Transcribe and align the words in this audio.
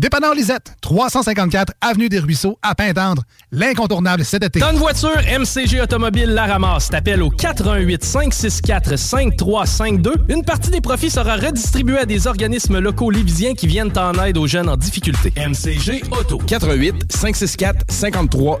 Dépanneur 0.00 0.34
Lisette, 0.34 0.74
354 0.80 1.72
Avenue 1.80 2.08
des 2.08 2.18
Ruisseaux, 2.18 2.58
à 2.62 2.74
Pintendre. 2.74 3.22
L'incontournable 3.52 4.24
cet 4.24 4.42
été. 4.42 4.60
Tonne 4.60 4.76
voiture, 4.76 5.16
MCG 5.38 5.80
Automobile 5.80 6.30
la 6.30 6.46
ramasse. 6.46 6.88
T'appelles 6.90 7.22
au 7.22 7.30
88 7.30 8.04
564 8.04 8.96
5352. 8.96 10.14
Une 10.28 10.44
partie 10.44 10.70
des 10.70 10.80
profits 10.80 11.10
sera 11.10 11.36
redistribuée 11.36 11.98
à 11.98 12.06
des 12.06 12.26
organismes 12.26 12.78
locaux 12.78 13.10
lévisiens 13.10 13.54
qui 13.54 13.66
viennent 13.66 13.96
en 13.96 14.12
aide 14.24 14.38
aux 14.38 14.46
jeunes 14.46 14.68
en 14.68 14.76
difficulté. 14.76 15.32
MCG 15.36 16.02
Auto. 16.10 16.38
88 16.38 17.12
564 17.12 17.84
53 17.88 18.60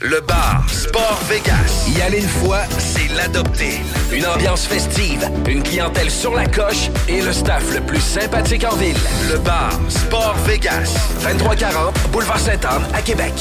Le 0.00 0.20
bar 0.20 0.64
Sport 0.68 1.20
Vegas. 1.28 1.86
Y 1.88 2.02
aller 2.02 2.18
une 2.18 2.28
fois, 2.28 2.62
c'est 2.78 3.08
l'adopter. 3.14 3.80
Une 4.12 4.26
ambiance 4.26 4.66
festive, 4.66 5.28
une 5.48 5.62
clientèle 5.62 6.10
sur 6.10 6.34
la 6.34 6.46
coche 6.46 6.90
et 7.08 7.22
le 7.22 7.32
staff 7.32 7.72
le 7.72 7.80
plus 7.80 8.00
sympathique 8.00 8.64
en 8.64 8.74
ville. 8.76 8.96
Le 9.30 9.38
bar 9.38 9.72
Sport 9.88 10.34
Vegas. 10.46 10.92
2340 11.22 11.94
Boulevard 12.10 12.40
Sainte-Anne 12.40 12.84
à 12.94 13.02
Québec. 13.02 13.32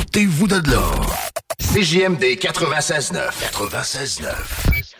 Ôtez-vous 0.00 0.46
de 0.46 0.70
l'or. 0.70 1.14
CJMD 1.58 2.22
96.9. 2.38 3.30
96.9. 3.52 4.99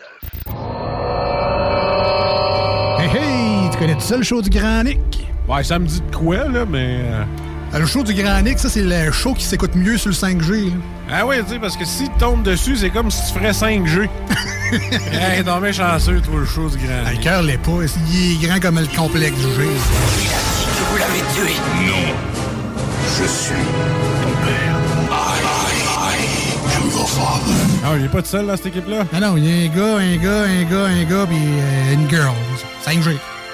connais 3.81 3.95
tout 3.95 4.01
ça, 4.01 4.17
le 4.17 4.23
show 4.23 4.43
du 4.43 4.51
Grand 4.51 4.85
Nick? 4.85 5.27
Ouais, 5.49 5.65
ça 5.65 5.79
me 5.79 5.87
dit 5.87 6.01
de 6.01 6.15
quoi, 6.17 6.37
là, 6.49 6.65
mais. 6.69 7.01
euh, 7.03 7.23
Ah, 7.73 7.79
Le 7.79 7.87
show 7.87 8.03
du 8.03 8.15
Grand 8.15 8.41
Nick, 8.43 8.59
ça, 8.59 8.69
c'est 8.69 8.83
le 8.83 9.11
show 9.11 9.33
qui 9.35 9.45
s'écoute 9.45 9.75
mieux 9.75 9.97
sur 9.97 10.11
le 10.11 10.15
5G. 10.15 10.67
là. 10.67 10.73
Ah 11.13 11.27
oui, 11.27 11.37
tu 11.47 11.55
sais, 11.55 11.59
parce 11.59 11.77
que 11.77 11.85
si 11.85 12.05
tu 12.05 12.11
tombes 12.19 12.43
dessus, 12.43 12.77
c'est 12.77 12.91
comme 12.91 13.11
si 13.11 13.21
tu 13.33 13.39
ferais 13.39 13.53
5G. 13.53 14.03
hey, 15.13 15.43
t'es 15.43 15.61
bien 15.61 15.73
chanceux, 15.73 16.21
toi, 16.21 16.41
le 16.41 16.47
show 16.47 16.69
du 16.69 16.77
grand. 16.77 17.03
Ah, 17.07 17.13
Le 17.13 17.19
cœur 17.19 17.43
l'est 17.43 17.59
pas. 17.59 17.71
Il 18.13 18.33
est 18.45 18.47
grand 18.47 18.61
comme 18.61 18.79
le 18.79 18.87
complexe 18.97 19.35
du 19.37 19.43
G. 19.43 19.49
Vous 20.91 20.97
l'avez 20.99 21.21
tué. 21.35 21.55
Non. 21.87 22.15
Je 23.19 23.27
suis 23.27 23.55
ton 23.55 24.47
père. 24.47 24.77
I, 25.11 25.41
I, 25.43 26.15
I 26.15 26.77
am 26.77 26.91
your 26.91 27.09
father. 27.09 27.55
Ah, 27.85 27.95
il 27.99 28.05
est 28.05 28.09
pas 28.09 28.23
tout 28.23 28.29
seul, 28.29 28.47
là, 28.47 28.57
cette 28.57 28.67
équipe-là? 28.67 29.05
Ah 29.13 29.21
non, 29.21 29.37
il 29.37 29.45
y 29.47 29.51
a 29.51 29.71
un 29.71 29.75
gars, 29.75 29.97
un 29.99 30.17
gars, 30.17 30.45
un 30.45 30.65
gars, 30.65 30.87
un 30.87 31.05
gars, 31.05 31.27
puis 31.27 31.39
euh, 31.39 31.95
une 31.95 32.09
girl. 32.11 32.35
5G. 32.87 33.17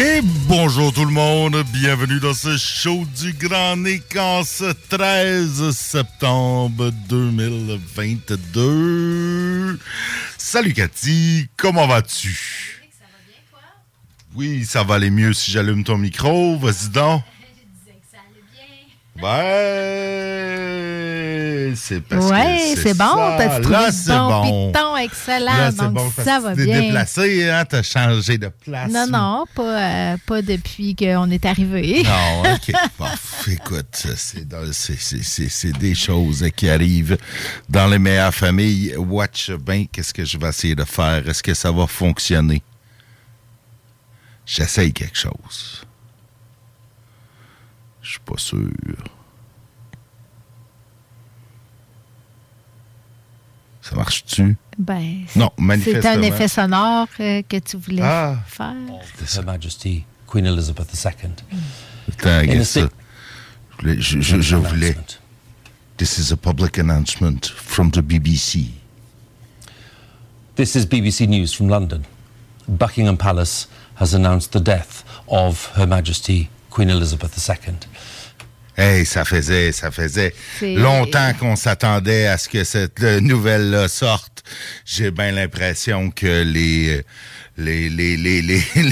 Et 0.00 0.20
bonjour 0.46 0.92
tout 0.92 1.04
le 1.04 1.10
monde, 1.10 1.60
bienvenue 1.72 2.20
dans 2.20 2.32
ce 2.32 2.56
show 2.56 3.04
du 3.20 3.32
Grand 3.32 3.84
en 4.16 4.44
ce 4.44 4.72
13 4.90 5.72
septembre 5.72 6.92
2022. 7.08 9.76
Salut 10.36 10.72
Cathy, 10.72 11.48
comment 11.56 11.88
vas-tu? 11.88 12.80
Oui, 14.36 14.64
ça 14.64 14.84
va 14.84 14.94
aller 14.94 15.10
mieux 15.10 15.32
si 15.32 15.50
j'allume 15.50 15.82
ton 15.82 15.98
micro, 15.98 16.56
vas-y 16.58 16.90
donc. 16.90 17.24
Ouais, 19.20 21.07
c'est 21.76 22.00
parce 22.00 22.26
Ouais, 22.30 22.74
que 22.74 22.80
c'est 22.80 22.94
bon, 22.96 23.14
t'as 23.38 23.60
trouvé 23.60 23.70
Là, 23.76 23.92
c'est 23.92 24.12
bon, 24.12 24.72
piton, 24.72 24.96
excellent, 24.96 25.56
Là, 25.56 25.72
donc 25.72 25.92
bon, 25.94 26.12
ça 26.24 26.40
va 26.40 26.50
tu 26.54 26.58
t'es 26.58 26.64
bien. 26.66 26.80
déplacé, 26.82 27.50
hein, 27.50 27.64
t'as 27.64 27.82
changé 27.82 28.38
de 28.38 28.48
place. 28.48 28.90
Non, 28.90 29.06
non, 29.10 29.44
pas, 29.54 29.80
euh, 30.12 30.16
pas 30.26 30.42
depuis 30.42 30.94
qu'on 30.96 31.30
est 31.30 31.44
arrivé. 31.46 32.02
Non, 32.04 32.42
OK. 32.54 32.72
Bon, 32.98 33.06
écoute, 33.48 34.06
c'est 34.16 35.78
des 35.78 35.94
choses 35.94 36.44
qui 36.56 36.68
arrivent 36.68 37.16
dans 37.68 37.86
les 37.86 37.98
meilleures 37.98 38.34
familles. 38.34 38.94
Watch 38.96 39.50
bien 39.50 39.86
qu'est-ce 39.90 40.12
que 40.14 40.24
je 40.24 40.36
vais 40.38 40.48
essayer 40.48 40.74
de 40.74 40.84
faire. 40.84 41.28
Est-ce 41.28 41.42
que 41.42 41.54
ça 41.54 41.70
va 41.72 41.86
fonctionner? 41.86 42.62
J'essaye 44.46 44.92
quelque 44.92 45.18
chose. 45.18 45.82
Je 48.02 48.10
suis 48.12 48.20
pas 48.20 48.38
sûr. 48.38 48.70
Ça 53.88 53.96
marche-tu? 53.96 54.56
Ben, 54.78 55.24
Non, 55.36 55.50
c'est 55.56 55.64
manifestement. 55.64 56.10
un 56.12 56.22
effet 56.22 56.48
sonore 56.48 57.08
euh, 57.20 57.42
que 57.48 57.58
tu 57.58 57.76
voulais 57.78 58.02
Ah. 58.02 58.36
faire. 58.46 58.74
Her 59.36 59.44
Majesty 59.44 60.04
Queen 60.26 60.46
Elizabeth 60.46 60.88
II. 60.94 61.30
Attends, 62.12 62.38
regarde 62.40 62.62
ça. 62.64 62.80
Je 62.80 62.86
voulais- 63.82 64.00
Je, 64.00 64.20
je- 64.20 64.40
je 64.40 64.56
voulais. 64.56 64.96
This 65.96 66.18
is 66.18 66.32
a 66.32 66.36
public 66.36 66.78
announcement 66.78 67.40
from 67.56 67.90
the 67.90 68.00
BBC. 68.00 68.70
This 70.56 70.74
is 70.74 70.86
BBC 70.86 71.26
News 71.26 71.54
from 71.54 71.68
London. 71.68 72.02
Buckingham 72.68 73.16
Palace 73.16 73.68
has 73.96 74.14
announced 74.14 74.52
the 74.52 74.60
death 74.62 75.04
of 75.28 75.70
Her 75.76 75.86
Majesty 75.86 76.50
Queen 76.70 76.90
Elizabeth 76.90 77.36
II. 77.38 77.74
Hey, 78.80 79.04
ça 79.04 79.24
faisait, 79.24 79.72
ça 79.72 79.90
faisait 79.90 80.32
longtemps 80.62 81.32
qu'on 81.40 81.56
s'attendait 81.56 82.28
à 82.28 82.38
ce 82.38 82.48
que 82.48 82.62
cette 82.62 83.02
euh, 83.02 83.20
nouvelle-là 83.20 83.88
sorte. 83.88 84.44
J'ai 84.84 85.10
bien 85.10 85.32
l'impression 85.32 86.12
que 86.12 86.44
les, 86.44 86.98
euh, 86.98 87.02
les, 87.58 87.90
les, 87.90 88.16
les, 88.42 88.42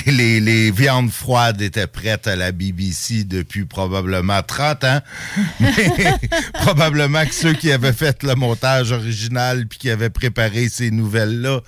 les, 0.07 0.41
les, 0.41 0.71
viandes 0.71 1.11
froides 1.11 1.63
étaient 1.63 1.87
prêtes 1.87 2.27
à 2.27 2.35
la 2.35 2.51
BBC 2.53 3.25
depuis 3.25 3.65
probablement 3.65 4.43
30 4.43 4.85
ans. 4.85 5.01
Mais 5.61 5.73
probablement 6.55 7.25
que 7.25 7.35
ceux 7.35 7.53
qui 7.53 7.71
avaient 7.71 7.93
fait 7.93 8.23
le 8.23 8.35
montage 8.35 8.91
original 8.93 9.67
puis 9.67 9.79
qui 9.79 9.91
avaient 9.91 10.11
préparé 10.11 10.69
ces 10.69 10.91
nouvelles-là 10.91 11.61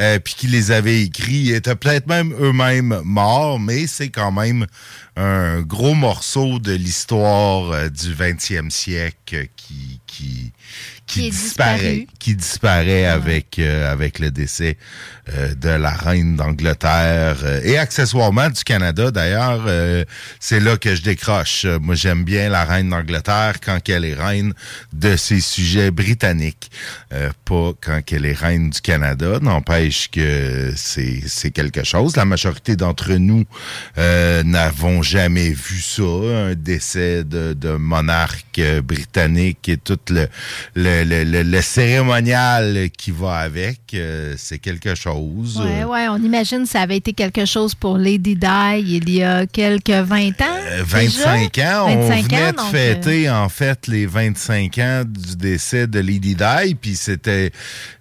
euh, 0.00 0.18
puis 0.18 0.34
qui 0.34 0.46
les 0.46 0.70
avaient 0.70 1.02
écrits 1.02 1.52
étaient 1.52 1.76
peut-être 1.76 2.06
même 2.06 2.34
eux-mêmes 2.40 3.00
morts, 3.04 3.60
mais 3.60 3.86
c'est 3.86 4.08
quand 4.08 4.32
même 4.32 4.66
un 5.16 5.60
gros 5.62 5.94
morceau 5.94 6.58
de 6.58 6.72
l'histoire 6.72 7.70
euh, 7.72 7.88
du 7.88 8.14
20e 8.14 8.70
siècle 8.70 9.46
qui, 9.56 10.00
qui, 10.06 10.52
Qui 11.06 11.30
disparaît, 11.30 11.76
disparu. 11.76 12.06
qui 12.18 12.34
disparaît 12.34 13.06
avec 13.06 13.58
euh, 13.60 13.92
avec 13.92 14.18
le 14.18 14.30
décès 14.32 14.76
euh, 15.32 15.54
de 15.54 15.68
la 15.68 15.90
reine 15.90 16.34
d'Angleterre 16.34 17.36
euh, 17.44 17.60
et 17.62 17.78
accessoirement 17.78 18.50
du 18.50 18.64
Canada. 18.64 19.12
D'ailleurs, 19.12 19.64
euh, 19.68 20.04
c'est 20.40 20.58
là 20.58 20.76
que 20.76 20.94
je 20.96 21.02
décroche. 21.02 21.64
Moi, 21.80 21.94
j'aime 21.94 22.24
bien 22.24 22.48
la 22.48 22.64
reine 22.64 22.90
d'Angleterre 22.90 23.60
quand 23.64 23.88
elle 23.88 24.04
est 24.04 24.14
reine 24.14 24.52
de 24.92 25.16
ses 25.16 25.40
sujets 25.40 25.92
britanniques, 25.92 26.70
euh, 27.12 27.30
pas 27.44 27.72
quand 27.80 28.00
elle 28.10 28.26
est 28.26 28.32
reine 28.38 28.70
du 28.70 28.80
Canada. 28.80 29.38
N'empêche 29.40 30.10
que 30.10 30.72
c'est 30.74 31.22
c'est 31.26 31.52
quelque 31.52 31.84
chose. 31.84 32.16
La 32.16 32.24
majorité 32.24 32.74
d'entre 32.74 33.12
nous 33.14 33.44
euh, 33.98 34.42
n'avons 34.42 35.02
jamais 35.02 35.50
vu 35.50 35.80
ça, 35.80 36.02
un 36.02 36.54
décès 36.54 37.22
de, 37.22 37.52
de 37.52 37.70
monarque 37.76 38.60
britannique 38.82 39.68
et 39.68 39.76
tout 39.76 39.98
le, 40.10 40.26
le, 40.74 40.95
le, 41.04 41.24
le- 41.24 41.42
le 41.42 41.60
cérémonial 41.62 42.88
qui 42.96 43.10
va 43.10 43.36
avec. 43.38 43.80
euh, 43.94 44.34
c'est 44.36 44.58
quelque 44.58 44.94
chose. 44.94 45.60
Ouais, 45.64 45.84
ouais, 45.84 46.08
on 46.08 46.16
imagine 46.18 46.62
que 46.64 46.68
ça 46.68 46.80
avait 46.82 46.96
été 46.96 47.12
quelque 47.12 47.44
chose 47.44 47.74
pour 47.74 47.98
Lady 47.98 48.36
Di 48.36 48.46
il 48.78 49.10
y 49.10 49.22
a 49.22 49.46
quelques 49.46 49.90
20 49.90 50.28
ans. 50.42 50.44
Euh, 50.70 50.82
25 50.86 51.52
déjà. 51.54 51.82
ans. 51.84 51.88
On 51.90 52.08
25 52.08 52.24
venait 52.24 52.42
ans, 52.44 52.50
de 52.52 52.56
donc, 52.56 52.70
fêter, 52.70 53.30
en 53.30 53.48
fait, 53.48 53.86
les 53.88 54.06
25 54.06 54.78
ans 54.78 55.02
du 55.06 55.36
décès 55.36 55.86
de 55.86 55.98
Lady 56.00 56.34
Di, 56.34 56.74
puis 56.74 56.96
c'était... 56.96 57.50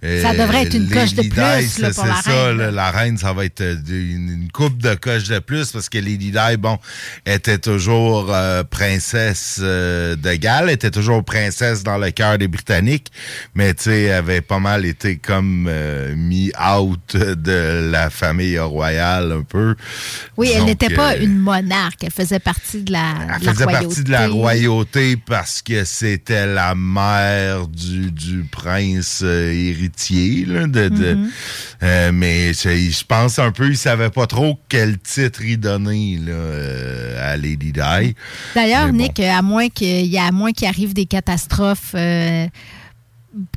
euh, 0.03 0.21
Ça 0.21 0.33
devrait 0.33 0.63
être 0.63 0.75
une 0.75 0.89
coche 0.89 1.13
de 1.13 1.17
Lady 1.23 1.29
plus, 1.29 1.75
Di, 1.75 1.81
là, 1.81 1.91
c'est- 1.91 1.95
pour 1.95 2.05
la 2.05 2.15
ça, 2.21 2.31
reine, 2.45 2.57
là, 2.57 2.65
là. 2.65 2.71
la 2.71 2.91
reine, 2.91 3.17
ça 3.17 3.33
va 3.33 3.45
être 3.45 3.61
euh, 3.61 3.75
une, 3.89 4.29
une 4.43 4.51
coupe 4.51 4.81
de 4.81 4.93
coche 4.95 5.25
de 5.27 5.39
plus, 5.39 5.71
parce 5.71 5.89
que 5.89 5.97
Lady 5.97 6.31
Di, 6.31 6.57
bon, 6.57 6.77
était 7.25 7.57
toujours 7.57 8.27
euh, 8.33 8.63
princesse 8.63 9.59
euh, 9.61 10.15
de 10.15 10.33
Galles, 10.35 10.69
était 10.69 10.91
toujours 10.91 11.23
princesse 11.23 11.83
dans 11.83 11.97
le 11.97 12.11
cœur 12.11 12.37
des 12.37 12.47
Britanniques, 12.47 12.84
mais, 13.55 13.73
tu 13.73 13.83
sais, 13.83 14.11
avait 14.11 14.41
pas 14.41 14.59
mal 14.59 14.85
été 14.85 15.17
comme 15.17 15.67
euh, 15.69 16.13
mis 16.15 16.51
out 16.77 17.15
de 17.15 17.89
la 17.91 18.09
famille 18.09 18.57
royale, 18.59 19.31
un 19.31 19.43
peu. 19.43 19.75
Oui, 20.37 20.51
elle 20.55 20.65
n'était 20.65 20.89
pas 20.89 21.13
euh, 21.15 21.21
une 21.21 21.37
monarque, 21.37 22.03
elle 22.03 22.11
faisait 22.11 22.39
partie 22.39 22.81
de 22.83 22.91
la, 22.91 23.13
elle 23.35 23.41
de 23.41 23.45
la 23.45 23.53
faisait 23.53 23.63
royauté. 23.65 23.85
partie 23.87 24.03
de 24.03 24.11
la 24.11 24.27
royauté 24.27 25.17
parce 25.17 25.61
que 25.61 25.83
c'était 25.85 26.45
la 26.47 26.75
mère 26.75 27.67
du, 27.67 28.11
du 28.11 28.43
prince 28.51 29.21
euh, 29.23 29.51
héritier. 29.51 30.45
Là, 30.45 30.67
de, 30.67 30.89
de- 30.89 31.13
Mhm. 31.15 31.29
euh, 31.83 32.11
mais 32.13 32.53
je 32.53 33.03
pense 33.05 33.39
un 33.39 33.51
peu, 33.51 33.69
il 33.69 33.77
savait 33.77 34.09
pas 34.09 34.27
trop 34.27 34.59
quel 34.69 34.97
titre 34.99 35.43
y 35.43 35.57
donner 35.57 36.19
là, 36.25 37.31
à 37.31 37.37
Lady 37.37 37.71
Di. 37.71 38.15
D'ailleurs, 38.55 38.87
bon. 38.87 38.97
Nick, 38.97 39.19
à 39.19 39.41
moins 39.41 39.69
qu'il 39.69 40.05
y 40.05 40.17
a 40.17 40.25
à 40.25 40.31
moins 40.31 40.51
qu'il 40.51 40.67
arrive 40.67 40.93
des 40.93 41.05
catastrophes 41.05 41.93
euh, 41.95 42.47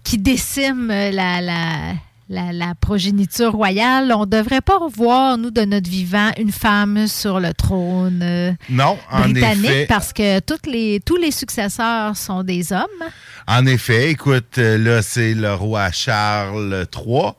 qui 0.04 0.19
déciment 0.19 0.88
la, 0.88 1.40
la, 1.40 1.94
la, 2.28 2.52
la 2.52 2.75
progéniture 2.75 3.52
royale, 3.52 4.12
on 4.12 4.20
ne 4.20 4.26
devrait 4.26 4.60
pas 4.60 4.78
revoir, 4.78 5.38
nous, 5.38 5.50
de 5.50 5.62
notre 5.62 5.88
vivant, 5.88 6.30
une 6.38 6.52
femme 6.52 7.06
sur 7.06 7.40
le 7.40 7.54
trône 7.54 8.20
euh, 8.22 8.52
Non, 8.69 8.98
en 9.10 9.20
britannique 9.28 9.64
effet. 9.70 9.86
parce 9.88 10.12
que 10.12 10.40
toutes 10.40 10.66
les, 10.66 11.00
tous 11.04 11.16
les 11.16 11.30
successeurs 11.30 12.16
sont 12.16 12.42
des 12.42 12.72
hommes. 12.72 13.08
En 13.46 13.64
effet, 13.66 14.10
écoute, 14.10 14.58
euh, 14.58 14.76
là, 14.78 15.02
c'est 15.02 15.34
le 15.34 15.54
roi 15.54 15.90
Charles 15.90 16.86
III. 16.94 17.32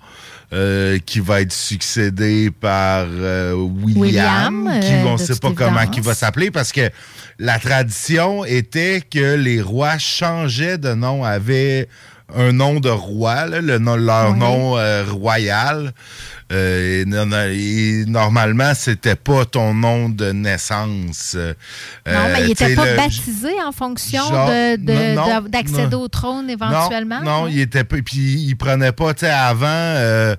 euh, 0.52 0.98
qui 1.06 1.20
va 1.20 1.42
être 1.42 1.54
succédé 1.54 2.50
par 2.50 3.06
euh, 3.08 3.54
William, 3.54 4.66
William, 4.66 4.80
qui 4.82 4.94
on 5.06 5.14
de 5.16 5.20
sait 5.20 5.36
pas 5.36 5.52
comment 5.56 5.82
il 5.96 6.02
va 6.02 6.16
s'appeler 6.16 6.50
parce 6.50 6.72
que 6.72 6.90
la 7.38 7.60
tradition 7.60 8.44
était 8.46 9.02
que 9.02 9.36
les 9.36 9.62
rois 9.62 10.00
changeaient 10.00 10.80
de 10.80 10.96
nom, 10.96 11.24
avaient 11.24 11.88
un 12.36 12.52
nom 12.52 12.80
de 12.80 12.90
roi, 12.90 13.46
là, 13.48 13.62
le 13.62 13.80
nom, 13.80 13.96
leur 13.96 14.32
Oui. 14.32 14.40
nom 14.40 14.78
euh, 14.78 15.04
royal. 15.10 15.94
Euh, 16.52 17.04
et, 17.06 18.02
et 18.02 18.06
normalement, 18.06 18.74
c'était 18.76 19.16
pas 19.16 19.46
ton 19.46 19.74
nom 19.76 20.10
de 20.10 20.32
naissance. 20.32 21.34
Euh, 21.36 21.54
Non, 22.08 22.34
mais 22.34 22.42
il 22.42 22.48
n'était 22.50 22.74
pas 22.76 22.86
le- 22.90 22.96
baptisé 22.98 23.52
en 23.64 23.72
fonction 23.72 24.24
d'accéder 25.48 25.96
au 25.96 26.08
trône 26.08 26.50
éventuellement. 26.50 27.22
Non, 27.22 27.42
non, 27.42 27.48
il 27.48 27.60
était 27.60 27.84
pas. 27.84 27.98
Puis 28.04 28.42
il 28.48 28.56
prenait 28.56 28.92
pas, 28.92 29.14
tu 29.14 29.22
sais, 29.26 29.30
avant 29.32 29.68
euh, 29.68 30.36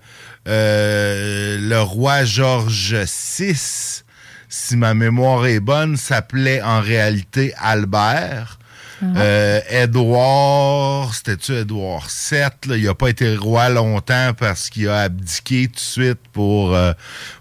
euh, 0.48 1.58
le 1.60 1.80
roi 1.80 2.24
George 2.24 2.94
VI, 3.38 4.02
si 4.48 4.76
ma 4.76 4.94
mémoire 4.94 5.46
est 5.46 5.60
bonne, 5.60 5.96
s'appelait 5.96 6.60
en 6.62 6.80
réalité 6.80 7.54
Albert. 7.60 8.58
Euh, 9.02 9.60
Édouard, 9.70 11.14
c'était-tu 11.14 11.54
Édouard 11.56 12.08
VII? 12.30 12.40
là? 12.68 12.76
il 12.76 12.84
n'a 12.84 12.94
pas 12.94 13.08
été 13.08 13.36
roi 13.36 13.68
longtemps 13.68 14.32
parce 14.38 14.68
qu'il 14.70 14.88
a 14.88 15.02
abdiqué 15.02 15.66
tout 15.68 15.74
de 15.74 15.78
suite 15.80 16.18
pour, 16.32 16.74
euh, 16.74 16.92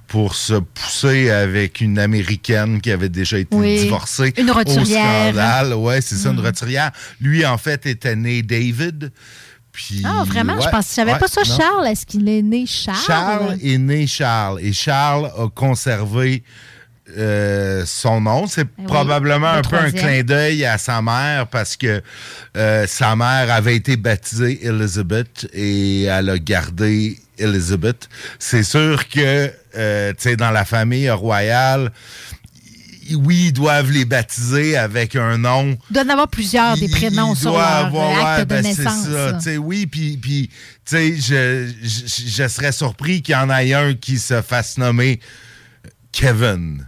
pour 0.07 0.35
se 0.35 0.53
pousser 0.53 1.29
avec 1.29 1.81
une 1.81 2.00
Américaine 2.00 2.79
qui 2.81 2.91
avait 2.91 3.09
déjà 3.09 3.38
été 3.39 3.56
Oui, 3.56 3.79
divorcée. 3.81 4.33
une 4.38 4.50
Au 4.50 4.53
roturière. 4.53 5.25
scandale. 5.33 5.73
Ouais, 5.73 6.01
c'est 6.01 6.15
ça, 6.15 6.29
une 6.29 6.38
Mm. 6.41 6.45
roturière. 6.45 6.91
Lui, 7.21 7.45
en 7.45 7.57
fait, 7.57 7.85
était 7.85 8.15
né 8.15 8.41
David. 8.41 9.11
Puis, 9.71 10.01
Ah, 10.03 10.23
vraiment? 10.25 10.59
je 10.59 10.67
pense, 10.69 10.88
je 10.88 10.94
savais 10.94 11.13
ouais, 11.13 11.19
pas 11.19 11.27
ça, 11.27 11.41
non. 11.47 11.56
Charles. 11.57 11.88
Est-ce 11.88 12.06
qu'il 12.06 12.27
est 12.27 12.41
né 12.41 12.65
Charles? 12.65 12.97
Charles 13.06 13.57
est 13.61 13.77
né 13.77 14.07
Charles 14.07 14.59
et 14.61 14.73
Charles 14.73 15.25
a 15.38 15.47
conservé 15.53 16.44
euh, 17.17 17.83
son 17.85 18.21
nom. 18.21 18.47
C'est 18.47 18.67
oui, 18.77 18.85
probablement 18.85 19.53
le 19.53 19.57
un 19.59 19.61
peu 19.61 19.77
un 19.77 19.91
clin 19.91 20.23
d'œil 20.23 20.65
à 20.65 20.77
sa 20.77 21.01
mère 21.01 21.47
parce 21.47 21.75
que 21.77 22.01
euh, 22.57 22.85
sa 22.88 23.15
mère 23.15 23.51
avait 23.51 23.75
été 23.75 23.97
baptisée 23.97 24.65
Elizabeth 24.65 25.47
et 25.53 26.03
elle 26.03 26.29
a 26.29 26.38
gardé 26.39 27.19
Elizabeth. 27.38 28.09
C'est 28.38 28.63
sûr 28.63 29.07
que, 29.07 29.51
euh, 29.75 30.09
tu 30.11 30.15
sais, 30.19 30.35
dans 30.35 30.51
la 30.51 30.65
famille 30.65 31.09
royale, 31.09 31.91
oui, 33.15 33.45
ils 33.47 33.53
doivent 33.53 33.89
les 33.91 34.06
baptiser 34.06 34.77
avec 34.77 35.15
un 35.15 35.39
nom 35.39 35.75
Il 35.89 35.94
doit 35.94 36.03
en 36.03 36.09
avoir 36.09 36.27
plusieurs 36.27 36.77
des 36.77 36.89
prénoms 36.89 37.33
sur 37.33 37.53
leur 37.53 37.61
avoir- 37.61 38.11
acte 38.27 38.39
ouais, 38.39 38.45
de 38.45 38.61
ben, 38.61 38.63
naissance. 38.63 39.07
ça, 39.44 39.51
oui, 39.57 39.88
puis, 39.88 40.15
puis 40.17 40.50
tu 40.85 40.95
sais, 40.95 41.15
je, 41.15 41.71
je, 41.81 42.06
je 42.27 42.47
serais 42.47 42.71
surpris 42.71 43.21
qu'il 43.23 43.33
y 43.33 43.35
en 43.35 43.50
ait 43.50 43.73
un 43.73 43.95
qui 43.95 44.19
se 44.19 44.41
fasse 44.44 44.77
nommer 44.77 45.19
Kevin. 46.11 46.85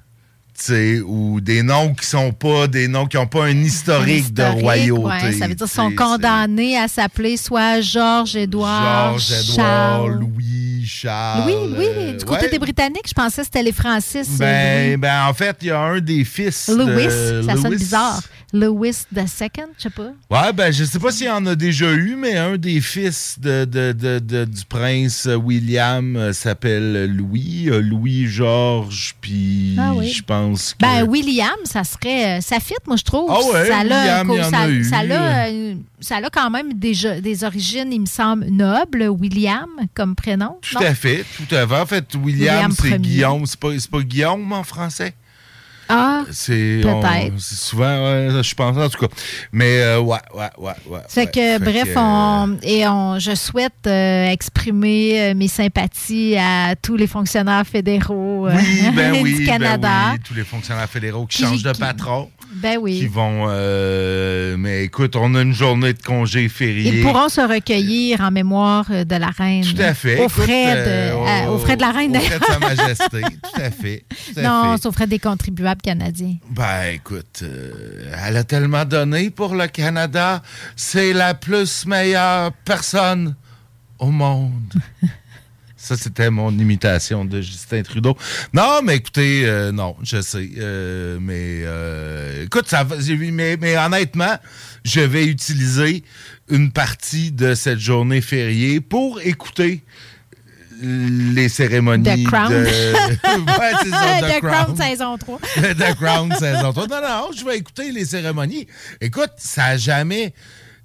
Ou 1.06 1.42
des 1.42 1.64
noms 1.64 1.94
qui 1.94 2.06
sont 2.06 2.32
pas 2.32 2.68
des 2.68 2.88
noms 2.88 3.06
qui 3.06 3.18
n'ont 3.18 3.28
pas 3.28 3.46
un 3.46 3.58
historique, 3.58 4.34
de 4.34 4.44
royauté. 4.44 5.04
ouais, 5.04 5.32
ça 5.34 5.48
veut 5.48 5.56
dire 5.56 5.66
qu'ils 5.66 5.76
sont 5.76 5.96
condamnés 5.96 6.78
à 6.78 6.88
s'appeler 6.88 7.38
soit 7.38 7.82
Georges, 7.82 8.36
Édouard, 8.36 9.18
Georges, 9.18 9.50
Édouard. 9.50 10.08
Louis, 10.08 10.84
Charles. 10.86 11.44
Louis, 11.44 11.56
oui, 11.78 11.86
euh, 11.88 12.18
du 12.18 12.26
côté 12.26 12.46
ouais. 12.46 12.50
des 12.50 12.60
Britanniques, 12.60 13.08
je 13.08 13.14
pensais 13.14 13.42
que 13.42 13.46
c'était 13.46 13.64
les 13.64 13.72
Francis. 13.72 14.38
Ben, 14.38 15.00
ben, 15.00 15.26
en 15.28 15.34
fait, 15.34 15.58
il 15.62 15.68
y 15.68 15.72
a 15.72 15.80
un 15.80 16.00
des 16.00 16.24
fils. 16.24 16.70
Louis, 16.70 17.06
de 17.06 17.44
ça 17.46 17.56
sonne 17.56 17.76
bizarre. 17.76 18.22
Louis 18.54 18.94
Second, 18.94 19.68
je 19.78 19.84
sais 19.84 19.90
pas. 19.90 20.12
Ouais, 20.30 20.54
ben, 20.54 20.72
je 20.72 20.84
sais 20.84 21.00
pas 21.00 21.12
s'il 21.12 21.28
y 21.28 21.30
en 21.30 21.46
a 21.46 21.56
déjà 21.56 21.92
eu, 21.92 22.16
mais 22.18 22.36
un 22.38 22.58
des 22.58 22.82
fils 22.82 23.38
de, 23.40 23.66
de- 23.66 23.92
de- 24.20 24.46
du 24.46 24.66
prince 24.66 25.28
William 25.42 26.16
euh, 26.16 26.34
s'appelle 26.34 27.06
Louis. 27.16 27.70
euh, 27.70 27.82
Louis-Georges, 27.82 29.16
puis 29.22 29.76
Ah 29.80 29.94
oui. 29.96 30.10
je 30.10 30.24
pense 30.24 30.74
que... 30.74 30.80
Ben, 30.86 31.04
William, 31.08 31.56
ça 31.66 31.84
serait. 31.84 32.38
euh, 32.38 32.42
Ça 32.42 32.60
fit, 32.60 32.74
moi, 32.88 32.96
je 32.98 33.04
trouve. 33.04 33.30
Ah 33.30 33.40
ouais, 33.54 33.68
ça 33.68 33.80
William, 33.82 34.30
il 34.32 34.38
y 34.38 34.42
en 34.44 34.50
ça, 34.50 34.60
a 34.60 34.70
eu. 34.70 34.84
ça 34.84 35.02
euh, 35.02 35.76
ça 36.00 36.16
a 36.18 36.30
quand 36.30 36.50
même 36.50 36.74
des, 36.74 36.94
des 37.22 37.44
origines, 37.44 37.92
il 37.92 38.02
me 38.02 38.06
semble, 38.06 38.46
nobles, 38.50 39.08
William, 39.10 39.68
comme 39.94 40.16
prénom. 40.16 40.58
Tout 40.62 40.76
non? 40.80 40.86
à 40.86 40.94
fait, 40.96 41.24
tout 41.38 41.56
à 41.56 41.68
fait. 41.68 41.76
En 41.76 41.86
fait, 41.86 42.06
William, 42.16 42.72
William 42.72 42.72
c'est. 42.72 43.00
Guillaume. 43.00 43.46
C'est 43.46 43.60
pas, 43.60 43.70
c'est 43.78 43.90
pas 43.92 44.02
Guillaume 44.02 44.52
en 44.54 44.64
français? 44.64 45.14
Ah, 45.94 46.24
C'est 46.32 46.80
Peut-être. 46.82 46.96
on- 47.34 47.38
c'est 47.38 47.56
souvent, 47.60 48.04
ouais, 48.04 48.44
je 48.44 48.56
pense, 48.56 48.78
en 48.78 48.90
tout 48.90 49.00
cas. 49.08 49.14
Mais, 49.52 49.80
euh, 49.82 50.00
ouais, 50.00 50.18
ouais, 50.34 50.50
ouais, 50.58 50.72
ouais. 50.90 51.00
Fait 51.10 51.22
ouais. 51.22 51.26
que, 51.28 51.32
Fait 51.34 51.60
bref, 51.60 51.94
que, 51.94 52.00
on, 52.00 52.58
et 52.64 52.88
on, 52.88 53.20
je 53.20 53.36
souhaite 53.36 53.74
euh, 53.88 54.28
exprimer 54.30 55.22
euh, 55.22 55.34
mes 55.36 55.48
sympathies 55.48 56.36
à 56.38 56.76
tous 56.76 56.96
les 56.96 57.08
fonctionnaires 57.08 57.66
fédéraux 57.66 58.48
euh, 58.48 58.54
Oui, 58.56 58.90
ben 58.96 59.16
oui, 59.22 59.34
du 59.36 59.46
ben 59.46 59.58
Canada. 59.60 59.90
oui, 60.14 60.20
tous 60.24 60.34
les 60.34 60.44
fonctionnaires 60.44 60.90
fédéraux 60.90 61.26
qui 61.26 61.38
Qui- 61.38 61.44
changent 61.44 61.64
de 61.64 61.72
qui- 61.72 61.80
patron, 61.80 62.30
Ben 62.56 62.78
oui. 62.82 63.00
qui 63.00 63.08
vont... 63.08 63.46
euh, 63.50 64.56
mais 64.58 64.84
écoute, 64.86 65.16
on 65.16 65.36
a 65.36 65.42
une 65.42 65.54
journée 65.54 65.94
de 65.94 66.02
congé 66.02 66.48
férié. 66.50 66.92
Ils 66.96 67.02
pourront 67.04 67.30
se 67.30 67.42
recueillir 67.42 68.22
en 68.22 68.32
mémoire 68.32 68.86
euh, 68.92 69.04
de 69.04 69.16
la 69.16 69.28
reine. 69.28 69.64
Tout 69.64 69.82
à 69.82 69.94
fait. 69.94 70.18
Aux 70.20 70.28
Écoute, 70.28 70.44
frais, 70.44 70.76
de, 70.76 70.90
euh, 70.90 71.48
au- 71.50 71.58
frais 71.58 71.76
de 71.76 71.82
la 71.82 71.92
reine, 71.92 72.16
Aux 72.16 72.20
frais 72.20 72.40
de. 72.40 72.46
Sa 72.46 72.60
Majesté. 72.60 73.22
Tout 73.22 73.62
à 73.62 73.72
fait. 73.72 74.04
tout 74.34 74.40
à 74.40 74.42
Non, 74.44 74.72
fait. 74.76 74.82
c'est 74.82 74.88
aux 74.88 74.92
frais 74.92 75.08
des 75.08 75.20
contribuables 75.20 75.81
canadiens. 75.82 76.36
Ben, 76.50 76.94
écoute, 76.94 77.42
euh, 77.44 78.12
elle 78.26 78.38
a 78.38 78.44
tellement 78.44 78.86
donné 78.86 79.30
pour 79.30 79.56
le 79.56 79.68
Canada. 79.68 80.42
C'est 80.76 81.14
la 81.14 81.34
plus 81.34 81.86
meilleure 81.86 82.54
personne 82.66 83.36
au 84.00 84.12
monde. 84.12 84.74
Ça, 85.76 85.98
c'était 85.98 86.30
mon 86.30 86.52
imitation 86.52 87.26
de 87.26 87.42
Justin 87.42 87.82
Trudeau. 87.82 88.16
Non, 88.54 88.82
mais 88.84 88.98
écoutez, 88.98 89.46
euh, 89.46 89.72
non, 89.72 89.96
je 90.04 90.22
sais. 90.22 90.48
euh, 90.60 91.18
mais 91.20 91.64
euh, 91.64 92.44
écoute, 92.46 92.68
ça, 92.70 92.84
va- 92.84 92.98
mais, 93.32 93.58
mais 93.60 93.76
honnêtement, 93.76 94.38
je 94.86 95.00
vais 95.02 95.26
utiliser 95.26 96.04
une 96.50 96.72
partie 96.72 97.32
de 97.32 97.56
cette 97.56 97.80
journée 97.80 98.22
fériée 98.22 98.80
pour 98.80 99.22
écouter 99.22 99.84
les 100.82 101.50
cérémonies 101.50 102.24
The 102.24 102.28
Crown. 102.28 102.50
de... 102.50 102.66
Ouais, 103.60 103.72
c'est 103.84 103.90
ça, 103.90 104.22
The 104.40 104.42
Crown 104.42 104.76
saison 104.76 105.18
3. 105.18 105.40
The 105.56 105.96
Crown 105.96 106.34
saison 106.38 106.74
3. 106.74 106.88
Non, 106.88 107.02
non, 107.02 107.30
je 107.38 107.46
vais 107.46 107.58
écouter 107.58 107.92
les 107.92 108.06
cérémonies. 108.06 108.68
Écoute, 109.00 109.32
ça 109.38 109.66
a 109.66 109.78
jamais. 109.78 110.34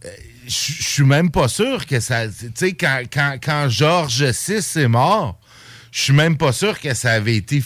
euh, 0.05 0.09
Je 0.47 0.53
suis 0.83 1.05
même 1.05 1.31
pas 1.31 1.49
sûr 1.49 1.87
que 1.87 1.99
ça. 2.01 2.27
Tu 2.29 2.51
sais, 2.55 2.73
quand, 2.75 3.03
quand, 3.13 3.37
quand 3.43 3.69
George 3.69 4.23
VI 4.23 4.55
est 4.83 4.89
mort, 4.89 5.39
je 5.97 6.03
suis 6.03 6.13
même 6.13 6.37
pas 6.37 6.53
sûr 6.53 6.79
que 6.79 6.93
ça 6.93 7.13
avait 7.13 7.37
été 7.37 7.63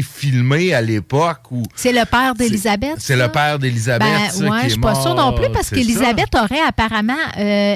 filmé 0.00 0.72
à 0.72 0.80
l'époque 0.80 1.50
où. 1.50 1.64
C'est 1.74 1.90
le 1.92 2.04
père 2.04 2.36
d'Élisabeth. 2.36 2.94
C'est 2.98 3.16
le 3.16 3.26
père 3.26 3.58
d'Élisabeth. 3.58 4.06
Ben, 4.38 4.48
ouais, 4.48 4.58
je 4.62 4.68
suis 4.70 4.80
pas 4.80 4.94
sûre 4.94 5.16
non 5.16 5.32
plus 5.32 5.50
parce 5.52 5.70
qu'Élisabeth 5.70 6.32
aurait 6.36 6.60
apparemment 6.64 7.16
euh, 7.36 7.74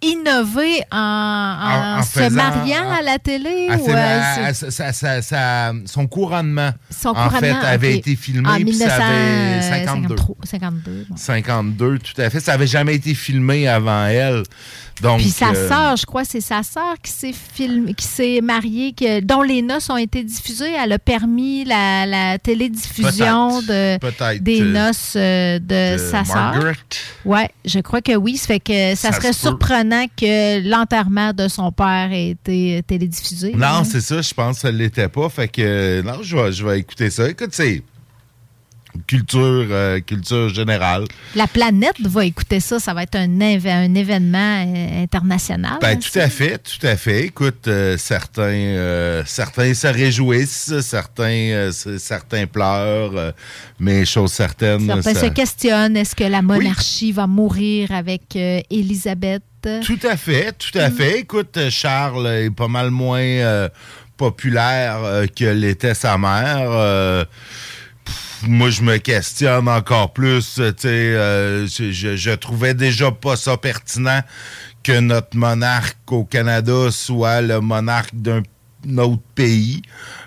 innové 0.00 0.82
en, 0.92 0.96
en 0.98 1.96
En- 1.96 1.98
en 1.98 2.02
se 2.04 2.10
faisant- 2.20 2.30
mariant 2.36 2.88
à 2.92 3.02
la 3.02 3.18
télé. 3.18 3.70
Sa- 4.70 4.92
sa- 4.92 5.20
sa- 5.22 5.72
son 5.84 6.06
couronnement, 6.06 6.70
son 6.96 7.08
en 7.08 7.28
fait, 7.30 7.38
couronnement, 7.40 7.60
avait 7.64 7.96
été 7.96 8.14
filmé 8.14 8.48
en 8.48 8.54
puis 8.54 8.72
ça 8.74 8.94
avait 8.94 9.62
52. 9.62 10.14
1953, 10.14 10.36
52. 10.44 11.06
bon. 11.10 11.16
52, 11.16 11.98
tout 11.98 12.20
à 12.20 12.30
fait. 12.30 12.38
Ça 12.38 12.52
avait 12.52 12.68
jamais 12.68 12.94
été 12.94 13.14
filmé 13.14 13.66
avant 13.66 14.06
elle. 14.06 14.44
Donc, 15.02 15.18
Puis 15.18 15.30
sa 15.30 15.50
euh, 15.50 15.68
sœur, 15.68 15.96
je 15.96 16.06
crois, 16.06 16.24
c'est 16.24 16.40
sa 16.40 16.62
sœur 16.62 16.94
qui 17.02 17.10
s'est 17.10 17.32
filmée, 17.32 17.94
qui 17.94 18.06
s'est 18.06 18.40
mariée, 18.40 18.94
dont 19.22 19.42
les 19.42 19.60
noces 19.60 19.90
ont 19.90 19.96
été 19.96 20.22
diffusées. 20.22 20.72
Elle 20.72 20.92
a 20.92 20.98
permis 20.98 21.64
la, 21.64 22.06
la 22.06 22.38
télédiffusion 22.38 23.60
de, 23.60 23.98
Peut-être, 23.98 24.16
peut-être, 24.16 24.42
des 24.42 24.62
euh, 24.62 24.72
noces 24.72 25.14
euh, 25.16 25.58
de, 25.58 25.94
de 25.94 25.98
sa 25.98 26.24
sœur. 26.24 26.54
Ouais, 27.24 27.50
je 27.64 27.80
crois 27.80 28.02
que 28.02 28.14
oui. 28.14 28.36
Ça 28.36 28.46
fait 28.46 28.60
que 28.60 28.94
ça, 28.94 29.10
Ça 29.10 29.12
serait 29.12 29.32
se 29.32 29.40
surprenant 29.40 30.06
que 30.16 30.68
l'enterrement 30.68 31.32
de 31.32 31.48
son 31.48 31.72
père 31.72 32.10
ait 32.12 32.30
été 32.30 32.82
télédiffusé. 32.86 33.52
Non, 33.52 33.66
hein. 33.66 33.84
c'est 33.84 34.00
ça, 34.00 34.22
je 34.22 34.32
pense 34.32 34.56
que 34.56 34.62
ça 34.62 34.72
ne 34.72 34.78
l'était 34.78 35.08
pas. 35.08 35.28
Fait 35.28 35.48
que, 35.48 36.02
non, 36.02 36.22
je 36.22 36.36
vais, 36.36 36.52
je 36.52 36.64
vais 36.64 36.78
écouter 36.78 37.10
ça. 37.10 37.28
Écoute, 37.28 37.50
c'est 37.52 37.82
culture, 39.06 39.66
euh, 39.70 40.00
culture 40.00 40.48
générale. 40.48 41.04
La 41.34 41.46
planète 41.46 42.00
va 42.00 42.24
écouter 42.24 42.60
ça. 42.60 42.78
Ça 42.78 42.94
va 42.94 43.02
être 43.02 43.16
un, 43.16 43.40
événement 43.40 44.64
euh, 44.66 45.02
international. 45.02 45.78
Ben, 45.80 45.96
hein, 45.96 45.96
tout 45.96 46.18
à 46.18 46.28
fait, 46.28 46.58
tout 46.58 46.86
à 46.86 46.96
fait. 46.96 47.26
Écoute, 47.26 47.68
euh, 47.68 47.96
certains, 47.98 48.42
euh, 48.42 49.22
certains 49.26 49.74
se 49.74 49.86
réjouissent, 49.86 50.80
certains, 50.80 52.46
pleurent, 52.46 53.32
mais 53.78 54.04
chose 54.04 54.32
certaine. 54.32 54.86
Certains 54.86 55.14
ça- 55.14 55.20
se 55.20 55.26
questionnent. 55.26 55.96
Est-ce 55.96 56.14
que 56.14 56.24
la 56.24 56.42
monarchie 56.42 57.12
va 57.12 57.26
mourir 57.26 57.92
avec 57.92 58.36
Élisabeth? 58.36 59.42
Tout 59.82 59.98
à 60.02 60.16
fait, 60.16 60.52
tout 60.52 60.78
à 60.78 60.90
fait. 60.90 61.20
Écoute, 61.20 61.58
Charles 61.70 62.26
est 62.26 62.50
pas 62.50 62.68
mal 62.68 62.90
moins 62.90 63.68
populaire 64.16 65.24
que 65.34 65.46
l'était 65.46 65.94
sa 65.94 66.18
mère. 66.18 67.26
Moi, 68.46 68.70
je 68.70 68.82
me 68.82 68.96
questionne 68.98 69.68
encore 69.68 70.12
plus. 70.12 70.58
euh, 70.58 71.66
je, 71.66 71.92
je- 72.16 72.30
trouvais 72.34 72.74
déjà 72.74 73.10
pas 73.10 73.36
ça 73.36 73.56
pertinent 73.56 74.20
que 74.82 74.98
notre 75.00 75.36
monarque 75.36 75.96
au 76.10 76.24
Canada 76.24 76.90
soit 76.90 77.40
le 77.40 77.60
monarque 77.60 78.14
d'un 78.14 78.42
autre 78.98 79.22
pays. 79.34 79.82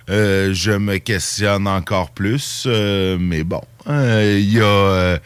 Euh, 0.10 0.54
je 0.54 0.72
me 0.72 0.98
questionne 0.98 1.68
encore 1.68 2.12
plus, 2.12 2.64
euh, 2.66 3.18
mais 3.20 3.44
bon, 3.44 3.62
il 3.88 4.62
a, 4.64 5.18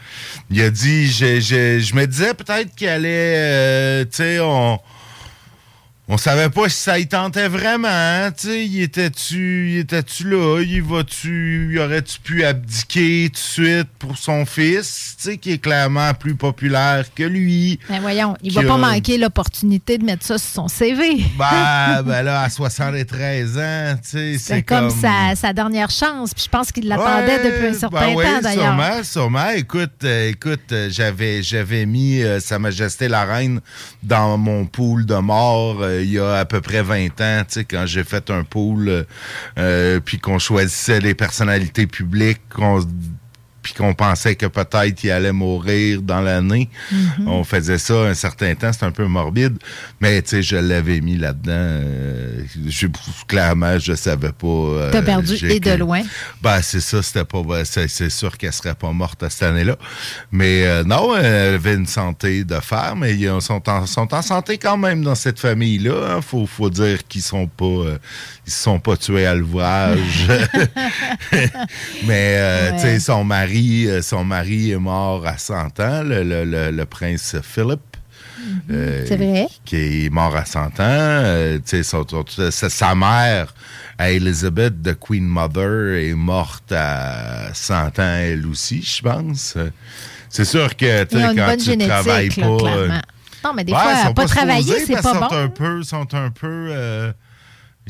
il 0.50 0.60
a 0.60 0.70
dit, 0.70 1.06
je 1.10 1.94
me 1.94 2.04
disais 2.06 2.34
peut-être 2.34 2.74
qu'il 2.74 2.88
allait, 2.88 4.04
tu 4.06 4.16
sais, 4.16 4.40
on, 4.40 4.78
on 6.12 6.18
savait 6.18 6.50
pas 6.50 6.68
si 6.68 6.76
ça 6.76 6.98
y 6.98 7.06
tentait 7.06 7.48
vraiment, 7.48 7.88
hein, 7.88 8.32
tu 8.32 8.48
sais, 8.48 8.66
il 8.66 8.82
était-tu, 8.82 9.70
il 9.70 9.78
était-tu 9.78 10.28
là, 10.28 10.60
il 10.60 10.82
va-tu, 10.82 11.70
il 11.72 11.78
aurait-tu 11.78 12.20
pu 12.20 12.44
abdiquer 12.44 13.30
tout 13.30 13.32
de 13.32 13.38
suite 13.38 13.88
pour 13.98 14.18
son 14.18 14.44
fils, 14.44 15.16
tu 15.16 15.30
sais, 15.30 15.38
qui 15.38 15.52
est 15.52 15.58
clairement 15.58 16.12
plus 16.12 16.34
populaire 16.34 17.06
que 17.14 17.22
lui. 17.22 17.80
Ben 17.88 18.00
voyons, 18.02 18.36
il 18.42 18.52
va 18.52 18.62
pas 18.62 18.76
manquer 18.76 19.16
l'opportunité 19.16 19.96
de 19.96 20.04
mettre 20.04 20.26
ça 20.26 20.36
sur 20.36 20.50
son 20.50 20.68
CV. 20.68 21.24
Ben, 21.38 22.02
ben 22.04 22.22
là, 22.22 22.42
à 22.42 22.50
73 22.50 23.56
ans, 23.56 23.94
tu 24.02 24.10
sais, 24.10 24.32
c'est 24.32 24.38
C'est 24.38 24.62
comme, 24.64 24.90
sa, 24.90 25.34
sa 25.34 25.54
dernière 25.54 25.88
chance. 25.88 26.34
Puis 26.34 26.44
je 26.44 26.50
pense 26.50 26.72
qu'il 26.72 26.88
l'attendait 26.88 27.38
Ouais, 27.38 27.50
depuis 27.52 27.66
un 27.68 27.72
certain 27.72 28.08
ben 28.08 28.14
oui, 28.14 28.24
temps, 28.26 28.40
d'ailleurs. 28.42 28.64
Sûrement, 28.64 29.02
sûrement. 29.02 29.50
Écoute, 29.56 30.04
euh, 30.04 30.28
écoute, 30.28 30.60
euh, 30.72 30.88
j'avais, 30.90 31.42
j'avais 31.42 31.86
mis 31.86 32.22
euh, 32.22 32.38
Sa 32.38 32.58
Majesté 32.58 33.08
la 33.08 33.24
Reine 33.24 33.62
dans 34.02 34.36
mon 34.36 34.66
pool 34.66 35.06
de 35.06 35.14
mort 35.14 35.82
il 36.02 36.12
y 36.12 36.18
a 36.18 36.34
à 36.34 36.44
peu 36.44 36.60
près 36.60 36.82
20 36.82 37.20
ans, 37.20 37.42
tu 37.46 37.54
sais, 37.54 37.64
quand 37.64 37.86
j'ai 37.86 38.04
fait 38.04 38.30
un 38.30 38.44
pool, 38.44 38.88
euh, 38.88 39.04
euh, 39.58 40.00
puis 40.04 40.18
qu'on 40.18 40.38
choisissait 40.38 41.00
les 41.00 41.14
personnalités 41.14 41.86
publiques, 41.86 42.42
qu'on 42.54 42.84
puis 43.62 43.74
qu'on 43.74 43.94
pensait 43.94 44.34
que 44.34 44.46
peut-être 44.46 45.04
il 45.04 45.10
allait 45.10 45.32
mourir 45.32 46.02
dans 46.02 46.20
l'année. 46.20 46.68
Mhm. 46.90 47.28
On 47.28 47.44
faisait 47.44 47.78
ça 47.78 47.94
un 47.94 48.14
certain 48.14 48.54
temps, 48.54 48.72
c'est 48.72 48.84
un 48.84 48.90
peu 48.90 49.06
morbide, 49.06 49.56
mais 50.00 50.20
tu 50.22 50.30
sais, 50.30 50.42
je 50.42 50.56
l'avais 50.56 51.00
mis 51.00 51.16
là-dedans. 51.16 51.52
euh, 51.52 52.42
je- 52.66 52.86
clairement, 53.28 53.78
je 53.78 53.94
savais 53.94 54.32
pas. 54.32 54.46
euh, 54.46 54.90
T'as 54.90 55.02
perdu 55.02 55.36
et 55.48 55.60
de 55.60 55.72
loin. 55.74 56.02
ben, 56.42 56.60
c'est 56.62 56.80
ça, 56.80 57.02
c'était 57.02 57.24
pas. 57.24 57.42
c'est, 57.64 58.10
sûr 58.10 58.36
qu'elle 58.36 58.52
serait 58.52 58.74
pas 58.74 58.90
morte 58.92 59.22
à 59.22 59.30
cette 59.30 59.44
année-là. 59.44 59.76
Mais 60.32 60.64
euh, 60.66 60.82
non, 60.84 61.16
elle 61.16 61.54
avait 61.54 61.74
une 61.74 61.86
santé 61.86 62.44
de 62.44 62.58
fer, 62.60 62.94
mais 62.96 63.14
ils 63.14 63.30
sont 63.40 63.68
en, 63.68 63.86
sont 63.86 64.12
en 64.12 64.22
santé 64.22 64.58
quand 64.58 64.76
même 64.76 65.02
dans 65.02 65.14
cette 65.14 65.38
famille-là. 65.38 66.16
hein. 66.16 66.20
Faut, 66.20 66.46
faut 66.46 66.70
dire 66.70 67.06
qu'ils 67.06 67.22
sont 67.22 67.46
pas. 67.46 67.64
euh, 67.64 67.98
ils 68.46 68.52
se 68.52 68.60
sont 68.62 68.80
pas 68.80 68.96
tués 68.96 69.26
à 69.26 69.34
l'ouvrage. 69.34 70.26
mais 72.04 72.32
Ouais. 72.42 72.72
tu 72.76 72.80
sais, 72.82 73.00
son 73.00 73.24
mari, 73.24 73.51
euh, 73.54 74.02
son 74.02 74.24
mari 74.24 74.70
est 74.72 74.76
mort 74.78 75.26
à 75.26 75.38
100 75.38 75.80
ans, 75.80 76.02
le, 76.02 76.22
le- 76.22 76.44
le- 76.44 76.70
le 76.70 76.84
prince 76.86 77.36
Philip. 77.42 77.80
Euh, 78.70 79.04
C'est 79.06 79.16
vrai? 79.16 79.46
Qui 79.64 80.06
est 80.06 80.10
mort 80.10 80.34
à 80.34 80.44
100 80.44 80.60
ans. 80.66 80.70
Euh, 80.80 81.58
son- 81.82 82.06
son- 82.08 82.50
sa, 82.50 82.94
mère, 82.94 83.54
Elizabeth, 84.00 84.82
de 84.82 84.92
Queen 84.92 85.24
Mother, 85.24 85.94
est 85.96 86.14
morte 86.14 86.72
à 86.72 87.50
100 87.54 87.86
ans, 87.98 88.16
elle 88.20 88.46
aussi, 88.46 88.82
je 88.82 89.02
pense. 89.02 89.56
C'est 90.28 90.44
sûr 90.44 90.74
que 90.76 91.04
quand 91.36 91.46
bonne 91.46 91.56
tu 91.58 91.76
travailles 91.78 92.28
là, 92.30 92.34
pas. 92.48 92.56
clairement. 92.58 93.00
Non, 93.44 93.52
mais 93.54 93.64
des 93.64 93.72
Ouais, 93.72 93.78
fois, 93.78 93.96
sont 94.06 94.14
pas 94.14 94.26
travailler, 94.26 94.74
c'est 94.86 94.92
pas 95.02 95.14
bon. 95.14 95.28
Sont 95.28 95.34
un 95.36 95.48
peu, 95.48 95.82
sont 95.82 96.14
un 96.14 96.30
peu. 96.30 96.68
euh, 96.70 97.12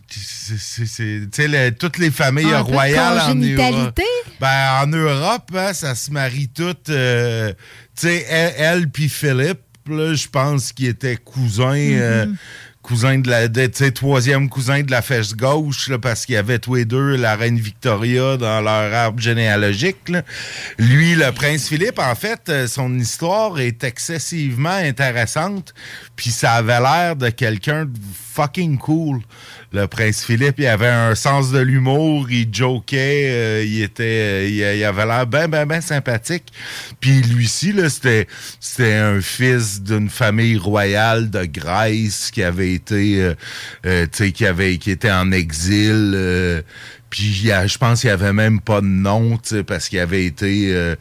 c'est- 0.08 1.49
les- 1.49 1.72
toutes 1.72 1.99
les 1.99 2.11
familles 2.11 2.52
Un 2.52 2.61
royales 2.61 3.18
en 3.20 3.34
Europe. 3.34 4.00
Ben, 4.40 4.80
en 4.82 4.87
Europe, 4.87 5.50
hein, 5.54 5.72
ça 5.72 5.94
se 5.94 6.11
marie 6.11 6.49
toutes. 6.49 6.88
euh, 6.90 7.52
tu 7.96 8.08
sais, 8.08 8.26
elle, 8.28 8.54
elle 8.56 8.88
puis 8.90 9.08
Philippe, 9.08 9.61
je 9.88 10.28
pense 10.28 10.72
qu'ils 10.72 10.88
étaient 10.88 11.16
cousins. 11.16 11.75
euh, 11.76 12.26
Mm-hmm. 12.26 12.34
cousins 12.82 13.18
de 13.18 13.30
la. 13.30 13.46
de- 13.46 13.66
Tu 13.66 13.78
sais, 13.78 13.90
troisième 13.92 14.49
cousin 14.49 14.82
de 14.82 14.90
la 14.90 15.02
fesse 15.02 15.37
gauche, 15.37 15.88
là, 15.88 15.99
parce 16.00 16.26
qu'il 16.26 16.34
y 16.34 16.38
avait 16.38 16.58
tous 16.58 16.75
les 16.75 16.84
deux 16.84 17.14
la 17.14 17.37
reine 17.37 17.56
Victoria 17.58 18.37
dans 18.37 18.61
leur 18.61 18.92
arbre 18.92 19.20
généalogique. 19.20 20.08
là. 20.08 20.22
Lui, 20.78 21.14
le 21.14 21.30
prince 21.30 21.68
Philippe, 21.68 22.00
en 22.00 22.14
fait, 22.16 22.40
euh, 22.49 22.66
son 22.66 22.99
histoire 22.99 23.61
est 23.61 23.84
excessivement 23.84 24.70
intéressante. 24.70 25.75
Puis 26.16 26.30
ça 26.30 26.54
avait 26.54 26.80
l'air 26.80 27.14
de 27.14 27.28
quelqu'un 27.30 27.84
de 27.84 27.92
fucking 28.34 28.78
cool. 28.78 29.20
Le 29.72 29.86
prince 29.86 30.22
Philippe, 30.24 30.56
il 30.58 30.66
avait 30.66 30.86
un 30.86 31.14
sens 31.14 31.50
de 31.50 31.58
l'humour, 31.58 32.30
il 32.30 32.52
jokait, 32.52 33.30
euh, 33.30 33.64
il 33.64 33.82
était, 33.82 34.50
il, 34.50 34.84
avait 34.84 35.06
l'air 35.06 35.26
ben, 35.26 35.48
ben, 35.48 35.64
ben 35.64 35.80
sympathique. 35.80 36.52
Puis 37.00 37.22
lui-ci, 37.22 37.72
là, 37.72 37.88
c'était, 37.88 38.28
c'était 38.60 38.92
un 38.92 39.22
fils 39.22 39.82
d'une 39.82 40.10
famille 40.10 40.58
royale 40.58 41.30
de 41.30 41.46
Grèce 41.46 42.30
qui 42.30 42.42
avait 42.42 42.74
été, 42.74 43.22
euh, 43.22 43.34
euh, 43.86 44.06
qui 44.06 44.44
avait, 44.44 44.76
qui 44.76 44.90
était 44.90 45.10
en 45.10 45.32
exil. 45.32 46.12
euh, 46.14 46.60
puis 47.08 47.32
je 47.32 47.78
pense 47.78 48.02
qu'il 48.02 48.10
avait 48.10 48.32
même 48.32 48.60
pas 48.60 48.80
de 48.80 48.86
nom, 48.86 49.38
parce 49.66 49.88
qu'il 49.88 49.98
avait 49.98 50.24
été... 50.24 50.94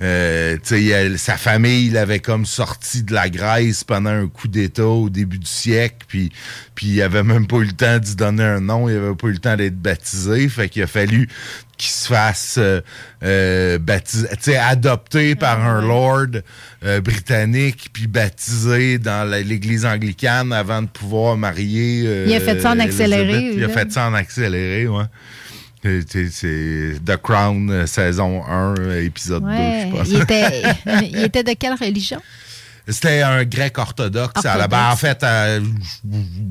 euh, 0.00 0.56
euh, 0.72 1.16
sa 1.16 1.36
famille 1.36 1.90
l'avait 1.90 2.20
comme 2.20 2.46
sorti 2.46 3.02
de 3.02 3.12
la 3.12 3.28
Grèce 3.28 3.82
pendant 3.84 4.10
un 4.10 4.28
coup 4.28 4.48
d'État 4.48 4.86
au 4.86 5.10
début 5.10 5.38
du 5.38 5.46
siècle, 5.50 6.06
puis, 6.06 6.30
puis 6.74 6.86
il 6.86 7.02
avait 7.02 7.24
même 7.24 7.46
pas 7.46 7.56
eu 7.56 7.64
le 7.64 7.72
temps 7.72 7.98
d'y 7.98 8.14
donner 8.14 8.44
un 8.44 8.60
nom, 8.60 8.88
il 8.88 8.96
avait 8.96 9.14
pas 9.14 9.26
eu 9.28 9.32
le 9.32 9.38
temps 9.38 9.56
d'être 9.56 9.78
baptisé, 9.80 10.48
fait 10.48 10.68
qu'il 10.68 10.82
a 10.82 10.86
fallu 10.86 11.28
qu'il 11.76 11.90
se 11.90 12.08
fasse 12.08 12.56
euh, 12.58 12.80
euh, 13.22 13.78
baptiser, 13.78 14.28
adopté 14.56 15.34
par 15.36 15.64
un 15.64 15.80
lord 15.80 16.42
euh, 16.84 17.00
britannique 17.00 17.90
puis 17.92 18.08
baptisé 18.08 18.98
dans 18.98 19.28
l'église 19.28 19.86
anglicane 19.86 20.52
avant 20.52 20.82
de 20.82 20.88
pouvoir 20.88 21.36
marier. 21.36 22.02
euh, 22.06 22.24
Il 22.28 22.34
a 22.34 22.40
fait 22.40 22.60
ça 22.60 22.72
en 22.72 22.80
accéléré, 22.80 23.22
Elizabeth. 23.32 23.54
Il 23.56 23.64
a 23.64 23.68
fait 23.68 23.92
ça 23.92 24.08
en 24.08 24.14
accéléré, 24.14 24.88
ouais. 24.88 25.04
C'est- 25.82 26.94
The 27.04 27.16
Crown, 27.16 27.70
euh, 27.70 27.86
saison 27.86 28.42
1, 28.44 28.74
euh, 28.78 29.04
épisode 29.04 29.42
2, 29.44 29.48
Ouais. 29.48 29.88
je 29.90 29.96
pense. 29.96 30.08
Il 30.08 30.20
était, 30.22 30.62
il 31.12 31.24
était 31.24 31.44
de 31.44 31.52
quelle 31.52 31.74
religion? 31.74 32.20
C'était 32.88 33.22
un 33.22 33.44
grec 33.44 33.78
orthodoxe. 33.78 34.44
à 34.44 34.56
la 34.56 34.68
ben, 34.68 34.90
en 34.90 34.96
fait, 34.96 35.22
euh, 35.22 35.60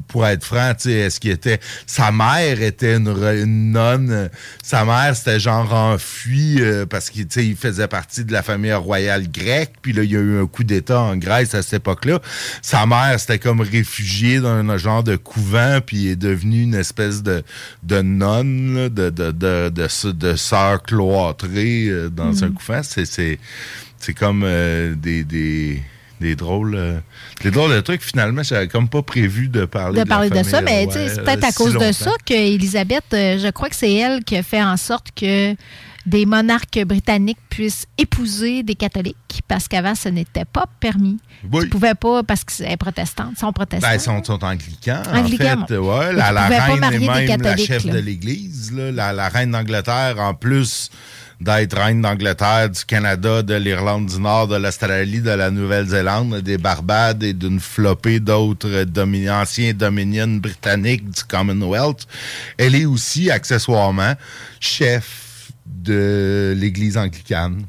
pour 0.08 0.26
être 0.28 0.44
franc, 0.44 0.74
est-ce 0.86 1.20
qu'il 1.20 1.32
était. 1.32 1.60
Sa 1.86 2.12
mère 2.12 2.62
était 2.62 2.96
une, 2.96 3.08
une 3.08 3.72
nonne? 3.72 4.30
Sa 4.62 4.86
mère, 4.86 5.16
c'était 5.16 5.40
genre 5.40 5.74
enfui 5.74 6.62
euh, 6.62 6.86
parce 6.86 7.10
qu'il 7.10 7.28
il 7.38 7.56
faisait 7.56 7.88
partie 7.88 8.24
de 8.24 8.32
la 8.32 8.44
famille 8.44 8.74
royale 8.74 9.30
grecque. 9.32 9.74
Puis 9.82 9.94
là, 9.94 10.04
il 10.04 10.12
y 10.12 10.16
a 10.16 10.20
eu 10.20 10.40
un 10.40 10.48
coup 10.48 10.64
d'État 10.64 11.00
en 11.00 11.18
Grèce 11.18 11.56
à 11.56 11.62
cette 11.62 11.82
époque-là. 11.82 12.20
Sa 12.62 12.86
mère, 12.86 13.20
c'était 13.20 13.40
comme 13.40 13.62
réfugiée 13.62 14.40
dans 14.40 14.50
un 14.50 14.78
genre 14.78 15.04
de 15.04 15.16
couvent, 15.16 15.80
puis 15.86 15.98
il 15.98 16.08
est 16.10 16.16
devenu 16.16 16.64
une 16.64 16.76
espèce 16.76 17.24
de, 17.24 17.44
de 17.84 18.02
nonne, 18.02 18.76
là, 18.76 18.90
de, 18.90 19.10
de, 19.10 19.32
de, 19.32 20.12
de, 20.12 20.36
sœur 20.36 20.84
cloîtrée 20.84 21.88
euh, 21.88 22.10
dans 22.10 22.44
un 22.44 22.52
couvent. 22.52 22.82
C'est, 22.84 23.06
c'est, 23.06 23.40
c'est 23.98 24.14
comme 24.14 24.44
euh, 24.46 24.96
des, 24.96 25.24
des, 25.24 25.82
des 26.20 26.36
drôles 26.36 26.76
euh, 26.76 27.00
des 27.44 27.52
drôles 27.52 27.72
de 27.74 27.82
trucs. 27.82 28.02
Finalement, 28.02 28.44
j'avais 28.44 28.68
comme 28.68 28.90
pas 28.90 29.02
prévu 29.02 29.48
de 29.48 29.66
parler 29.66 30.00
de 30.00 30.04
de, 30.04 30.10
la 30.10 30.16
parler 30.16 30.30
de 30.30 30.44
ça, 30.44 30.62
mais 30.62 30.86
tu 30.88 30.94
sais, 30.94 31.00
royale, 31.00 31.16
c'est 31.16 31.24
peut-être 31.24 31.44
à 31.44 31.52
si 31.52 31.58
cause 31.58 31.74
de 31.74 31.92
ça 31.92 32.12
qu'Élisabeth, 32.26 33.06
je 33.12 33.50
crois 33.52 33.70
que 33.70 33.76
c'est 33.76 33.94
elle 33.94 34.24
qui 34.24 34.38
a 34.38 34.44
fait 34.44 34.64
en 34.64 34.78
sorte 34.78 35.08
que 35.16 35.56
des 36.08 36.26
monarques 36.26 36.80
britanniques 36.86 37.38
puissent 37.50 37.86
épouser 37.98 38.64
des 38.64 38.76
catholiques, 38.76 39.42
parce 39.48 39.68
qu'avant, 39.68 39.94
ce 39.94 40.08
n'était 40.08 40.46
pas 40.46 40.66
permis. 40.80 41.18
Oui. 41.52 41.66
Ils 41.66 41.70
pouvaient 41.70 41.96
pas, 41.96 42.24
parce 42.24 42.46
qu'elle 42.46 42.72
est 42.72 42.78
protestante, 42.78 43.34
ils 43.36 43.40
sont 43.40 43.52
protestants. 43.52 43.88
Ben, 43.88 43.96
ils 43.96 44.00
sont, 44.00 44.24
sont 44.24 44.44
anglicans, 44.44 45.04
Anglicans, 45.14 45.64
en 45.64 45.68
fait. 45.68 45.78
bon. 45.78 46.00
Ouais, 46.00 46.14
la, 46.14 46.32
la 46.32 46.48
reine 46.48 46.84
est 46.84 47.00
même 47.00 47.08
la 47.08 47.26
catholiques, 47.26 47.68
chef 47.68 47.84
là. 47.84 47.94
de 47.94 48.00
l'Église. 48.00 48.72
la 48.74 49.30
reine 49.30 49.52
d'Angleterre, 49.52 50.16
en 50.20 50.34
plus 50.34 50.90
d'être 51.40 51.78
reine 51.78 52.02
d'Angleterre, 52.02 52.70
du 52.70 52.84
Canada, 52.86 53.44
de 53.44 53.54
l'Irlande 53.54 54.08
du 54.08 54.20
Nord, 54.20 54.48
de 54.48 54.56
l'Australie, 54.56 55.22
de 55.22 55.32
la 55.32 55.52
Nouvelle-Zélande, 55.52 56.42
des 56.42 56.58
Barbades 56.58 57.24
et 57.24 57.34
d'une 57.34 57.60
flopée 57.60 58.20
d'autres 58.20 58.86
anciens 59.30 59.74
dominions 59.74 60.38
britanniques 60.38 61.10
du 61.10 61.24
Commonwealth, 61.24 62.08
elle 62.58 62.76
est 62.76 62.86
aussi, 62.86 63.30
accessoirement, 63.30 64.14
chef 64.60 65.52
de 65.66 66.56
l'Église 66.58 66.98
anglicane. 66.98 67.64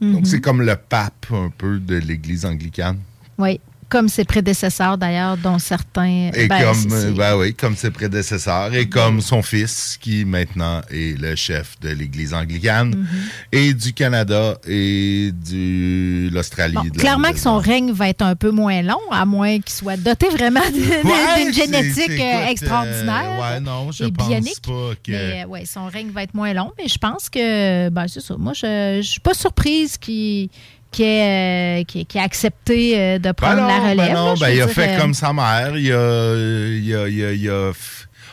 Mhm. 0.00 0.12
Donc, 0.12 0.26
c'est 0.26 0.40
comme 0.40 0.62
le 0.62 0.76
pape, 0.76 1.26
un 1.32 1.50
peu, 1.56 1.80
de 1.80 1.96
l'Église 1.96 2.44
anglicane. 2.44 2.98
Oui, 3.38 3.60
comme 3.88 4.08
ses 4.08 4.24
prédécesseurs 4.24 4.98
d'ailleurs, 4.98 5.36
dont 5.36 5.58
certains. 5.58 6.30
Et 6.34 6.46
ben, 6.48 6.62
comme, 6.62 7.14
ben 7.14 7.36
oui, 7.36 7.54
comme 7.54 7.74
ses 7.76 7.90
prédécesseurs, 7.90 8.74
et 8.74 8.88
comme 8.88 9.20
son 9.20 9.42
fils, 9.42 9.98
qui 10.00 10.24
maintenant 10.24 10.82
est 10.90 11.18
le 11.18 11.34
chef 11.36 11.78
de 11.80 11.88
l'Église 11.90 12.34
anglicane, 12.34 12.90
Mhm. 12.94 13.06
et 13.52 13.74
du 13.74 13.92
Canada, 13.92 14.58
et 14.66 15.32
de 15.32 16.28
l'Australie. 16.32 16.74
Bon, 16.74 16.88
clairement 16.90 17.32
que 17.32 17.38
son 17.38 17.58
règne 17.58 17.92
va 17.92 18.08
être 18.08 18.22
un 18.22 18.36
peu 18.36 18.50
moins 18.50 18.82
long, 18.82 19.00
à 19.10 19.24
moins 19.24 19.58
qu'il 19.60 19.72
soit 19.72 19.96
doté 19.96 20.28
vraiment 20.28 20.60
d'une 20.72 20.84
Ouais, 21.10 21.52
génétique 21.52 22.10
euh, 22.10 22.42
écoute, 22.42 22.50
extraordinaire. 22.50 23.24
euh, 23.38 23.40
ouais, 23.54 23.60
non, 23.60 23.90
je 23.92 24.04
et 24.04 24.12
pense 24.12 24.28
bionique. 24.28 24.60
pas 24.62 24.90
que... 25.02 25.10
Mais 25.12 25.42
euh, 25.44 25.46
ouais, 25.46 25.64
son 25.64 25.86
règne 25.86 26.10
va 26.10 26.22
être 26.24 26.34
moins 26.34 26.52
long, 26.52 26.72
mais 26.78 26.88
je 26.88 26.98
pense 26.98 27.28
que 27.30 27.88
ben, 27.88 28.06
c'est 28.08 28.20
ça. 28.20 28.34
Moi, 28.38 28.52
je, 28.54 29.00
je 29.02 29.08
suis 29.08 29.20
pas 29.20 29.34
surprise 29.34 29.96
qu'il 29.96 30.48
qu'il 30.90 31.04
ait, 31.04 31.80
euh, 31.80 31.84
qu'il- 31.84 32.06
qu'il 32.06 32.20
ait 32.20 32.24
accepté 32.24 32.98
euh, 32.98 33.18
de 33.18 33.22
Ben 33.24 33.34
prendre 33.34 33.60
non, 33.62 33.68
la 33.68 33.78
ben 33.80 33.90
relève. 33.90 34.14
non, 34.14 34.26
là, 34.30 34.34
je 34.34 34.40
ben 34.40 34.46
veux 34.48 34.54
il 34.56 34.62
a 34.62 34.68
fait 34.68 34.88
euh, 34.96 34.98
comme 35.00 35.14
sa 35.14 35.32
mère. 35.32 35.76
Il 35.76 35.92
a, 35.92 36.34
il 36.78 36.94
a, 36.94 37.08
il 37.08 37.24
a, 37.24 37.32
il 37.32 37.50
a 37.50 37.72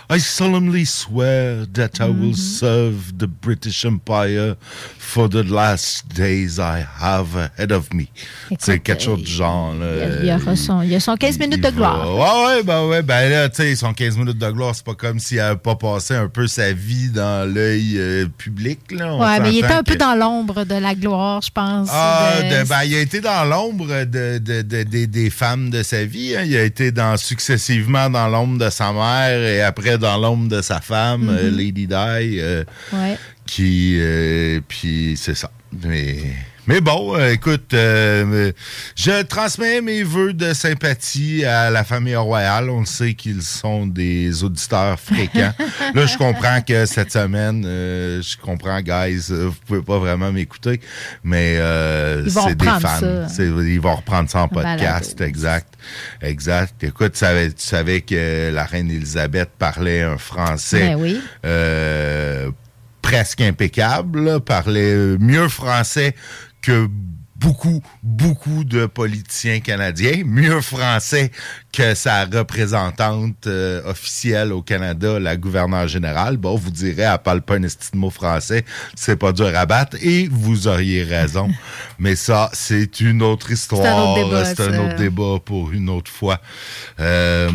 I 0.09 0.19
solemnly 0.19 0.85
swear 0.85 1.65
that 1.73 1.99
I 1.99 2.03
Mm-hmm. 2.05 2.21
will 2.21 2.35
serve 2.35 3.17
the 3.17 3.25
British 3.27 3.85
Empire 3.85 4.55
for 4.99 5.27
the 5.27 5.43
last 5.43 6.05
days 6.15 6.59
I 6.59 6.83
have 7.01 7.35
ahead 7.35 7.71
of 7.71 7.91
me. 7.93 8.05
C'est 8.59 8.79
quelque 8.79 9.01
chose 9.03 9.23
du 9.23 9.31
genre. 9.31 9.73
là. 9.73 9.87
Il, 10.21 10.27
y 10.27 10.33
aura 10.33 10.55
son, 10.55 10.81
il 10.83 10.91
y 10.91 10.95
a 10.95 10.99
son 10.99 11.15
15 11.15 11.39
minutes 11.39 11.61
de 11.63 11.69
gloire. 11.71 12.05
va- 12.05 12.13
Ouais, 12.51 12.55
ouais, 12.57 12.63
ben 12.63 12.85
ouais, 12.85 13.01
ben 13.01 13.29
là, 13.29 13.49
tu 13.49 13.57
sais, 13.63 13.75
son 13.75 13.93
15 13.93 14.17
minutes 14.17 14.37
de 14.37 14.51
gloire, 14.51 14.75
c'est 14.75 14.85
pas 14.85 14.93
comme 14.93 15.19
s'il 15.19 15.39
avait 15.39 15.55
pas 15.57 15.75
passé 15.75 16.13
un 16.15 16.27
peu 16.27 16.45
sa 16.47 16.71
vie 16.73 17.09
dans 17.09 17.51
l'œil 17.51 17.95
euh, 17.97 18.27
public, 18.37 18.79
là. 18.91 19.13
On 19.15 19.21
Ouais, 19.21 19.39
mais 19.39 19.53
il 19.53 19.57
était 19.59 19.73
un 19.73 19.83
peu 19.83 19.93
que- 19.95 19.99
dans 19.99 20.15
l'ombre 20.15 20.65
de 20.65 20.75
la 20.75 20.93
gloire, 20.93 21.41
je 21.41 21.49
pense. 21.51 21.89
ah, 21.91 22.33
de- 22.43 22.63
de- 22.63 22.69
ben, 22.69 22.83
il 22.85 22.95
a 22.95 22.99
été 22.99 23.21
dans 23.21 23.43
l'ombre 23.45 23.87
de, 24.05 24.37
de- 24.37 24.61
de- 24.61 24.83
de- 24.83 25.05
des 25.05 25.29
femmes 25.29 25.69
de 25.71 25.81
sa 25.83 26.05
vie. 26.05 26.35
hein. 26.35 26.43
Il 26.45 26.55
a 26.55 26.63
été 26.63 26.91
dans, 26.91 27.17
successivement 27.17 28.09
dans 28.09 28.27
l'ombre 28.27 28.57
de 28.63 28.69
sa 28.69 28.91
mère 28.93 29.41
et 29.41 29.61
après 29.61 29.94
dans 29.97 30.17
l'ombre 30.17 30.47
de 30.49 30.61
sa 30.61 30.81
femme, 30.81 31.29
euh, 31.29 31.49
Mhm. 31.51 31.57
Lady 31.57 31.87
Di, 31.87 31.93
euh, 32.39 32.63
Ouais. 32.93 33.17
qui... 33.45 33.97
euh, 33.99 34.59
puis 34.67 35.15
c'est 35.17 35.35
ça. 35.35 35.51
Mais... 35.83 36.17
Mais 36.67 36.81
bon, 36.81 37.15
euh, 37.15 37.31
écoute, 37.33 37.73
euh, 37.75 38.51
je 38.95 39.21
transmets 39.21 39.81
mes 39.81 40.01
vœux 40.01 40.33
de 40.33 40.51
sympathie 40.53 41.45
à 41.45 41.69
la 41.69 41.83
famille 41.83 42.15
royale. 42.15 42.71
On 42.71 42.79
le 42.79 42.85
sait 42.87 43.13
qu'ils 43.13 43.43
sont 43.43 43.85
des 43.85 44.43
auditeurs 44.43 44.99
fréquents. 44.99 45.53
Là, 45.93 46.05
je 46.07 46.17
comprends 46.17 46.61
que 46.61 46.87
cette 46.87 47.11
semaine, 47.11 47.63
euh, 47.67 48.19
je 48.23 48.35
comprends, 48.37 48.81
guys, 48.81 49.27
euh, 49.29 49.45
vous 49.49 49.55
pouvez 49.67 49.81
pas 49.83 49.99
vraiment 49.99 50.31
m'écouter, 50.31 50.81
mais 51.23 51.57
euh, 51.59 52.27
c'est 52.29 52.55
des 52.55 52.65
fans. 52.65 53.27
Ils 53.37 53.79
vont 53.79 53.95
reprendre 53.95 54.29
ça 54.29 54.41
en 54.43 54.47
balado. 54.47 54.81
podcast, 54.83 55.21
exact. 55.21 55.75
Exact. 56.21 56.83
Écoute, 56.83 57.11
tu 57.13 57.19
savais, 57.19 57.49
tu 57.51 57.63
savais 57.63 58.01
que 58.01 58.49
la 58.51 58.63
reine 58.63 58.89
Elisabeth 58.89 59.49
parlait 59.59 60.01
un 60.01 60.17
français 60.17 60.79
Ben 60.79 60.95
oui. 60.99 61.21
euh, 61.45 62.49
presque 63.03 63.41
impeccable, 63.41 64.19
là, 64.25 64.39
parlait 64.39 64.95
mieux 65.19 65.47
français 65.47 66.15
que 66.65 66.89
beaucoup, 67.35 67.83
beaucoup 68.01 68.63
de 68.63 68.85
politiciens 68.85 69.59
canadiens, 69.59 70.23
mieux 70.25 70.61
français 70.61 71.31
que 71.71 71.93
sa 71.93 72.25
représentante 72.25 73.45
euh, 73.47 73.83
officielle 73.85 74.53
au 74.53 74.61
Canada, 74.61 75.19
la 75.19 75.35
gouverneure 75.35 75.87
générale. 75.87 76.37
Bon, 76.37 76.55
vous 76.55 76.71
direz, 76.71 77.03
elle 77.03 77.19
parle 77.19 77.41
pas 77.41 77.57
un 77.57 77.67
mot 77.93 78.09
français, 78.09 78.63
c'est 78.95 79.17
pas 79.17 79.33
dur 79.33 79.51
à 79.53 79.65
battre, 79.65 79.97
et 80.01 80.27
vous 80.31 80.67
auriez 80.67 81.03
raison. 81.03 81.49
Mais 81.99 82.15
ça, 82.15 82.49
c'est 82.53 83.01
une 83.01 83.21
autre 83.21 83.51
histoire. 83.51 84.15
C'est 84.45 84.61
un 84.61 84.79
autre 84.79 84.95
débat 84.95 85.37
pour 85.43 85.71
une 85.71 85.89
autre 85.89 86.09
fois. 86.09 86.39
Euh, 86.99 87.49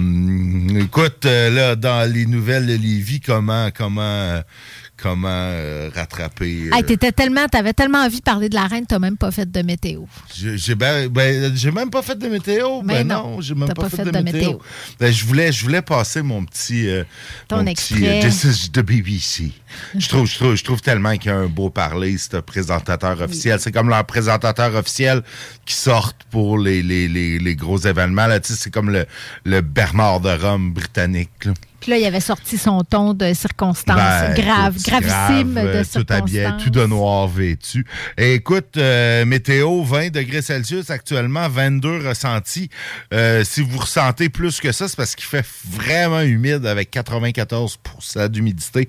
écoute, 0.78 1.24
euh, 1.26 1.50
là, 1.50 1.74
dans 1.74 2.10
les 2.10 2.26
nouvelles 2.26 2.66
de 2.66 2.74
Lévis, 2.74 3.20
comment, 3.20 3.70
comment, 3.74 4.42
comment 5.02 5.28
euh, 5.30 5.90
rattraper... 5.94 6.68
euh, 6.72 6.76
Hey, 6.76 6.84
t'étais 6.84 7.12
tellement, 7.12 7.46
t'avais 7.48 7.72
tellement 7.72 7.98
envie 8.04 8.18
de 8.18 8.22
parler 8.22 8.48
de 8.48 8.54
la 8.54 8.66
reine, 8.66 8.86
t'as 8.86 8.98
même 8.98 9.16
pas 9.16 9.30
fait 9.30 9.50
de 9.50 9.62
météo. 9.62 10.02
j'ai 10.34 10.74
ben, 10.74 11.08
ben, 11.08 11.52
même 11.74 11.90
pas 11.90 12.02
fait 12.02 12.18
de 12.18 12.28
météo. 12.28 12.82
Mais 12.82 13.04
Ben 13.04 13.08
non, 13.08 13.30
non, 13.36 13.40
j'ai 13.40 13.54
même 13.54 13.72
pas, 13.72 13.88
fait, 13.88 14.04
de, 14.04 14.10
de 14.10 14.18
météo. 14.18 14.32
météo. 14.40 14.58
Ben, 14.98 15.12
je 15.12 15.24
voulais, 15.24 15.52
je 15.52 15.62
voulais 15.64 15.82
passer 15.82 16.22
mon 16.22 16.44
petit, 16.44 16.88
euh, 16.88 17.04
Ton 17.48 17.58
mon 17.58 17.64
petit, 17.74 17.94
This 18.20 18.44
is 18.44 18.70
the 18.70 18.80
BBC. 18.80 19.52
je 19.96 20.08
trouve, 20.08 20.26
je 20.26 20.36
trouve, 20.36 20.54
je 20.54 20.64
trouve 20.64 20.80
tellement 20.80 21.16
qu'il 21.16 21.30
y 21.30 21.34
a 21.34 21.38
un 21.38 21.46
beau 21.46 21.70
parler, 21.70 22.18
ce 22.18 22.36
présentateur 22.38 23.20
officiel. 23.20 23.58
C'est 23.60 23.72
comme 23.72 23.88
leur 23.88 24.04
présentateur 24.04 24.74
officiel 24.74 25.22
qui 25.64 25.74
sort 25.74 26.12
pour 26.30 26.58
les, 26.58 26.82
les, 26.82 27.08
les, 27.08 27.38
les 27.38 27.56
gros 27.56 27.78
événements. 27.78 28.28
C'est 28.42 28.72
comme 28.72 28.90
le, 28.90 29.06
le 29.44 29.60
Bernard 29.60 30.20
de 30.20 30.30
Rome 30.30 30.72
britannique. 30.72 31.44
là. 31.44 31.52
Puis 31.80 31.90
là, 31.90 31.98
il 31.98 32.04
avait 32.04 32.20
sorti 32.20 32.58
son 32.58 32.82
ton 32.82 33.14
de 33.14 33.32
circonstance 33.32 33.96
Ben, 33.96 34.34
grave, 34.34 34.76
gravissime 34.82 35.54
grave, 35.54 35.66
euh, 35.66 35.82
de 35.82 35.88
Tout 35.88 36.12
habillé, 36.12 36.40
circonstance. 36.42 36.62
tout 36.64 36.70
de 36.70 36.86
noir 36.86 37.28
vêtu. 37.28 37.86
Et 38.18 38.34
écoute, 38.34 38.76
euh, 38.76 39.24
météo, 39.24 39.82
20 39.82 40.10
degrés 40.10 40.42
Celsius 40.42 40.90
actuellement, 40.90 41.48
22 41.48 42.06
ressentis. 42.08 42.68
Euh, 43.12 43.44
si 43.44 43.62
vous 43.62 43.78
ressentez 43.78 44.28
plus 44.28 44.60
que 44.60 44.72
ça, 44.72 44.88
c'est 44.88 44.96
parce 44.96 45.14
qu'il 45.14 45.26
fait 45.26 45.44
vraiment 45.64 46.20
humide 46.20 46.66
avec 46.66 46.90
94 46.90 47.78
d'humidité. 48.28 48.88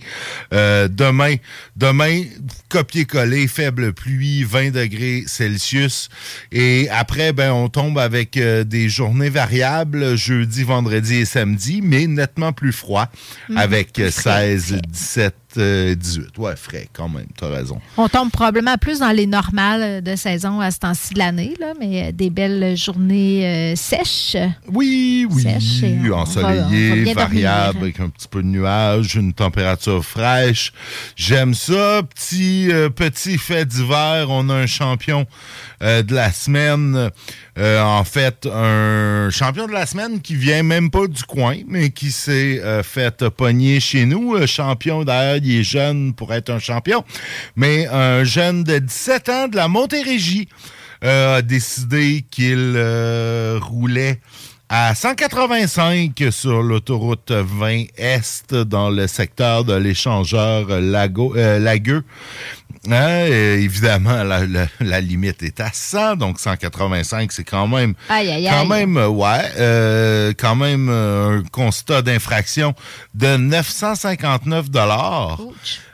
Euh, 0.54 0.88
demain, 0.88 1.36
demain, 1.75 2.23
copier-coller, 2.69 3.47
faible 3.47 3.93
pluie, 3.93 4.43
20 4.43 4.71
degrés 4.71 5.23
Celsius. 5.27 6.10
Et 6.51 6.89
après, 6.89 7.34
ben, 7.34 7.51
on 7.51 7.69
tombe 7.69 7.97
avec 7.99 8.38
euh, 8.38 8.63
des 8.63 8.89
journées 8.89 9.30
variables, 9.30 10.15
jeudi, 10.15 10.63
vendredi 10.63 11.17
et 11.17 11.25
samedi, 11.25 11.82
mais 11.84 12.08
nettement 12.08 12.54
plus 12.54 12.71
Mmh. 13.50 13.58
avec 13.58 13.98
16-17 13.98 15.32
euh, 15.58 15.96
18. 15.96 16.38
Ouais, 16.38 16.56
frais 16.56 16.88
quand 16.94 17.10
même, 17.10 17.26
t'as 17.38 17.50
raison. 17.50 17.80
On 17.98 18.08
tombe 18.08 18.32
probablement 18.32 18.78
plus 18.78 19.00
dans 19.00 19.12
les 19.12 19.28
normales 19.28 20.02
de 20.04 20.16
saison 20.16 20.60
à 20.60 20.72
ce 20.72 20.80
temps-ci 20.80 21.14
de 21.14 21.20
l'année, 21.20 21.54
là, 21.60 21.74
mais 21.80 22.10
euh, 22.10 22.12
des 22.12 22.30
belles 22.30 22.76
journées 22.78 23.46
euh, 23.46 23.76
sèches. 23.76 24.38
Oui, 24.72 25.26
oui, 25.30 25.44
Sèches 25.44 25.84
et 25.84 25.98
on 26.00 26.02
va- 26.02 26.08
on 26.08 26.10
va 26.10 26.18
ensoleillé, 26.22 27.04
bien 27.04 27.14
variable, 27.14 27.74
dormir. 27.74 27.82
avec 27.84 28.00
un 28.00 28.10
petit 28.10 28.28
peu 28.28 28.42
de 28.42 28.48
nuages, 28.48 29.16
une 29.16 29.34
température 29.34 30.04
fraîche. 30.06 30.72
J'aime 31.16 31.54
ça. 31.54 32.02
Petit, 32.04 32.70
euh, 32.72 32.90
petit 32.90 33.38
fait 33.38 33.66
d'hiver, 33.66 34.28
on 34.30 34.50
a 34.50 34.54
un 34.56 34.68
champion 34.68 35.26
de 35.82 36.14
la 36.14 36.32
semaine. 36.32 37.10
En 37.60 38.04
fait, 38.04 38.48
un 38.52 39.30
champion 39.32 39.66
de 39.68 39.72
la 39.72 39.86
semaine 39.86 40.22
qui 40.22 40.36
vient 40.36 40.62
même 40.64 40.90
pas 40.92 41.08
du 41.08 41.24
coin, 41.24 41.56
mais 41.68 41.90
qui 41.90 42.12
s'est 42.12 42.62
fait 42.84 43.28
pogner 43.30 43.80
chez 43.80 44.06
nous. 44.06 44.46
Champion, 44.48 45.04
d'ailleurs, 45.04 45.40
il 45.43 45.60
est 45.60 45.63
jeune 45.63 46.13
pour 46.13 46.34
être 46.34 46.49
un 46.49 46.60
champion, 46.60 47.04
mais 47.56 47.88
un 47.88 48.23
jeune 48.23 48.63
de 48.63 48.80
17 48.80 49.30
ans 49.30 49.47
de 49.47 49.56
la 49.56 49.67
Montérégie 49.67 50.47
euh, 51.04 51.38
a 51.38 51.41
décidé 51.41 52.23
qu'il 52.30 52.73
euh, 52.75 53.60
roulait 53.62 54.19
à 54.69 54.95
185 54.95 56.12
sur 56.30 56.62
l'autoroute 56.62 57.32
20 57.32 57.88
Est 57.97 58.54
dans 58.54 58.89
le 58.89 59.06
secteur 59.08 59.65
de 59.65 59.73
l'échangeur 59.73 60.67
euh, 60.69 61.60
Lagueux. 61.60 62.04
Évidemment, 62.86 64.24
la, 64.24 64.46
la- 64.46 64.67
la 64.80 65.02
limite 65.02 65.44
est 65.44 65.60
à 65.60 65.70
100, 65.72 66.15
donc 66.15 66.39
185, 66.39 67.32
c'est 67.32 67.44
quand 67.44 67.67
même, 67.67 67.94
Aïe, 68.10 68.30
aïe, 68.32 68.48
quand 68.50 68.62
aïe. 68.62 68.67
même, 68.67 68.98
euh, 68.98 69.08
ouais, 69.08 69.52
euh, 69.58 70.34
quand 70.38 70.56
même 70.56 70.89
euh, 70.89 71.39
un 71.39 71.44
constat 71.52 72.02
d'infraction 72.02 72.74
de 73.13 73.38
959 73.38 74.70
dollars. 74.70 75.39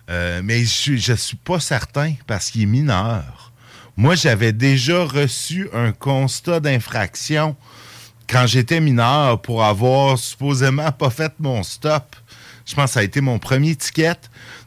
Euh, 0.10 0.40
mais 0.44 0.64
je 0.64 0.96
je 0.96 1.14
suis 1.14 1.36
pas 1.38 1.60
certain 1.60 2.14
parce 2.28 2.50
qu'il 2.52 2.62
est 2.62 2.66
mineur. 2.66 3.52
Moi, 3.98 4.16
j'avais 4.16 4.54
déjà 4.54 5.04
reçu 5.04 5.68
un 5.74 5.92
constat 5.92 6.60
d'infraction 6.62 7.56
quand 8.30 8.46
j'étais 8.48 8.80
mineur 8.80 9.42
pour 9.42 9.64
avoir 9.66 10.18
supposément 10.18 10.92
pas 10.92 11.10
fait 11.10 11.34
mon 11.40 11.64
stop. 11.64 12.16
Je 12.66 12.76
pense 12.76 12.86
que 12.86 12.92
ça 12.92 13.00
a 13.00 13.04
été 13.04 13.22
mon 13.22 13.40
premier 13.40 13.76
ticket. 13.76 14.16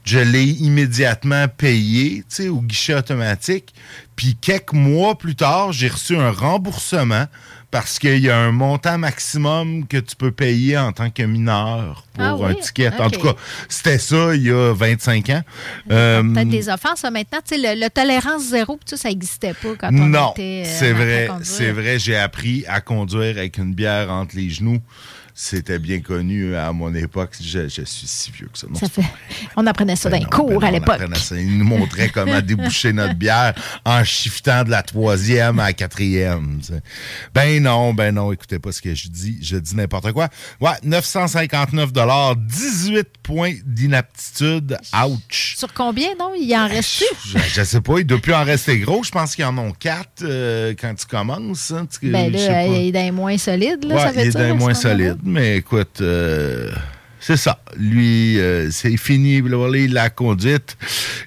Je 0.05 0.19
l'ai 0.19 0.45
immédiatement 0.45 1.47
payé, 1.49 2.19
tu 2.21 2.25
sais, 2.29 2.49
au 2.49 2.61
guichet 2.61 2.95
automatique. 2.95 3.75
Puis 4.17 4.37
quelques 4.41 4.73
mois 4.73 5.17
plus 5.17 5.35
tard, 5.35 5.73
j'ai 5.73 5.89
reçu 5.89 6.17
un 6.17 6.31
remboursement 6.31 7.27
parce 7.71 7.99
qu'il 8.01 8.19
y 8.19 8.29
a 8.29 8.37
un 8.37 8.51
montant 8.51 8.99
maximum 8.99 9.87
que 9.87 9.99
tu 9.99 10.17
peux 10.17 10.33
payer 10.33 10.77
en 10.77 10.93
tant 10.93 11.11
que 11.11 11.23
mineur 11.23 12.05
pour 12.15 12.25
Ah 12.25 12.49
un 12.49 12.55
ticket. 12.55 12.91
En 12.99 13.11
tout 13.11 13.21
cas, 13.21 13.35
c'était 13.69 13.99
ça 13.99 14.35
il 14.35 14.43
y 14.43 14.51
a 14.51 14.73
25 14.75 15.31
ans. 15.31 15.43
Euh, 15.91 16.23
Peut-être 16.23 16.49
des 16.49 16.69
offenses. 16.69 17.05
Maintenant, 17.05 17.39
tu 17.47 17.55
sais, 17.55 17.59
le, 17.59 17.81
le 17.81 17.89
tolérance 17.89 18.49
zéro, 18.49 18.75
tout 18.75 18.81
ça, 18.87 18.97
ça 18.97 19.09
n'existait 19.09 19.55
pas 19.55 19.75
quand 19.79 19.89
on 19.89 20.07
non, 20.07 20.33
était. 20.33 20.65
euh, 20.67 20.71
c'est 20.79 20.93
vrai, 20.93 21.29
c'est 21.45 21.71
vrai. 21.71 21.99
J'ai 22.01 22.17
appris 22.17 22.65
à 22.67 22.81
conduire 22.81 23.39
avec 23.39 23.59
une 23.59 23.73
bière 23.75 24.11
entre 24.11 24.35
les 24.35 24.51
genoux. 24.51 24.81
C'était 25.43 25.79
bien 25.79 26.01
connu 26.01 26.55
à 26.55 26.71
mon 26.71 26.95
époque. 26.95 27.31
Je, 27.41 27.63
je 27.67 27.83
suis 27.83 28.07
si 28.07 28.31
vieux 28.31 28.51
que 28.53 28.59
ça. 28.59 28.67
Non, 28.69 28.75
Ça 28.79 28.91
fait... 28.91 29.01
On 29.57 29.67
apprenait 29.67 29.97
ça 29.97 30.11
dans 30.11 30.19
les 30.19 30.25
non, 30.25 30.29
cours 30.29 30.49
ben 30.49 30.55
non, 30.61 30.67
à 30.67 30.71
l'époque. 30.71 30.95
apprenait 30.97 31.17
ça. 31.19 31.35
Il 31.41 31.57
nous 31.57 31.65
montrait 31.65 32.11
comment 32.11 32.43
déboucher 32.43 32.93
notre 32.93 33.15
bière 33.15 33.55
en 33.87 34.05
shiftant 34.05 34.65
de 34.65 34.71
la 34.71 34.83
troisième 34.83 35.59
à 35.59 35.69
la 35.69 35.73
quatrième. 35.73 36.61
Ben 37.35 37.63
non, 37.63 37.95
ben 37.95 38.15
non, 38.15 38.33
écoutez 38.33 38.59
pas 38.59 38.71
ce 38.71 38.83
que 38.83 38.95
je 38.95 39.09
dis. 39.09 39.39
Je 39.41 39.57
dis 39.57 39.75
n'importe 39.77 40.13
quoi. 40.13 40.29
Ouais, 40.61 40.73
959 40.83 41.91
18 42.37 43.09
points 43.23 43.55
d'inaptitude. 43.65 44.77
Ouch. 45.07 45.55
Sur 45.57 45.73
combien, 45.73 46.09
non? 46.19 46.33
Il 46.39 46.55
en 46.55 46.69
reste 46.69 47.03
Je, 47.25 47.39
je 47.39 47.63
sais 47.65 47.81
pas, 47.81 47.99
il 47.99 48.05
doit 48.05 48.19
plus 48.21 48.35
en 48.35 48.45
rester 48.45 48.79
gros. 48.79 49.03
Je 49.05 49.11
pense 49.11 49.35
qu'ils 49.35 49.47
en 49.47 49.57
ont 49.57 49.73
quatre 49.73 50.23
euh, 50.23 50.75
quand 50.79 50.95
tu 50.95 51.07
commences. 51.07 51.71
hein. 51.71 51.87
Tu- 51.91 52.11
Ben 52.11 52.31
là, 52.31 52.67
il 52.67 52.95
est 52.95 53.03
les 53.05 53.11
moins 53.11 53.39
solides, 53.39 53.85
là, 53.85 53.95
Ouais, 53.95 54.01
ça 54.03 54.13
veut 54.13 54.21
il 54.21 54.27
est 54.29 54.33
d'un 54.33 54.55
moins 54.55 54.75
solide, 54.75 55.17
mais 55.31 55.59
écoute, 55.59 56.01
euh, 56.01 56.71
c'est 57.21 57.37
ça. 57.37 57.63
Lui, 57.77 58.39
euh, 58.39 58.71
c'est 58.71 58.97
fini 58.97 59.41
blabla, 59.41 59.87
la 59.89 60.11
conduite. 60.11 60.77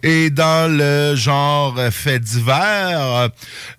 Et 0.03 0.29
dans 0.29 0.71
le 0.71 1.15
genre 1.15 1.79
fait 1.91 2.19
divers, 2.19 3.01
euh, 3.01 3.29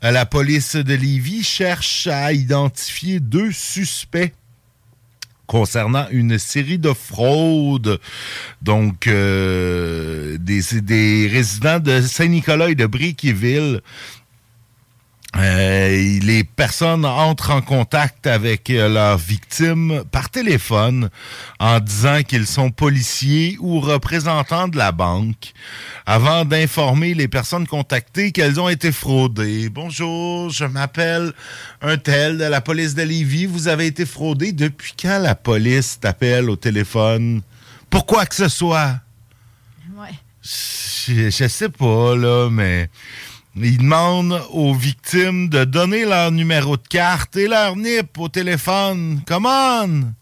la 0.03 0.25
police 0.27 0.77
de 0.77 0.95
Lévis 0.95 1.45
cherche 1.45 2.07
à 2.07 2.33
identifier 2.33 3.21
deux 3.21 3.53
suspects 3.53 4.33
concernant 5.47 6.07
une 6.11 6.39
série 6.39 6.79
de 6.79 6.95
fraudes. 6.95 8.01
Donc, 8.63 9.07
des, 9.07 10.39
des 10.39 11.29
résidents 11.31 11.81
de 11.81 12.01
Saint-Nicolas 12.01 12.71
et 12.71 12.75
de 12.75 12.87
Briqueville 12.87 13.83
euh, 15.37 16.19
les 16.23 16.45
personnes 16.45 17.05
entrent 17.05 17.51
en 17.51 17.61
contact 17.61 18.29
avec 18.29 18.71
euh, 18.71 18.89
leurs 18.89 19.19
victimes 19.19 20.05
par 20.13 20.31
téléphone 20.31 21.11
en 21.59 21.81
disant 21.81 22.23
qu'ils 22.23 22.47
sont 22.47 22.71
policiers 22.71 23.57
ou 23.59 23.81
représentants 23.81 24.69
de 24.69 24.77
la 24.77 24.93
banque 24.93 25.53
avant 26.07 26.45
d'informer 26.45 27.15
les 27.15 27.27
personnes 27.27 27.67
contactées 27.67 28.31
qu'elles 28.31 28.61
ont 28.61 28.69
été 28.69 28.93
fraudées. 28.93 29.71
Bonjour, 29.71 30.51
je 30.51 30.67
m'appelle 30.67 31.33
un 31.83 31.97
tel 31.97 32.39
de 32.39 32.45
la 32.45 32.61
police 32.61 32.95
de 32.95 33.03
Lévis. 33.03 33.47
Vous 33.47 33.67
avez 33.67 33.87
été 33.87 34.07
fraudé. 34.07 34.53
Depuis 34.53 34.95
quand 35.01 35.19
la 35.19 35.35
police 35.35 35.99
t'appelle 35.99 36.49
au 36.49 36.57
téléphone? 36.57 37.43
Pourquoi 37.91 38.25
que 38.27 38.37
ce 38.37 38.49
soit? 38.49 39.01
Ouais. 39.97 40.15
Je, 40.43 41.31
je 41.31 41.49
sais 41.49 41.71
pas, 41.71 42.15
là, 42.15 42.49
mais 42.51 42.89
ils 43.57 43.79
demandent 43.79 44.43
aux 44.51 44.75
victimes 44.75 45.49
de 45.49 45.65
donner 45.65 46.05
leur 46.05 46.33
numéro 46.33 46.77
de 46.77 46.87
carte 46.89 47.37
et 47.37 47.47
leur 47.47 47.77
NIP 47.77 48.19
au 48.19 48.29
téléphone. 48.29 49.21
Come 49.27 49.47
on! 49.47 50.13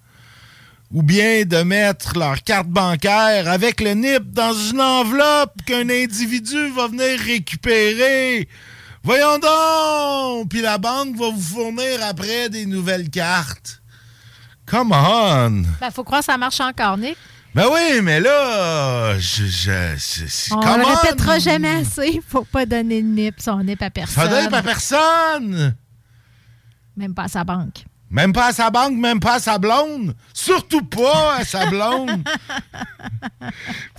Ou 0.92 1.02
bien 1.02 1.44
de 1.46 1.62
mettre 1.62 2.18
leur 2.18 2.42
carte 2.42 2.68
bancaire 2.68 3.48
avec 3.48 3.80
le 3.80 3.94
NIP 3.94 4.32
dans 4.32 4.52
une 4.52 4.82
enveloppe 4.82 5.62
qu'un 5.64 5.88
individu 5.88 6.68
va 6.76 6.88
venir 6.88 7.18
récupérer. 7.20 8.48
Voyons 9.02 9.38
donc! 9.38 10.50
Puis 10.50 10.60
la 10.60 10.76
banque 10.76 11.16
va 11.16 11.30
vous 11.30 11.40
fournir 11.40 12.00
après 12.02 12.50
des 12.50 12.66
nouvelles 12.66 13.08
cartes. 13.08 13.80
Come 14.66 14.92
on! 14.92 15.62
Ben, 15.80 15.90
faut 15.90 16.04
croire 16.04 16.20
que 16.20 16.26
ça 16.26 16.36
marche 16.36 16.60
encore, 16.60 16.98
Nick. 16.98 17.16
Ben 17.54 17.66
oui, 17.70 18.00
mais 18.02 18.18
là, 18.20 19.18
je, 19.18 19.44
je, 19.44 19.70
je- 19.98 20.54
On 20.54 20.76
le 20.76 20.84
on! 20.84 20.94
répétera 20.94 21.38
jamais 21.38 21.68
assez. 21.82 22.20
Faut 22.26 22.44
pas 22.44 22.64
donner 22.64 23.02
de 23.02 23.06
nip, 23.08 23.34
son 23.40 23.62
nip 23.62 23.82
à 23.82 23.90
personne. 23.90 24.22
Ça 24.24 24.28
donne 24.28 24.48
pas 24.50 24.58
à 24.58 24.62
personne! 24.62 25.74
Même 26.96 27.14
pas 27.14 27.24
à 27.24 27.28
sa 27.28 27.44
banque. 27.44 27.84
Même 28.12 28.34
pas 28.34 28.48
à 28.48 28.52
sa 28.52 28.68
banque, 28.70 28.92
même 28.92 29.20
pas 29.20 29.36
à 29.36 29.40
sa 29.40 29.56
blonde. 29.56 30.14
Surtout 30.34 30.84
pas 30.84 31.36
à 31.38 31.44
sa 31.46 31.64
blonde. 31.70 32.22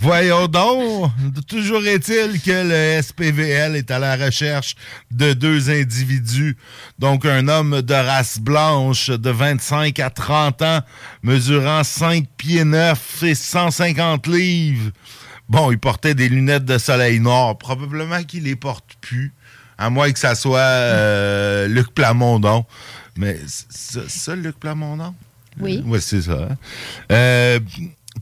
Voyons 0.00 0.46
donc. 0.46 1.10
Toujours 1.48 1.84
est-il 1.84 2.40
que 2.40 2.96
le 2.96 3.02
SPVL 3.02 3.74
est 3.74 3.90
à 3.90 3.98
la 3.98 4.14
recherche 4.14 4.76
de 5.10 5.32
deux 5.32 5.68
individus. 5.68 6.56
Donc, 7.00 7.26
un 7.26 7.48
homme 7.48 7.82
de 7.82 7.94
race 7.94 8.38
blanche 8.38 9.10
de 9.10 9.30
25 9.30 9.98
à 9.98 10.10
30 10.10 10.62
ans, 10.62 10.80
mesurant 11.24 11.82
5 11.82 12.24
pieds 12.36 12.64
9 12.64 13.24
et 13.24 13.34
150 13.34 14.28
livres. 14.28 14.92
Bon, 15.48 15.72
il 15.72 15.78
portait 15.78 16.14
des 16.14 16.28
lunettes 16.28 16.64
de 16.64 16.78
soleil 16.78 17.18
noir. 17.18 17.58
Probablement 17.58 18.22
qu'il 18.22 18.44
les 18.44 18.56
porte 18.56 18.94
plus. 19.00 19.34
À 19.76 19.90
moins 19.90 20.12
que 20.12 20.20
ça 20.20 20.36
soit 20.36 20.60
euh, 20.60 21.66
Luc 21.66 21.92
Plamondon. 21.92 22.64
Mais 23.16 23.38
ça, 23.46 24.34
Luc 24.34 24.58
Plamondon? 24.58 25.14
Oui. 25.60 25.82
Oui, 25.84 26.00
c'est 26.00 26.22
ça. 26.22 26.48
hein. 26.50 26.56
Euh, 27.12 27.60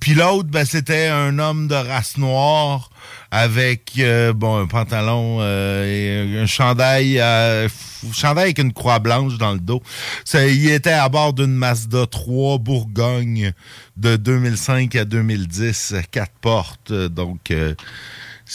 Puis 0.00 0.14
l'autre, 0.14 0.48
ben, 0.50 0.64
c'était 0.64 1.08
un 1.08 1.38
homme 1.38 1.68
de 1.68 1.74
race 1.74 2.16
noire 2.18 2.90
avec 3.30 3.92
euh, 3.98 4.32
bon 4.34 4.58
un 4.58 4.66
pantalon 4.66 5.38
euh, 5.40 6.34
et 6.34 6.38
un 6.40 6.46
chandail, 6.46 7.18
euh, 7.20 7.68
chandail 8.12 8.44
avec 8.44 8.58
une 8.58 8.72
croix 8.74 8.98
blanche 8.98 9.38
dans 9.38 9.52
le 9.52 9.58
dos. 9.60 9.82
Ça, 10.24 10.46
il 10.46 10.68
était 10.70 10.92
à 10.92 11.08
bord 11.08 11.32
d'une 11.32 11.54
Mazda 11.54 12.06
3 12.06 12.58
Bourgogne 12.58 13.52
de 13.96 14.16
2005 14.16 14.94
à 14.96 15.04
2010, 15.06 15.94
quatre 16.10 16.32
portes. 16.42 16.92
Donc, 16.92 17.50
euh, 17.50 17.74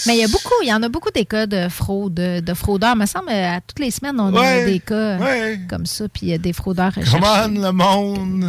Mais 0.06 0.16
il 0.18 0.22
y 0.22 0.24
a 0.24 0.28
beaucoup, 0.28 0.54
il 0.64 0.68
y 0.70 0.74
en 0.74 0.84
a 0.84 0.90
beaucoup 0.90 1.10
des 1.12 1.26
cas 1.26 1.48
de 1.48 1.68
fraude, 1.70 2.14
de 2.14 2.54
fraudeurs. 2.54 2.94
Il 2.96 3.00
me 3.00 3.06
semble 3.06 3.30
à 3.30 3.60
toutes 3.62 3.80
les 3.80 3.90
semaines, 3.92 4.20
on 4.20 4.32
Ouais, 4.34 4.62
a 4.62 4.66
des 4.66 4.80
cas 4.80 5.18
ouais. 5.18 5.60
comme 5.70 5.86
ça, 5.86 6.08
puis 6.08 6.28
il 6.28 6.30
y 6.30 6.34
a 6.34 6.38
des 6.38 6.54
fraudeurs 6.54 6.94
recherchés. 6.94 7.18
Le 7.54 7.72
monde? 7.72 8.46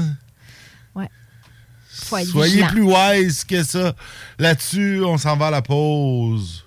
Ouais. 0.95 1.09
Soyez 1.91 2.27
vigilant. 2.27 2.67
plus 2.69 2.83
wise 2.83 3.45
que 3.45 3.63
ça. 3.63 3.95
Là-dessus, 4.39 5.03
on 5.05 5.17
s'en 5.17 5.37
va 5.37 5.47
à 5.47 5.51
la 5.51 5.63
pause. 5.63 6.65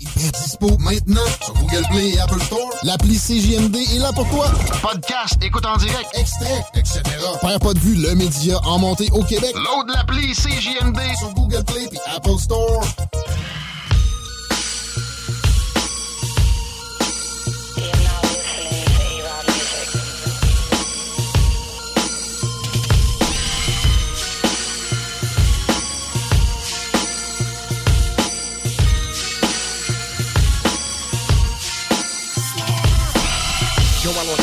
Dispo 0.00 0.78
maintenant 0.78 1.20
sur 1.44 1.52
Google 1.54 1.84
Play 1.90 2.10
et 2.10 2.20
Apple 2.20 2.40
Store. 2.40 2.70
L'appli 2.84 3.18
CJMD 3.18 3.76
est 3.76 3.98
là 3.98 4.12
pour 4.12 4.28
toi. 4.30 4.50
Podcast, 4.80 5.36
écoute 5.42 5.66
en 5.66 5.76
direct, 5.76 6.08
extrait, 6.14 6.64
etc. 6.74 7.02
Perds 7.42 7.60
pas 7.60 7.74
de 7.74 7.78
vue, 7.80 7.96
le 7.96 8.14
média 8.14 8.58
en 8.64 8.78
montée 8.78 9.08
au 9.12 9.22
Québec. 9.22 9.54
Load 9.54 9.88
l'appli 9.94 10.32
CJMD 10.32 10.98
sur 11.18 11.34
Google 11.34 11.64
Play 11.64 11.88
et 11.92 12.16
Apple 12.16 12.38
Store. 12.38 12.82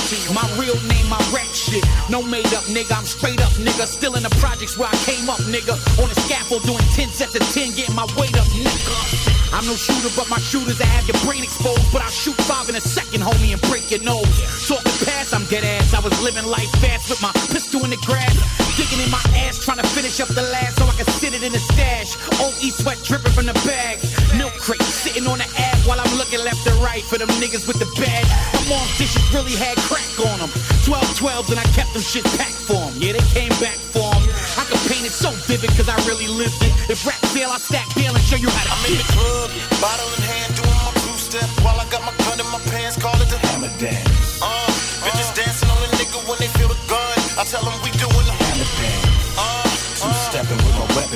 My 0.07 0.47
real 0.55 0.79
name, 0.87 1.03
my 1.09 1.19
rap 1.35 1.51
shit. 1.51 1.83
No 2.09 2.23
made 2.23 2.47
up, 2.55 2.63
nigga. 2.71 2.95
I'm 2.95 3.03
straight 3.03 3.41
up, 3.41 3.51
nigga. 3.59 3.83
Still 3.85 4.15
in 4.15 4.23
the 4.23 4.31
projects 4.39 4.77
where 4.77 4.87
I 4.87 4.95
came 5.03 5.29
up, 5.29 5.39
nigga. 5.51 5.75
On 6.01 6.07
the 6.07 6.15
scaffold 6.15 6.63
doing 6.63 6.79
10 6.95 7.09
sets 7.09 7.35
of 7.35 7.43
10, 7.51 7.75
getting 7.75 7.93
my 7.93 8.07
weight 8.15 8.31
up, 8.39 8.47
nigga. 8.55 9.51
I'm 9.51 9.65
no 9.65 9.75
shooter, 9.75 10.07
but 10.15 10.29
my 10.29 10.39
shooters, 10.39 10.79
I 10.79 10.85
have 10.85 11.07
your 11.11 11.19
brain 11.27 11.43
exposed. 11.43 11.91
But 11.91 12.03
I'll 12.03 12.09
shoot 12.09 12.35
five 12.47 12.69
in 12.69 12.75
a 12.75 12.81
second, 12.81 13.19
homie, 13.19 13.51
and 13.51 13.61
break 13.67 13.91
your 13.91 13.99
nose. 13.99 14.31
Talking 14.63 14.95
past, 15.03 15.35
I'm 15.35 15.43
dead 15.51 15.65
ass. 15.65 15.93
I 15.93 15.99
was 15.99 16.15
living 16.23 16.45
life 16.45 16.71
fast 16.79 17.09
with 17.09 17.21
my 17.21 17.31
pistol 17.51 17.83
in 17.83 17.91
the 17.91 17.99
grass. 18.07 18.66
Digging 18.77 19.01
in 19.01 19.09
my 19.09 19.17
ass, 19.41 19.57
trying 19.57 19.81
to 19.81 19.87
finish 19.97 20.21
up 20.21 20.29
the 20.29 20.45
last 20.53 20.77
so 20.77 20.85
I 20.85 20.93
can 20.93 21.09
sit 21.17 21.33
it 21.33 21.41
in 21.41 21.49
the 21.49 21.57
stash. 21.57 22.13
OE 22.37 22.69
sweat 22.69 23.01
dripping 23.01 23.33
from 23.33 23.49
the 23.49 23.57
bag. 23.65 23.97
Milk 24.37 24.53
crate 24.61 24.85
sitting 24.85 25.25
on 25.25 25.41
the 25.41 25.49
ass 25.57 25.81
while 25.89 25.97
I'm 25.97 26.13
looking 26.13 26.45
left 26.45 26.61
and 26.69 26.77
right 26.77 27.01
for 27.01 27.17
them 27.17 27.27
niggas 27.41 27.65
with 27.65 27.81
the 27.81 27.89
bag. 27.97 28.21
My 28.53 28.77
mom's 28.77 28.93
dishes 29.01 29.25
really 29.33 29.57
had 29.57 29.81
crack 29.89 30.05
on 30.29 30.45
them. 30.45 30.53
12 30.85 30.93
12s 31.17 31.49
and 31.49 31.57
I 31.57 31.65
kept 31.73 31.97
them 31.97 32.05
shit 32.05 32.21
packed 32.37 32.61
for 32.69 32.77
them. 32.77 32.93
Yeah, 33.01 33.17
they 33.17 33.25
came 33.33 33.49
back 33.57 33.81
for 33.81 34.13
them. 34.13 34.23
I 34.61 34.63
can 34.69 34.77
paint 34.85 35.09
it 35.09 35.15
so 35.15 35.33
vivid 35.49 35.73
cause 35.73 35.89
I 35.89 35.97
really 36.05 36.29
lived 36.29 36.61
it. 36.61 36.69
If 36.85 37.01
rap 37.01 37.17
fail, 37.33 37.49
I 37.49 37.57
stack 37.57 37.89
bail 37.97 38.13
and 38.13 38.21
show 38.29 38.37
you 38.37 38.53
how 38.53 38.61
to 38.61 38.77
I'm 38.77 38.93
in 38.93 39.01
the 39.01 39.09
club, 39.09 39.49
bottle 39.81 40.05
in 40.05 40.21
hand, 40.21 40.53
doing 40.53 40.77
my 40.85 40.93
two 41.01 41.17
step 41.17 41.49
while 41.65 41.81
I 41.81 41.85
got 41.89 42.05
my 42.05 42.13
gun 42.29 42.37
in 42.37 42.45
my 42.53 42.61
pants, 42.69 42.93
call 43.01 43.17
it 43.17 43.29
the 43.33 43.41
hammer 43.49 43.73
dance. 43.81 44.06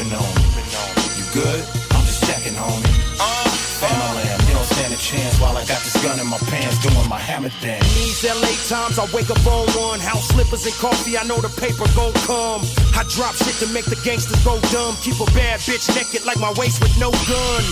With 0.04 0.18
on. 0.18 0.34
You 1.18 1.26
good? 1.34 1.62
I'm 1.94 2.06
just 2.06 2.26
checking, 2.26 2.54
homie. 2.54 2.90
Uh, 3.22 3.50
family, 3.78 4.26
you 4.48 4.54
don't 4.54 4.66
stand 4.66 4.94
a 4.94 4.98
chance 4.98 5.40
while 5.40 5.56
I 5.58 5.66
got 5.66 5.82
this 5.84 5.94
gun 6.02 6.20
in 6.20 6.28
my 6.28 6.38
pants, 6.50 6.80
doing 6.82 7.01
my 7.12 7.20
hammer 7.20 7.52
dance. 7.60 7.84
These 8.00 8.24
LA 8.24 8.56
times, 8.72 8.96
I 8.96 9.04
wake 9.12 9.30
up 9.30 9.44
on 9.44 9.68
one. 9.76 10.00
House 10.00 10.32
slippers 10.32 10.64
and 10.64 10.74
coffee, 10.80 11.18
I 11.20 11.28
know 11.28 11.44
the 11.44 11.52
paper 11.60 11.84
gon' 11.92 12.16
come. 12.24 12.64
I 12.96 13.04
drop 13.12 13.36
shit 13.36 13.60
to 13.60 13.68
make 13.76 13.84
the 13.84 14.00
gangsters 14.00 14.40
go 14.48 14.56
dumb. 14.72 14.96
Keep 15.04 15.20
a 15.20 15.28
bad 15.36 15.60
bitch 15.60 15.92
naked 15.92 16.24
like 16.24 16.40
my 16.40 16.56
waist 16.56 16.80
with 16.80 16.96
no 17.04 17.12
gun. 17.28 17.64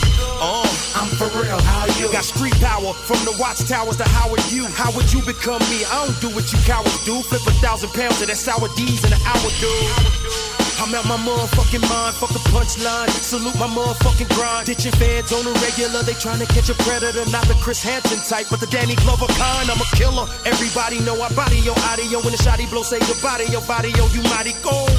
Uh, 0.43 0.67
I'm 0.99 1.08
for 1.15 1.32
real, 1.39 1.56
how 1.71 1.88
you? 1.95 2.12
Got 2.12 2.28
street 2.28 2.56
power 2.60 2.91
from 2.91 3.23
the 3.23 3.32
watchtowers 3.39 3.95
to 4.04 4.08
Howard 4.19 4.43
you? 4.52 4.67
How 4.75 4.91
would 4.91 5.08
you 5.13 5.23
become 5.23 5.63
me? 5.71 5.88
I 5.88 6.04
don't 6.04 6.19
do 6.19 6.36
what 6.36 6.52
you 6.52 6.60
cowards 6.67 6.99
do. 7.08 7.23
Flip 7.23 7.47
a 7.47 7.56
thousand 7.63 7.95
pounds 7.95 8.19
of 8.19 8.28
that 8.28 8.36
sour 8.36 8.67
D's 8.75 8.99
in 9.08 9.13
an 9.15 9.23
hour, 9.23 9.47
dude. 9.63 10.49
I'm 10.80 10.95
out 10.95 11.04
my 11.12 11.19
motherfucking 11.28 11.84
mind, 11.91 12.15
fuck 12.15 12.32
a 12.32 12.41
punchline. 12.56 13.10
Salute 13.19 13.56
my 13.60 13.67
motherfucking 13.67 14.32
grind. 14.34 14.65
Ditching 14.65 14.93
fans 14.93 15.32
on 15.36 15.45
a 15.45 15.52
regular, 15.60 16.04
they 16.04 16.15
trying 16.15 16.39
to 16.39 16.47
catch 16.47 16.69
a 16.71 16.75
predator. 16.88 17.30
Not 17.30 17.45
the 17.52 17.54
Chris 17.60 17.84
Hansen 17.84 18.23
type, 18.23 18.47
but 18.49 18.62
the 18.62 18.67
Danny 18.67 18.95
Glover 19.04 19.28
kind. 19.38 19.70
I'm 19.70 19.80
a 19.82 19.89
killer. 19.98 20.26
Everybody 20.46 21.00
know 21.06 21.20
I 21.22 21.30
body 21.34 21.60
your 21.62 21.78
audio 21.92 22.20
when 22.24 22.32
the 22.34 22.42
shotty 22.42 22.70
blow 22.70 22.84
say 22.84 23.00
goodbye 23.06 23.44
to 23.44 23.48
your 23.52 23.62
body, 23.68 23.92
yo, 23.98 24.08
you 24.15 24.22
mighty 24.34 24.54
cold. 24.63 24.89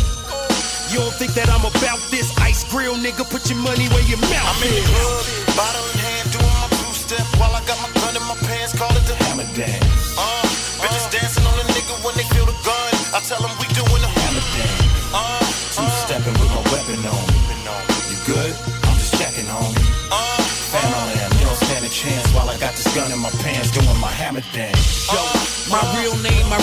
You 0.90 0.98
don't 0.98 1.14
think 1.14 1.34
that 1.38 1.46
I'm 1.46 1.62
about 1.62 2.02
this 2.10 2.34
ice 2.42 2.66
grill, 2.66 2.98
nigga? 2.98 3.22
Put 3.30 3.46
your 3.46 3.62
money 3.62 3.86
where 3.94 4.02
your 4.10 4.18
mouth 4.26 4.58
I'm 4.58 4.66
in 4.66 4.74
the 4.74 4.82
is. 4.82 4.90
club, 4.90 5.54
bottle 5.54 5.86
in 5.86 5.98
hand, 6.02 6.26
doing 6.34 6.50
my 6.50 6.66
two 6.82 6.90
step 6.90 7.22
while 7.38 7.54
I 7.54 7.62
got 7.62 7.78
my 7.78 7.90
gun 8.02 8.18
in 8.18 8.24
my 8.26 8.34
pants, 8.42 8.74
call 8.74 8.90
it 8.98 9.06
the 9.06 9.14
hammer 9.22 9.46
dance. 9.54 10.18
Uh, 10.18 10.42
bitches 10.82 11.06
dancing 11.14 11.46
on 11.46 11.54
a 11.62 11.66
nigga 11.70 11.94
when 12.02 12.18
they 12.18 12.26
feel 12.34 12.42
the 12.42 12.58
gun. 12.66 12.90
I 13.14 13.22
tell 13.22 13.38
them 13.38 13.54
we 13.62 13.70
doing 13.70 14.02
the 14.02 14.10
hammer 14.10 14.42
dance. 14.42 15.14
Uh, 15.14 15.38
two 15.78 15.86
stepping 16.10 16.34
with 16.42 16.50
my 16.50 16.62
weapon 16.74 16.98
on. 17.06 17.26
You 18.10 18.18
good? 18.26 18.50
I'm 18.82 18.98
just 18.98 19.14
checking, 19.14 19.46
homie. 19.46 19.78
Uh, 20.10 20.42
family, 20.74 21.14
you 21.38 21.46
don't 21.46 21.60
stand 21.70 21.86
a 21.86 21.92
chance 21.94 22.26
while 22.34 22.50
I 22.50 22.58
got 22.58 22.74
this 22.74 22.90
gun 22.98 23.14
in 23.14 23.18
my 23.22 23.30
pants, 23.46 23.69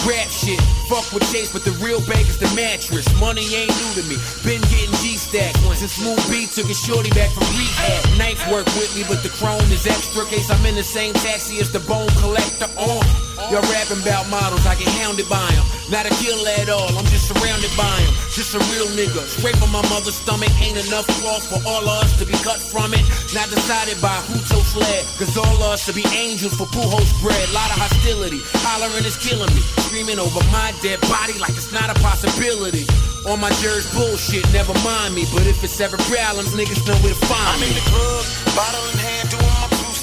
rap 0.06 0.30
shit. 0.30 0.60
Fuck 0.90 1.12
with 1.14 1.24
Chase, 1.32 1.52
but 1.52 1.64
the 1.64 1.72
real 1.84 2.00
bank 2.06 2.28
is 2.28 2.38
the 2.38 2.50
mattress. 2.56 3.08
Money 3.20 3.46
ain't 3.56 3.74
new 3.82 4.02
to 4.02 4.04
me. 4.08 4.18
Been 4.44 4.62
getting 4.70 4.94
G-Stack 5.02 5.56
since 5.76 5.94
Smooth 5.94 6.22
B 6.30 6.48
took 6.48 6.68
his 6.68 6.80
shorty 6.80 7.10
back 7.12 7.32
from 7.32 7.44
rehab. 7.56 8.18
Knife 8.18 8.42
work 8.52 8.66
with 8.78 8.96
me, 8.96 9.04
but 9.08 9.22
the 9.24 9.30
chrome 9.30 9.70
is 9.72 9.86
extra. 9.86 10.26
Case 10.26 10.50
I'm 10.50 10.66
in 10.66 10.76
the 10.76 10.84
same 10.84 11.14
taxi 11.14 11.60
as 11.60 11.72
the 11.72 11.80
bone 11.82 12.10
collector. 12.20 12.70
On. 12.78 13.37
Y'all 13.50 13.64
rapping 13.72 14.02
about 14.04 14.28
models, 14.30 14.66
I 14.68 14.76
get 14.76 14.90
hounded 15.00 15.28
by 15.30 15.48
'em. 15.56 15.64
Not 15.90 16.06
a 16.06 16.14
killer 16.20 16.52
at 16.60 16.68
all, 16.70 16.92
I'm 16.98 17.08
just 17.08 17.28
surrounded 17.32 17.72
by 17.78 17.88
by 17.88 18.04
'em. 18.04 18.14
Just 18.36 18.54
a 18.56 18.60
real 18.74 18.88
nigga. 19.00 19.24
Straight 19.38 19.56
from 19.58 19.72
my 19.72 19.82
mother's 19.88 20.16
stomach, 20.16 20.52
ain't 20.60 20.78
enough 20.86 21.08
cloth 21.22 21.46
for 21.48 21.62
all 21.66 21.84
of 21.88 22.04
us 22.04 22.12
to 22.20 22.26
be 22.26 22.38
cut 22.44 22.60
from 22.60 22.94
it. 22.94 23.04
Not 23.34 23.50
decided 23.50 24.02
by 24.02 24.18
who 24.28 24.38
so 24.52 24.60
sled, 24.74 25.06
cause 25.18 25.38
all 25.38 25.58
of 25.64 25.72
us 25.76 25.86
to 25.86 25.94
be 25.94 26.06
angels 26.12 26.54
for 26.60 26.68
Pujols 26.76 27.12
bread. 27.22 27.48
Lot 27.54 27.72
of 27.72 27.78
hostility, 27.86 28.42
hollering 28.68 29.06
is 29.06 29.18
killing 29.18 29.54
me. 29.56 29.64
Screaming 29.88 30.20
over 30.20 30.44
my 30.52 30.74
dead 30.82 31.00
body 31.08 31.36
like 31.40 31.56
it's 31.56 31.72
not 31.72 31.90
a 31.90 31.98
possibility. 32.10 32.86
On 33.26 33.40
my 33.40 33.52
Jersey 33.62 33.90
bullshit, 33.96 34.46
never 34.52 34.74
mind 34.84 35.16
me. 35.16 35.24
But 35.34 35.48
if 35.48 35.64
it's 35.64 35.80
ever 35.80 35.98
problems, 35.98 36.52
niggas 36.52 36.86
know 36.88 36.98
where 37.04 37.14
to 37.14 37.26
find 37.32 37.62
me. 37.62 37.68
I'm 37.68 37.72
in 37.72 37.76
the 37.80 37.86
club, 37.92 38.26
bottle 38.56 38.86
in 38.92 38.98
hand, 39.08 39.30
doing 39.30 39.56
my 39.62 39.68
two 39.78 39.94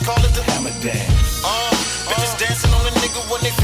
my 0.00 0.06
call 0.06 0.24
it 0.24 0.34
the 0.34 0.42
hammer 0.42 0.70
dance. 0.80 1.42
Uh, 1.44 1.70
bitches 2.08 2.38
dancing 2.38 2.72
on 2.72 2.86
a 2.86 2.90
nigga 3.02 3.20
when 3.30 3.40
they 3.42 3.63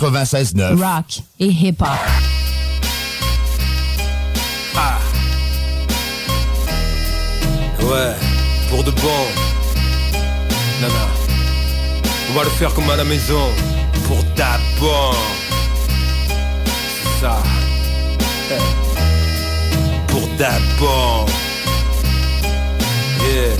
Rock 0.00 1.22
et 1.40 1.46
hip-hop. 1.46 1.88
Ah. 4.76 4.98
Ouais, 7.82 8.14
pour 8.70 8.84
de 8.84 8.92
bon. 8.92 9.24
Non, 10.80 10.88
non. 10.88 10.94
On 12.30 12.34
va 12.34 12.44
le 12.44 12.50
faire 12.50 12.72
comme 12.74 12.88
à 12.90 12.96
la 12.96 13.04
maison. 13.04 13.48
Pour 14.06 14.22
d'abord. 14.36 15.16
C'est 17.02 17.20
ça. 17.20 17.42
Eh. 18.52 20.06
Pour 20.06 20.28
d'abord. 20.38 21.26
Yeah. 23.20 23.56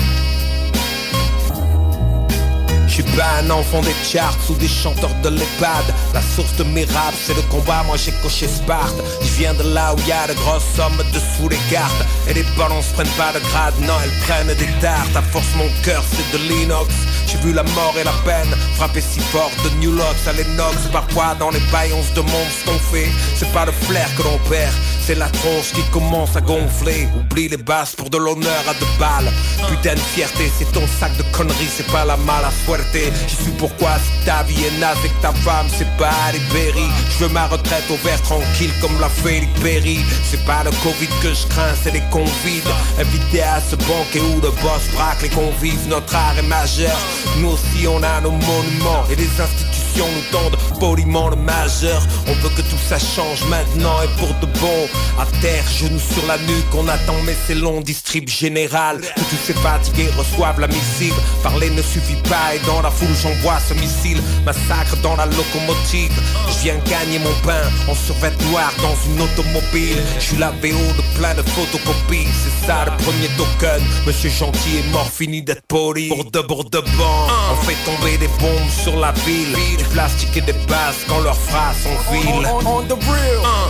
Je 2.86 2.92
suis 2.92 3.16
pas 3.16 3.42
un 3.42 3.50
enfant 3.50 3.80
des 3.80 3.94
charts 4.04 4.36
ou 4.50 4.54
des 4.54 4.68
chanteurs 4.68 5.14
de 5.22 5.28
l'EHPAD 5.28 5.94
La 6.14 6.22
source 6.22 6.54
de 6.56 6.64
mes 6.64 6.86
c'est 7.26 7.34
le 7.34 7.42
combat, 7.42 7.82
moi 7.86 7.96
j'ai 7.96 8.12
coché 8.22 8.48
Sparte. 8.48 8.96
Je 9.20 9.38
viens 9.38 9.54
de 9.54 9.62
là 9.74 9.94
où 9.94 9.98
y 10.08 10.12
a 10.12 10.26
de 10.26 10.34
grosses 10.34 10.64
sommes 10.76 11.02
dessous 11.12 11.48
les 11.48 11.60
cartes. 11.70 12.04
Et 12.28 12.34
les 12.34 12.44
balances 12.56 12.88
prennent 12.94 13.16
pas 13.16 13.32
de 13.32 13.40
grade, 13.40 13.74
non 13.82 13.94
elles 14.02 14.18
prennent 14.26 14.56
des 14.56 14.72
tartes. 14.80 15.14
À 15.14 15.22
force 15.22 15.54
mon 15.56 15.68
cœur 15.82 16.02
c'est 16.10 16.38
de 16.38 16.42
l'inox. 16.44 16.92
J'ai 17.26 17.38
vu 17.38 17.52
la 17.52 17.62
mort 17.62 17.94
et 18.00 18.04
la 18.04 18.12
peine 18.24 18.54
frapper 18.76 19.00
si 19.00 19.20
fort. 19.20 19.50
De 19.64 19.70
New 19.80 19.92
Locks 19.92 20.26
à 20.26 20.32
l'inox 20.32 20.76
Parfois 20.92 21.34
dans 21.38 21.50
les 21.50 21.60
baillons 21.72 22.04
de 22.14 22.20
monde 22.20 22.50
ce 22.58 22.64
qu'on 22.64 22.78
fait 22.78 23.08
C'est 23.36 23.50
pas 23.52 23.66
le 23.66 23.72
flair 23.72 24.08
que 24.16 24.22
l'on 24.22 24.38
perd 24.48 24.72
c'est 25.08 25.14
la 25.14 25.30
tronche 25.30 25.72
qui 25.72 25.82
commence 25.90 26.36
à 26.36 26.42
gonfler. 26.42 27.08
Oublie 27.16 27.48
les 27.48 27.56
basses 27.56 27.96
pour 27.96 28.10
de 28.10 28.18
l'honneur 28.18 28.62
à 28.68 28.74
deux 28.74 28.92
balles. 29.00 29.32
Putain 29.66 29.94
de 29.94 30.00
fierté, 30.00 30.52
c'est 30.58 30.70
ton 30.72 30.86
sac 30.86 31.16
de 31.16 31.22
conneries, 31.32 31.72
c'est 31.74 31.90
pas 31.90 32.04
la 32.04 32.18
mala 32.18 32.50
suerte 32.66 32.84
Je 32.92 33.42
suis 33.42 33.52
pourquoi 33.52 33.92
si 34.04 34.26
ta 34.26 34.42
vie 34.42 34.66
est 34.66 34.78
naze 34.78 34.98
avec 34.98 35.18
ta 35.22 35.32
femme, 35.32 35.66
c'est 35.78 35.88
pas 35.96 36.12
Berry. 36.52 36.88
Je 37.10 37.24
veux 37.24 37.32
ma 37.32 37.46
retraite 37.46 37.84
au 37.90 37.96
vert 38.06 38.20
tranquille 38.20 38.70
comme 38.82 39.00
la 39.00 39.08
Félix 39.08 39.50
Berry. 39.62 40.00
C'est 40.24 40.44
pas 40.44 40.62
le 40.62 40.72
Covid 40.82 41.08
que 41.22 41.32
je 41.32 41.46
crains, 41.46 41.74
c'est 41.82 41.94
les 41.94 42.04
convives. 42.10 42.70
Invité 43.00 43.40
à 43.40 43.62
ce 43.62 43.76
banquet 43.76 44.20
où 44.20 44.42
le 44.42 44.50
boss 44.60 44.84
braque 44.94 45.22
les 45.22 45.30
convives. 45.30 45.88
Notre 45.88 46.14
art 46.14 46.38
est 46.38 46.42
majeur, 46.42 46.98
nous 47.38 47.52
aussi 47.52 47.88
on 47.88 48.02
a 48.02 48.20
nos 48.20 48.32
monuments 48.32 49.04
Et 49.10 49.16
les 49.16 49.30
institutions 49.40 49.67
nous 49.96 50.32
tendent 50.32 50.56
poliment 50.78 51.28
le 51.28 51.36
majeur 51.36 52.02
On 52.26 52.32
veut 52.34 52.50
que 52.50 52.62
tout 52.62 52.78
ça 52.88 52.98
change 52.98 53.44
maintenant 53.48 53.96
et 54.02 54.08
pour 54.18 54.32
de 54.40 54.46
bon. 54.58 54.88
À 55.18 55.26
terre, 55.40 55.64
genoux 55.68 56.00
sur 56.12 56.26
la 56.26 56.38
nuque, 56.38 56.74
on 56.74 56.86
attend 56.88 57.20
mais 57.24 57.36
c'est 57.46 57.54
long, 57.54 57.80
distrib 57.80 58.28
général. 58.28 59.00
Que 59.00 59.20
tous 59.20 59.40
ces 59.44 59.54
fatigués 59.54 60.10
reçoivent 60.16 60.60
la 60.60 60.68
missile 60.68 61.14
Parler 61.42 61.70
ne 61.70 61.82
suffit 61.82 62.20
pas 62.28 62.54
et 62.54 62.66
dans 62.66 62.82
la 62.82 62.90
foule 62.90 63.14
j'envoie 63.22 63.58
ce 63.60 63.74
missile. 63.74 64.22
Massacre 64.44 64.96
dans 65.02 65.16
la 65.16 65.26
locomotive. 65.26 66.12
Je 66.48 66.58
viens 66.62 66.78
gagner 66.88 67.18
mon 67.18 67.34
pain 67.44 67.62
en 67.88 67.94
survêt 67.94 68.32
noir 68.50 68.72
dans 68.82 68.96
une 69.10 69.20
automobile. 69.22 70.02
Je 70.18 70.24
suis 70.24 70.36
la 70.36 70.50
VO 70.50 70.78
de 70.96 71.18
plein 71.18 71.34
de 71.34 71.42
photocopies. 71.42 72.28
C'est 72.42 72.66
ça 72.66 72.84
le 72.84 72.92
premier 73.02 73.28
token. 73.36 73.82
Monsieur 74.06 74.30
Gentil 74.30 74.78
est 74.78 74.92
mort, 74.92 75.10
fini 75.10 75.42
d'être 75.42 75.62
poli. 75.66 76.08
Pour 76.08 76.24
de 76.30 76.40
pour 76.40 76.64
de 76.64 76.78
bon. 76.78 77.18
On 77.52 77.56
fait 77.64 77.76
tomber 77.84 78.18
des 78.18 78.28
bombes 78.38 78.70
sur 78.82 78.96
la 78.96 79.12
ville 79.12 79.56
Du 79.78 79.84
plastique 79.84 80.36
et 80.36 80.40
des 80.40 80.52
bases 80.52 81.04
quand 81.08 81.20
leurs 81.20 81.36
phrases 81.36 81.76
sont 81.82 82.12
viles. 82.12 82.46
On 82.52 82.82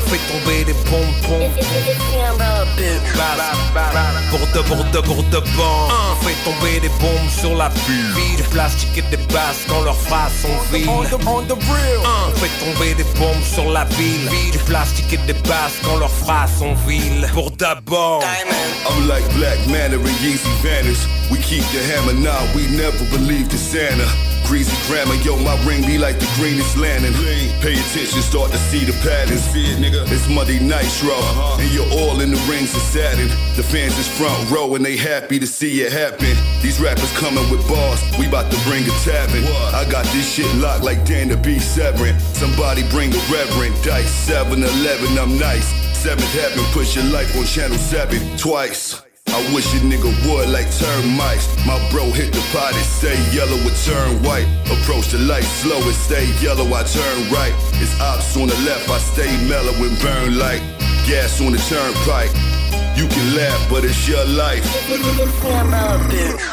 fait 0.09 0.19
tomber 0.33 0.65
des 0.65 0.73
bombes 0.91 1.15
bombes 1.29 1.53
Pour 4.31 4.41
de 4.41 4.61
pour 4.67 4.85
de 4.85 5.01
pour 5.01 5.23
de 5.23 5.41
bon. 5.57 5.89
On 5.91 6.25
fait 6.25 6.51
tomber 6.51 6.81
des 6.81 6.89
bombes 7.01 7.31
sur 7.41 7.55
la 7.55 7.69
ville 7.69 8.37
Du 8.37 8.43
plastique 8.45 8.97
et 8.97 9.03
des 9.03 9.23
bases 9.33 9.61
quand 9.69 9.83
leurs 9.83 9.97
phrases 9.97 10.33
sont 10.43 10.59
viles. 10.73 10.89
On 10.89 11.03
fait 11.05 12.65
tomber 12.65 12.95
des 12.95 13.05
bombes 13.19 13.45
sur 13.55 13.71
la 13.71 13.85
ville. 13.85 14.29
Du 14.51 14.59
plastique 14.59 15.13
et 15.13 15.19
des 15.19 15.39
bases 15.49 15.77
quand 15.85 15.97
leurs 15.97 16.11
phrases 16.11 16.51
sont 16.59 16.75
viles. 16.87 17.29
Pour 17.35 17.51
d'abord 17.53 18.23
I'm 18.89 19.07
like 19.07 19.25
Black 19.35 19.59
Manta 19.67 19.97
and 19.97 20.19
Yeezy 20.23 20.51
Vanish. 20.63 21.07
We 21.31 21.39
keep 21.39 21.65
the 21.73 21.83
hammer 21.83 22.15
now, 22.15 22.41
we 22.55 22.67
never 22.69 23.05
believed 23.11 23.53
in 23.53 23.59
Santa. 23.59 24.38
Greasy 24.47 24.77
grammar, 24.87 25.15
yo, 25.23 25.37
my 25.37 25.57
ring 25.65 25.83
be 25.83 25.99
like 25.99 26.19
the 26.19 26.31
greenest 26.37 26.77
lantern. 26.77 27.13
Pay 27.61 27.75
attention, 27.75 28.23
start 28.23 28.51
to 28.51 28.59
see 28.59 28.85
the 28.85 28.93
patterns. 29.05 29.45
It's 29.55 30.29
Monday 30.29 30.59
night, 30.59 30.89
bro, 31.01 31.17
uh-huh. 31.17 31.61
and 31.61 31.71
you're 31.73 31.91
all 31.99 32.21
in 32.21 32.31
the 32.31 32.41
rings 32.51 32.75
of 32.75 32.83
Saturn. 32.83 33.29
The 33.57 33.63
fans 33.63 33.99
is 33.99 34.09
front 34.09 34.51
row 34.51 34.75
and 34.75 34.85
they 34.85 34.97
happy 34.97 35.39
to 35.39 35.47
see 35.47 35.83
it 35.83 35.93
happen. 35.93 36.37
These 36.63 36.81
rappers 36.81 37.11
coming 37.19 37.49
with 37.51 37.67
bars, 37.69 38.01
we 38.19 38.27
about 38.27 38.51
to 38.53 38.59
bring 38.65 38.85
a 38.85 38.95
tavern. 39.05 39.45
I 39.75 39.89
got 39.91 40.05
this 40.13 40.29
shit 40.35 40.53
locked 40.57 40.85
like 40.85 41.05
Dan 41.05 41.29
to 41.29 41.37
be 41.37 41.59
Severin. 41.59 42.19
Somebody 42.35 42.89
bring 42.91 43.13
a 43.13 43.23
reverend, 43.31 43.75
dice 43.83 44.29
7-Eleven, 44.29 45.19
I'm 45.19 45.39
nice. 45.39 45.69
Seventh 45.99 46.33
heaven, 46.33 46.65
push 46.73 46.95
your 46.95 47.05
life 47.07 47.37
on 47.37 47.45
channel 47.45 47.77
7 47.77 48.37
twice. 48.37 49.08
I 49.35 49.41
wish 49.55 49.73
a 49.75 49.79
nigga 49.79 50.11
would 50.27 50.49
like 50.49 50.71
termites. 50.77 51.47
My 51.67 51.79
bro 51.91 52.11
hit 52.11 52.33
the 52.33 52.41
pot 52.53 52.75
stay 52.75 53.19
yellow 53.33 53.59
or 53.63 53.75
turn 53.87 54.23
white. 54.23 54.49
Approach 54.67 55.09
the 55.09 55.19
light 55.19 55.45
slow 55.45 55.81
and 55.81 55.95
stay 55.95 56.27
yellow, 56.43 56.67
I 56.75 56.83
turn 56.83 57.31
right. 57.31 57.55
It's 57.83 57.95
ops 58.01 58.37
on 58.37 58.49
the 58.49 58.59
left, 58.67 58.89
I 58.89 58.99
stay 58.99 59.31
mellow 59.49 59.75
and 59.75 59.99
burn 60.01 60.39
light. 60.39 60.63
gas 61.07 61.41
on 61.41 61.53
the 61.53 61.59
turnpike. 61.71 62.33
You 62.99 63.07
can 63.07 63.37
laugh, 63.37 63.71
but 63.71 63.85
it's 63.85 64.09
your 64.09 64.25
life. 64.25 64.65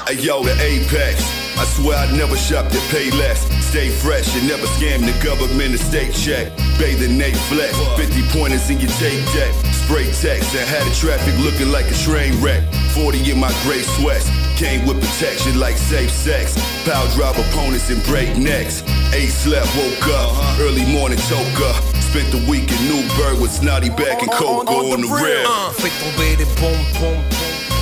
Hey 0.08 0.22
yo, 0.22 0.44
the 0.44 0.54
apex. 0.62 1.45
I 1.58 1.64
swear 1.66 1.98
I'd 1.98 2.14
never 2.14 2.36
shop 2.36 2.70
to 2.72 2.80
pay 2.92 3.12
less. 3.12 3.48
Stay 3.64 3.90
fresh 3.90 4.28
and 4.36 4.48
never 4.48 4.68
scam 4.76 5.06
the 5.08 5.16
government 5.24 5.74
a 5.74 5.78
state 5.78 6.14
check. 6.14 6.52
Bathing 6.78 7.12
in 7.12 7.18
Nate 7.18 7.38
flex. 7.48 7.72
50 7.96 8.38
pointers 8.38 8.70
in 8.70 8.80
your 8.80 8.92
tape 9.00 9.24
deck. 9.32 9.54
Spray 9.72 10.12
text 10.12 10.56
and 10.56 10.68
had 10.68 10.84
the 10.84 10.94
traffic 10.96 11.34
looking 11.40 11.72
like 11.72 11.88
a 11.90 11.98
train 12.04 12.36
wreck. 12.44 12.64
40 12.94 13.32
in 13.32 13.40
my 13.40 13.52
gray 13.64 13.82
sweats. 13.96 14.28
Came 14.60 14.86
with 14.86 15.00
protection 15.00 15.60
like 15.60 15.78
safe 15.78 16.12
sex. 16.12 16.56
Power 16.84 17.08
drive 17.16 17.38
opponents 17.40 17.90
and 17.90 18.04
break 18.04 18.36
necks. 18.38 18.84
Eight 19.14 19.32
slept, 19.32 19.68
woke 19.76 20.08
up. 20.16 20.60
Early 20.60 20.86
morning 20.92 21.20
choker. 21.28 21.74
Spent 22.12 22.32
the 22.32 22.44
week 22.50 22.72
in 22.72 22.82
Newburgh 22.88 23.40
with 23.40 23.52
Snotty 23.52 23.90
back 23.90 24.22
and 24.22 24.32
Coco 24.32 24.92
on 24.92 25.02
the 25.02 25.08
real. 25.08 25.72
Fait 25.80 25.92
tomber 26.04 26.36
des 26.36 26.48
bombes, 26.60 26.88
bombes, 27.00 27.24
bombes. 27.32 27.76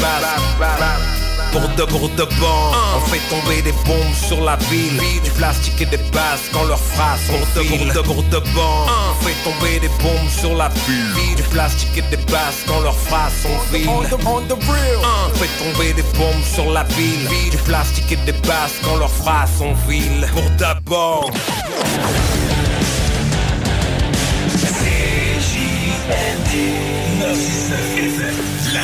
Bas, 0.00 0.20
bas, 0.58 0.78
bas. 0.78 1.17
Pour 1.52 1.68
de 1.76 1.84
pour 1.84 2.08
de 2.10 2.24
bon 2.24 2.72
On 2.96 3.00
fait 3.08 3.20
tomber 3.30 3.62
des 3.62 3.72
bombes 3.86 4.14
sur 4.14 4.42
la 4.42 4.56
ville. 4.70 5.00
Du 5.24 5.30
plastique 5.30 5.80
et 5.80 5.86
des 5.86 5.96
bases 6.12 6.42
quand 6.52 6.64
leurs 6.64 6.78
phrases 6.78 7.20
sont 7.26 7.38
Pour 7.54 7.62
de 7.64 7.68
pour 7.68 7.94
de 7.94 8.00
pour 8.00 8.22
de 8.24 8.38
bon 8.54 8.86
On 8.86 9.24
fait 9.24 9.36
tomber 9.44 9.80
des 9.80 9.88
bombes 10.02 10.30
sur 10.30 10.54
la 10.54 10.68
ville. 10.68 11.36
Du 11.36 11.42
plastique 11.44 11.96
et 11.96 12.02
des 12.02 12.22
bases 12.30 12.64
quand 12.66 12.80
leurs 12.80 12.98
phrases 12.98 13.32
sont 13.42 13.72
viles. 13.72 13.88
On 13.88 14.02
fait 14.02 15.64
tomber 15.64 15.92
des 15.94 16.02
bombes 16.18 16.44
sur 16.54 16.70
la 16.70 16.84
ville. 16.84 17.50
Du 17.50 17.56
plastique 17.58 18.12
et 18.12 18.16
des 18.16 18.38
bases 18.46 18.74
quand 18.84 18.96
leurs 18.96 19.10
phrases 19.10 19.50
sont 19.58 19.74
viles. 19.88 20.26
Pour 20.34 20.50
d'abord 20.58 21.30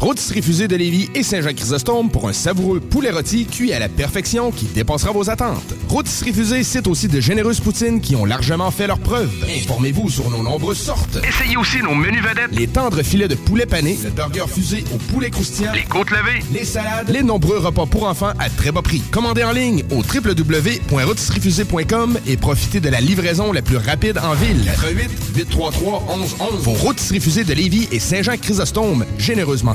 Rôtisserie 0.00 0.42
Fusée 0.42 0.68
de 0.68 0.76
Lévis 0.76 1.08
et 1.16 1.24
Saint-Jean-Chrysostome 1.24 2.08
pour 2.10 2.28
un 2.28 2.32
savoureux 2.32 2.78
poulet 2.78 3.10
rôti 3.10 3.46
cuit 3.46 3.72
à 3.72 3.80
la 3.80 3.88
perfection 3.88 4.52
qui 4.52 4.66
dépassera 4.66 5.10
vos 5.10 5.28
attentes. 5.28 5.74
Rôtisserie 5.88 6.32
Fusée 6.32 6.62
cite 6.62 6.86
aussi 6.86 7.08
de 7.08 7.18
généreuses 7.20 7.58
poutines 7.58 8.00
qui 8.00 8.14
ont 8.14 8.24
largement 8.24 8.70
fait 8.70 8.86
leur 8.86 9.00
preuve. 9.00 9.28
Informez-vous 9.60 10.08
sur 10.08 10.30
nos 10.30 10.44
nombreuses 10.44 10.78
sortes. 10.78 11.18
Essayez 11.28 11.56
aussi 11.56 11.78
nos 11.82 11.96
menus 11.96 12.22
vedettes. 12.22 12.52
Les 12.52 12.68
tendres 12.68 13.02
filets 13.02 13.26
de 13.26 13.34
poulet 13.34 13.66
pané, 13.66 13.98
le 14.04 14.10
burger 14.10 14.44
fusé 14.48 14.84
au 14.94 14.98
poulet 15.12 15.30
croustillant, 15.30 15.72
Les 15.72 15.82
côtes 15.82 16.12
levées. 16.12 16.44
les 16.52 16.64
salades, 16.64 17.08
les 17.10 17.24
nombreux 17.24 17.58
repas 17.58 17.86
pour 17.86 18.06
enfants 18.06 18.34
à 18.38 18.48
très 18.50 18.70
bas 18.70 18.82
prix. 18.82 19.02
Commandez 19.10 19.42
en 19.42 19.50
ligne 19.50 19.82
au 19.90 19.96
www.rôtisseriefusée.com 19.96 22.20
et 22.24 22.36
profitez 22.36 22.78
de 22.78 22.88
la 22.88 23.00
livraison 23.00 23.52
la 23.52 23.62
plus 23.62 23.78
rapide 23.78 24.18
en 24.18 24.34
ville. 24.34 24.62
88 24.64 25.10
833 25.38 26.04
1111. 26.16 26.62
Vos 26.62 26.70
rôtisseries 26.74 27.20
fusées 27.20 27.42
de 27.42 27.52
Lévis 27.52 27.88
et 27.90 27.98
Saint-Jean-Chrysostome, 27.98 29.04
généreusement 29.18 29.74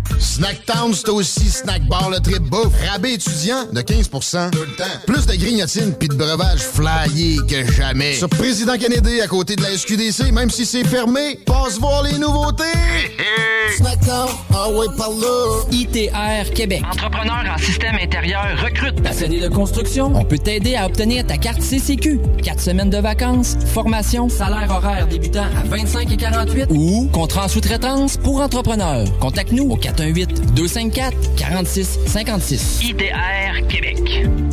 Snacktown, 0.19 0.93
c'est 0.93 1.09
aussi 1.09 1.49
snack 1.49 1.83
bar 1.87 2.09
le 2.09 2.19
trip 2.19 2.41
bouffe. 2.41 2.73
Rabais 2.89 3.13
étudiant 3.13 3.65
de 3.71 3.81
15 3.81 4.09
Tout 4.09 4.59
le 4.59 4.75
temps. 4.75 4.83
Plus 5.05 5.25
de 5.25 5.35
grignotines 5.35 5.93
puis 5.93 6.07
de 6.07 6.15
breuvages 6.15 6.61
flyés 6.61 7.39
que 7.47 7.71
jamais. 7.71 8.13
Sur 8.13 8.29
Président 8.29 8.77
Kennedy, 8.77 9.21
à 9.21 9.27
côté 9.27 9.55
de 9.55 9.61
la 9.61 9.77
SQDC, 9.77 10.31
même 10.31 10.49
si 10.49 10.65
c'est 10.65 10.83
fermé, 10.83 11.39
passe 11.45 11.79
voir 11.79 12.03
les 12.03 12.17
nouveautés. 12.17 12.63
Snacktown, 13.77 14.29
ah 14.53 14.69
ouais, 14.69 14.87
par 14.97 15.09
là. 15.09 15.63
ITR 15.71 16.53
Québec. 16.53 16.83
Entrepreneur 16.91 17.43
en 17.53 17.57
système 17.57 17.95
intérieur 17.95 18.45
recrute. 18.61 19.01
Passionné 19.01 19.39
de 19.39 19.47
construction, 19.47 20.11
on 20.13 20.25
peut 20.25 20.37
t'aider 20.37 20.75
à 20.75 20.85
obtenir 20.85 21.25
ta 21.25 21.37
carte 21.37 21.61
CCQ. 21.61 22.19
Quatre 22.43 22.59
semaines 22.59 22.89
de 22.89 22.97
vacances, 22.97 23.55
formation, 23.73 24.29
salaire 24.29 24.69
horaire 24.69 25.07
débutant 25.07 25.43
à 25.43 25.63
25 25.67 26.11
et 26.11 26.17
48 26.17 26.67
ou 26.69 27.09
contrat 27.11 27.45
en 27.45 27.47
sous-traitance 27.47 28.17
pour 28.17 28.41
entrepreneurs. 28.41 29.05
Contacte-nous 29.19 29.69
au 29.69 29.77
418-254-4656. 30.01 32.81
ITR 32.83 33.67
Québec. 33.67 33.99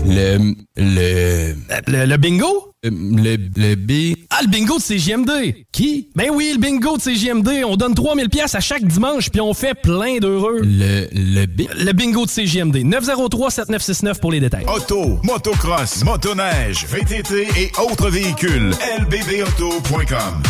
Le. 0.07 0.55
Le. 0.77 1.55
Le, 1.87 2.07
le 2.07 2.17
bingo? 2.17 2.73
Le, 2.85 3.37
le 3.57 3.75
B. 3.75 4.15
Ah, 4.31 4.39
le 4.43 4.49
bingo 4.49 4.77
de 4.79 4.83
CGMD! 4.83 5.65
Qui? 5.73 6.11
Ben 6.15 6.29
oui, 6.33 6.53
le 6.55 6.61
bingo 6.61 6.97
de 6.97 7.03
CGMD. 7.03 7.65
On 7.67 7.75
donne 7.77 7.93
3000 7.95 8.29
pièces 8.29 8.55
à 8.55 8.61
chaque 8.61 8.85
dimanche, 8.87 9.31
puis 9.31 9.41
on 9.41 9.53
fait 9.53 9.75
plein 9.75 10.19
d'heureux. 10.19 10.61
Le, 10.63 11.09
le 11.13 11.47
B. 11.47 11.63
Le 11.77 11.93
bingo 11.93 12.25
de 12.27 12.31
CGMD. 12.31 12.77
903-7969 12.85 14.21
pour 14.21 14.31
les 14.31 14.39
détails. 14.41 14.65
Auto, 14.73 15.19
motocross, 15.25 16.05
motoneige, 16.05 16.87
VTT 16.87 17.49
et 17.59 17.73
autres 17.81 18.11
véhicules. 18.11 18.71
lbbauto.com 19.01 20.43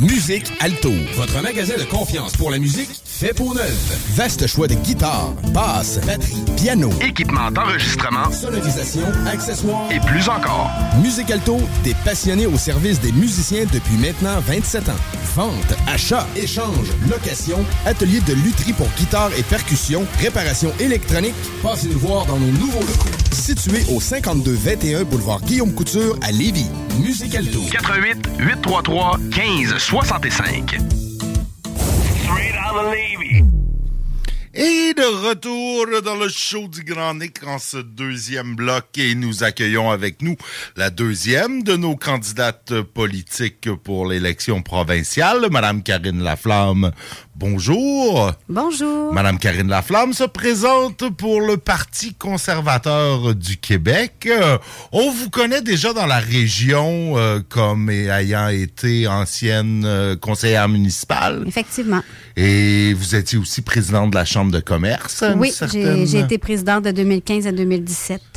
Musique 0.00 0.46
Alto, 0.60 0.90
votre 1.16 1.40
magasin 1.42 1.74
de 1.78 1.84
confiance 1.84 2.32
pour 2.32 2.50
la 2.50 2.58
musique 2.58 2.88
fait 3.12 3.34
pour 3.34 3.54
neuf. 3.54 3.98
Vaste 4.14 4.46
choix 4.46 4.66
de 4.66 4.74
guitares, 4.74 5.32
basses, 5.52 6.00
batterie, 6.06 6.42
piano, 6.56 6.90
Équipement 7.00 7.50
d'enregistrement 7.50 8.30
sonorisation, 8.32 9.02
accessoires 9.26 9.90
et 9.92 10.00
plus 10.00 10.28
encore. 10.28 10.70
Musique 11.02 11.30
Alto, 11.30 11.58
des 11.84 11.94
passionnés 12.04 12.46
au 12.46 12.56
service 12.56 13.00
des 13.00 13.12
musiciens 13.12 13.64
depuis 13.72 13.96
maintenant 13.96 14.40
27 14.40 14.88
ans. 14.88 14.92
Vente, 15.36 15.74
achat, 15.86 16.26
échange, 16.36 16.88
location, 17.08 17.58
atelier 17.86 18.20
de 18.20 18.32
lutherie 18.32 18.72
pour 18.72 18.88
guitare 18.96 19.30
et 19.38 19.42
percussion, 19.42 20.04
réparation 20.18 20.72
électronique. 20.80 21.34
Passez 21.62 21.88
nous 21.88 21.98
voir 21.98 22.26
dans 22.26 22.38
nos 22.38 22.52
nouveaux 22.52 22.80
locaux. 22.80 23.10
Situé 23.32 23.84
au 23.94 24.00
5221 24.00 25.04
boulevard 25.04 25.40
Guillaume 25.42 25.72
Couture 25.74 26.16
à 26.22 26.32
Lévis. 26.32 26.66
Musique 27.00 27.34
Alto. 27.34 27.60
88 27.70 28.28
833 28.38 29.18
15 29.34 29.78
65. 29.78 30.78
Et 34.54 34.92
de 34.94 35.28
retour 35.28 36.02
dans 36.02 36.16
le 36.16 36.28
show 36.28 36.68
du 36.68 36.84
Grand 36.84 37.14
Nick 37.14 37.42
en 37.46 37.58
ce 37.58 37.78
deuxième 37.78 38.54
bloc 38.54 38.84
et 38.98 39.14
nous 39.14 39.44
accueillons 39.44 39.90
avec 39.90 40.20
nous 40.20 40.36
la 40.76 40.90
deuxième 40.90 41.62
de 41.62 41.74
nos 41.74 41.96
candidates 41.96 42.82
politiques 42.82 43.70
pour 43.82 44.06
l'élection 44.06 44.60
provinciale, 44.60 45.48
Madame 45.50 45.82
Karine 45.82 46.22
Laflamme. 46.22 46.92
Bonjour. 47.34 48.30
Bonjour. 48.48 49.12
Madame 49.12 49.38
Karine 49.38 49.68
Laflamme 49.68 50.12
se 50.12 50.24
présente 50.24 51.08
pour 51.16 51.40
le 51.40 51.56
Parti 51.56 52.14
conservateur 52.14 53.34
du 53.34 53.56
Québec. 53.56 54.28
Euh, 54.30 54.58
on 54.92 55.10
vous 55.10 55.30
connaît 55.30 55.62
déjà 55.62 55.94
dans 55.94 56.06
la 56.06 56.18
région 56.18 57.14
euh, 57.16 57.40
comme 57.48 57.88
ayant 57.88 58.48
été 58.48 59.08
ancienne 59.08 59.84
euh, 59.86 60.14
conseillère 60.14 60.68
municipale. 60.68 61.42
Effectivement. 61.46 62.02
Et 62.36 62.92
vous 62.94 63.14
étiez 63.14 63.38
aussi 63.38 63.62
présidente 63.62 64.10
de 64.10 64.16
la 64.16 64.26
Chambre 64.26 64.52
de 64.52 64.60
commerce. 64.60 65.22
à 65.22 65.34
Oui, 65.34 65.52
j'ai 65.72 66.18
été 66.20 66.36
présidente 66.38 66.84
de 66.84 66.90
2015 66.90 67.46
à 67.46 67.52
2017. 67.52 68.31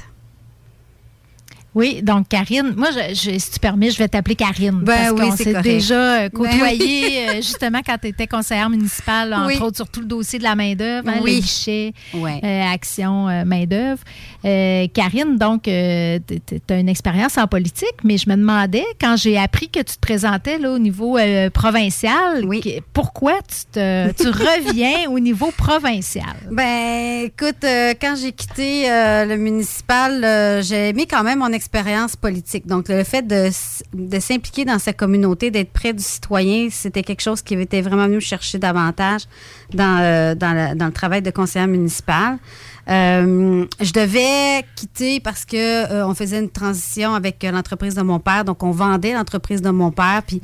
Oui, 1.75 2.01
donc 2.01 2.29
Karine, 2.29 2.73
moi, 2.77 2.87
je, 2.91 3.13
je- 3.13 3.37
si 3.37 3.51
tu 3.51 3.59
permets, 3.59 3.91
je 3.91 3.97
vais 3.97 4.07
t'appeler 4.07 4.35
Karine. 4.35 4.79
Ben 4.81 4.95
parce 4.95 5.11
oui, 5.11 5.19
qu'on 5.29 5.35
s'est 5.35 5.61
déjà 5.61 5.95
euh, 5.95 6.19
Ben 6.21 6.29
côtoyé 6.29 7.27
euh, 7.29 7.33
justement 7.35 7.81
quand 7.85 7.97
tu 8.01 8.07
étais 8.07 8.27
conseillère 8.27 8.69
municipale, 8.69 9.33
entre 9.33 9.47
Oui. 9.47 9.57
autres 9.61 9.75
sur 9.75 9.89
tout 9.89 9.99
le 9.99 10.05
dossier 10.05 10.39
de 10.39 10.43
la 10.45 10.55
main-d'œuvre, 10.55 11.09
hein, 11.09 11.19
Oui. 11.21 11.35
les 11.35 11.41
guichets, 11.41 11.93
Ouais. 12.13 12.39
euh, 12.43 12.73
action 12.73 13.27
euh, 13.27 13.43
main-d'œuvre. 13.43 13.99
Euh, 14.45 14.87
Karine, 14.93 15.35
donc, 15.37 15.63
tu 15.63 15.71
as 15.71 16.79
une 16.79 16.87
expérience 16.87 17.37
en 17.37 17.47
politique, 17.47 17.95
mais 18.05 18.17
je 18.17 18.29
me 18.29 18.37
demandais, 18.37 18.85
quand 19.01 19.17
j'ai 19.17 19.37
appris 19.37 19.67
que 19.67 19.79
tu 19.79 19.95
te 19.95 19.99
présentais 19.99 20.57
là, 20.57 20.71
au 20.71 20.79
niveau 20.79 21.17
provincial, 21.53 22.41
que- 22.63 22.79
pourquoi 22.93 23.33
tu, 23.49 23.65
te, 23.73 24.11
tu 24.13 24.29
reviens 24.29 25.09
au 25.09 25.19
niveau 25.19 25.51
provincial? 25.57 26.35
Ben, 26.49 27.25
écoute, 27.25 27.65
quand 27.99 28.15
j'ai 28.17 28.31
quitté 28.31 28.87
le 28.87 29.35
municipal, 29.35 30.61
j'ai 30.63 30.93
mis 30.93 31.05
quand 31.05 31.23
même 31.23 31.39
mon 31.39 31.47
expérience 31.47 31.64
politique. 31.69 32.67
Donc, 32.67 32.89
le 32.89 33.03
fait 33.03 33.21
de, 33.23 33.49
de 33.93 34.19
s'impliquer 34.19 34.65
dans 34.65 34.79
sa 34.79 34.93
communauté, 34.93 35.51
d'être 35.51 35.71
près 35.71 35.93
du 35.93 36.03
citoyen, 36.03 36.69
c'était 36.71 37.03
quelque 37.03 37.21
chose 37.21 37.41
qui 37.41 37.55
était 37.55 37.81
vraiment 37.81 38.07
venu 38.07 38.21
chercher 38.21 38.57
davantage 38.57 39.23
dans, 39.73 39.99
euh, 39.99 40.35
dans, 40.35 40.53
le, 40.53 40.91
travail 40.91 41.21
de 41.21 41.31
conseillère 41.31 41.67
municipal. 41.67 42.37
Euh, 42.87 43.65
je 43.81 43.91
devais 43.91 44.63
quitter 44.75 45.19
parce 45.19 45.43
que 45.43 45.55
euh, 45.91 46.07
on 46.07 46.13
faisait 46.13 46.39
une 46.39 46.49
transition 46.49 47.15
avec 47.15 47.43
euh, 47.43 47.51
l'entreprise 47.51 47.95
de 47.95 48.01
mon 48.03 48.19
père, 48.19 48.45
donc 48.45 48.61
on 48.61 48.71
vendait 48.71 49.13
l'entreprise 49.13 49.61
de 49.61 49.71
mon 49.71 49.91
père, 49.91 50.21
puis 50.25 50.39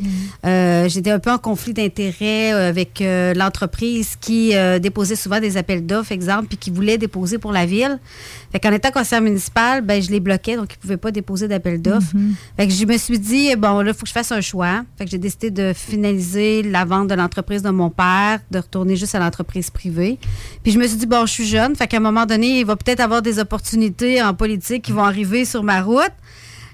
euh, 0.45 0.89
j'étais 0.89 1.11
un 1.11 1.19
peu 1.19 1.31
en 1.31 1.37
conflit 1.37 1.73
d'intérêts 1.73 2.51
avec 2.51 3.03
l'entreprise 3.35 4.15
qui 4.19 4.53
déposait 4.79 5.15
souvent 5.15 5.39
des 5.39 5.57
appels 5.57 5.85
d'offres, 5.85 6.11
exemple, 6.11 6.47
puis 6.47 6.57
qui 6.57 6.71
voulait 6.71 6.97
déposer 6.97 7.37
pour 7.37 7.51
la 7.51 7.65
ville. 7.65 7.99
Fait 8.51 8.59
qu'en 8.59 8.71
étant 8.71 8.91
conseillère 8.91 9.21
municipal, 9.21 9.81
ben 9.81 10.01
je 10.01 10.09
les 10.09 10.19
bloquais, 10.19 10.55
donc 10.55 10.73
ils 10.73 10.77
pouvaient 10.77 10.97
pas 10.97 11.11
déposer 11.11 11.47
d'appel 11.47 11.81
d'offres. 11.81 12.13
Fait 12.57 12.67
que 12.67 12.73
je 12.73 12.85
me 12.85 12.97
suis 12.97 13.19
dit 13.19 13.55
bon 13.55 13.81
là, 13.81 13.91
il 13.91 13.93
faut 13.93 14.01
que 14.01 14.07
je 14.07 14.13
fasse 14.13 14.31
un 14.31 14.41
choix. 14.41 14.83
Fait 14.97 15.05
que 15.05 15.11
j'ai 15.11 15.17
décidé 15.17 15.51
de 15.51 15.73
finaliser 15.73 16.63
la 16.63 16.85
vente 16.85 17.07
de 17.07 17.13
l'entreprise 17.15 17.61
de 17.61 17.69
mon 17.69 17.89
père, 17.89 18.39
de 18.49 18.59
retourner 18.59 18.95
juste 18.95 19.15
à 19.15 19.19
l'entreprise 19.19 19.69
privée. 19.69 20.17
Puis 20.63 20.71
je 20.73 20.79
me 20.79 20.87
suis 20.87 20.97
dit 20.97 21.05
bon, 21.05 21.25
je 21.25 21.31
suis 21.31 21.47
jeune, 21.47 21.75
fait 21.75 21.87
qu'à 21.87 21.97
un 21.97 22.01
moment 22.01 22.25
donné, 22.25 22.30
il 22.37 22.65
va 22.65 22.75
peut-être 22.75 22.99
avoir 22.99 23.21
des 23.21 23.39
opportunités 23.39 24.21
en 24.21 24.33
politique 24.33 24.83
qui 24.83 24.91
vont 24.91 25.03
arriver 25.03 25.45
sur 25.45 25.63
ma 25.63 25.81
route. 25.81 26.11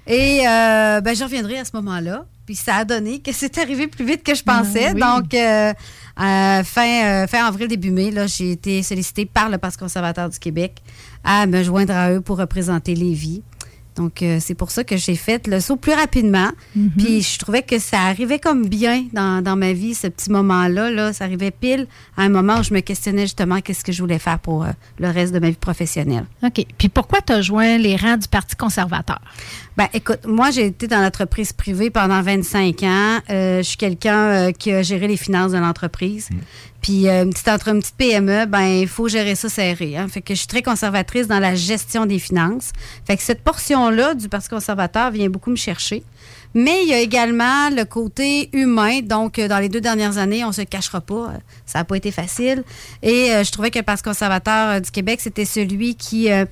Et 0.07 0.47
euh, 0.47 1.01
ben, 1.01 1.15
je 1.15 1.23
reviendrai 1.23 1.59
à 1.59 1.65
ce 1.65 1.71
moment-là. 1.75 2.25
Puis 2.45 2.55
ça 2.55 2.77
a 2.77 2.85
donné 2.85 3.19
que 3.19 3.33
c'est 3.33 3.57
arrivé 3.57 3.87
plus 3.87 4.05
vite 4.05 4.23
que 4.23 4.33
je 4.33 4.41
pensais. 4.41 4.87
Ah 4.87 4.91
oui. 4.93 5.01
Donc, 5.01 5.33
euh, 5.33 5.73
euh, 6.19 6.63
fin, 6.63 7.03
euh, 7.03 7.27
fin 7.27 7.45
avril, 7.45 7.67
début 7.67 7.91
mai, 7.91 8.09
là, 8.09 8.25
j'ai 8.25 8.53
été 8.53 8.81
sollicitée 8.83 9.25
par 9.25 9.49
le 9.49 9.57
Parti 9.57 9.77
conservateur 9.77 10.29
du 10.29 10.39
Québec 10.39 10.81
à 11.25 11.45
me 11.45 11.61
joindre 11.61 11.93
à 11.93 12.13
eux 12.13 12.21
pour 12.21 12.37
représenter 12.37 12.95
Lévis. 12.95 13.43
Donc, 13.97 14.21
euh, 14.21 14.37
c'est 14.39 14.53
pour 14.53 14.71
ça 14.71 14.83
que 14.83 14.95
j'ai 14.95 15.15
fait 15.15 15.47
le 15.47 15.59
saut 15.59 15.75
plus 15.75 15.93
rapidement. 15.93 16.49
Puis, 16.97 17.21
je 17.21 17.39
trouvais 17.39 17.63
que 17.63 17.79
ça 17.79 18.01
arrivait 18.01 18.39
comme 18.39 18.67
bien 18.67 19.05
dans, 19.11 19.43
dans 19.43 19.55
ma 19.55 19.73
vie, 19.73 19.95
ce 19.95 20.07
petit 20.07 20.31
moment-là. 20.31 20.91
Là. 20.91 21.13
Ça 21.13 21.25
arrivait 21.25 21.51
pile 21.51 21.87
à 22.15 22.21
un 22.21 22.29
moment 22.29 22.59
où 22.59 22.63
je 22.63 22.73
me 22.73 22.79
questionnais 22.79 23.23
justement 23.23 23.59
qu'est-ce 23.59 23.83
que 23.83 23.91
je 23.91 24.01
voulais 24.01 24.19
faire 24.19 24.39
pour 24.39 24.63
euh, 24.63 24.69
le 24.99 25.09
reste 25.09 25.33
de 25.33 25.39
ma 25.39 25.49
vie 25.49 25.55
professionnelle. 25.55 26.25
OK. 26.43 26.65
Puis 26.77 26.89
pourquoi 26.89 27.21
tu 27.21 27.33
as 27.33 27.41
joint 27.41 27.77
les 27.77 27.95
rangs 27.95 28.17
du 28.17 28.27
Parti 28.27 28.55
conservateur? 28.55 29.19
Ben, 29.77 29.87
écoute, 29.93 30.25
moi, 30.25 30.49
j'ai 30.49 30.65
été 30.65 30.87
dans 30.87 31.01
l'entreprise 31.01 31.53
privée 31.53 31.91
pendant 31.91 32.21
25 32.21 32.81
ans. 32.83 33.19
Euh, 33.29 33.57
je 33.57 33.61
suis 33.61 33.77
quelqu'un 33.77 34.17
euh, 34.17 34.51
qui 34.51 34.71
a 34.71 34.81
géré 34.81 35.07
les 35.07 35.17
finances 35.17 35.51
de 35.51 35.59
l'entreprise. 35.59 36.29
Puis, 36.81 37.07
euh, 37.07 37.23
une, 37.23 37.31
petite 37.31 37.47
entre, 37.47 37.69
une 37.69 37.79
petite 37.79 37.95
PME, 37.95 38.45
ben, 38.45 38.63
il 38.63 38.87
faut 38.87 39.07
gérer 39.07 39.35
ça 39.35 39.49
serré. 39.49 39.97
Hein. 39.97 40.07
Fait 40.07 40.21
que 40.21 40.33
je 40.33 40.39
suis 40.39 40.47
très 40.47 40.61
conservatrice 40.61 41.27
dans 41.27 41.39
la 41.39 41.55
gestion 41.55 42.05
des 42.05 42.19
finances. 42.19 42.71
Fait 43.05 43.17
que 43.17 43.23
cette 43.23 43.43
portion-là 43.43 44.13
du 44.13 44.29
Parti 44.29 44.49
conservateur 44.49 45.11
vient 45.11 45.29
beaucoup 45.29 45.49
me 45.49 45.55
chercher. 45.55 46.03
Mais 46.53 46.83
il 46.83 46.89
y 46.89 46.93
a 46.93 46.99
également 46.99 47.69
le 47.69 47.83
côté 47.83 48.49
humain. 48.53 49.01
Donc, 49.01 49.37
euh, 49.37 49.47
dans 49.47 49.59
les 49.59 49.69
deux 49.69 49.81
dernières 49.81 50.17
années, 50.17 50.43
on 50.43 50.51
se 50.51 50.61
cachera 50.61 51.01
pas, 51.01 51.13
euh, 51.13 51.37
ça 51.65 51.79
n'a 51.79 51.85
pas 51.85 51.95
été 51.95 52.11
facile. 52.11 52.63
Et 53.03 53.31
euh, 53.31 53.43
je 53.43 53.51
trouvais 53.51 53.69
que 53.69 53.77
le 53.77 53.83
Parti 53.83 54.03
conservateur 54.03 54.81
du 54.81 54.89
Québec, 54.89 55.19
c'était 55.21 55.45
celui 55.45 55.95
qui 55.95 56.31
euh, 56.31 56.45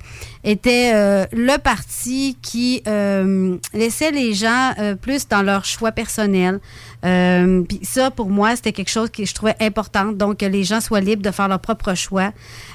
était 0.46 0.92
euh, 0.94 1.26
le 1.32 1.58
parti 1.58 2.38
qui 2.40 2.80
euh, 2.86 3.58
laissait 3.74 4.12
les 4.12 4.32
gens 4.32 4.72
euh, 4.78 4.94
plus 4.94 5.26
dans 5.26 5.42
leur 5.42 5.64
choix 5.64 5.90
personnel. 5.90 6.60
Puis 7.02 7.80
ça, 7.82 8.10
pour 8.10 8.30
moi, 8.30 8.56
c'était 8.56 8.72
quelque 8.72 8.90
chose 8.90 9.10
que 9.10 9.24
je 9.24 9.32
trouvais 9.32 9.54
important. 9.60 10.10
Donc, 10.10 10.38
que 10.38 10.46
les 10.46 10.64
gens 10.64 10.80
soient 10.80 11.00
libres 11.00 11.22
de 11.22 11.30
faire 11.30 11.46
leur 11.46 11.60
propre 11.60 11.94
choix. 11.94 12.32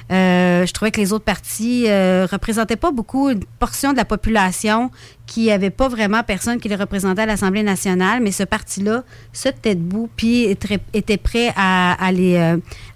Je 0.08 0.72
trouvais 0.72 0.90
que 0.90 1.00
les 1.00 1.12
autres 1.12 1.24
partis 1.24 1.84
euh, 1.86 2.26
représentaient 2.30 2.76
pas 2.76 2.92
beaucoup 2.92 3.28
une 3.28 3.44
portion 3.58 3.92
de 3.92 3.98
la 3.98 4.06
population 4.06 4.90
qui 5.26 5.46
n'avait 5.46 5.70
pas 5.70 5.88
vraiment 5.88 6.22
personne 6.22 6.60
qui 6.60 6.68
le 6.68 6.76
représentait 6.76 7.22
à 7.22 7.26
l'Assemblée 7.26 7.62
nationale, 7.62 8.22
mais 8.22 8.32
ce 8.32 8.42
parti-là 8.42 9.04
se 9.34 9.50
tenait 9.50 9.74
debout 9.74 10.08
puis 10.16 10.44
était, 10.44 11.16
prêt 11.18 11.52
à, 11.54 11.92
à 12.02 12.10
les, 12.10 12.36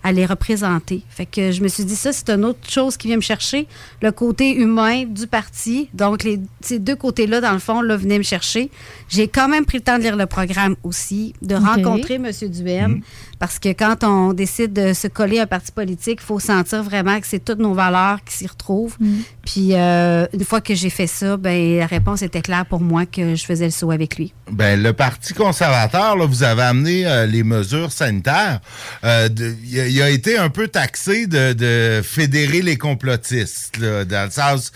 à 0.03 0.13
les 0.13 0.27
représenter. 0.27 1.03
Fait 1.09 1.27
que 1.27 1.53
je 1.53 1.63
me 1.63 1.69
suis 1.69 1.85
dit, 1.85 1.97
ça, 1.97 2.13
c'est 2.13 2.31
une 2.31 2.47
autre 2.47 2.69
chose 2.69 2.97
qui 2.97 3.09
vient 3.09 3.17
me 3.17 3.23
chercher, 3.23 3.67
le 4.01 4.11
côté 4.11 4.55
humain 4.55 4.66
du 5.07 5.27
parti. 5.27 5.89
Donc, 5.95 6.23
les, 6.23 6.41
ces 6.61 6.79
deux 6.79 6.97
côtés-là, 6.97 7.41
dans 7.41 7.53
le 7.53 7.59
fond, 7.59 7.81
là, 7.81 7.97
venaient 7.97 8.19
me 8.19 8.25
chercher. 8.25 8.71
J'ai 9.09 9.29
quand 9.29 9.49
même 9.49 9.65
pris 9.65 9.79
le 9.79 9.85
temps 9.85 9.99
de 9.99 10.03
lire 10.03 10.17
le 10.17 10.27
programme 10.27 10.77
aussi, 10.83 11.35
de 11.43 11.55
rencontrer 11.55 12.15
M. 12.15 12.31
Duhem, 12.49 13.01
parce 13.39 13.59
que 13.59 13.69
quand 13.71 14.03
on 14.05 14.33
décide 14.33 14.73
de 14.73 14.93
se 14.93 15.09
coller 15.09 15.39
à 15.39 15.43
un 15.43 15.47
parti 15.47 15.73
politique, 15.73 16.21
il 16.23 16.27
faut 16.27 16.41
sentir 16.41 16.83
vraiment 16.83 17.21
que 17.21 17.27
c'est 17.27 17.45
toutes 17.45 17.59
nos 17.59 17.75
valeurs 17.75 18.23
qui 18.25 18.35
s'y 18.37 18.47
retrouvent. 18.47 18.97
Puis, 19.45 19.71
euh, 19.75 20.27
une 20.33 20.45
fois 20.45 20.61
que 20.61 20.75
j'ai 20.75 20.91
fait 20.91 21.07
ça, 21.07 21.37
ben, 21.37 21.79
la 21.79 21.87
réponse 21.87 22.23
était 22.23 22.41
claire 22.43 22.67
pour 22.67 22.81
moi 22.81 23.07
que 23.07 23.35
je 23.35 23.45
faisais 23.45 23.67
le 23.67 23.71
saut 23.71 23.91
avec 23.91 24.17
lui. 24.17 24.33
Ben, 24.51 24.83
le 24.83 24.93
Parti 24.93 25.35
conservateur, 25.35 26.17
là, 26.17 26.27
vous 26.27 26.43
avez 26.43 26.63
amené 26.63 27.07
euh, 27.07 27.27
les 27.27 27.43
mesures 27.45 27.93
sanitaires. 27.93 28.61
Euh, 29.05 29.29
de- 29.29 29.55
il, 29.65 29.81
a, 29.81 29.87
il 29.89 30.03
a 30.03 30.11
été 30.11 30.39
un 30.39 30.49
peu 30.49 30.69
taxé 30.69 31.27
de, 31.27 31.53
de 31.53 32.01
fédérer 32.03 32.63
les 32.63 32.77
complotistes, 32.79 33.77
là, 33.79 34.05
dans 34.05 34.25
le 34.27 34.31
sens, 34.31 34.73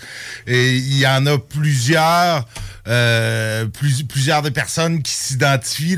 et 0.47 0.75
il 0.75 0.97
y 0.99 1.07
en 1.07 1.25
a 1.25 1.37
plusieurs, 1.37 2.47
euh, 2.87 3.65
plus- 3.65 4.03
plusieurs 4.03 4.41
des 4.41 4.51
personnes 4.51 5.01
qui 5.01 5.11
s'identifient, 5.13 5.97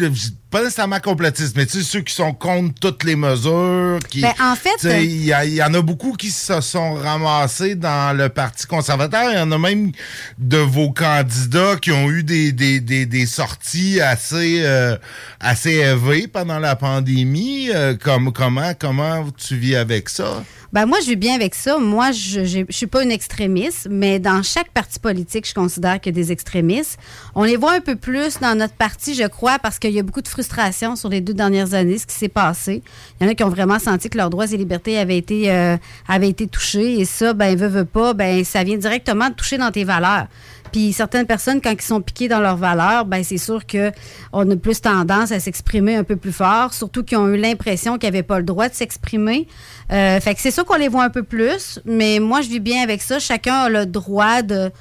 pas 0.54 0.62
nécessairement 0.62 1.00
complotistes, 1.00 1.58
mais 1.58 1.66
tu 1.66 1.80
sais, 1.80 1.84
ceux 1.84 2.02
qui 2.02 2.14
sont 2.14 2.32
contre 2.32 2.76
toutes 2.80 3.04
les 3.06 3.16
mesures. 3.16 3.98
Qui, 4.08 4.22
Ben, 4.22 4.34
en 4.40 4.56
fait, 4.56 4.70
sais, 4.78 5.04
il 5.04 5.26
y, 5.26 5.64
en 5.64 5.74
a 5.74 5.82
beaucoup 5.82 6.14
qui 6.14 6.30
se 6.30 6.62
sont 6.62 6.94
ramassés 6.94 7.74
dans 7.74 8.16
le 8.16 8.30
Parti 8.30 8.68
conservateur. 8.68 9.32
Il 9.32 9.38
y 9.40 9.42
en 9.42 9.52
a 9.52 9.58
même 9.58 9.92
de 10.38 10.58
vos 10.58 10.92
candidats 10.92 11.76
qui 11.82 11.92
ont 11.92 12.08
eu 12.12 12.22
des, 12.22 12.52
des, 12.52 12.80
des, 12.80 13.08
des 13.08 13.26
sorties 13.26 14.00
assez, 14.00 14.62
euh, 14.64 14.96
assez 15.40 15.72
élevées 15.72 16.28
pendant 16.28 16.60
la 16.60 16.76
pandémie. 16.76 17.72
Euh, 17.74 17.96
comme, 18.00 18.32
comment, 18.32 18.74
comment 18.78 19.26
tu 19.36 19.56
vis 19.56 19.76
avec 19.76 20.08
ça? 20.08 20.44
Ben 20.74 20.88
moi, 20.88 20.98
je 21.02 21.10
vis 21.10 21.16
bien 21.16 21.36
avec 21.36 21.54
ça. 21.54 21.78
Moi, 21.78 22.12
je 22.12 22.46
je 22.46 22.66
suis 22.72 22.88
pas 22.88 23.04
une 23.04 23.12
extrémiste, 23.12 23.88
mais 23.92 24.18
dans 24.18 24.42
chaque 24.42 24.72
parti 24.72 25.00
politique, 25.00 25.48
je 25.48 25.54
considère 25.54 26.02
qu'il 26.02 26.18
y 26.18 26.20
a 26.20 26.20
des 26.20 26.32
extrémistes. 26.32 26.98
On 27.36 27.44
les 27.44 27.58
voit 27.58 27.74
un 27.74 27.80
peu 27.80 27.96
plus 27.96 28.40
dans 28.40 28.58
notre 28.58 28.74
parti, 28.74 29.14
je 29.14 29.28
crois, 29.28 29.60
parce 29.60 29.78
qu'il 29.78 29.92
y 29.92 30.00
a 30.00 30.02
beaucoup 30.02 30.24
de 30.24 30.28
frustration 30.28 30.96
sur 30.96 31.10
les 31.10 31.22
deux 31.22 31.36
dernières 31.36 31.76
années, 31.76 32.00
ce 32.00 32.08
qui 32.08 32.16
s'est 32.16 32.28
passé. 32.28 32.82
Il 33.22 33.24
y 33.24 33.30
en 33.30 33.32
a 33.32 33.36
qui 33.36 33.44
ont 33.44 33.50
vraiment 33.50 33.78
senti 33.78 34.10
que 34.10 34.18
leurs 34.18 34.32
droits 34.32 34.52
et 34.52 34.58
libertés 34.58 34.98
avaient 34.98 35.20
été, 35.20 35.52
euh, 35.52 35.78
avaient 36.08 36.30
été 36.30 36.48
touchés. 36.48 37.00
Et 37.00 37.06
ça, 37.06 37.34
ben, 37.34 37.56
veut, 37.56 37.68
veut 37.68 37.86
pas, 37.86 38.16
ben, 38.16 38.44
ça 38.44 38.64
vient 38.64 38.78
directement 38.78 39.30
de 39.30 39.36
toucher 39.36 39.60
dans 39.60 39.70
tes 39.70 39.84
valeurs. 39.84 40.26
Puis 40.74 40.92
certaines 40.92 41.28
personnes, 41.28 41.62
quand 41.62 41.72
ils 41.72 41.82
sont 41.82 42.02
piqués 42.02 42.28
dans 42.28 42.40
leurs 42.40 42.58
valeurs, 42.58 43.06
ben 43.06 43.24
c'est 43.24 43.38
sûr 43.38 43.66
que 43.68 43.92
on 44.34 44.50
a 44.50 44.56
plus 44.56 44.82
tendance 44.82 45.32
à 45.32 45.40
s'exprimer 45.40 45.96
un 45.96 46.04
peu 46.04 46.16
plus 46.16 46.32
fort, 46.32 46.74
surtout 46.74 47.04
qu'ils 47.04 47.20
ont 47.20 47.28
eu 47.28 47.38
l'impression 47.38 48.00
qu'ils 48.00 48.10
n'avaient 48.10 48.24
pas 48.24 48.40
le 48.40 48.44
droit 48.44 48.68
de 48.70 48.74
s'exprimer. 48.74 49.48
Euh, 49.92 50.20
fait 50.20 50.34
que 50.34 50.42
c'est 50.42 50.50
sûr 50.50 50.66
qu'on 50.66 50.78
les 50.78 50.88
voit 50.88 51.04
un 51.04 51.12
peu 51.12 51.22
plus, 51.22 51.80
mais 51.86 52.20
moi 52.20 52.42
je 52.42 52.50
vis 52.50 52.60
bien 52.60 52.82
avec 52.82 53.04
ça. 53.04 53.20
Chacun 53.20 53.54
a 53.54 53.70
le 53.70 53.86
droit 53.86 54.42
de 54.42 54.72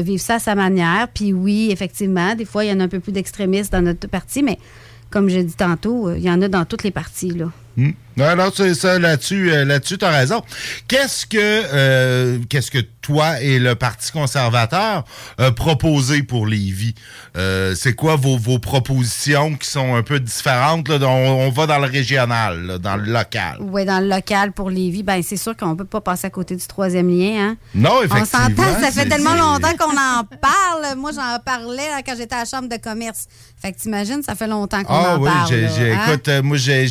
vivre 0.00 0.22
ça 0.22 0.34
à 0.36 0.38
sa 0.38 0.54
manière. 0.54 1.08
Puis 1.12 1.32
oui, 1.32 1.68
effectivement, 1.72 2.36
des 2.36 2.44
fois 2.44 2.64
il 2.64 2.70
y 2.70 2.72
en 2.72 2.78
a 2.78 2.84
un 2.84 2.88
peu 2.88 3.00
plus 3.00 3.12
d'extrémistes 3.12 3.72
dans 3.72 3.82
notre 3.82 4.06
parti, 4.08 4.44
mais 4.44 4.56
comme 5.10 5.28
j'ai 5.28 5.42
dit 5.42 5.54
tantôt, 5.56 6.08
euh, 6.08 6.16
il 6.16 6.22
y 6.22 6.30
en 6.30 6.40
a 6.42 6.48
dans 6.48 6.64
toutes 6.64 6.84
les 6.84 6.92
parties 6.92 7.30
là. 7.30 7.46
Hmm. 7.76 7.90
Non, 8.16 8.34
non, 8.34 8.50
c'est 8.54 8.72
ça, 8.74 8.98
là-dessus, 8.98 9.52
euh, 9.52 9.66
là-dessus, 9.66 9.98
t'as 9.98 10.10
raison. 10.10 10.42
Qu'est-ce 10.88 11.26
que, 11.26 11.36
euh, 11.38 12.38
qu'est-ce 12.48 12.70
que 12.70 12.78
toi 13.02 13.42
et 13.42 13.58
le 13.58 13.74
Parti 13.74 14.10
conservateur 14.10 15.04
euh, 15.38 15.50
proposez 15.50 16.22
pour 16.22 16.46
Lévis? 16.46 16.94
Euh, 17.36 17.74
c'est 17.74 17.92
quoi 17.92 18.16
vos, 18.16 18.38
vos 18.38 18.58
propositions 18.58 19.54
qui 19.56 19.68
sont 19.68 19.94
un 19.94 20.02
peu 20.02 20.18
différentes? 20.18 20.88
Là, 20.88 20.96
on, 21.06 21.46
on 21.46 21.50
va 21.50 21.66
dans 21.66 21.78
le 21.78 21.86
régional, 21.86 22.62
là, 22.62 22.78
dans 22.78 22.96
le 22.96 23.04
local. 23.12 23.58
Oui, 23.60 23.84
dans 23.84 24.00
le 24.00 24.08
local 24.08 24.52
pour 24.52 24.70
Lévis, 24.70 25.02
ben 25.02 25.22
c'est 25.22 25.36
sûr 25.36 25.54
qu'on 25.54 25.76
peut 25.76 25.84
pas 25.84 26.00
passer 26.00 26.28
à 26.28 26.30
côté 26.30 26.56
du 26.56 26.66
troisième 26.66 27.10
lien. 27.10 27.50
Hein? 27.50 27.56
Non, 27.74 27.96
On 27.98 28.02
effectivement. 28.04 28.48
s'entend, 28.48 28.80
ça 28.80 28.90
fait 28.92 29.06
tellement 29.10 29.34
longtemps 29.34 29.76
qu'on 29.78 29.92
en 29.94 30.24
parle. 30.40 30.96
Moi, 30.96 31.10
j'en 31.14 31.38
parlais 31.44 31.88
là, 31.90 32.00
quand 32.02 32.14
j'étais 32.16 32.34
à 32.34 32.38
la 32.38 32.44
Chambre 32.46 32.70
de 32.70 32.78
commerce. 32.78 33.26
Fait 33.60 33.72
que 33.72 33.78
t'imagines, 33.78 34.22
ça 34.22 34.34
fait 34.34 34.46
longtemps 34.46 34.82
qu'on 34.84 34.94
Ah 34.94 35.16
en 35.16 35.20
oui, 35.20 35.28
parle. 35.30 35.48
j'ai- 35.50 35.92
hein? 35.92 36.00
écoute, 36.08 36.28
euh, 36.28 36.42
moi 36.42 36.56
j'ai 36.56 36.86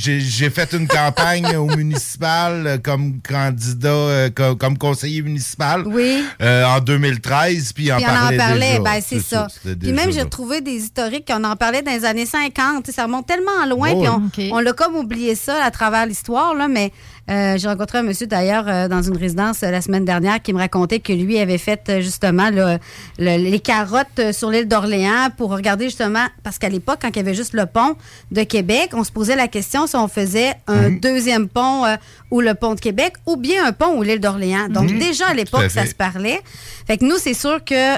fait 0.50 0.74
une 0.78 0.88
campagne 0.88 1.56
au 1.56 1.66
municipal 1.66 2.68
euh, 2.68 2.78
comme 2.78 3.20
candidat, 3.22 3.90
euh, 3.90 4.30
co- 4.30 4.56
comme, 4.56 4.78
conseiller 4.78 5.22
municipal 5.22 5.84
Oui. 5.88 6.24
euh, 6.42 6.64
en 6.66 6.80
2013, 6.80 7.74
puis 7.74 7.92
en 7.92 7.98
en 7.98 8.02
parlait 8.38 8.80
ben 8.80 9.00
c'est 9.06 9.20
ça. 9.22 9.48
Puis 9.64 9.92
même, 9.92 10.12
j'ai 10.12 10.22
retrouvé 10.22 10.62
des 10.62 10.74
historiques 10.76 11.28
qu'on 11.28 11.44
en 11.44 11.56
parlait 11.56 11.82
dans 11.82 11.92
les 11.92 12.06
années 12.06 12.26
50. 12.26 12.84
Tu 12.86 12.92
sais, 12.92 12.96
Ça 12.96 13.04
remonte 13.04 13.28
tellement 13.28 13.66
loin, 13.68 13.90
Oh, 13.94 14.20
puis 14.34 14.52
on, 14.52 14.56
on 14.58 14.60
l'a 14.60 14.74
comme 14.74 14.96
oublié 14.96 15.36
ça 15.36 15.64
à 15.64 15.72
travers 15.72 16.06
l'histoire, 16.06 16.54
là, 16.54 16.68
mais 16.68 16.92
euh, 17.30 17.58
j'ai 17.58 17.68
rencontré 17.68 17.98
un 17.98 18.04
monsieur 18.04 18.28
d'ailleurs 18.28 18.66
euh, 18.68 18.88
dans 18.88 19.02
une 19.02 19.18
résidence 19.18 19.64
euh, 19.64 19.72
la 19.72 19.82
semaine 19.82 20.06
dernière 20.06 20.42
qui 20.42 20.54
me 20.54 20.60
racontait 20.60 21.00
que 21.00 21.12
lui 21.12 21.40
avait 21.40 21.58
fait 21.58 22.00
justement 22.02 22.50
le- 22.52 22.78
le- 23.18 23.38
les 23.50 23.60
carottes 23.60 24.32
sur 24.32 24.52
l'île 24.52 24.68
d'Orléans 24.68 25.30
pour 25.36 25.50
regarder 25.52 25.86
justement, 25.86 26.26
parce 26.44 26.60
qu'à 26.60 26.70
l'époque, 26.70 27.00
quand 27.02 27.10
il 27.10 27.16
y 27.16 27.20
avait 27.20 27.34
juste 27.34 27.54
le 27.54 27.66
pont 27.66 27.96
de 28.32 28.44
Québec, 28.44 28.92
on 28.94 29.04
se 29.04 29.12
posait 29.12 29.36
la 29.36 29.48
question 29.48 29.88
si 29.88 29.96
on 29.96 30.08
faisait 30.08 30.54
un 30.68 30.90
Mhm. 30.90 31.00
deuxième 31.00 31.48
pont 31.48 31.84
ou 32.30 32.42
le 32.42 32.54
pont 32.54 32.76
de 32.76 32.80
Québec 32.80 33.14
ou 33.26 33.38
bien 33.38 33.66
un 33.66 33.72
pont 33.72 33.98
ou 33.98 34.04
l'île 34.04 34.20
d'Orléans. 34.20 34.70
Donc 34.70 34.92
Mhm. 34.92 35.00
déjà 35.00 35.28
à 35.30 35.34
l'époque, 35.34 35.72
ça 35.72 35.86
se 35.86 35.96
parlait. 35.96 36.40
Fait 36.86 36.98
que 36.98 37.06
nous, 37.06 37.18
c'est 37.18 37.34
sûr 37.34 37.64
que 37.64 37.96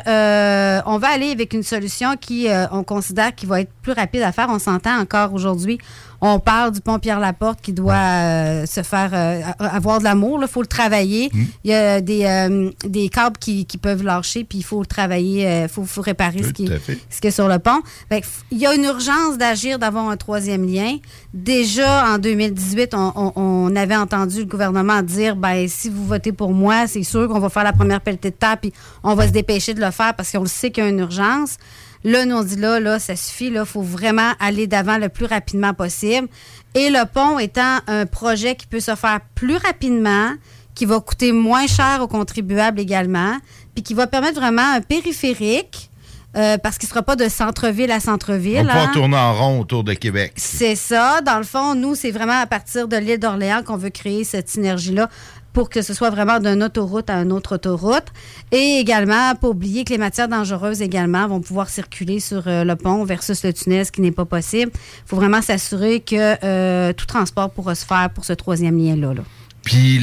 on 0.87 0.97
va 0.99 1.07
aller 1.09 1.31
avec 1.31 1.53
une 1.53 1.63
solution 1.63 2.15
qui, 2.19 2.47
on 2.71 2.83
considère, 2.83 3.35
qui 3.35 3.45
va 3.45 3.61
être 3.61 3.71
plus 3.81 3.91
rapide 3.91 4.21
à 4.21 4.31
faire. 4.31 4.47
On 4.49 4.59
s'entend 4.59 4.97
encore 4.99 5.33
aujourd'hui. 5.33 5.77
On 6.19 6.39
parle 6.39 6.71
du 6.71 6.81
pont 6.81 6.97
Pierre-Laporte 6.99 7.61
qui 7.61 7.73
doit 7.73 7.93
euh, 7.93 8.65
se 8.65 8.81
faire 8.83 9.11
euh, 9.13 9.41
avoir 9.59 9.99
de 9.99 10.03
l'amour. 10.03 10.39
Il 10.41 10.47
faut 10.47 10.61
le 10.61 10.67
travailler. 10.67 11.29
Mm. 11.33 11.43
Il 11.63 11.71
y 11.71 11.73
a 11.73 12.01
des, 12.01 12.25
euh, 12.25 12.71
des 12.87 13.09
câbles 13.09 13.37
qui, 13.37 13.65
qui 13.65 13.77
peuvent 13.77 14.03
lâcher, 14.03 14.43
puis 14.43 14.57
il 14.59 14.63
faut 14.63 14.79
le 14.79 14.85
travailler. 14.87 15.63
Il 15.63 15.69
faut, 15.69 15.83
faut 15.85 16.01
réparer 16.01 16.41
ce 16.43 16.49
qui, 16.53 16.65
est, 16.65 16.79
fait. 16.79 16.97
ce 17.09 17.21
qui 17.21 17.27
est 17.27 17.31
sur 17.31 17.47
le 17.47 17.59
pont. 17.59 17.81
Fait 18.09 18.23
il 18.51 18.57
y 18.57 18.65
a 18.65 18.73
une 18.73 18.83
urgence 18.85 19.37
d'agir, 19.37 19.77
d'avoir 19.79 20.09
un 20.09 20.17
troisième 20.17 20.65
lien. 20.67 20.97
Déjà, 21.33 22.13
en 22.13 22.17
2018, 22.17 22.93
on, 22.95 23.11
on- 23.15 23.31
on 23.35 23.75
avait 23.75 23.95
entendu 23.95 24.39
le 24.39 24.45
gouvernement 24.45 25.01
dire, 25.03 25.35
ben 25.35 25.67
si 25.67 25.89
vous 25.89 26.05
votez 26.05 26.31
pour 26.31 26.51
moi, 26.53 26.87
c'est 26.87 27.03
sûr 27.03 27.27
qu'on 27.27 27.39
va 27.39 27.49
faire 27.49 27.63
la 27.63 27.73
première 27.73 28.01
pelletée 28.01 28.31
de 28.31 28.35
terre, 28.35 28.57
puis 28.59 28.73
on 29.03 29.13
va 29.13 29.27
se 29.27 29.31
dépêcher 29.33 29.73
de 29.73 29.81
le 29.81 29.91
faire 29.91 30.13
parce 30.15 30.31
qu'on 30.31 30.41
le 30.41 30.47
sait 30.47 30.71
qu'il 30.71 30.83
y 30.83 30.87
a 30.87 30.89
une 30.89 30.99
urgence. 30.99 31.57
Là, 32.03 32.25
nous, 32.25 32.35
on 32.35 32.43
dit 32.43 32.55
là, 32.55 32.79
là, 32.79 32.99
ça 32.99 33.15
suffit, 33.15 33.49
là, 33.49 33.65
faut 33.65 33.81
vraiment 33.81 34.31
aller 34.39 34.67
d'avant 34.67 34.97
le 34.97 35.09
plus 35.09 35.25
rapidement 35.25 35.73
possible. 35.73 36.27
Et 36.75 36.89
le 36.89 37.05
pont 37.05 37.39
étant 37.39 37.79
un 37.87 38.05
projet 38.05 38.55
qui 38.55 38.67
peut 38.67 38.79
se 38.79 38.95
faire 38.95 39.19
plus 39.35 39.57
rapidement, 39.57 40.31
qui 40.75 40.85
va 40.85 40.99
coûter 40.99 41.31
moins 41.31 41.67
cher 41.67 41.99
aux 42.01 42.07
contribuables 42.07 42.79
également, 42.79 43.37
puis 43.73 43.83
qui 43.83 43.93
va 43.93 44.07
permettre 44.07 44.39
vraiment 44.39 44.73
un 44.73 44.81
périphérique, 44.81 45.89
euh, 46.35 46.57
parce 46.59 46.77
qu'il 46.77 46.85
ne 46.87 46.89
sera 46.91 47.01
pas 47.01 47.15
de 47.15 47.27
centre-ville 47.29 47.91
à 47.91 47.95
On 47.95 47.99
centre-ville. 47.99 48.67
va 48.67 48.73
pas 48.73 48.83
hein. 48.83 48.91
tourner 48.93 49.17
en 49.17 49.33
rond 49.33 49.59
autour 49.61 49.83
de 49.83 49.93
Québec. 49.93 50.33
C'est 50.35 50.75
ça. 50.75 51.21
Dans 51.21 51.37
le 51.37 51.43
fond, 51.43 51.73
nous, 51.73 51.95
c'est 51.95 52.11
vraiment 52.11 52.39
à 52.39 52.45
partir 52.45 52.87
de 52.87 52.95
l'île 52.95 53.17
d'Orléans 53.17 53.63
qu'on 53.63 53.77
veut 53.77 53.89
créer 53.89 54.23
cette 54.23 54.47
synergie-là 54.49 55.09
pour 55.57 55.71
que 55.71 55.81
ce 55.81 55.95
soit 55.95 56.11
vraiment 56.11 56.39
d'une 56.39 56.61
autoroute 56.61 57.09
à 57.09 57.15
une 57.15 57.31
autre 57.31 57.55
autoroute. 57.55 58.05
Et 58.51 58.77
également, 58.79 59.33
pas 59.33 59.47
oublier 59.47 59.85
que 59.85 59.89
les 59.89 59.97
matières 59.97 60.27
dangereuses 60.27 60.83
également 60.83 61.27
vont 61.27 61.41
pouvoir 61.41 61.67
circuler 61.67 62.19
sur 62.19 62.47
euh, 62.47 62.63
le 62.63 62.75
pont 62.75 63.03
versus 63.05 63.43
le 63.43 63.51
tunnel, 63.51 63.83
ce 63.83 63.91
qui 63.91 64.01
n'est 64.01 64.11
pas 64.11 64.25
possible. 64.25 64.71
Il 64.75 65.07
faut 65.07 65.15
vraiment 65.15 65.41
s'assurer 65.41 66.01
que 66.01 66.35
euh, 66.45 66.93
tout 66.93 67.07
transport 67.07 67.49
pourra 67.49 67.73
se 67.73 67.87
faire 67.87 68.11
pour 68.13 68.23
ce 68.23 68.33
troisième 68.33 68.77
lien-là. 68.77 69.15
là. 69.15 69.23
Puis 69.63 69.99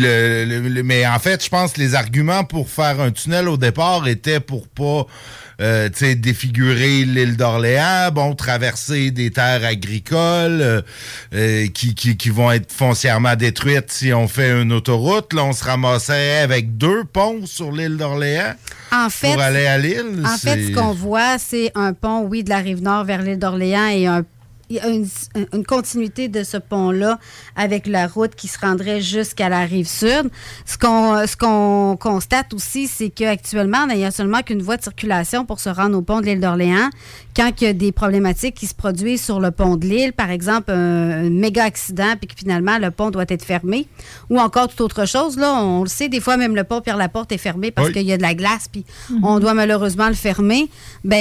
mais 0.84 1.06
en 1.06 1.18
fait, 1.20 1.44
je 1.44 1.48
pense 1.48 1.74
que 1.74 1.80
les 1.80 1.94
arguments 1.94 2.42
pour 2.42 2.68
faire 2.68 3.00
un 3.00 3.12
tunnel 3.12 3.48
au 3.48 3.56
départ 3.56 4.08
étaient 4.08 4.40
pour 4.40 4.66
pas 4.66 5.06
euh, 5.60 5.88
tu 5.88 5.98
sais, 5.98 6.14
défigurer 6.14 7.04
l'île 7.04 7.36
d'Orléans, 7.36 8.10
bon, 8.12 8.34
traverser 8.34 9.10
des 9.10 9.30
terres 9.30 9.64
agricoles 9.64 10.60
euh, 10.60 10.82
euh, 11.34 11.66
qui, 11.68 11.94
qui, 11.94 12.16
qui 12.16 12.30
vont 12.30 12.50
être 12.50 12.72
foncièrement 12.72 13.36
détruites 13.36 13.90
si 13.92 14.12
on 14.12 14.26
fait 14.28 14.50
une 14.50 14.72
autoroute. 14.72 15.32
Là, 15.32 15.44
on 15.44 15.52
se 15.52 15.64
ramassait 15.64 16.38
avec 16.38 16.76
deux 16.76 17.04
ponts 17.04 17.46
sur 17.46 17.70
l'île 17.70 17.96
d'Orléans 17.96 18.54
En 18.92 19.08
fait, 19.10 19.32
pour 19.32 19.42
aller 19.42 19.66
à 19.66 19.78
l'île. 19.78 20.22
En 20.24 20.36
fait, 20.36 20.68
ce 20.68 20.72
qu'on 20.72 20.92
voit, 20.92 21.38
c'est 21.38 21.70
un 21.74 21.92
pont, 21.92 22.22
oui, 22.22 22.42
de 22.42 22.50
la 22.50 22.58
rive 22.58 22.82
nord 22.82 23.04
vers 23.04 23.22
l'île 23.22 23.38
d'Orléans 23.38 23.88
et 23.88 24.06
un 24.06 24.24
il 24.70 24.76
y 24.76 24.80
a 24.80 24.88
une, 24.88 25.64
continuité 25.66 26.28
de 26.28 26.42
ce 26.42 26.56
pont-là 26.56 27.18
avec 27.56 27.86
la 27.86 28.06
route 28.06 28.34
qui 28.34 28.48
se 28.48 28.58
rendrait 28.58 29.00
jusqu'à 29.00 29.48
la 29.48 29.60
rive 29.60 29.88
sud. 29.88 30.30
Ce 30.66 30.78
qu'on 30.78 31.26
ce 31.26 31.36
qu'on 31.36 31.96
constate 31.98 32.54
aussi, 32.54 32.86
c'est 32.86 33.10
qu'actuellement, 33.10 33.86
il 33.90 33.98
n'y 33.98 34.04
a 34.04 34.10
seulement 34.10 34.42
qu'une 34.42 34.62
voie 34.62 34.76
de 34.76 34.82
circulation 34.82 35.44
pour 35.44 35.60
se 35.60 35.68
rendre 35.68 35.98
au 35.98 36.02
pont 36.02 36.20
de 36.20 36.26
l'île 36.26 36.40
d'Orléans. 36.40 36.90
Quand 37.36 37.50
il 37.60 37.64
y 37.64 37.66
a 37.66 37.72
des 37.72 37.90
problématiques 37.90 38.54
qui 38.54 38.66
se 38.66 38.74
produisent 38.74 39.24
sur 39.24 39.40
le 39.40 39.50
pont 39.50 39.76
de 39.76 39.86
l'île, 39.86 40.12
par 40.12 40.30
exemple, 40.30 40.70
un, 40.70 41.24
un 41.26 41.30
méga 41.30 41.64
accident, 41.64 42.14
puis 42.18 42.28
que 42.28 42.34
finalement, 42.36 42.78
le 42.78 42.90
pont 42.92 43.10
doit 43.10 43.24
être 43.28 43.44
fermé, 43.44 43.88
ou 44.30 44.38
encore 44.38 44.68
toute 44.68 44.80
autre 44.82 45.04
chose, 45.06 45.36
là, 45.36 45.52
on 45.62 45.82
le 45.82 45.88
sait, 45.88 46.08
des 46.08 46.20
fois, 46.20 46.36
même 46.36 46.54
le 46.54 46.62
pont 46.62 46.80
Pierre-Laporte 46.80 47.32
est 47.32 47.38
fermé 47.38 47.70
parce 47.72 47.88
Oui. 47.88 47.92
qu'il 47.94 48.02
y 48.02 48.12
a 48.12 48.16
de 48.16 48.22
la 48.22 48.34
glace, 48.34 48.68
puis 48.70 48.84
on 49.22 49.40
doit 49.40 49.54
malheureusement 49.54 50.08
le 50.08 50.14
fermer. 50.14 50.68
Ben, 51.02 51.16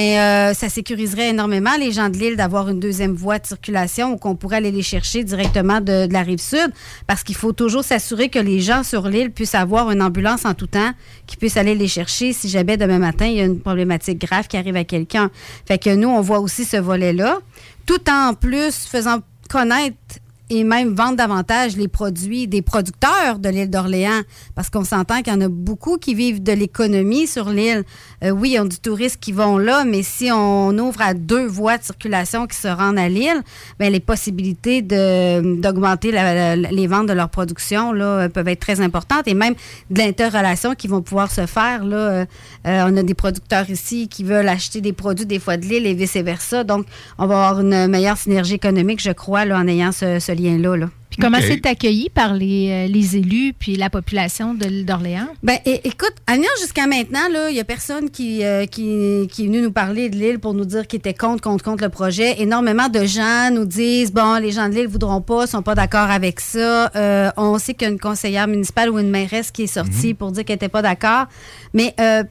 euh, 0.51 0.53
ça 0.53 0.69
sécuriserait 0.69 1.29
énormément 1.29 1.71
les 1.79 1.91
gens 1.91 2.09
de 2.09 2.17
l'île 2.17 2.35
d'avoir 2.35 2.69
une 2.69 2.79
deuxième 2.79 3.13
voie 3.13 3.39
de 3.39 3.47
circulation 3.47 4.13
ou 4.13 4.17
qu'on 4.17 4.35
pourrait 4.35 4.57
aller 4.57 4.71
les 4.71 4.83
chercher 4.83 5.23
directement 5.23 5.81
de, 5.81 6.05
de 6.05 6.13
la 6.13 6.21
rive 6.21 6.39
sud, 6.41 6.71
parce 7.07 7.23
qu'il 7.23 7.35
faut 7.35 7.53
toujours 7.53 7.83
s'assurer 7.83 8.29
que 8.29 8.39
les 8.39 8.59
gens 8.59 8.83
sur 8.83 9.07
l'île 9.07 9.31
puissent 9.31 9.55
avoir 9.55 9.89
une 9.89 10.01
ambulance 10.01 10.45
en 10.45 10.53
tout 10.53 10.67
temps, 10.67 10.91
qui 11.25 11.37
puisse 11.37 11.57
aller 11.57 11.73
les 11.73 11.87
chercher 11.87 12.33
si 12.33 12.49
jamais 12.49 12.77
demain 12.77 12.99
matin 12.99 13.25
il 13.25 13.33
y 13.35 13.41
a 13.41 13.45
une 13.45 13.59
problématique 13.59 14.19
grave 14.19 14.47
qui 14.47 14.57
arrive 14.57 14.75
à 14.75 14.83
quelqu'un. 14.83 15.31
Fait 15.67 15.77
que 15.77 16.02
nous, 16.03 16.09
on 16.09 16.21
voit 16.21 16.39
aussi 16.39 16.65
ce 16.65 16.77
volet-là, 16.77 17.39
tout 17.85 18.09
en 18.09 18.33
plus 18.33 18.85
faisant 18.85 19.19
connaître 19.49 20.19
et 20.49 20.63
même 20.63 20.93
vendre 20.93 21.15
davantage 21.15 21.77
les 21.77 21.87
produits 21.87 22.47
des 22.47 22.61
producteurs 22.61 23.39
de 23.39 23.49
l'île 23.49 23.69
d'Orléans, 23.69 24.21
parce 24.55 24.69
qu'on 24.69 24.83
s'entend 24.83 25.21
qu'il 25.21 25.33
y 25.33 25.35
en 25.35 25.41
a 25.41 25.47
beaucoup 25.47 25.97
qui 25.97 26.13
vivent 26.13 26.43
de 26.43 26.51
l'économie 26.51 27.27
sur 27.27 27.49
l'île. 27.49 27.83
Euh, 28.23 28.31
oui, 28.31 28.49
il 28.49 28.53
y 28.53 28.57
a 28.57 28.63
du 28.63 28.77
tourisme 28.77 29.17
qui 29.19 29.31
vont 29.31 29.57
là, 29.57 29.85
mais 29.85 30.03
si 30.03 30.31
on 30.31 30.77
ouvre 30.77 31.01
à 31.01 31.13
deux 31.13 31.45
voies 31.45 31.77
de 31.77 31.83
circulation 31.83 32.45
qui 32.45 32.57
se 32.57 32.67
rendent 32.67 32.99
à 32.99 33.07
l'île, 33.07 33.41
ben 33.79 33.91
les 33.91 33.99
possibilités 33.99 34.81
d'augmenter 34.81 36.11
les 36.11 36.87
ventes 36.87 37.07
de 37.07 37.13
leur 37.13 37.29
production 37.29 37.93
là, 37.93 38.05
euh, 38.05 38.29
peuvent 38.29 38.47
être 38.47 38.59
très 38.59 38.81
importantes 38.81 39.27
et 39.27 39.33
même 39.33 39.55
de 39.89 39.99
l'interrelation 39.99 40.75
qui 40.75 40.87
vont 40.87 41.01
pouvoir 41.01 41.31
se 41.31 41.45
faire. 41.45 41.85
Là. 41.85 41.95
Euh, 41.95 42.25
on 42.65 42.97
a 42.97 43.03
des 43.03 43.13
producteurs 43.13 43.69
ici 43.69 44.07
qui 44.09 44.23
veulent 44.23 44.49
acheter 44.49 44.81
des 44.81 44.93
produits 44.93 45.25
des 45.25 45.39
fois 45.39 45.57
de 45.57 45.65
l'île 45.65 45.87
et 45.87 45.93
vice-versa. 45.93 46.63
Donc, 46.63 46.85
on 47.17 47.27
va 47.27 47.47
avoir 47.47 47.61
une 47.61 47.87
meilleure 47.87 48.17
synergie 48.17 48.55
économique, 48.55 49.01
je 49.01 49.11
crois, 49.11 49.43
en 49.43 49.67
ayant 49.67 49.91
ce 49.91 50.32
lien-là. 50.33 50.75
Là. 50.75 50.89
Puis 51.13 51.21
comment 51.21 51.37
c'est 51.39 51.63
accueilli 51.67 52.09
par 52.09 52.33
les, 52.33 52.69
euh, 52.71 52.87
les 52.87 53.17
élus 53.17 53.53
puis 53.57 53.75
la 53.75 53.91
population 53.91 54.55
de 54.55 54.65
l'île 54.65 54.85
d'Orléans? 54.85 55.27
Ben, 55.43 55.59
écoute, 55.65 56.15
Anya, 56.25 56.47
jusqu'à 56.59 56.87
maintenant, 56.87 57.29
là, 57.31 57.51
il 57.51 57.53
n'y 57.53 57.59
a 57.59 57.63
personne 57.63 58.09
qui, 58.09 58.43
euh, 58.43 58.65
qui, 58.65 59.27
qui 59.31 59.43
est 59.43 59.45
venu 59.45 59.61
nous 59.61 59.71
parler 59.71 60.09
de 60.09 60.15
l'île 60.15 60.39
pour 60.39 60.55
nous 60.55 60.65
dire 60.65 60.87
qu'il 60.87 60.97
était 60.97 61.13
contre, 61.13 61.43
contre, 61.43 61.63
contre 61.63 61.83
le 61.83 61.89
projet. 61.89 62.41
Énormément 62.41 62.89
de 62.89 63.05
gens 63.05 63.51
nous 63.51 63.65
disent, 63.65 64.11
bon, 64.11 64.39
les 64.41 64.51
gens 64.51 64.69
de 64.69 64.73
l'île 64.73 64.85
ne 64.85 64.91
voudront 64.91 65.21
pas, 65.21 65.45
sont 65.45 65.61
pas 65.61 65.75
d'accord 65.75 66.09
avec 66.09 66.39
ça. 66.39 66.91
Euh, 66.95 67.29
on 67.37 67.59
sait 67.59 67.75
qu'il 67.75 67.87
y 67.87 67.91
a 67.91 67.93
une 67.93 67.99
conseillère 67.99 68.47
municipale 68.47 68.89
ou 68.89 68.97
une 68.97 69.11
mairesse 69.11 69.51
qui 69.51 69.63
est 69.63 69.67
sortie 69.67 70.15
pour 70.15 70.31
dire 70.31 70.43
qu'elle 70.43 70.55
n'était 70.55 70.67
pas 70.67 70.81
d'accord. 70.81 71.27
Mais 71.75 71.93
euh, 71.99 72.23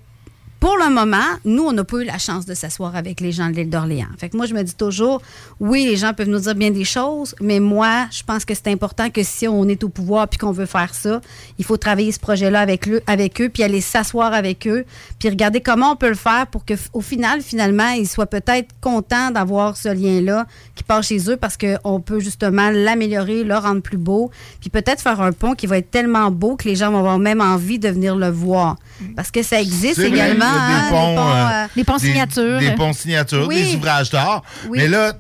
pour 0.63 0.77
le 0.79 0.95
moment, 0.95 1.17
nous, 1.45 1.65
on 1.65 1.73
n'a 1.73 1.83
pas 1.83 1.97
eu 1.97 2.05
la 2.05 2.19
chance 2.19 2.47
de 2.47 2.55
s'asseoir 2.55 2.95
avec 2.95 3.21
les 3.21 3.33
gens 3.33 3.49
de 3.51 3.57
l'île 3.57 3.69
d'Orléans. 3.69 4.07
Fait 4.17 4.29
que 4.29 4.37
moi, 4.37 4.47
je 4.47 4.55
me 4.55 4.63
dis 4.63 4.77
toujours, 4.77 5.21
oui, 5.59 5.85
les 5.85 5.97
gens 5.97 6.15
peuvent 6.15 6.29
nous 6.29 6.39
dire 6.39 6.55
bien 6.55 6.71
des 6.71 6.85
choses, 6.85 7.35
mais 7.41 7.59
moi, 7.59 8.07
je 8.13 8.23
pense 8.23 8.45
que 8.45 8.55
c'est 8.55 8.69
important 8.69 9.11
que 9.11 9.25
si 9.25 9.49
on 9.49 9.67
est 9.69 9.83
au 9.83 9.89
pouvoir 9.89 10.29
puis 10.29 10.39
qu'on 10.39 10.53
veut 10.53 10.67
faire 10.67 10.95
ça, 10.95 11.21
il 11.59 11.65
faut 11.65 11.77
travailler 11.79 12.13
ce 12.13 12.21
projet-là 12.21 12.61
avec, 12.61 12.87
le- 12.87 13.03
avec 13.09 13.41
eux, 13.41 13.49
puis 13.49 13.65
aller 13.65 13.81
s'asseoir 13.81 14.33
avec 14.35 14.69
eux, 14.69 14.85
puis 15.19 15.29
regarder 15.31 15.61
comment 15.61 15.91
on 15.95 15.97
peut 15.97 16.09
le 16.11 16.15
faire 16.15 16.47
pour 16.47 16.65
que, 16.65 16.75
au 16.93 17.01
final, 17.01 17.41
finalement, 17.43 17.89
ils 17.91 18.07
soient 18.09 18.27
peut-être 18.27 18.69
contents 18.81 19.33
d'avoir 19.33 19.77
ce 19.77 19.89
lien-là 19.89 20.47
qui 20.77 20.85
part 20.85 21.03
chez 21.03 21.29
eux 21.29 21.37
parce 21.37 21.57
qu'on 21.57 21.99
peut 22.01 22.21
justement 22.21 22.71
l'améliorer, 22.71 23.43
le 23.43 23.57
rendre 23.57 23.83
plus 23.83 23.99
beau, 23.99 24.31
puis 24.61 24.71
peut-être 24.71 25.01
faire 25.01 25.21
un 25.23 25.33
pont 25.33 25.55
qui 25.55 25.67
va 25.67 25.79
être 25.79 25.91
tellement 25.91 26.31
beau 26.31 26.55
que 26.55 26.69
les 26.69 26.77
gens 26.77 26.93
vont 26.93 26.99
avoir 27.01 27.19
même 27.19 27.41
envie 27.41 27.81
de 27.81 27.89
venir 27.89 28.15
le 28.15 28.31
voir. 28.31 28.77
Parce 29.17 29.33
que 29.33 29.43
ça 29.43 29.61
existe 29.61 29.99
également. 30.07 30.52
Il 30.55 30.71
y 30.71 30.75
a 30.75 30.77
hein, 30.79 30.83
des 30.85 30.91
ponts, 30.91 31.19
euh, 31.19 31.67
les 31.77 31.85
ponts 31.85 31.97
des- 31.97 32.07
signatures. 32.07 32.59
Des 32.59 32.71
ponts 32.73 32.93
signatures, 32.93 33.47
Oui. 33.49 33.63
des 33.63 33.77
ouvrages 33.77 34.11
d'art. 34.11 34.43
Oui. 34.69 34.79
Mais 34.79 34.89
là, 34.89 35.13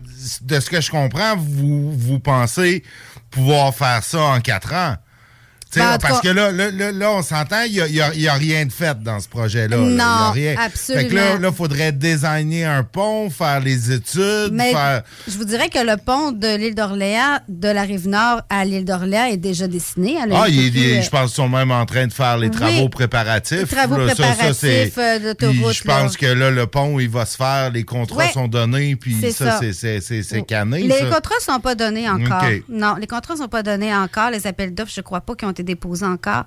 de 0.42 0.60
ce 0.60 0.70
que 0.70 0.80
je 0.80 0.90
comprends, 0.90 1.36
vous, 1.36 1.92
vous 1.92 2.18
pensez 2.18 2.82
pouvoir 3.30 3.74
faire 3.74 4.02
ça 4.04 4.20
en 4.22 4.40
quatre 4.40 4.72
ans. 4.74 4.96
Ben, 5.80 5.98
parce 6.00 6.20
que 6.20 6.28
là, 6.28 6.50
là, 6.52 6.70
là, 6.70 7.10
on 7.12 7.22
s'entend, 7.22 7.62
il 7.62 7.72
n'y 7.72 8.28
a, 8.28 8.34
rien 8.34 8.66
de 8.66 8.72
fait 8.72 9.00
dans 9.02 9.20
ce 9.20 9.28
projet-là. 9.28 9.76
y 9.76 9.80
a 9.80 9.82
Non, 9.84 10.30
rien. 10.32 10.54
absolument. 10.58 11.02
Fait 11.02 11.08
que 11.08 11.14
là, 11.42 11.48
il 11.48 11.54
faudrait 11.54 11.92
designer 11.92 12.66
un 12.66 12.82
pont, 12.84 13.30
faire 13.30 13.60
les 13.60 13.90
études, 13.92 14.50
Mais 14.52 14.72
faire... 14.72 15.02
je 15.26 15.36
vous 15.38 15.44
dirais 15.44 15.68
que 15.68 15.78
le 15.78 15.96
pont 15.96 16.32
de 16.32 16.56
l'île 16.56 16.74
d'Orléans, 16.74 17.38
de 17.48 17.68
la 17.68 17.82
rive 17.82 18.08
nord 18.08 18.42
à 18.50 18.64
l'île 18.64 18.84
d'orléans, 18.84 19.24
est 19.26 19.36
déjà 19.36 19.66
dessiné. 19.66 20.16
A 20.18 20.24
Ah, 20.32 20.48
il 20.48 20.72
faite, 20.72 21.04
je 21.04 21.10
pense 21.10 21.30
qu'ils 21.30 21.36
sont 21.36 21.48
même 21.48 21.70
en 21.70 21.86
train 21.86 22.06
de 22.06 22.12
faire 22.12 22.36
les 22.38 22.48
Oui. 22.48 22.54
travaux 22.56 22.88
préparatifs. 22.88 23.60
Les 23.60 23.66
travaux 23.66 23.96
préparatifs, 23.96 24.98
euh, 24.98 25.18
d'autoroute, 25.18 25.56
Puis 25.70 25.74
Je 25.74 25.84
pense 25.84 26.16
que 26.16 26.26
là, 26.26 26.50
le 26.50 26.66
pont, 26.66 26.98
il 27.00 27.08
va 27.08 27.24
se 27.26 27.36
faire, 27.36 27.70
les 27.70 27.84
contrats 27.84 28.28
sont 28.28 28.48
donnés, 28.48 28.96
puis 28.96 29.16
ça, 29.32 29.58
c'est- 29.60 29.72
c'est 29.72 30.00
c'est- 30.00 30.22
c'est 30.22 30.42
cané. 30.42 30.82
Les 30.82 30.98
ça. 30.98 31.04
contrats 31.06 31.34
ne 31.38 31.52
sont 31.52 31.60
pas 31.60 31.74
donnés 31.74 32.08
encore. 32.08 32.42
Non, 32.68 32.94
les 33.00 33.06
contrats 33.06 33.34
ne 33.34 33.38
sont 33.40 33.48
pas 33.48 33.62
donnés 33.62 33.94
encore. 33.94 34.30
Les 34.30 34.46
appels 34.46 34.74
d'offres, 34.74 34.92
je 34.94 35.00
ne 35.00 35.04
crois 35.04 35.20
pas 35.20 35.34
qu'ils 35.34 35.48
ont 35.48 35.50
été 35.52 35.61
déposés 35.62 36.06
encore. 36.06 36.44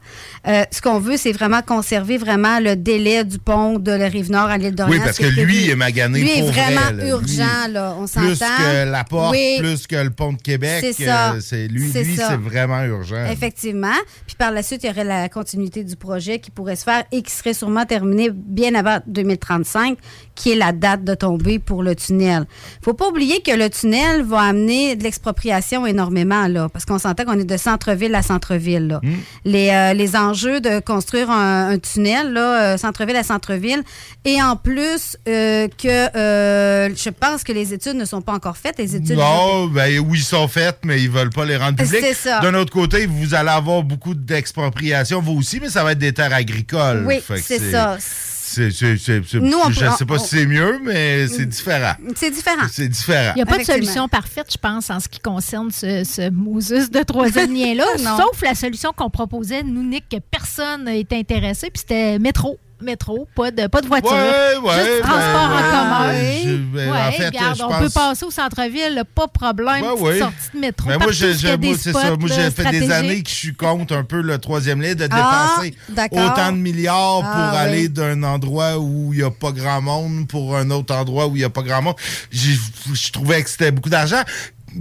Euh, 0.48 0.64
ce 0.72 0.82
qu'on 0.82 1.00
veut, 1.00 1.18
c'est 1.18 1.32
vraiment 1.32 1.62
conserver 1.62 2.18
vraiment 2.18 2.60
le 2.60 2.76
délai 2.76 3.24
du 3.24 3.40
pont 3.40 3.80
de 3.80 3.92
la 3.92 4.08
rive 4.08 4.32
nord 4.32 4.48
à 4.48 4.58
l'île 4.58 4.76
d'Orléans. 4.76 5.00
Oui, 5.00 5.04
parce 5.06 5.18
que 5.18 5.26
lui, 5.26 5.64
il 5.66 5.70
est 5.72 5.76
magané 5.76 6.20
Lui 6.22 6.32
est 6.32 6.42
vraiment 6.42 7.04
urgent, 7.06 7.66
Lui, 7.68 7.74
là. 7.74 7.96
On 8.00 8.08
s'entend. 8.08 8.28
Plus 8.28 8.40
que 8.40 8.92
la 8.92 9.04
porte, 9.04 9.32
Oui. 9.34 9.56
plus 9.60 9.88
que 9.88 9.96
le 9.96 10.10
pont 10.10 10.34
de 10.34 10.42
Québec. 10.42 10.78
C'est 10.82 11.06
ça. 11.06 11.34
euh, 11.34 11.68
lui, 11.68 11.90
C'est 11.92 12.04
lui, 12.04 12.18
vraiment 12.44 12.84
urgent. 12.84 13.26
Effectivement. 13.32 13.88
Puis 14.28 14.36
par 14.36 14.52
la 14.52 14.64
suite, 14.64 14.84
il 14.84 14.88
y 14.88 14.90
aurait 14.90 15.04
la 15.04 15.30
continuité 15.30 15.84
du 15.84 15.96
projet 15.96 16.40
qui 16.40 16.52
pourrait 16.52 16.76
se 16.76 16.84
faire 16.84 17.04
et 17.12 17.22
qui 17.22 17.32
serait 17.32 17.54
sûrement 17.54 17.86
terminé 17.86 18.30
bien 18.32 18.76
avant 18.76 19.00
2035, 19.08 19.98
qui 20.36 20.52
est 20.52 20.56
la 20.56 20.72
date 20.72 21.04
de 21.04 21.16
tombée 21.16 21.60
pour 21.60 21.84
le 21.84 21.96
tunnel. 21.96 22.46
faut 22.84 22.94
pas 22.94 23.08
oublier 23.10 23.42
que 23.42 23.52
le 23.52 23.70
tunnel 23.70 24.24
va 24.24 24.42
amener 24.42 24.96
de 24.96 25.04
l'expropriation 25.04 25.86
énormément, 25.86 26.48
là, 26.48 26.70
parce 26.70 26.86
qu'on 26.86 27.00
s'entend 27.00 27.26
qu'on 27.26 27.40
est 27.40 27.46
de 27.46 27.58
centre-ville 27.58 28.14
à 28.16 28.22
centre-ville. 28.22 28.88
là. 28.88 29.02
Les, 29.46 29.70
euh, 29.70 29.94
les 29.94 30.16
enjeux 30.16 30.62
de 30.62 30.80
construire 30.80 31.30
un, 31.30 31.70
un 31.72 31.80
tunnel, 31.80 32.34
là, 32.34 32.74
euh, 32.74 32.78
centre-ville 32.78 33.16
à 33.16 33.24
centre-ville, 33.24 33.84
et 34.24 34.42
en 34.42 34.56
plus 34.56 35.18
euh, 35.28 35.68
que 35.82 36.18
euh, 36.18 36.90
je 36.96 37.10
pense 37.10 37.44
que 37.44 37.52
les 37.52 37.74
études 37.74 37.96
ne 37.96 38.06
sont 38.06 38.22
pas 38.22 38.34
encore 38.34 38.58
faites. 38.58 38.78
Les 38.78 38.96
études 38.96 39.18
Non, 39.18 39.68
ben 39.68 40.00
oui, 40.00 40.20
ils 40.20 40.24
sont 40.24 40.48
faites, 40.48 40.80
mais 40.86 41.02
ils 41.02 41.10
veulent 41.10 41.30
pas 41.30 41.46
les 41.46 41.58
rendre 41.58 41.78
publiques. 41.78 42.02
C'est 42.02 42.14
ça. 42.14 42.40
D'un 42.40 42.54
autre 42.56 42.72
côté, 42.72 43.06
vous 43.06 43.34
allez 43.34 43.50
avoir 43.50 43.84
beaucoup 43.84 44.14
d'expropriation, 44.14 45.22
vous 45.22 45.34
aussi, 45.34 45.60
mais 45.60 45.70
ça 45.70 45.84
va 45.84 45.92
être 45.94 46.00
des 46.00 46.14
terres 46.14 46.34
agricoles. 46.34 47.04
Oui, 47.06 47.22
c'est 47.42 47.72
ça. 47.72 47.98
C'est- 48.46 48.72
c'est- 48.72 48.98
c'est- 48.98 49.22
c'est- 49.28 49.40
Nous, 49.40 49.58
on 49.58 49.70
je 49.70 49.80
peut- 49.86 49.92
sais 49.98 50.06
pas 50.06 50.16
on- 50.16 50.20
si 50.20 50.38
c'est 50.38 50.46
mieux, 50.46 50.80
mais 50.84 51.28
c'est 51.28 51.46
différent. 51.46 51.94
C'est 52.16 52.32
différent. 52.32 52.68
C'est 52.72 52.88
différent. 52.88 53.34
Il 53.36 53.38
n'y 53.38 53.42
a 53.44 53.46
pas 53.46 53.58
de 53.58 53.64
solution 53.64 54.08
parfaite, 54.08 54.48
je 54.52 54.58
pense, 54.58 54.90
en 54.90 55.00
ce 55.00 55.08
qui 55.08 55.20
concerne 55.20 55.72
ce, 55.72 56.04
ce 56.04 56.30
Moses 56.30 56.90
de 56.92 57.04
troisième 57.04 57.54
lien-là, 57.56 57.86
sauf 57.98 58.42
la 58.42 58.56
solution 58.56 58.92
qu'on 58.96 59.10
proposait, 59.10 59.64
nous, 59.64 59.84
Nick, 59.84 60.10
que 60.10 60.18
personne 60.32 60.86
n'était 60.86 61.18
intéressé, 61.18 61.70
puis 61.70 61.80
c'était 61.82 62.20
métro. 62.20 62.58
Métro, 62.82 63.26
pas 63.36 63.52
de, 63.52 63.68
pas 63.68 63.82
de 63.82 63.88
voiture. 63.88 64.12
Ouais, 64.12 64.58
ouais, 64.62 64.74
juste 64.76 65.02
ben, 65.02 65.02
transport 65.04 65.50
en 65.50 65.56
ouais, 65.56 65.62
commun. 65.72 66.14
je- 66.44 66.56
ben, 66.58 66.92
Ouais, 66.92 66.98
en 67.00 67.12
fait, 67.14 67.26
regarde, 67.28 67.62
on 67.64 67.70
pense- 67.70 67.80
peut 67.80 67.90
passer 67.90 68.26
au 68.26 68.32
centre-ville, 68.32 69.04
pas 69.16 69.28
de 69.28 69.32
problème. 69.32 69.82
Petite 69.82 70.02
ouais. 70.02 70.20
sortie 70.20 70.36
de 70.54 70.60
métro. 70.60 70.90
Mais 70.90 70.98
moi, 70.98 71.12
j'ai- 71.14 71.28
moi, 71.58 71.76
c'est 71.80 71.94
ça. 71.94 72.00
spots, 72.02 72.18
Moi, 72.20 72.30
là, 72.30 72.36
j'ai 72.36 72.52
fait 72.52 72.72
des 72.72 72.92
années 72.92 73.24
que 73.24 73.30
je 73.30 73.36
suis 73.36 73.56
contre 73.56 73.96
un 73.96 74.04
peu 74.04 74.20
le 74.22 74.38
troisième 74.40 74.82
lien, 74.82 74.94
de 74.94 75.08
Ah, 75.10 75.56
dépenser 75.58 75.76
autant 76.12 76.52
de 76.52 76.58
milliards 76.58 77.22
pour 77.22 77.30
Ah, 77.34 77.60
aller 77.60 77.84
oui. 77.84 77.90
d'un 77.90 78.22
endroit 78.24 78.78
où 78.78 79.14
il 79.14 79.20
n'y 79.20 79.24
a 79.26 79.32
pas 79.32 79.52
grand 79.54 79.82
monde 79.82 80.28
pour 80.28 80.58
un 80.58 80.70
autre 80.70 80.94
endroit 80.94 81.28
où 81.28 81.36
il 81.38 81.40
n'y 81.40 81.46
a 81.46 81.50
pas 81.50 81.62
grand 81.64 81.82
monde. 81.82 81.96
Je 82.32 83.12
trouvais 83.12 83.42
que 83.42 83.50
c'était 83.50 83.72
beaucoup 83.72 83.90
d'argent. 83.90 84.22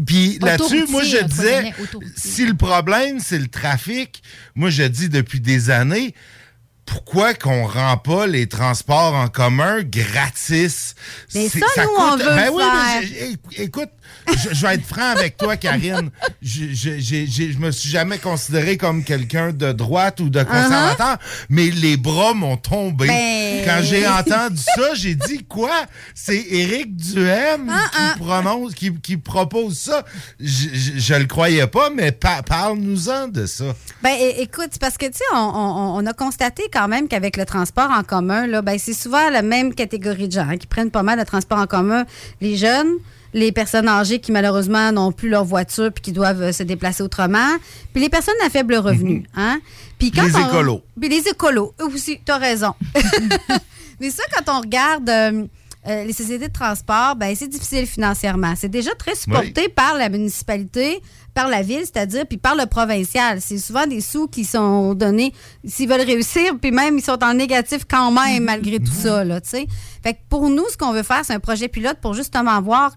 Puis 0.06 0.38
là-dessus, 0.42 0.86
moi, 0.90 1.04
je 1.04 1.22
disais, 1.24 1.72
si 2.16 2.44
le 2.46 2.54
problème, 2.54 3.18
c'est 3.20 3.38
le 3.38 3.46
trafic, 3.46 4.20
moi, 4.56 4.68
je 4.70 4.82
dis 4.82 5.08
depuis 5.08 5.38
des 5.38 5.70
années, 5.70 6.14
pourquoi 6.86 7.34
qu'on 7.34 7.66
rend 7.66 7.96
pas 7.96 8.26
les 8.26 8.46
transports 8.48 9.14
en 9.14 9.28
commun 9.28 9.82
gratis? 9.82 10.94
Mais 11.34 11.48
C'est- 11.48 11.60
ça, 11.74 11.84
nous, 11.84 11.90
on 11.98 12.16
veut 12.16 12.24
ben 12.24 12.50
oui, 12.52 12.62
faire. 12.62 13.02
mais 13.56 13.64
écoute, 13.64 13.90
je, 14.28 14.54
je 14.54 14.66
vais 14.66 14.74
être 14.74 14.86
franc 14.86 15.10
avec 15.10 15.36
toi, 15.36 15.56
Karine. 15.56 16.10
Je, 16.42 16.66
je, 16.72 16.98
je 17.00 17.58
me 17.58 17.70
suis 17.70 17.88
jamais 17.90 18.18
considéré 18.18 18.76
comme 18.76 19.04
quelqu'un 19.04 19.52
de 19.52 19.72
droite 19.72 20.20
ou 20.20 20.30
de 20.30 20.42
conservateur, 20.42 21.18
mais 21.48 21.70
les 21.70 21.96
bras 21.96 22.34
m'ont 22.34 22.56
tombé. 22.56 23.06
Ben- 23.06 23.62
Quand 23.64 23.80
j'ai 23.82 24.06
entendu 24.06 24.60
ça, 24.76 24.94
j'ai 24.94 25.14
dit 25.14 25.44
quoi? 25.48 25.72
C'est 26.14 26.36
Éric 26.50 26.96
Duhem 26.96 27.66
qui 27.92 28.18
prononce, 28.20 28.74
qui, 28.74 28.92
qui 29.00 29.16
propose 29.16 29.78
ça. 29.78 30.04
Je, 30.40 30.68
je 30.96 31.14
le 31.14 31.26
croyais 31.26 31.66
pas, 31.66 31.90
mais 31.90 32.12
pa- 32.12 32.42
parle-nous-en 32.42 33.28
de 33.28 33.46
ça. 33.46 33.74
Ben, 34.02 34.14
écoute, 34.38 34.72
parce 34.80 34.96
que, 34.98 35.06
tu 35.06 35.12
sais, 35.18 35.24
on, 35.34 35.38
on- 35.38 35.96
on 35.96 36.06
a 36.06 36.12
constaté 36.12 36.64
quand 36.72 36.88
même 36.88 37.08
qu'avec 37.08 37.36
le 37.36 37.44
transport 37.44 37.90
en 37.90 38.02
commun, 38.02 38.46
là, 38.46 38.62
ben, 38.62 38.78
c'est 38.78 38.92
souvent 38.94 39.30
la 39.30 39.42
même 39.42 39.74
catégorie 39.74 40.28
de 40.28 40.32
gens 40.32 40.48
hein, 40.48 40.56
qui 40.56 40.66
prennent 40.66 40.90
pas 40.90 41.02
mal 41.02 41.18
de 41.18 41.24
transport 41.24 41.58
en 41.58 41.66
commun. 41.66 42.04
Les 42.40 42.56
jeunes, 42.56 42.92
les 43.34 43.52
personnes 43.52 43.88
âgées 43.88 44.20
qui 44.20 44.32
malheureusement 44.32 44.90
n'ont 44.92 45.12
plus 45.12 45.28
leur 45.28 45.44
voiture 45.44 45.92
puis 45.92 46.00
qui 46.02 46.12
doivent 46.12 46.40
euh, 46.40 46.52
se 46.52 46.62
déplacer 46.62 47.02
autrement, 47.02 47.50
puis 47.92 48.02
les 48.02 48.08
personnes 48.08 48.34
à 48.46 48.48
faible 48.48 48.76
revenu. 48.76 49.26
hein? 49.36 49.60
Puis 49.98 50.10
quand 50.10 50.24
Les 50.24 50.34
on- 50.36 50.48
écolos. 50.48 50.82
Puis 50.98 51.08
les 51.10 51.28
écolos, 51.28 51.74
eux 51.82 51.86
aussi, 51.92 52.18
tu 52.24 52.32
as 52.32 52.38
raison. 52.38 52.72
Mais 54.00 54.10
ça, 54.10 54.22
quand 54.34 54.56
on 54.56 54.60
regarde 54.60 55.08
euh, 55.08 55.44
euh, 55.86 56.04
les 56.04 56.12
sociétés 56.12 56.48
de 56.48 56.52
transport, 56.52 57.14
ben, 57.16 57.34
c'est 57.36 57.46
difficile 57.48 57.86
financièrement. 57.86 58.54
C'est 58.56 58.68
déjà 58.68 58.94
très 58.94 59.14
supporté 59.14 59.68
par 59.68 59.94
la 59.96 60.08
municipalité, 60.08 61.00
par 61.34 61.48
la 61.48 61.62
ville, 61.62 61.80
c'est-à-dire, 61.82 62.24
puis 62.26 62.38
par 62.38 62.54
le 62.56 62.66
provincial. 62.66 63.40
C'est 63.40 63.58
souvent 63.58 63.86
des 63.86 64.00
sous 64.00 64.26
qui 64.28 64.44
sont 64.44 64.94
donnés 64.94 65.32
s'ils 65.64 65.88
veulent 65.88 66.00
réussir, 66.06 66.54
puis 66.60 66.70
même 66.70 66.98
ils 66.98 67.04
sont 67.04 67.22
en 67.22 67.34
négatif 67.34 67.84
quand 67.88 68.10
même 68.12 68.44
malgré 68.44 68.78
tout 68.78 68.92
ça, 68.92 69.24
là, 69.24 69.40
tu 69.40 69.50
sais. 69.50 69.66
Fait 70.02 70.14
que 70.14 70.18
pour 70.28 70.48
nous, 70.50 70.64
ce 70.70 70.76
qu'on 70.76 70.92
veut 70.92 71.02
faire, 71.02 71.24
c'est 71.24 71.34
un 71.34 71.40
projet 71.40 71.68
pilote 71.68 71.98
pour 72.00 72.14
justement 72.14 72.60
voir 72.62 72.92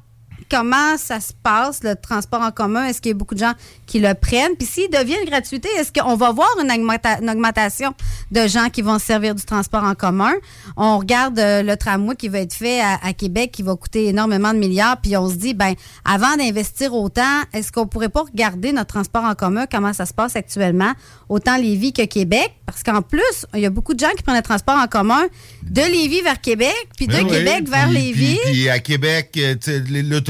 comment 0.50 0.98
ça 0.98 1.20
se 1.20 1.34
passe, 1.44 1.84
le 1.84 1.96
transport 1.96 2.42
en 2.42 2.52
commun? 2.52 2.86
Est-ce 2.86 3.02
qu'il 3.02 3.10
y 3.12 3.14
a 3.14 3.18
beaucoup 3.18 3.36
de 3.36 3.40
gens 3.40 3.54
qui 3.86 4.00
le 4.00 4.14
prennent? 4.14 4.56
Puis 4.58 4.68
s'il 4.68 4.90
devient 4.90 5.16
une 5.24 5.30
gratuité, 5.30 5.70
est-ce 5.78 5.92
qu'on 5.92 6.16
va 6.16 6.32
voir 6.32 6.50
une, 6.62 6.70
augmenta- 6.72 7.22
une 7.22 7.30
augmentation 7.30 7.94
de 8.32 8.48
gens 8.48 8.70
qui 8.70 8.82
vont 8.82 9.00
se 9.00 9.06
servir 9.06 9.36
du 9.36 9.44
transport 9.44 9.84
en 9.84 9.96
commun? 9.96 10.34
On 10.76 10.98
regarde 10.98 11.38
euh, 11.40 11.64
le 11.64 11.76
tramway 11.78 12.16
qui 12.16 12.28
va 12.30 12.40
être 12.40 12.54
fait 12.54 12.80
à, 12.82 13.00
à 13.04 13.14
Québec, 13.14 13.52
qui 13.52 13.64
va 13.64 13.76
coûter 13.76 14.08
énormément 14.08 14.54
de 14.54 14.60
milliards, 14.60 15.00
puis 15.02 15.16
on 15.18 15.30
se 15.30 15.36
dit, 15.36 15.54
ben 15.54 15.74
avant 16.06 16.36
d'investir 16.38 16.94
autant, 16.94 17.42
est-ce 17.54 17.72
qu'on 17.72 17.88
pourrait 17.88 18.10
pas 18.10 18.22
regarder 18.24 18.72
notre 18.72 18.94
transport 18.94 19.24
en 19.24 19.36
commun, 19.36 19.66
comment 19.70 19.94
ça 19.94 20.06
se 20.06 20.14
passe 20.14 20.36
actuellement, 20.36 20.92
autant 21.30 21.58
Lévis 21.58 21.94
que 21.94 22.04
Québec? 22.06 22.54
Parce 22.66 22.84
qu'en 22.84 23.02
plus, 23.02 23.22
il 23.54 23.62
y 23.62 23.66
a 23.66 23.70
beaucoup 23.70 23.94
de 23.94 24.00
gens 24.00 24.12
qui 24.16 24.24
prennent 24.24 24.36
le 24.36 24.42
transport 24.42 24.76
en 24.78 24.88
commun 24.88 25.24
de 25.64 25.82
Lévis 25.82 26.22
vers 26.22 26.42
Québec, 26.42 26.76
puis 26.96 27.08
de 27.08 27.14
Ben 27.14 27.24
oui, 27.26 27.32
Québec 27.32 27.70
vers 27.70 27.86
puis- 27.88 27.94
Lévis. 27.98 28.38
Puis, 28.44 28.52
puis 28.52 28.70
à 28.70 28.80
Québec, 28.80 29.32
euh, 29.38 29.56
sais, 29.62 29.80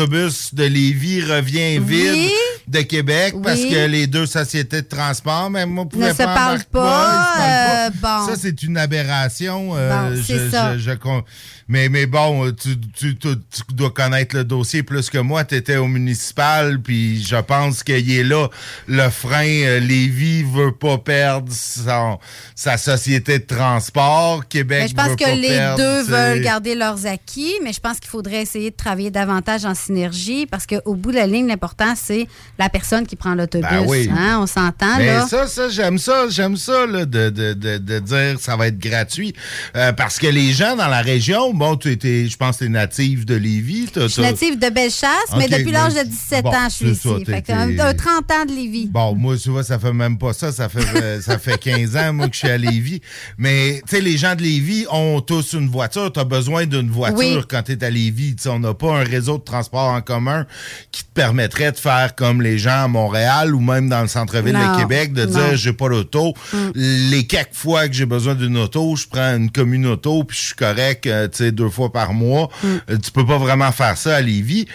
l'autobus 0.08 0.54
de 0.54 0.64
Lévis 0.64 1.22
revient 1.22 1.80
vide. 1.80 2.32
De 2.68 2.82
Québec 2.82 3.34
parce 3.44 3.62
que 3.62 3.86
les 3.88 4.08
deux 4.08 4.26
sociétés 4.26 4.82
de 4.82 4.88
transport, 4.88 5.50
même 5.50 5.70
moi, 5.70 5.86
ne 5.96 6.10
se 6.12 6.18
pas 6.18 6.26
parlent 6.36 6.64
pas. 6.72 7.34
Euh, 7.40 7.90
bon. 8.02 8.28
Ça, 8.28 8.34
c'est 8.38 8.62
une 8.64 8.78
aberration. 8.78 9.72
euh, 9.76 9.90
Bon, 10.16 10.22
c'est 10.26 10.38
je- 10.46 10.50
ça. 10.50 10.78
je- 10.78 10.84
je 10.84 10.92
con- 10.92 11.24
mais, 11.70 11.90
mais 11.90 12.06
bon, 12.06 12.52
tu, 12.52 12.78
tu- 12.80 13.18
tu- 13.18 13.36
tu 13.38 13.74
dois 13.74 13.92
connaître 13.92 14.36
le 14.36 14.44
dossier 14.44 14.84
plus 14.84 15.10
que 15.10 15.18
moi. 15.18 15.44
Tu 15.46 15.56
étais 15.56 15.78
au 15.78 15.88
municipal, 15.88 16.82
puis 16.82 17.24
je 17.24 17.36
pense 17.38 17.84
qu'il 17.84 18.12
est 18.12 18.24
là. 18.24 18.48
Le 18.88 19.10
frein, 19.10 19.46
euh, 19.48 19.80
Lévis 19.80 20.44
veut 20.44 20.72
pas 20.74 20.98
perdre 20.98 21.52
son- 21.52 22.20
sa 22.56 22.78
société 22.78 23.40
de 23.40 23.46
transport. 23.46 24.48
Québec 24.48 24.82
Ben, 24.82 24.88
je 24.90 24.94
pense 24.94 25.10
veut 25.10 25.16
que 25.16 25.24
pas 25.24 25.36
les 25.36 25.48
perdre, 25.50 25.78
deux 25.78 26.04
veulent 26.04 26.42
garder 26.42 26.76
leurs 26.76 27.06
acquis, 27.06 27.54
mais 27.64 27.74
je 27.74 27.80
pense 27.80 28.00
qu'il 28.00 28.10
faudrait 28.10 28.42
essayer 28.42 28.72
de 28.72 28.76
travailler 28.76 29.12
davantage 29.12 29.66
en 29.66 29.76
synergie 29.76 30.46
parce 30.46 30.66
qu'au 30.66 30.96
bout 30.96 31.12
de 31.12 31.18
la 31.18 31.28
ligne, 31.28 31.48
l'important, 31.48 31.94
c'est 31.96 32.28
la 32.60 32.70
personne 32.70 33.06
qui 33.06 33.16
prend 33.16 33.36
l'autobus. 33.36 33.68
Ben 33.70 33.84
oui. 33.88 34.10
hein, 34.12 34.40
on 34.42 34.48
s'entend, 34.48 34.98
Mais 34.98 35.08
là. 35.08 35.28
ça, 35.28 35.48
ça, 35.48 35.70
j'aime 35.70 35.98
ça, 35.98 36.26
j'aime 36.30 36.56
ça, 36.58 36.86
là, 36.86 37.06
de, 37.06 37.30
de, 37.30 37.54
de, 37.54 37.78
de 37.78 38.00
dire 38.00 38.40
ça 38.40 38.56
va 38.56 38.68
être 38.68 38.80
gratuit. 38.80 39.34
Euh, 39.76 39.92
parce 39.94 40.18
que 40.20 40.28
les 40.28 40.54
gens 40.54 40.76
dans 40.76 40.88
la 40.88 41.02
région, 41.02 41.54
bon, 41.54 41.76
tu 41.76 41.92
étais, 41.92 42.28
je 42.28 42.38
pense 42.38 42.58
que 42.58 42.66
tu 42.66 42.66
es 42.66 42.70
native 42.70 43.26
de 43.26 43.36
Lévis. 43.36 43.88
t'as- 43.94 44.02
Je 44.02 44.08
suis 44.08 44.22
native 44.22 44.58
de 44.60 44.70
Bellechasse, 44.70 45.10
mais 45.38 45.48
depuis 45.48 45.72
l'âge 45.72 45.94
de 45.94 46.04
17 46.04 46.44
bon, 46.44 46.50
ans, 46.50 46.68
je 46.70 46.74
suis 46.76 46.96
ça, 46.96 47.10
ici. 47.10 47.26
Fait 47.26 47.42
que 47.42 47.52
un, 47.52 47.68
t'es- 47.68 47.80
un 47.82 47.94
30 47.94 48.32
ans 48.32 48.46
de 48.46 48.52
Lévis. 48.52 48.88
Bon, 48.88 49.14
moi, 49.16 49.36
tu 49.38 49.50
vois, 49.50 49.64
ça 49.64 49.78
fait 49.80 49.94
même 49.94 50.18
pas 50.18 50.34
ça. 50.34 50.52
Ça 50.52 50.70
fait, 50.70 50.80
euh, 50.96 51.22
ça 51.22 51.38
fait 51.38 51.58
15 51.60 51.96
ans, 51.96 52.14
moi, 52.14 52.28
que 52.28 52.34
je 52.34 52.40
suis 52.40 52.50
à 52.50 52.58
Lévis. 52.58 53.02
Mais, 53.38 53.82
tu 53.88 53.96
sais, 53.96 54.02
les 54.02 54.18
gens 54.18 54.36
de 54.36 54.42
Lévis 54.42 54.86
ont 54.92 55.22
tous 55.22 55.54
une 55.54 55.68
voiture. 55.70 56.12
Tu 56.12 56.20
as 56.20 56.24
besoin 56.24 56.66
d'une 56.66 56.90
voiture 56.90 57.18
Oui. 57.18 57.38
quand 57.50 57.62
tu 57.64 57.74
es 57.74 57.84
à 57.84 57.90
Lévis. 57.90 58.36
On 58.48 58.60
n'a 58.60 58.74
pas 58.74 58.94
un 59.00 59.04
réseau 59.04 59.38
de 59.38 59.44
transport 59.44 59.90
en 59.90 60.02
commun 60.02 60.46
qui 60.92 61.04
te 61.04 61.10
permettrait 61.14 61.72
de 61.72 61.78
faire 61.78 62.16
comme 62.16 62.42
les 62.42 62.47
gens 62.56 62.84
à 62.84 62.88
Montréal 62.88 63.54
ou 63.54 63.60
même 63.60 63.90
dans 63.90 64.02
le 64.02 64.08
centre-ville 64.08 64.54
de 64.54 64.80
Québec, 64.80 65.14
de 65.14 65.26
non. 65.26 65.32
dire, 65.32 65.56
j'ai 65.56 65.74
pas 65.74 65.90
d'auto. 65.90 66.34
Mm. 66.54 66.58
Les 66.76 67.28
quelques 67.28 67.54
fois 67.54 67.88
que 67.88 67.94
j'ai 67.94 68.06
besoin 68.06 68.36
d'une 68.36 68.58
auto, 68.58 68.96
je 68.96 69.08
prends 69.08 69.36
une 69.36 69.52
commune 69.52 69.86
auto, 69.88 70.24
puis 70.24 70.38
je 70.38 70.46
suis 70.48 70.56
correct, 70.56 71.08
euh, 71.08 71.28
tu 71.28 71.38
sais, 71.38 71.52
deux 71.52 71.70
fois 71.70 71.92
par 71.92 72.14
mois. 72.14 72.50
Mm. 72.64 72.68
Euh, 72.90 72.98
tu 73.04 73.12
peux 73.12 73.26
pas 73.26 73.38
vraiment 73.38 73.72
faire 73.72 73.98
ça 73.98 74.16
à 74.16 74.22
Lévis. 74.22 74.68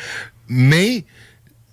Mais 0.48 1.04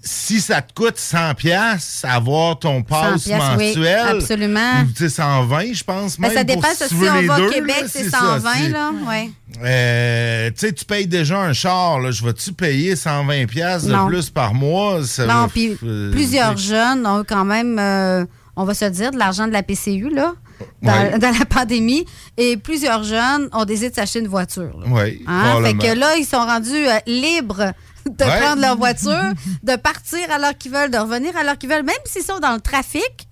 si 0.02 0.40
ça 0.40 0.62
te 0.62 0.74
coûte 0.74 0.98
100 0.98 1.34
pièces 1.36 2.06
avoir 2.08 2.58
ton 2.58 2.84
passe 2.84 3.24
100 3.24 3.30
piastres, 3.30 3.56
oui, 3.58 3.68
mensuel, 3.68 4.08
absolument. 4.08 4.82
ou 4.82 4.92
tu 4.96 5.04
sais 5.04 5.10
120, 5.10 5.74
je 5.74 5.84
pense 5.84 6.18
Ben, 6.20 6.28
même 6.30 6.38
ça 6.38 6.46
pour 6.46 6.56
dépend, 6.56 6.68
si 6.72 6.78
ça, 6.78 6.88
tu 6.88 6.96
si 6.96 7.02
on 7.10 7.28
va 7.28 7.38
deux, 7.38 7.48
au 7.48 7.50
Québec, 7.52 7.84
c'est 7.88 8.10
ça, 8.10 8.20
120, 8.20 8.54
c'est- 8.54 8.70
là, 8.70 8.92
ouais. 9.10 9.30
Euh, 9.62 10.50
tu 10.52 10.68
sais, 10.68 10.74
tu 10.74 10.86
payes 10.86 11.08
déjà 11.08 11.40
un 11.40 11.54
char, 11.54 12.00
là, 12.00 12.12
je 12.12 12.24
vais-tu 12.24 12.54
payer 12.54 12.96
120 12.96 13.46
pièces 13.48 13.84
de 13.86 14.08
plus 14.08 14.30
par 14.30 14.54
mois? 14.54 15.04
Ça 15.04 15.26
Non, 15.26 15.48
puis 15.50 15.78
euh, 15.84 16.12
plusieurs 16.12 16.56
jeunes 16.58 17.06
ont 17.06 17.24
quand 17.28 17.46
même, 17.46 17.78
euh, 17.78 18.26
on 18.56 18.64
va 18.64 18.74
se 18.74 18.86
dire, 18.86 19.12
de 19.12 19.18
l'argent 19.18 19.48
de 19.48 19.54
la 19.54 19.64
PCU, 19.64 20.10
là, 20.10 20.34
dans, 20.82 21.20
la 21.40 21.46
pandémie. 21.46 22.06
Et 22.38 22.58
plusieurs 22.58 23.04
jeunes 23.04 23.50
ont 23.54 23.66
décidé 23.66 23.90
de 23.90 23.96
s'acheter 23.96 24.20
une 24.20 24.28
voiture. 24.28 24.78
là. 24.80 24.86
Oui, 24.88 25.24
Hein? 25.28 25.62
Fait 25.64 25.74
que 25.74 25.98
là, 25.98 26.16
ils 26.18 26.26
sont 26.26 26.38
rendus 26.40 26.88
euh, 26.88 27.00
libres 27.08 27.74
de 28.06 28.24
Ouais. 28.26 28.40
prendre 28.42 28.62
leur 28.62 28.78
voiture, 28.78 29.34
de 29.64 29.76
partir 29.76 30.20
à 30.32 30.38
l'heure 30.40 30.58
qu'ils 30.58 30.72
veulent, 30.72 30.92
de 30.92 30.98
revenir 30.98 31.36
à 31.38 31.44
l'heure 31.44 31.58
qu'ils 31.58 31.70
veulent. 31.70 31.84
Même 31.84 31.96
s'ils 32.06 32.24
sont 32.24 32.40
dans 32.40 32.54
le 32.54 32.60
trafic, 32.62 33.28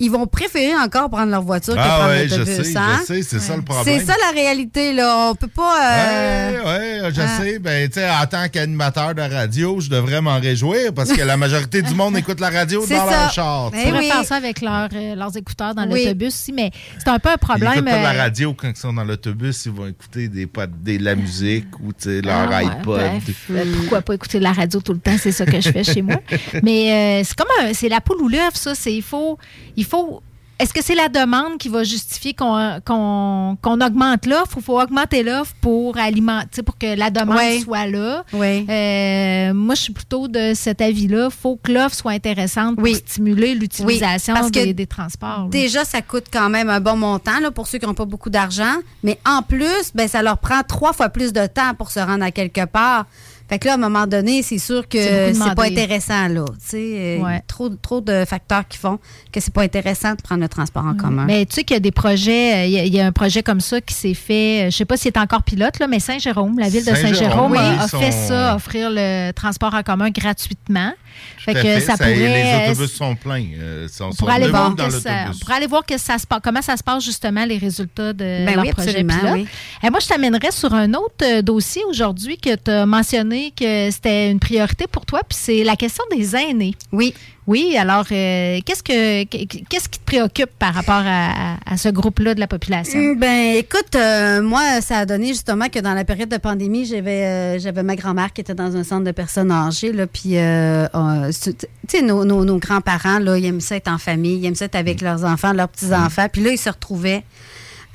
ils 0.00 0.10
vont 0.10 0.26
préférer 0.26 0.74
encore 0.76 1.10
prendre 1.10 1.30
leur 1.30 1.42
voiture 1.42 1.74
que 1.74 1.80
Ah 1.82 1.88
prendre 1.98 2.08
ouais, 2.10 2.28
je 2.28 2.36
l'autobus. 2.36 2.70
sais, 2.72 2.76
hein? 2.78 2.98
je 3.00 3.04
sais, 3.06 3.22
c'est 3.22 3.38
ça 3.40 3.54
le 3.56 3.62
C'est 3.62 3.64
problème. 3.64 4.06
ça 4.06 4.14
la 4.26 4.30
réalité, 4.40 4.92
là. 4.92 5.30
On 5.30 5.34
peut 5.34 5.48
pas... 5.48 5.78
euh, 5.82 6.62
Ouais, 6.64 7.00
ouais, 7.02 7.10
je 7.14 7.20
hein. 7.20 7.26
sais. 7.40 7.58
Ben, 7.58 7.88
tu 7.88 7.94
sais, 7.94 8.08
en 8.08 8.26
tant 8.26 8.48
qu'animateur 8.48 9.14
de 9.14 9.22
radio, 9.22 9.80
je 9.80 9.88
devrais 9.90 10.20
m'en 10.20 10.38
réjouir 10.38 10.92
parce 10.94 11.12
que 11.12 11.22
la 11.22 11.36
majorité 11.36 11.82
du 11.82 11.94
monde 11.94 12.16
écoute 12.18 12.40
la 12.40 12.50
radio 12.50 12.82
C'est 12.86 12.94
dans 12.96 13.08
ça. 13.08 13.20
leur 13.22 13.32
char. 13.32 13.64
On 13.64 13.76
sais. 13.76 13.84
pourrait 13.88 14.02
faire 14.04 14.24
ça 14.24 14.36
avec 14.36 14.60
leur, 14.60 14.88
euh, 14.94 15.14
leurs 15.14 15.36
écouteurs 15.36 15.74
dans 15.74 15.88
Oui. 15.90 16.04
l'autobus 16.04 16.28
aussi, 16.34 16.52
mais 16.52 16.70
c'est 16.98 17.08
un 17.08 17.18
peu 17.18 17.30
un 17.30 17.32
Ils 17.34 17.38
problème. 17.38 17.72
écoutent 17.72 17.84
pas 17.86 17.98
de 17.98 18.02
la 18.02 18.14
euh, 18.14 18.18
radio 18.18 18.54
quand 18.54 18.68
ils 18.68 18.76
sont 18.76 18.92
dans 18.92 19.04
l'autobus, 19.04 19.66
ils 19.66 19.72
vont 19.72 19.86
écouter 19.88 20.28
des, 20.28 20.46
des- 20.46 20.98
de 20.98 21.04
la 21.04 21.14
musique 21.14 21.66
ou 21.80 21.92
tu 21.92 22.04
sais, 22.04 22.20
leur 22.22 22.36
Ah 22.36 22.48
ouais, 22.48 22.66
iPod. 22.66 22.84
bref, 23.00 23.22
euh, 23.50 23.64
pourquoi 23.80 24.02
pas 24.02 24.14
écouter 24.14 24.38
la 24.40 24.52
radio 24.52 24.80
tout 24.80 24.92
le 24.92 25.00
temps, 25.00 25.16
c'est 25.18 25.32
ça 25.32 25.44
que 25.46 25.60
je 25.60 25.70
fais 25.70 25.84
chez 25.84 26.02
moi. 26.02 26.16
Mais 26.62 27.20
euh, 27.20 27.24
c'est 27.26 27.36
comme 27.36 27.48
un- 27.62 27.72
c'est 27.74 27.88
la 27.88 28.00
poule 28.00 28.20
ou 28.22 28.28
l'œuf, 28.28 28.54
ça. 28.54 28.74
C'est 28.74 28.92
il 28.92 29.02
faut, 29.02 29.38
il 29.76 29.84
faut. 29.88 30.22
Est-ce 30.60 30.74
que 30.74 30.82
c'est 30.82 30.96
la 30.96 31.08
demande 31.08 31.56
qui 31.58 31.68
va 31.68 31.84
justifier 31.84 32.34
qu'on 32.34 33.56
augmente 33.64 34.26
l'offre 34.26 34.56
ou 34.56 34.60
faut 34.60 34.80
augmenter 34.80 35.22
l'offre 35.22 35.54
pour 35.60 35.96
alimenter, 35.98 36.64
pour 36.64 36.76
que 36.76 36.96
la 36.98 37.10
demande 37.10 37.38
soit 37.62 37.86
là? 37.86 38.24
Oui. 38.32 38.66
Euh, 38.68 39.54
moi, 39.54 39.76
je 39.76 39.82
suis 39.82 39.92
plutôt 39.92 40.26
de 40.26 40.54
cet 40.54 40.80
avis-là. 40.80 41.30
faut 41.30 41.60
que 41.62 41.70
l'offre 41.70 41.94
soit 41.94 42.10
intéressante 42.10 42.74
pour 42.76 42.88
stimuler 42.88 43.54
l'utilisation 43.54 44.48
des, 44.50 44.74
des 44.74 44.86
transports. 44.88 45.46
Déjà, 45.48 45.84
ça 45.84 46.02
coûte 46.02 46.26
quand 46.32 46.50
même 46.50 46.68
un 46.70 46.80
bon 46.80 46.96
montant 46.96 47.38
là, 47.38 47.52
pour 47.52 47.68
ceux 47.68 47.78
qui 47.78 47.86
n'ont 47.86 47.94
pas 47.94 48.04
beaucoup 48.04 48.30
d'argent. 48.30 48.74
Mais 49.04 49.20
en 49.24 49.42
plus, 49.42 49.92
ben, 49.94 50.08
ça 50.08 50.22
leur 50.22 50.38
prend 50.38 50.62
trois 50.66 50.92
fois 50.92 51.08
plus 51.08 51.32
de 51.32 51.46
temps 51.46 51.74
pour 51.78 51.92
se 51.92 52.00
rendre 52.00 52.24
à 52.24 52.32
quelque 52.32 52.64
part. 52.64 53.06
Fait 53.48 53.58
que 53.58 53.66
là, 53.66 53.72
à 53.72 53.74
un 53.76 53.78
moment 53.78 54.06
donné, 54.06 54.42
c'est 54.42 54.58
sûr 54.58 54.86
que 54.88 54.98
C'est 54.98 55.32
c'est 55.34 55.54
pas 55.54 55.64
intéressant, 55.64 56.28
là. 56.28 56.44
Tu 56.60 56.66
sais, 56.66 56.76
euh, 56.76 57.18
Ouais. 57.22 57.42
trop, 57.46 57.68
trop 57.70 58.00
de 58.00 58.24
facteurs 58.26 58.66
qui 58.68 58.76
font 58.78 58.98
que 59.32 59.40
c'est 59.40 59.52
pas 59.54 59.62
intéressant 59.62 60.10
de 60.14 60.20
prendre 60.22 60.42
le 60.42 60.48
transport 60.48 60.84
en 60.84 60.94
commun. 60.94 61.24
Mais 61.26 61.46
tu 61.46 61.54
sais 61.54 61.64
qu'il 61.64 61.74
y 61.74 61.78
a 61.78 61.80
des 61.80 61.90
projets, 61.90 62.54
euh, 62.56 62.64
il 62.66 62.72
y, 62.72 62.78
a- 62.78 62.84
il 62.84 62.94
y 62.94 63.00
a 63.00 63.06
un 63.06 63.12
projet 63.12 63.42
comme 63.42 63.60
ça 63.60 63.80
qui 63.80 63.94
s'est 63.94 64.12
fait, 64.14 64.66
euh, 64.66 64.70
je 64.70 64.76
sais 64.76 64.84
pas 64.84 64.96
s'il 64.96 65.08
est 65.08 65.18
encore 65.18 65.42
pilote, 65.42 65.78
là, 65.78 65.86
mais 65.86 65.98
Saint-Jérôme, 66.00 66.58
la 66.58 66.68
ville 66.68 66.84
de 66.84 66.94
Saint-Jérôme, 66.94 67.52
oui, 67.52 67.58
a, 67.58 67.82
a 67.84 67.88
sont- 67.88 67.98
fait 68.00 68.12
ça, 68.12 68.54
offrir 68.54 68.90
le 68.92 69.32
transport 69.32 69.72
en 69.74 69.82
commun 69.82 70.10
gratuitement. 70.10 70.92
À 71.48 71.54
que 71.54 71.60
fait, 71.62 71.80
ça 71.80 71.96
ça- 71.96 72.04
pourrait. 72.04 72.64
les 72.64 72.70
autobus 72.70 72.92
sont 72.94 73.16
pleins. 73.16 73.46
euh, 73.58 73.88
sont, 73.88 74.04
on 74.04 74.10
sont 74.12 74.18
pourrait 74.18 74.34
aller, 74.34 74.48
voir 74.48 74.74
dans 74.74 74.90
ça, 74.90 75.24
pourrait 75.40 75.54
aller 75.54 75.66
voir 75.66 75.84
que 75.84 75.96
ça 75.98 76.18
se 76.18 76.26
passe, 76.26 76.40
comment 76.44 76.60
ça 76.62 76.76
se 76.76 76.82
passe 76.82 77.02
justement 77.02 77.44
les 77.46 77.56
résultats 77.58 78.12
de 78.12 78.18
Ben 78.44 78.54
leur 78.54 78.64
oui, 78.64 78.70
projet 78.72 78.92
pilote. 79.02 79.32
oui. 79.32 79.46
Et 79.82 79.88
moi, 79.90 79.98
je 80.00 80.06
t'amènerais 80.06 80.50
sur 80.52 80.72
un 80.74 80.92
autre 80.92 81.40
dossier 81.40 81.82
aujourd'hui 81.88 82.36
que 82.36 82.54
tu 82.54 82.70
as 82.70 82.84
mentionné 82.86 83.37
que 83.56 83.90
c'était 83.90 84.30
une 84.30 84.40
priorité 84.40 84.86
pour 84.90 85.06
toi, 85.06 85.20
puis 85.28 85.38
c'est 85.40 85.64
la 85.64 85.76
question 85.76 86.04
des 86.14 86.34
aînés. 86.36 86.74
Oui. 86.92 87.14
Oui, 87.46 87.78
alors 87.78 88.04
euh, 88.12 88.58
qu'est-ce 88.66 88.82
que 88.82 89.24
qu'est-ce 89.24 89.88
qui 89.88 89.98
te 89.98 90.04
préoccupe 90.04 90.50
par 90.58 90.74
rapport 90.74 91.02
à, 91.02 91.76
ce 91.78 91.88
groupe-là 91.88 92.34
de 92.34 92.40
la 92.40 92.46
population? 92.46 92.98
Hum, 93.00 93.18
Ben, 93.18 93.54
écoute, 93.56 93.94
euh, 93.96 94.42
moi, 94.42 94.82
ça 94.82 94.98
a 94.98 95.06
donné 95.06 95.28
justement 95.28 95.68
que 95.70 95.78
dans 95.78 95.94
la 95.94 96.04
période 96.04 96.28
de 96.28 96.36
pandémie, 96.36 96.84
j'avais 96.84 97.24
euh, 97.24 97.58
j'avais 97.58 97.82
ma 97.82 97.96
grand-mère 97.96 98.34
qui 98.34 98.42
était 98.42 98.54
dans 98.54 98.76
un 98.76 98.84
centre 98.84 99.04
de 99.04 99.12
personnes 99.12 99.50
âgées, 99.50 99.92
là, 99.94 100.06
puis, 100.06 100.36
euh, 100.36 100.86
euh, 100.94 101.30
tu 101.42 101.54
sais, 101.88 102.02
nos, 102.02 102.26
nos- 102.26 102.44
nos 102.44 102.58
grands-parents, 102.58 103.18
là, 103.18 103.38
ils 103.38 103.46
aiment 103.46 103.62
ça 103.62 103.76
être 103.76 103.88
en 103.90 103.98
famille, 103.98 104.36
ils 104.40 104.46
aiment 104.46 104.54
ça 104.54 104.66
être 104.66 104.76
avec 104.76 105.00
leurs 105.00 105.24
enfants, 105.24 105.54
leurs 105.54 105.68
petits-enfants, 105.70 106.26
puis 106.30 106.42
là, 106.42 106.50
ils 106.50 106.58
se 106.58 106.68
retrouvaient 106.68 107.22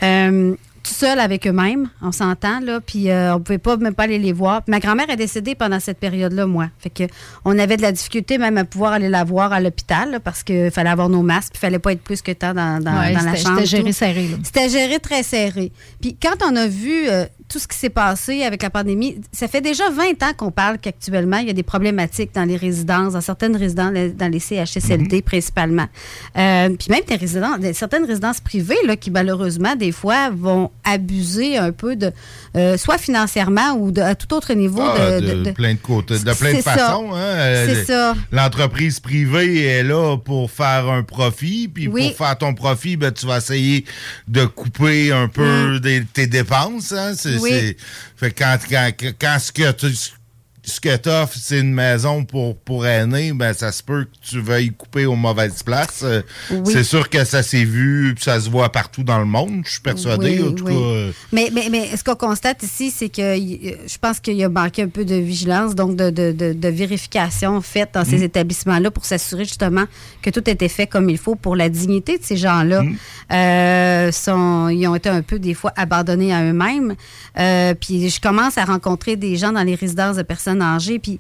euh, 0.02 0.56
tout 0.84 0.94
seuls 0.94 1.20
avec 1.20 1.48
eux-mêmes, 1.48 1.90
on 2.02 2.12
s'entend, 2.12 2.60
là, 2.60 2.80
puis 2.82 3.10
euh, 3.10 3.36
on 3.36 3.40
pouvait 3.40 3.58
pas 3.58 3.78
même 3.78 3.96
pas 3.96 4.04
aller 4.04 4.20
les 4.20 4.34
voir. 4.34 4.62
Ma 4.68 4.80
grand-mère 4.80 5.10
est 5.10 5.16
décédée 5.16 5.56
pendant 5.56 5.80
cette 5.80 5.98
période-là, 5.98 6.46
moi. 6.46 6.68
Fait 6.78 6.90
que 6.90 7.04
on 7.46 7.58
avait 7.58 7.78
de 7.78 7.82
la 7.82 7.92
difficulté 7.94 8.38
même 8.38 8.58
à 8.58 8.66
pouvoir 8.66 8.92
aller 8.94 9.08
la 9.10 9.24
voir 9.24 9.54
à 9.54 9.60
l'hôpital, 9.62 10.12
là, 10.12 10.20
parce 10.20 10.44
qu'il 10.44 10.70
fallait 10.72 10.90
avoir 10.90 11.08
nos 11.10 11.22
masques, 11.22 11.54
puis 11.54 11.60
il 11.60 11.66
fallait 11.66 11.80
pas 11.80 11.94
être 11.94 12.02
plus 12.04 12.22
que 12.22 12.32
temps 12.34 12.54
dans, 12.54 12.84
dans, 12.84 13.00
Ouais, 13.00 13.14
dans 13.14 13.22
la 13.24 13.36
chambre. 13.36 13.56
c'était 13.62 13.66
géré 13.78 13.84
tout. 13.86 13.92
serré, 13.98 14.28
là. 14.28 14.38
C'était 14.44 14.70
géré 14.70 15.00
très 15.00 15.24
serré. 15.24 15.72
Puis 16.02 16.18
quand 16.22 16.36
on 16.46 16.56
a 16.56 16.68
vu 16.68 17.08
euh, 17.08 17.26
tout 17.54 17.60
ce 17.60 17.68
qui 17.68 17.78
s'est 17.78 17.92
passé 17.92 18.42
avec 18.42 18.64
la 18.64 18.72
pandémie, 18.72 19.22
ça 19.32 19.48
fait 19.48 19.62
déjà 19.62 19.84
20 19.92 20.24
ans 20.24 20.34
qu'on 20.36 20.50
parle 20.50 20.80
qu'actuellement, 20.80 21.38
il 21.38 21.46
y 21.48 21.50
a 21.52 21.54
des 21.54 21.62
problématiques 21.62 22.32
dans 22.34 22.46
les 22.46 22.58
résidences, 22.58 23.14
dans 23.14 23.22
certaines 23.22 23.56
résidences, 23.56 23.94
dans 24.18 24.32
les 24.32 24.40
CHSLD 24.40 25.22
principalement. 25.22 25.86
Euh, 26.36 26.70
puis 26.70 26.88
même 26.90 27.04
des 27.08 27.16
résidences, 27.16 27.58
certaines 27.74 28.06
résidences 28.06 28.40
privées 28.40 28.76
là, 28.88 28.96
qui 28.96 29.12
malheureusement, 29.12 29.76
des 29.76 29.92
fois, 29.92 30.32
vont 30.32 30.72
abuser 30.84 31.58
un 31.58 31.72
peu 31.72 31.96
de, 31.96 32.12
euh, 32.58 32.76
soit 32.76 32.98
financièrement 32.98 33.74
ou 33.78 33.92
de, 33.92 34.02
à 34.02 34.16
tout 34.16 34.34
autre 34.34 34.52
niveau. 34.56 34.82
Ah, 34.82 35.22
de, 35.22 35.44
de, 35.44 35.52
plein 35.52 35.74
de 35.76 35.80
côtés, 35.80 36.18
de 36.18 36.34
plein 36.34 36.54
de 36.54 36.62
façons. 36.62 37.12
hein. 37.14 37.66
C'est 37.68 37.86
ça. 37.86 38.16
L'entreprise 38.32 39.00
privée 39.00 39.64
est 39.66 39.84
là 39.84 40.18
pour 40.18 40.50
faire 40.50 40.90
un 40.90 41.04
profit, 41.04 41.68
puis 41.68 41.88
Oui. 41.88 42.10
pour 42.18 42.26
faire 42.26 42.38
ton 42.38 42.56
profit, 42.56 42.98
ben, 42.98 43.12
tu 43.12 43.28
vas 43.28 43.38
essayer 43.38 43.86
de 44.28 44.46
couper 44.46 45.12
un 45.12 45.28
peu 45.28 45.80
des- 45.80 46.04
tes 46.12 46.26
dépenses. 46.26 46.92
Hein. 46.94 47.12
C'est. 47.16 47.38
Oui. 47.44 47.78
fait 48.16 48.32
que 48.32 48.44
quand, 48.44 48.58
quand, 48.70 48.92
quand 49.20 49.40
ce 49.40 49.52
que 49.52 49.72
tu 49.72 49.88
ce 50.66 50.80
que 50.80 50.96
t'offres, 50.96 51.36
c'est 51.40 51.60
une 51.60 51.74
maison 51.74 52.24
pour, 52.24 52.56
pour 52.58 52.86
aînés, 52.88 53.34
ben 53.34 53.54
ça 53.54 53.72
se 53.72 53.84
peut 53.84 54.06
que 54.06 54.28
tu 54.30 54.40
veuilles 54.40 54.72
couper 54.72 55.06
aux 55.06 55.16
mauvaises 55.16 55.62
places. 55.64 56.02
Euh, 56.04 56.22
Oui. 56.52 56.60
C'est 56.72 56.84
sûr 56.84 57.10
que 57.10 57.26
ça 57.26 57.44
s'est 57.44 57.66
vu, 57.66 58.14
puis 58.16 58.24
ça 58.24 58.40
se 58.40 58.50
voit 58.50 58.72
partout 58.72 59.04
dans 59.04 59.20
le 59.20 59.26
monde, 59.26 59.62
je 59.66 59.72
suis 59.72 59.82
persuadé. 59.82 60.40
Oui, 60.42 60.48
en 60.50 60.54
tout 60.54 60.64
oui. 60.66 60.74
cas, 60.74 60.80
euh, 60.80 61.12
Mais, 61.34 61.50
mais, 61.54 61.68
mais 61.70 61.96
ce 61.98 62.04
qu'on 62.04 62.16
constate 62.16 62.64
ici, 62.64 62.92
c'est 62.92 63.10
que 63.10 63.38
y- 63.38 63.76
je 63.88 63.98
pense 63.98 64.20
qu'il 64.22 64.36
y 64.36 64.44
a 64.44 64.50
manqué 64.50 64.84
un 64.84 64.88
peu 64.88 65.04
de 65.04 65.16
vigilance, 65.16 65.76
donc 65.76 65.96
de, 65.98 66.10
de, 66.10 66.32
de- 66.32 66.54
de 66.54 66.68
vérification 66.70 67.62
faite 67.62 67.90
dans 67.94 68.06
ces 68.06 68.20
Mm. 68.20 68.24
établissements-là 68.24 68.90
pour 68.92 69.04
s'assurer 69.06 69.44
justement 69.44 69.84
que 70.22 70.30
tout 70.30 70.50
était 70.50 70.70
fait 70.70 70.88
comme 70.88 71.10
il 71.10 71.18
faut 71.18 71.36
pour 71.36 71.56
la 71.56 71.68
dignité 71.70 72.18
de 72.18 72.24
ces 72.24 72.38
gens-là. 72.38 72.84
Mm. 72.84 72.96
Euh, 73.32 74.12
sont, 74.12 74.70
ils 74.70 74.88
ont 74.88 74.96
été 74.96 75.10
un 75.10 75.22
peu 75.22 75.40
des 75.40 75.54
fois 75.54 75.74
abandonnés 75.76 76.34
à 76.34 76.44
eux-mêmes. 76.44 76.96
Euh, 77.40 77.74
puis 77.74 78.10
je 78.10 78.22
commence 78.22 78.58
à 78.58 78.66
rencontrer 78.66 79.16
des 79.16 79.36
gens 79.36 79.52
dans 79.52 79.64
les 79.64 79.76
résidences 79.76 80.16
de 80.18 80.22
personnes 80.22 80.53
âgées, 80.62 81.00
puis 81.00 81.20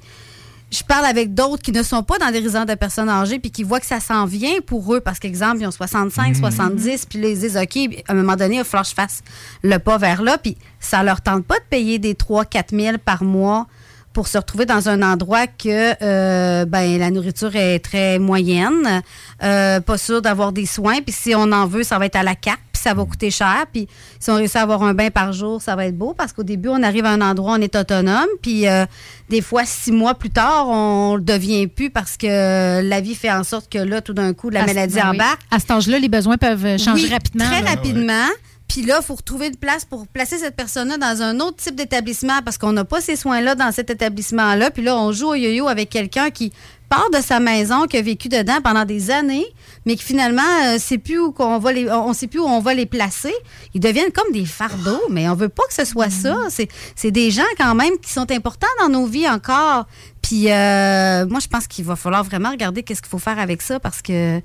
je 0.73 0.83
parle 0.83 1.05
avec 1.05 1.33
d'autres 1.35 1.61
qui 1.61 1.71
ne 1.71 1.83
sont 1.83 2.01
pas 2.01 2.17
dans 2.17 2.31
des 2.31 2.39
résidences 2.39 2.65
de 2.65 2.73
personnes 2.73 3.09
âgées 3.09 3.37
puis 3.37 3.51
qui 3.51 3.63
voient 3.63 3.79
que 3.79 3.85
ça 3.85 3.99
s'en 3.99 4.25
vient 4.25 4.59
pour 4.65 4.93
eux. 4.93 5.01
Parce 5.01 5.19
qu'exemple, 5.19 5.57
ils 5.61 5.67
ont 5.67 5.71
65, 5.71 6.35
70 6.35 7.05
puis 7.05 7.21
là, 7.21 7.27
ils 7.29 7.39
disent 7.39 7.57
OK, 7.57 7.77
à 8.07 8.11
un 8.11 8.15
moment 8.15 8.35
donné, 8.35 8.55
il 8.55 8.57
va 8.59 8.63
falloir 8.63 8.83
que 8.83 8.89
je 8.89 8.95
fasse 8.95 9.21
le 9.61 9.77
pas 9.77 9.99
vers 9.99 10.23
là. 10.23 10.39
Puis 10.39 10.57
ça 10.79 11.03
leur 11.03 11.21
tente 11.21 11.45
pas 11.45 11.59
de 11.59 11.65
payer 11.69 11.99
des 11.99 12.15
3 12.15 12.45
4 12.45 12.75
000 12.75 12.97
par 12.97 13.23
mois 13.23 13.67
pour 14.13 14.27
se 14.27 14.37
retrouver 14.37 14.65
dans 14.65 14.89
un 14.89 15.01
endroit 15.01 15.47
que 15.47 15.93
euh, 16.03 16.65
ben 16.65 16.99
la 16.99 17.09
nourriture 17.09 17.55
est 17.55 17.79
très 17.79 18.19
moyenne, 18.19 19.01
euh, 19.41 19.79
pas 19.79 19.97
sûr 19.97 20.21
d'avoir 20.21 20.51
des 20.51 20.67
soins, 20.67 21.01
puis 21.01 21.13
si 21.13 21.33
on 21.35 21.51
en 21.51 21.65
veut, 21.65 21.83
ça 21.83 21.97
va 21.97 22.05
être 22.05 22.15
à 22.15 22.21
la 22.21 22.35
carte, 22.35 22.61
puis 22.71 22.72
ça 22.83 22.93
va 22.93 23.05
coûter 23.05 23.31
cher, 23.31 23.65
puis 23.71 23.87
si 24.19 24.29
on 24.29 24.35
réussit 24.35 24.57
à 24.57 24.61
avoir 24.61 24.83
un 24.83 24.93
bain 24.93 25.09
par 25.09 25.33
jour, 25.33 25.61
ça 25.61 25.75
va 25.75 25.85
être 25.87 25.97
beau 25.97 26.13
parce 26.13 26.33
qu'au 26.33 26.43
début, 26.43 26.69
on 26.69 26.83
arrive 26.83 27.05
à 27.05 27.11
un 27.11 27.21
endroit, 27.21 27.53
on 27.57 27.61
est 27.61 27.75
autonome, 27.75 28.27
puis 28.41 28.67
euh, 28.67 28.85
des 29.29 29.41
fois 29.41 29.63
six 29.65 29.91
mois 29.91 30.13
plus 30.15 30.29
tard, 30.29 30.67
on 30.69 31.15
le 31.15 31.21
devient 31.21 31.67
plus 31.67 31.89
parce 31.89 32.17
que 32.17 32.81
la 32.81 33.01
vie 33.01 33.15
fait 33.15 33.31
en 33.31 33.43
sorte 33.43 33.71
que 33.71 33.77
là, 33.79 34.01
tout 34.01 34.13
d'un 34.13 34.33
coup, 34.33 34.49
la 34.49 34.63
À 34.63 34.65
maladie 34.65 34.95
oui. 34.95 35.01
embarque. 35.01 35.41
À 35.51 35.59
cet 35.59 35.71
âge-là, 35.71 35.99
les 35.99 36.09
besoins 36.09 36.37
peuvent 36.37 36.65
euh, 36.65 36.77
changer 36.77 37.05
Oui, 37.05 37.11
rapidement. 37.13 37.45
Très 37.45 37.61
là. 37.61 37.69
rapidement. 37.71 38.27
Puis 38.67 38.81
là, 38.81 38.97
il 39.01 39.05
faut 39.05 39.13
retrouver 39.15 39.47
une 39.47 39.55
place 39.55 39.85
pour 39.85 40.07
placer 40.07 40.37
cette 40.39 40.55
personne-là 40.55 40.97
dans 40.97 41.21
un 41.21 41.39
autre 41.41 41.57
type 41.57 41.75
d'établissement 41.75 42.41
parce 42.43 42.57
qu'on 42.57 42.71
n'a 42.71 42.85
pas 42.85 43.01
ces 43.01 43.15
soins-là 43.15 43.53
dans 43.55 43.71
cet 43.71 43.89
établissement-là. 43.91 44.71
Puis 44.71 44.81
là, 44.81 44.97
on 44.97 45.11
joue 45.11 45.27
au 45.29 45.35
yo-yo 45.35 45.67
avec 45.67 45.89
quelqu'un 45.91 46.31
qui 46.31 46.51
part 46.89 47.09
de 47.11 47.21
sa 47.21 47.39
maison, 47.39 47.85
qui 47.85 47.97
a 47.97 48.01
vécu 48.01 48.29
dedans 48.29 48.61
pendant 48.63 48.85
des 48.85 49.11
années, 49.11 49.45
mais 49.85 49.95
qui 49.95 50.03
finalement 50.03 50.41
euh, 50.65 50.77
sait 50.79 50.97
plus 50.97 51.19
où 51.19 51.31
qu'on 51.31 51.59
va 51.59 51.71
les, 51.71 51.89
on 51.89 52.13
sait 52.13 52.27
plus 52.27 52.39
où 52.39 52.45
on 52.45 52.59
va 52.59 52.73
les 52.73 52.85
placer. 52.85 53.33
Ils 53.73 53.79
deviennent 53.79 54.11
comme 54.11 54.31
des 54.31 54.45
fardeaux, 54.45 55.01
mais 55.09 55.27
on 55.29 55.35
veut 55.35 55.49
pas 55.49 55.63
que 55.67 55.73
ce 55.73 55.85
soit 55.85 56.09
ça. 56.09 56.37
C'est, 56.49 56.69
c'est 56.95 57.11
des 57.11 57.31
gens 57.31 57.43
quand 57.57 57.75
même 57.75 57.97
qui 58.01 58.11
sont 58.11 58.29
importants 58.31 58.67
dans 58.79 58.89
nos 58.89 59.05
vies 59.05 59.27
encore. 59.27 59.85
Puis 60.23 60.49
euh, 60.49 61.27
moi, 61.27 61.39
je 61.39 61.47
pense 61.47 61.67
qu'il 61.67 61.83
va 61.83 61.95
falloir 61.95 62.23
vraiment 62.23 62.49
regarder 62.49 62.81
qu'est-ce 62.81 63.01
qu'il 63.01 63.09
faut 63.09 63.19
faire 63.19 63.39
avec 63.39 63.61
ça 63.61 63.79
parce 63.79 64.01
que 64.01 64.37
euh, 64.37 64.39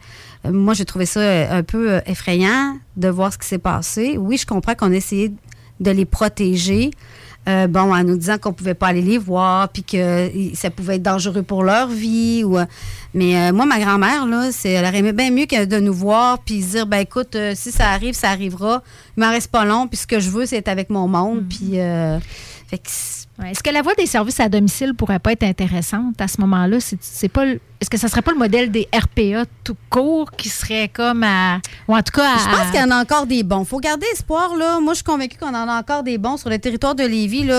moi, 0.44 0.74
j'ai 0.74 0.84
trouvé 0.84 1.06
ça 1.06 1.20
euh, 1.20 1.58
un 1.58 1.62
peu 1.62 2.00
effrayant 2.04 2.76
de 2.96 3.08
voir 3.08 3.32
ce 3.32 3.38
qui 3.38 3.46
s'est 3.46 3.58
passé. 3.58 4.16
Oui, 4.18 4.36
je 4.36 4.44
comprends 4.44 4.74
qu'on 4.74 4.92
a 4.92 4.96
essayé 4.96 5.32
de 5.80 5.90
les 5.92 6.04
protéger. 6.04 6.90
Euh, 7.48 7.66
bon, 7.66 7.94
en 7.94 8.04
nous 8.04 8.16
disant 8.18 8.36
qu'on 8.38 8.52
pouvait 8.52 8.74
pas 8.74 8.88
aller 8.88 9.00
les 9.02 9.18
voir, 9.18 9.68
puis 9.70 9.82
que 9.82 10.28
y- 10.36 10.54
ça 10.54 10.70
pouvait 10.70 10.96
être 10.96 11.02
dangereux 11.02 11.42
pour 11.42 11.62
leur 11.64 11.88
vie. 11.88 12.44
Ou, 12.44 12.58
euh, 12.58 12.64
mais 13.14 13.36
euh, 13.36 13.52
moi, 13.52 13.64
ma 13.66 13.78
grand-mère, 13.78 14.26
là, 14.26 14.50
c'est, 14.52 14.70
elle 14.70 14.84
aurait 14.84 14.98
aimé 14.98 15.12
bien 15.12 15.30
mieux 15.30 15.46
que 15.46 15.64
de 15.64 15.78
nous 15.80 15.94
voir, 15.94 16.38
puis 16.40 16.62
se 16.62 16.70
dire, 16.72 16.86
ben 16.86 16.98
écoute, 16.98 17.34
euh, 17.36 17.52
si 17.56 17.72
ça 17.72 17.88
arrive, 17.90 18.14
ça 18.14 18.28
arrivera. 18.30 18.82
Il 19.16 19.24
m'en 19.24 19.30
reste 19.30 19.50
pas 19.50 19.64
long, 19.64 19.88
puis 19.88 19.96
ce 19.96 20.06
que 20.06 20.20
je 20.20 20.28
veux, 20.30 20.44
c'est 20.46 20.56
être 20.56 20.68
avec 20.68 20.90
mon 20.90 21.08
monde. 21.08 21.44
Euh, 21.72 22.18
Ouais. 23.40 23.52
Est-ce 23.52 23.62
que 23.62 23.70
la 23.70 23.82
voie 23.82 23.94
des 23.94 24.06
services 24.06 24.40
à 24.40 24.48
domicile 24.48 24.94
pourrait 24.94 25.20
pas 25.20 25.30
être 25.32 25.44
intéressante 25.44 26.20
à 26.20 26.26
ce 26.28 26.40
moment-là? 26.40 26.80
C'est, 26.80 26.98
c'est 27.00 27.28
pas 27.28 27.44
est-ce 27.80 27.90
que 27.90 27.96
ça 27.96 28.08
serait 28.08 28.22
pas 28.22 28.32
le 28.32 28.38
modèle 28.38 28.70
des 28.70 28.88
RPA 28.92 29.44
tout 29.64 29.76
court 29.90 30.30
qui 30.32 30.48
serait 30.48 30.88
comme 30.88 31.22
à. 31.22 31.58
Ou 31.86 31.94
en 31.96 32.02
tout 32.02 32.12
cas, 32.12 32.24
à- 32.34 32.38
Je 32.38 32.56
pense 32.56 32.70
qu'il 32.70 32.80
y 32.80 32.82
en 32.82 32.90
a 32.90 33.00
encore 33.00 33.26
des 33.26 33.42
bons. 33.42 33.64
faut 33.64 33.78
garder 33.78 34.06
espoir. 34.12 34.56
Là. 34.56 34.80
Moi, 34.80 34.94
je 34.94 34.96
suis 34.96 35.04
convaincue 35.04 35.36
qu'on 35.38 35.48
en 35.54 35.68
a 35.68 35.78
encore 35.78 36.02
des 36.02 36.18
bons. 36.18 36.36
Sur 36.38 36.50
le 36.50 36.58
territoire 36.58 36.94
de 36.94 37.04
Lévis, 37.04 37.44
là, 37.44 37.54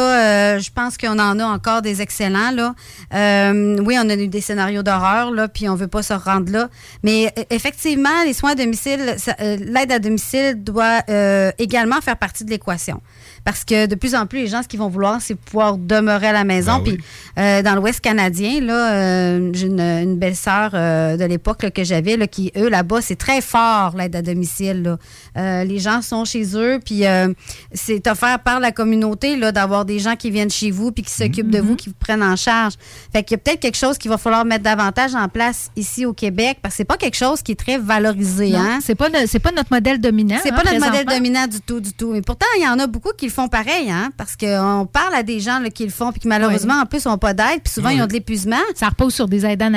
euh, 0.56 0.60
je 0.60 0.70
pense 0.72 0.98
qu'on 0.98 1.18
en 1.20 1.40
a 1.40 1.46
encore 1.46 1.82
des 1.82 2.02
excellents. 2.02 2.52
Là. 2.52 2.76
Euh, 3.14 3.78
oui, 3.86 3.98
on 4.04 4.10
a 4.10 4.16
eu 4.16 4.28
des 4.28 4.42
scénarios 4.42 4.84
d'horreur, 4.84 5.32
là, 5.32 5.48
puis 5.48 5.70
on 5.70 5.76
veut 5.76 5.88
pas 5.88 6.02
se 6.04 6.14
rendre 6.14 6.52
là. 6.52 6.70
Mais 7.04 7.32
euh, 7.38 7.44
effectivement, 7.50 8.24
les 8.26 8.34
soins 8.34 8.52
à 8.52 8.56
domicile, 8.56 9.16
ça, 9.18 9.36
euh, 9.42 9.58
l'aide 9.60 9.92
à 9.92 10.00
domicile 10.00 10.56
doit 10.64 11.02
euh, 11.10 11.52
également 11.58 12.02
faire 12.02 12.18
partie 12.18 12.44
de 12.44 12.50
l'équation. 12.50 13.02
Parce 13.46 13.64
que 13.64 13.86
de 13.86 13.96
plus 13.96 14.16
en 14.16 14.26
plus, 14.26 14.40
les 14.40 14.48
gens, 14.48 14.62
ce 14.64 14.68
qu'ils 14.68 14.80
vont 14.80 14.90
vouloir, 14.90 15.22
c'est 15.22 15.36
pouvoir 15.36 15.78
demeurer 15.78 16.28
à 16.28 16.34
la 16.34 16.44
maison. 16.44 16.78
Ben 16.80 16.84
oui. 16.86 16.98
Puis 16.98 17.06
euh, 17.44 17.62
dans 17.64 17.76
l'Ouest 17.76 18.02
canadien, 18.02 18.60
là, 18.62 18.92
euh, 18.94 19.50
j'ai 19.54 19.68
une, 19.68 19.80
une 19.80 20.09
belle-sœur 20.18 20.72
euh, 20.74 21.18
de 21.18 21.26
l'époque 21.26 21.70
que 21.72 21.84
j'avais, 21.84 22.28
qui, 22.28 22.52
eux, 22.58 22.70
là-bas, 22.70 23.02
c'est 23.02 23.16
très 23.16 23.42
fort, 23.42 23.96
l'aide 23.96 24.16
à 24.16 24.22
domicile. 24.22 24.84
là. 24.84 24.98
Euh, 25.38 25.64
les 25.64 25.80
gens 25.80 26.02
sont 26.02 26.26
chez 26.26 26.56
eux, 26.56 26.80
puis 26.84 27.06
euh, 27.06 27.34
c'est 27.74 28.08
offert 28.08 28.40
par 28.40 28.60
la 28.60 28.72
communauté 28.72 29.38
d'avoir 29.52 29.86
des 29.86 30.00
gens 30.00 30.16
qui 30.16 30.32
viennent 30.32 30.50
chez 30.50 30.72
vous, 30.72 30.92
puis 30.92 31.04
qui 31.04 31.12
s'occupent 31.12 31.52
de 31.52 31.60
vous, 31.60 31.76
qui 31.76 31.90
vous 31.90 31.96
prennent 32.00 32.24
en 32.24 32.36
charge. 32.36 32.74
Fait 33.12 33.24
qu'il 33.24 33.36
y 33.36 33.40
a 33.40 33.44
peut-être 33.44 33.60
quelque 33.60 33.78
chose 33.78 33.98
qu'il 33.98 34.10
va 34.10 34.18
falloir 34.18 34.46
mettre 34.46 34.64
davantage 34.64 35.16
en 35.16 35.28
place 35.28 35.72
ici 35.76 36.06
au 36.06 36.14
Québec, 36.14 36.60
parce 36.62 36.74
que 36.74 36.78
c'est 36.78 36.86
pas 36.86 36.98
quelque 36.98 37.18
chose 37.18 37.42
qui 37.42 37.54
est 37.54 37.60
très 37.60 37.78
valorisé. 37.78 38.52
Non, 38.52 38.60
hein? 38.60 38.80
c'est 38.82 38.96
pas 38.96 39.10
pas 39.10 39.52
notre 39.52 39.72
modèle 39.72 40.00
dominant. 40.00 40.38
C'est 40.42 40.52
hein, 40.52 40.56
pas 40.56 40.72
notre 40.72 40.86
modèle 40.86 41.06
dominant 41.06 41.48
du 41.48 41.62
tout, 41.62 41.80
du 41.80 41.94
tout. 41.94 42.12
Mais 42.12 42.22
pourtant, 42.22 42.46
il 42.58 42.64
y 42.64 42.68
en 42.68 42.80
a 42.80 42.88
beaucoup 42.88 43.12
qui 43.18 43.26
le 43.26 43.32
font 43.32 43.48
pareil, 43.48 43.90
hein, 43.90 44.12
parce 44.18 44.36
qu'on 44.36 44.88
parle 44.92 45.16
à 45.16 45.24
des 45.24 45.40
gens 45.40 45.60
là, 45.60 45.70
qui 45.70 45.84
le 45.84 45.92
font, 45.92 46.12
puis 46.12 46.22
qui 46.22 46.28
malheureusement, 46.28 46.82
en 46.82 46.86
plus, 46.86 47.06
n'ont 47.06 47.18
pas 47.18 47.34
d'aide, 47.34 47.62
puis 47.64 47.74
souvent, 47.74 47.90
ils 47.90 48.02
ont 48.02 48.08
de 48.08 48.14
l'épuisement. 48.14 48.58
Ça 48.76 48.90
repose 48.90 49.14
sur 49.14 49.28
des 49.28 49.46
aidants 49.46 49.70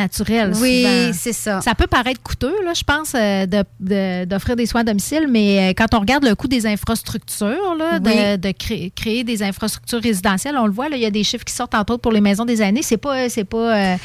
Oui, 0.61 0.87
c'est 1.13 1.33
ça. 1.33 1.61
Ça 1.61 1.75
peut 1.75 1.87
paraître 1.87 2.23
coûteux, 2.23 2.55
là, 2.65 2.73
je 2.75 2.83
pense, 2.85 3.13
euh, 3.15 3.47
de- 3.47 3.65
de- 3.81 4.25
d'offrir 4.25 4.57
des 4.57 4.67
soins 4.67 4.83
à 4.83 4.85
domicile, 4.85 5.27
mais 5.29 5.71
euh, 5.71 5.73
quand 5.77 5.95
on 5.95 6.01
regarde 6.01 6.25
le 6.25 6.35
coût 6.35 6.49
des 6.49 6.67
infrastructures, 6.67 7.75
là, 7.79 7.99
de, 7.99 8.09
Oui. 8.11 8.39
de 8.39 8.51
cré- 8.53 8.93
créer 8.95 9.25
des 9.25 9.43
infrastructures 9.43 10.01
résidentielles, 10.03 10.57
on 10.59 10.67
le 10.67 10.73
voit, 10.73 10.89
là, 10.89 10.97
il 10.97 11.03
y 11.03 11.07
a 11.07 11.11
des 11.11 11.25
chiffres 11.25 11.45
qui 11.45 11.55
sortent 11.55 11.75
entre 11.75 11.95
autres 11.95 12.03
pour 12.03 12.13
les 12.13 12.21
maisons 12.21 12.45
des 12.45 12.61
années. 12.63 12.83
C'est 12.83 12.97
pas, 12.97 13.29
c'est 13.29 13.45
pas, 13.45 13.77
euh, 13.77 13.97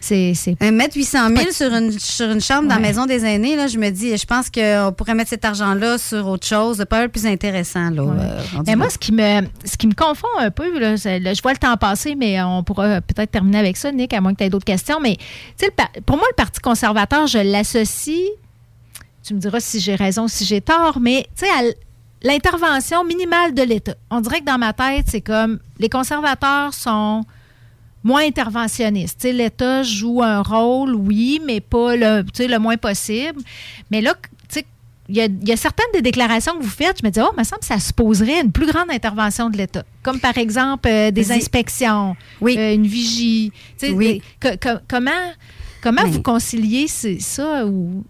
c'est, 0.00 0.32
c'est 0.34 0.56
Euh, 0.62 0.70
Mettre 0.72 0.96
800 0.96 1.28
000 1.28 1.52
sur 1.52 1.72
une, 1.74 1.92
sur 1.98 2.30
une 2.30 2.40
chambre 2.40 2.68
dans 2.68 2.74
la 2.76 2.80
maison 2.80 3.06
des 3.06 3.24
aînés, 3.24 3.56
là, 3.56 3.66
je 3.66 3.78
me 3.78 3.90
dis, 3.90 4.16
je 4.16 4.26
pense 4.26 4.50
qu'on 4.50 4.92
pourrait 4.96 5.14
mettre 5.14 5.30
cet 5.30 5.44
argent-là 5.44 5.98
sur 5.98 6.26
autre 6.28 6.46
chose, 6.46 6.84
pas 6.88 6.98
mal 6.98 7.08
plus 7.10 7.26
intéressant. 7.26 7.90
Là, 7.90 8.02
euh, 8.02 8.40
Mais 8.66 8.76
moi, 8.76 8.90
ce 8.90 8.98
qui 8.98 9.12
me, 9.12 9.42
ce 9.64 9.76
qui 9.76 9.86
me 9.86 9.94
confond 9.94 10.26
un 10.38 10.50
peu, 10.50 10.78
là, 10.78 10.96
je 10.96 11.42
vois 11.42 11.52
le 11.52 11.58
temps 11.58 11.76
passer, 11.76 12.14
mais 12.14 12.40
on 12.42 12.62
pourra 12.62 13.00
peut-être 13.00 13.30
terminer 13.30 13.58
avec 13.58 13.76
ça, 13.76 13.92
Nick, 13.92 14.12
à 14.12 14.20
moins 14.20 14.32
que 14.32 14.38
tu 14.38 14.44
aies 14.44 14.50
d'autres 14.50 14.64
questions. 14.64 14.98
Mais 15.00 15.16
tu 15.58 15.65
sais, 15.66 16.00
pour 16.04 16.16
moi, 16.16 16.26
le 16.30 16.34
Parti 16.36 16.60
conservateur, 16.60 17.26
je 17.26 17.38
l'associe, 17.38 18.28
tu 19.24 19.34
me 19.34 19.38
diras 19.40 19.60
si 19.60 19.80
j'ai 19.80 19.94
raison 19.94 20.24
ou 20.24 20.28
si 20.28 20.44
j'ai 20.44 20.60
tort, 20.60 20.98
mais 21.00 21.26
tu 21.36 21.44
sais, 21.46 21.50
à 21.50 21.62
l'intervention 22.22 23.04
minimale 23.04 23.54
de 23.54 23.62
l'État. 23.62 23.94
On 24.10 24.20
dirait 24.20 24.40
que 24.40 24.44
dans 24.46 24.58
ma 24.58 24.72
tête, 24.72 25.06
c'est 25.08 25.20
comme 25.20 25.58
les 25.78 25.88
conservateurs 25.88 26.72
sont 26.74 27.24
moins 28.02 28.24
interventionnistes. 28.24 29.20
Tu 29.20 29.28
sais, 29.28 29.32
L'État 29.32 29.82
joue 29.82 30.22
un 30.22 30.42
rôle, 30.42 30.94
oui, 30.94 31.40
mais 31.44 31.60
pas 31.60 31.96
le, 31.96 32.22
tu 32.22 32.30
sais, 32.34 32.48
le 32.48 32.58
moins 32.58 32.76
possible. 32.76 33.40
Mais 33.90 34.00
là, 34.00 34.14
il 35.08 35.14
y, 35.14 35.20
a, 35.20 35.26
il 35.26 35.48
y 35.48 35.52
a 35.52 35.56
certaines 35.56 35.86
des 35.92 36.02
déclarations 36.02 36.56
que 36.58 36.64
vous 36.64 36.68
faites, 36.68 36.98
je 37.00 37.06
me 37.06 37.12
dis, 37.12 37.20
oh, 37.20 37.30
il 37.36 37.38
me 37.38 37.44
semble 37.44 37.60
que 37.60 37.66
ça 37.66 37.78
se 37.78 37.92
poserait 37.92 38.40
une 38.40 38.50
plus 38.50 38.66
grande 38.66 38.90
intervention 38.90 39.50
de 39.50 39.56
l'État. 39.56 39.84
Comme 40.02 40.18
par 40.18 40.36
exemple 40.36 40.88
euh, 40.88 41.12
des 41.12 41.30
inspections, 41.30 42.16
euh, 42.42 42.74
une 42.74 42.88
vigie. 42.88 43.52
Tu 43.78 43.86
sais, 43.86 43.92
Oui. 43.92 44.14
des- 44.14 44.22
que- 44.40 44.56
que- 44.56 44.80
comment 44.88 45.10
comment 45.86 46.02
Mais- 46.04 46.10
vous 46.10 46.22
conciliez 46.22 46.88
ça 46.88 47.64
ou? 47.66 48.02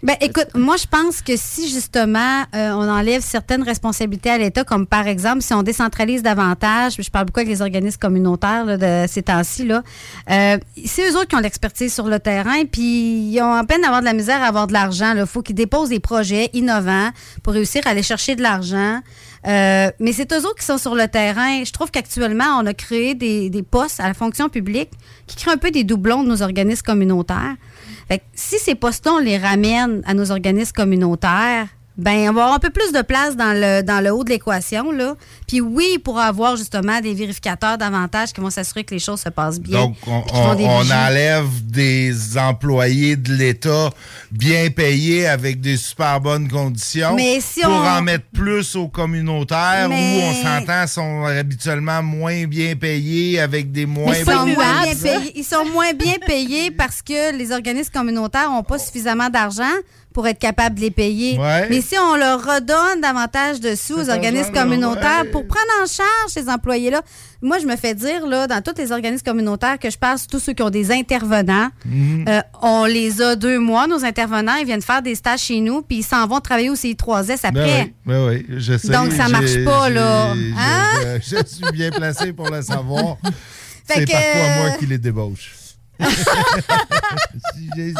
Ben, 0.00 0.14
écoute, 0.20 0.46
moi, 0.54 0.76
je 0.76 0.86
pense 0.86 1.22
que 1.22 1.32
si 1.36 1.68
justement 1.68 2.44
euh, 2.54 2.70
on 2.70 2.88
enlève 2.88 3.20
certaines 3.20 3.64
responsabilités 3.64 4.30
à 4.30 4.38
l'État, 4.38 4.62
comme 4.62 4.86
par 4.86 5.08
exemple 5.08 5.42
si 5.42 5.52
on 5.52 5.64
décentralise 5.64 6.22
davantage, 6.22 6.94
je 7.00 7.10
parle 7.10 7.26
beaucoup 7.26 7.40
avec 7.40 7.48
les 7.48 7.62
organismes 7.62 7.98
communautaires 7.98 8.64
là, 8.64 8.76
de 8.76 9.10
ces 9.10 9.24
temps-ci, 9.24 9.66
là, 9.66 9.82
euh, 10.30 10.56
c'est 10.86 11.10
eux 11.10 11.16
autres 11.16 11.26
qui 11.26 11.34
ont 11.34 11.40
l'expertise 11.40 11.92
sur 11.92 12.06
le 12.06 12.20
terrain, 12.20 12.64
puis 12.70 13.32
ils 13.32 13.40
ont 13.40 13.52
en 13.52 13.64
peine 13.64 13.80
d'avoir 13.80 13.98
de 13.98 14.04
la 14.06 14.12
misère 14.12 14.40
à 14.40 14.46
avoir 14.46 14.68
de 14.68 14.72
l'argent. 14.72 15.14
Il 15.16 15.26
faut 15.26 15.42
qu'ils 15.42 15.56
déposent 15.56 15.88
des 15.88 15.98
projets 15.98 16.48
innovants 16.52 17.10
pour 17.42 17.54
réussir 17.54 17.82
à 17.84 17.90
aller 17.90 18.04
chercher 18.04 18.36
de 18.36 18.42
l'argent. 18.42 19.00
Euh, 19.46 19.90
mais 20.00 20.12
c'est 20.12 20.32
eux 20.32 20.40
autres 20.40 20.56
qui 20.58 20.64
sont 20.64 20.78
sur 20.78 20.94
le 20.94 21.06
terrain. 21.08 21.64
Je 21.64 21.72
trouve 21.72 21.90
qu'actuellement, 21.90 22.58
on 22.60 22.66
a 22.66 22.74
créé 22.74 23.14
des, 23.14 23.50
des 23.50 23.62
postes 23.62 24.00
à 24.00 24.08
la 24.08 24.14
fonction 24.14 24.48
publique 24.48 24.90
qui 25.26 25.36
créent 25.36 25.52
un 25.52 25.56
peu 25.56 25.70
des 25.70 25.84
doublons 25.84 26.24
de 26.24 26.28
nos 26.28 26.42
organismes 26.42 26.82
communautaires. 26.82 27.54
Fait 28.08 28.18
que 28.18 28.24
si 28.34 28.58
ces 28.58 28.74
postes-là, 28.74 29.12
on 29.14 29.18
les 29.18 29.38
ramène 29.38 30.02
à 30.06 30.14
nos 30.14 30.30
organismes 30.30 30.72
communautaires, 30.72 31.68
ben 31.98 32.30
on 32.30 32.32
va 32.32 32.42
avoir 32.44 32.52
un 32.54 32.58
peu 32.60 32.70
plus 32.70 32.92
de 32.92 33.02
place 33.02 33.36
dans 33.36 33.52
le, 33.52 33.82
dans 33.82 34.00
le 34.02 34.10
haut 34.12 34.22
de 34.24 34.30
l'équation. 34.30 34.92
là. 34.92 35.16
Puis 35.48 35.60
oui, 35.60 35.84
il 35.94 35.98
pourra 35.98 36.26
avoir 36.26 36.56
justement 36.56 37.00
des 37.00 37.12
vérificateurs 37.12 37.76
davantage 37.76 38.32
qui 38.32 38.40
vont 38.40 38.50
s'assurer 38.50 38.84
que 38.84 38.94
les 38.94 39.00
choses 39.00 39.20
se 39.20 39.28
passent 39.28 39.58
bien. 39.60 39.80
Donc, 39.80 39.96
on, 40.06 40.22
on- 40.32 40.64
on 40.64 40.90
enlève 40.90 41.46
des 41.64 42.38
employés 42.38 43.16
de 43.16 43.32
l'État 43.34 43.90
bien 44.30 44.70
payés 44.70 45.26
avec 45.26 45.60
des 45.60 45.76
super 45.76 46.20
bonnes 46.20 46.48
conditions 46.48 47.14
Mais 47.16 47.40
si 47.40 47.62
pour 47.62 47.72
on- 47.72 47.86
en 47.88 48.02
mettre 48.02 48.26
plus 48.32 48.76
aux 48.76 48.88
communautaires 48.88 49.88
Mais- 49.88 50.18
où 50.18 50.20
on 50.22 50.34
s'entend 50.44 50.86
sont 50.86 51.24
habituellement 51.24 52.02
moins 52.02 52.44
bien 52.46 52.76
payés 52.76 53.40
avec 53.40 53.72
des 53.72 53.86
moins 53.86 54.14
ils, 54.14 54.24
sont 54.24 54.30
bonnes 54.44 54.54
moins 54.54 54.82
bien 54.82 54.92
conditions. 54.92 55.20
payés, 55.20 55.32
ils 55.34 55.44
sont 55.44 55.64
moins 55.72 55.92
bien 55.92 56.14
payés 56.24 56.70
parce 56.70 57.02
que 57.02 57.36
les 57.36 57.50
organismes 57.52 57.90
communautaires 57.92 58.50
n'ont 58.50 58.62
pas 58.62 58.78
suffisamment 58.78 59.28
d'argent 59.28 59.64
pour 60.14 60.26
être 60.26 60.38
capables 60.38 60.74
de 60.76 60.80
les 60.80 60.90
payer. 60.90 61.38
Ouais. 61.38 61.68
Mais 61.70 61.80
si 61.80 61.94
on 61.98 62.16
leur 62.16 62.40
redonne 62.40 63.00
davantage 63.00 63.60
de 63.60 63.74
sous 63.74 63.94
aux 63.94 64.10
organismes 64.10 64.52
communautaires 64.52 65.22
ouais. 65.24 65.30
pour 65.30 65.46
prendre 65.46 65.70
en 65.82 65.86
charge 65.86 66.28
ces 66.28 66.48
employés-là, 66.48 67.02
moi, 67.40 67.58
je 67.60 67.66
me 67.66 67.76
fais 67.76 67.94
dire, 67.94 68.26
là, 68.26 68.48
dans 68.48 68.60
tous 68.62 68.72
les 68.78 68.90
organismes 68.90 69.24
communautaires 69.24 69.78
que 69.78 69.90
je 69.90 69.96
passe, 69.98 70.26
tous 70.26 70.40
ceux 70.40 70.54
qui 70.54 70.62
ont 70.62 70.70
des 70.70 70.90
intervenants, 70.90 71.68
Mhm. 71.84 72.24
euh, 72.28 72.40
on 72.62 72.84
les 72.84 73.22
a 73.22 73.36
deux 73.36 73.60
mois, 73.60 73.86
nos 73.86 74.04
intervenants, 74.04 74.56
ils 74.56 74.66
viennent 74.66 74.82
faire 74.82 75.02
des 75.02 75.14
stages 75.14 75.40
chez 75.42 75.60
nous, 75.60 75.82
puis 75.82 75.98
ils 75.98 76.02
s'en 76.04 76.26
vont 76.26 76.40
travailler 76.40 76.70
au 76.70 76.74
CI3S 76.74 77.44
après. 77.44 77.92
Ben 78.04 78.26
oui, 78.26 78.44
ben 78.44 78.46
oui, 78.50 78.56
je 78.58 78.76
sais. 78.76 78.88
Donc, 78.88 79.12
ça 79.12 79.28
marche 79.28 79.62
pas, 79.64 79.88
là. 79.88 80.32
Hein? 80.32 81.18
Je, 81.22 81.36
je 81.36 81.46
suis 81.46 81.72
bien 81.72 81.90
placé 81.90 82.32
pour 82.32 82.50
le 82.50 82.60
savoir. 82.62 83.18
C'est 83.88 84.04
que- 84.04 84.10
parfois 84.12 84.62
moi 84.68 84.76
qui 84.78 84.86
les 84.86 84.98
débauche. 84.98 85.52
J'ai 87.76 87.92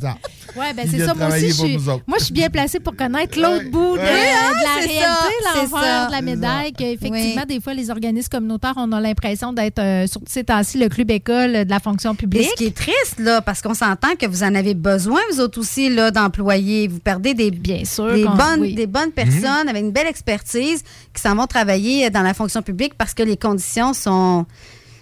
ça. 0.00 0.16
Ouais, 0.56 0.72
ben 0.74 0.86
c'est 0.90 1.04
ça. 1.04 1.14
Moi 1.14 1.28
aussi, 1.28 1.48
je 1.48 1.52
suis, 1.52 1.78
moi, 2.06 2.18
je 2.18 2.24
suis 2.24 2.34
bien 2.34 2.48
placée 2.48 2.78
pour 2.80 2.94
connaître 2.96 3.38
l'autre 3.40 3.70
bout 3.70 3.96
de, 3.96 4.00
Ouais, 4.02 4.04
de 4.04 4.62
la 4.62 4.82
c'est 4.82 4.86
réalité, 4.88 5.34
c'est 5.52 5.70
l'envers 5.70 6.06
de 6.08 6.12
la 6.12 6.22
médaille. 6.22 6.72
Qu'effectivement, 6.72 7.42
Oui. 7.42 7.54
des 7.56 7.60
fois, 7.60 7.74
les 7.74 7.90
organismes 7.90 8.28
communautaires, 8.28 8.74
on 8.76 8.90
a 8.92 9.00
l'impression 9.00 9.52
d'être, 9.52 9.78
euh, 9.80 10.06
surtout 10.06 10.26
ces 10.28 10.44
temps-ci, 10.44 10.78
le 10.78 10.88
club 10.88 11.10
école 11.10 11.64
de 11.64 11.70
la 11.70 11.80
fonction 11.80 12.14
publique. 12.14 12.42
Mais 12.42 12.48
ce 12.50 12.54
qui 12.54 12.66
est 12.66 12.76
triste, 12.76 13.18
là, 13.18 13.40
parce 13.40 13.62
qu'on 13.62 13.74
s'entend 13.74 14.14
que 14.18 14.26
vous 14.26 14.42
en 14.42 14.54
avez 14.54 14.74
besoin, 14.74 15.20
vous 15.32 15.40
autres 15.40 15.60
aussi, 15.60 15.88
là, 15.88 16.10
d'employés. 16.10 16.88
Vous 16.88 17.00
perdez 17.00 17.34
des, 17.34 17.50
Bien 17.50 17.84
sûr 17.84 18.12
des, 18.12 18.24
bonnes, 18.24 18.60
oui. 18.60 18.74
des 18.74 18.86
bonnes 18.86 19.10
personnes 19.12 19.68
avec 19.68 19.82
une 19.82 19.92
belle 19.92 20.06
expertise 20.06 20.82
qui 21.14 21.20
s'en 21.22 21.34
vont 21.34 21.46
travailler 21.46 22.10
dans 22.10 22.22
la 22.22 22.34
fonction 22.34 22.62
publique 22.62 22.94
parce 22.96 23.14
que 23.14 23.22
les 23.22 23.36
conditions 23.36 23.92
sont 23.94 24.44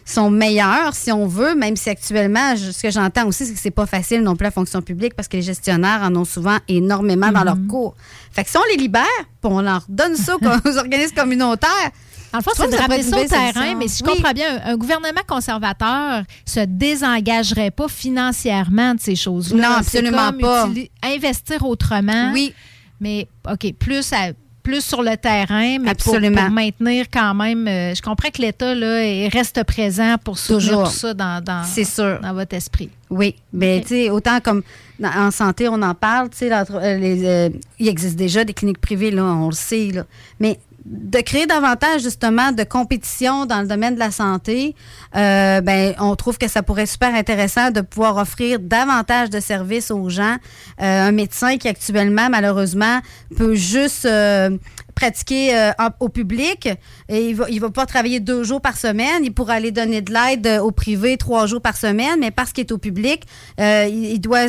sont 0.05 0.31
meilleures, 0.31 0.95
si 0.95 1.13
on 1.13 1.27
veut, 1.27 1.55
même 1.55 1.77
si 1.77 1.89
actuellement, 1.91 2.57
je- 2.57 2.71
ce 2.71 2.83
que 2.83 2.91
j'entends 2.91 3.27
aussi, 3.27 3.47
c'est 3.47 3.55
que 3.55 3.61
c'est 3.61 3.71
pas 3.71 3.87
facile 3.87 4.23
non 4.23 4.35
plus 4.37 4.45
la 4.45 4.51
fonction 4.51 4.83
publique 4.83 5.15
parce 5.15 5.29
que 5.29 5.37
les 5.37 5.43
gestionnaires 5.43 6.01
en 6.03 6.15
ont 6.17 6.25
souvent 6.25 6.57
énormément 6.69 7.31
dans 7.33 7.45
leur 7.45 7.57
cours. 7.69 7.95
Fait 8.33 8.45
que 8.45 8.51
si 8.51 8.57
on 8.57 8.63
les 8.73 8.77
libère, 8.83 9.05
puis 9.41 9.51
on 9.53 9.61
leur 9.61 9.85
donne 9.89 10.17
ça 10.17 10.37
aux 10.65 10.77
organismes 10.79 11.15
communautaires, 11.15 11.91
En 12.35 12.39
le 12.39 12.43
fond, 12.43 12.51
je 12.57 12.63
c'est 12.63 12.69
de 12.99 13.03
ça 13.03 13.21
au 13.21 13.29
terrain, 13.29 13.75
mais 13.77 13.89
si 13.89 13.99
je 13.99 14.05
Oui. 14.11 14.17
comprends 14.17 14.33
bien, 14.33 14.47
un, 14.65 14.73
un 14.73 14.77
gouvernement 14.77 15.21
conservateur 15.29 16.23
se 16.47 16.61
désengagerait 16.61 17.71
pas 17.71 17.89
financièrement 17.89 18.95
de 18.95 19.01
ces 19.01 19.17
choses-là. 19.17 19.69
Non, 19.69 19.75
absolument 19.77 20.31
comme 20.31 20.41
pas. 20.41 20.69
investir 21.03 21.65
autrement. 21.67 22.31
Oui. 22.33 22.55
Mais, 23.01 23.27
OK, 23.51 23.75
plus 23.79 24.13
à- 24.13 24.31
plus 24.63 24.85
sur 24.85 25.03
le 25.03 25.17
terrain, 25.17 25.79
mais 25.81 25.91
pour- 25.95 26.13
maintenir 26.51 27.07
quand 27.13 27.35
même. 27.35 27.67
euh, 27.67 27.95
je 27.95 28.03
comprends 28.03 28.31
que 28.31 28.41
l'État 28.43 28.75
reste 29.33 29.63
présent 29.65 30.17
pour 30.23 30.39
soutenir 30.39 30.69
Toujours. 30.71 30.85
tout 30.85 30.95
ça 30.97 31.15
dans, 31.15 31.41
sûr. 31.85 32.21
dans 32.21 32.33
votre 32.35 32.55
esprit. 32.55 32.91
Oui, 33.11 33.35
mais 33.53 33.81
tu 33.83 33.89
sais, 33.89 34.11
autant 34.11 34.41
comme 34.41 34.63
en 35.03 35.31
santé, 35.31 35.69
on 35.69 35.83
en 35.83 35.95
parle, 35.95 36.31
tu 36.31 36.39
sais, 36.39 36.53
euh, 36.53 36.65
euh, 36.73 37.49
il 37.79 37.89
existe 37.89 38.17
déjà 38.17 38.45
des 38.45 38.55
cliniques 38.55 38.81
privées, 38.81 39.11
là, 39.11 39.25
on 39.25 39.49
le 39.49 39.55
sait, 39.55 39.91
là. 39.93 40.05
Mais 40.41 40.59
de 40.85 41.21
créer 41.21 41.47
davantage, 41.47 42.03
justement, 42.03 42.51
de 42.51 42.65
compétition 42.65 43.47
dans 43.47 43.61
le 43.61 43.69
domaine 43.69 43.95
de 43.95 44.01
la 44.01 44.11
santé, 44.11 44.75
euh, 45.15 45.61
ben, 45.61 45.95
on 46.01 46.17
trouve 46.17 46.39
que 46.39 46.49
ça 46.49 46.63
pourrait 46.63 46.83
être 46.83 46.91
super 46.91 47.15
intéressant 47.15 47.71
de 47.71 47.83
pouvoir 47.83 48.17
offrir 48.17 48.59
davantage 48.59 49.31
de 49.31 49.39
services 49.39 49.91
aux 49.91 50.09
gens. 50.09 50.37
Euh, 50.81 51.09
un 51.09 51.13
médecin 51.13 51.57
qui, 51.57 51.69
actuellement, 51.69 52.29
malheureusement, 52.31 52.99
peut 53.37 53.55
juste 53.55 54.07
euh, 54.07 54.57
pratiquer 54.97 55.57
euh, 55.57 55.71
au 56.01 56.09
public 56.09 56.69
et 57.09 57.29
il 57.29 57.37
va, 57.37 57.47
va 57.49 57.71
pas 57.71 57.87
travailler 57.87 58.19
deux 58.19 58.43
jours 58.43 58.61
par 58.61 58.77
semaine. 58.77 59.23
Il 59.23 59.33
pourra 59.33 59.55
aller 59.55 59.71
donner 59.71 60.03
de 60.03 60.13
l'aide 60.13 60.61
au 60.63 60.73
privé 60.73 61.17
trois 61.17 61.47
jours 61.47 61.61
par 61.61 61.77
semaine, 61.77 62.19
mais 62.19 62.33
parce 62.33 62.53
qu'il 62.53 62.65
est 62.65 62.73
au 62.73 62.79
public, 62.79 63.23
il, 63.59 64.19
doit 64.19 64.47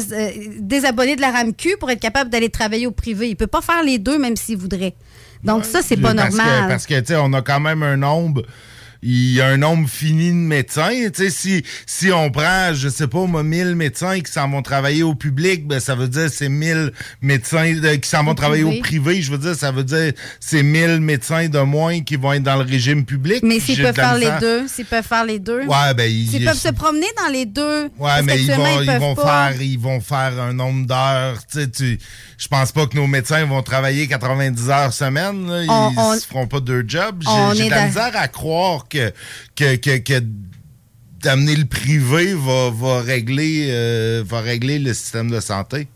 désabonner 0.60 1.16
de 1.16 1.22
la 1.22 1.32
RAMQ 1.32 1.78
pour 1.80 1.92
être 1.92 2.00
capable 2.00 2.30
d'aller 2.30 2.50
travailler 2.50 2.88
au 2.88 2.92
privé. 2.92 3.30
Il 3.30 3.36
peut 3.36 3.48
pas 3.48 3.62
faire 3.62 3.84
les 3.84 4.00
deux, 4.00 4.18
même 4.18 4.36
s'il 4.36 4.58
voudrait. 4.58 4.96
Donc 5.44 5.66
ça, 5.66 5.82
c'est 5.82 5.98
pas 5.98 6.14
Parce 6.14 6.30
que- 6.30 6.38
normal. 6.38 6.68
parce 6.70 6.86
que, 6.86 7.00
tu 7.00 7.08
sais, 7.08 7.16
on 7.18 7.34
a 7.34 7.42
quand 7.42 7.60
même 7.60 7.84
un 7.84 7.98
nombre. 7.98 8.44
Il 9.06 9.34
y 9.34 9.42
a 9.42 9.48
un 9.48 9.58
nombre 9.58 9.90
fini 9.90 10.30
de 10.30 10.36
médecins. 10.36 10.90
Tu 11.14 11.24
sais, 11.26 11.30
si, 11.30 11.64
si 11.86 12.12
on 12.12 12.32
prend, 12.32 12.74
je 12.74 12.88
sais 12.90 13.08
pas, 13.08 13.26
moi, 13.26 13.44
1000 13.44 13.76
médecins 13.76 14.20
qui 14.22 14.32
s'en 14.32 14.50
vont 14.50 14.62
travailler 14.62 15.04
au 15.04 15.14
public, 15.16 15.68
ben, 15.68 15.80
ça 15.80 15.94
veut 15.96 16.08
dire 16.08 16.30
c'est 16.32 16.48
1000 16.50 16.92
médecins 17.22 17.66
euh, 17.84 17.98
qui 17.98 18.10
s'en 18.10 18.24
vont 18.24 18.34
travailler 18.36 18.64
privé. 18.64 18.80
au 18.80 18.82
privé. 18.82 19.22
Je 19.22 19.32
veux 19.32 19.38
dire, 19.38 19.56
ça 19.56 19.72
veut 19.72 19.84
dire 19.84 20.14
c'est 20.40 20.64
1000 20.64 21.02
médecins 21.02 21.50
de 21.50 21.60
moins 21.60 22.02
qui 22.02 22.16
vont 22.16 22.34
être 22.34 22.44
dans 22.44 22.56
le 22.56 22.64
régime 22.64 23.04
public. 23.06 23.42
mais 23.44 23.60
s'ils 23.60 23.82
peuvent 23.82 23.94
faire 23.96 24.16
les 24.18 24.30
deux, 24.40 24.68
s'ils 24.68 24.86
peuvent 24.86 25.06
faire 25.06 25.26
les 25.26 25.40
deux. 25.40 25.62
Ouais, 25.64 25.94
ben, 25.96 26.10
ils- 26.10 26.30
S'ils 26.30 26.46
peuvent 26.46 26.58
se 26.58 26.70
promener 26.70 27.08
dans 27.22 27.32
les 27.32 27.46
deux. 27.46 27.90
Ouais, 28.00 28.22
mais 28.24 28.40
ils 28.42 28.52
vont, 28.52 28.82
ils 28.82 29.00
vont 29.00 29.16
pas. 29.16 29.52
faire, 29.52 29.62
ils 29.62 29.80
vont 29.80 30.00
faire 30.00 30.40
un 30.42 30.54
nombre 30.54 30.86
d'heures. 30.88 31.40
Tu 31.52 31.60
sais, 31.60 31.70
tu, 31.70 32.00
je 32.38 32.48
pense 32.48 32.72
pas 32.72 32.86
que 32.88 32.96
nos 32.96 33.08
médecins 33.08 33.44
vont 33.46 33.62
travailler 33.62 34.08
90 34.08 34.70
heures 34.70 34.94
semaine. 34.94 35.48
là. 35.50 35.64
Ils 35.64 35.70
On- 35.70 35.92
on- 35.98 36.18
se 36.18 36.26
feront 36.26 36.48
pas 36.48 36.60
deux 36.60 36.86
jobs. 36.88 37.24
J'ai 37.56 37.66
de 37.66 37.70
la 37.70 37.86
misère 37.88 38.12
à 38.16 38.28
croire 38.28 38.86
que, 38.94 39.12
que, 39.56 39.76
que, 39.76 39.98
que 39.98 40.24
d'amener 41.22 41.56
le 41.56 41.66
privé 41.66 42.34
va, 42.34 42.70
va 42.70 43.02
régler, 43.02 43.68
euh, 43.70 44.24
va 44.26 44.42
régler 44.42 44.80
le 44.80 44.94
système 44.94 45.32
de 45.32 45.40
santé. 45.40 45.88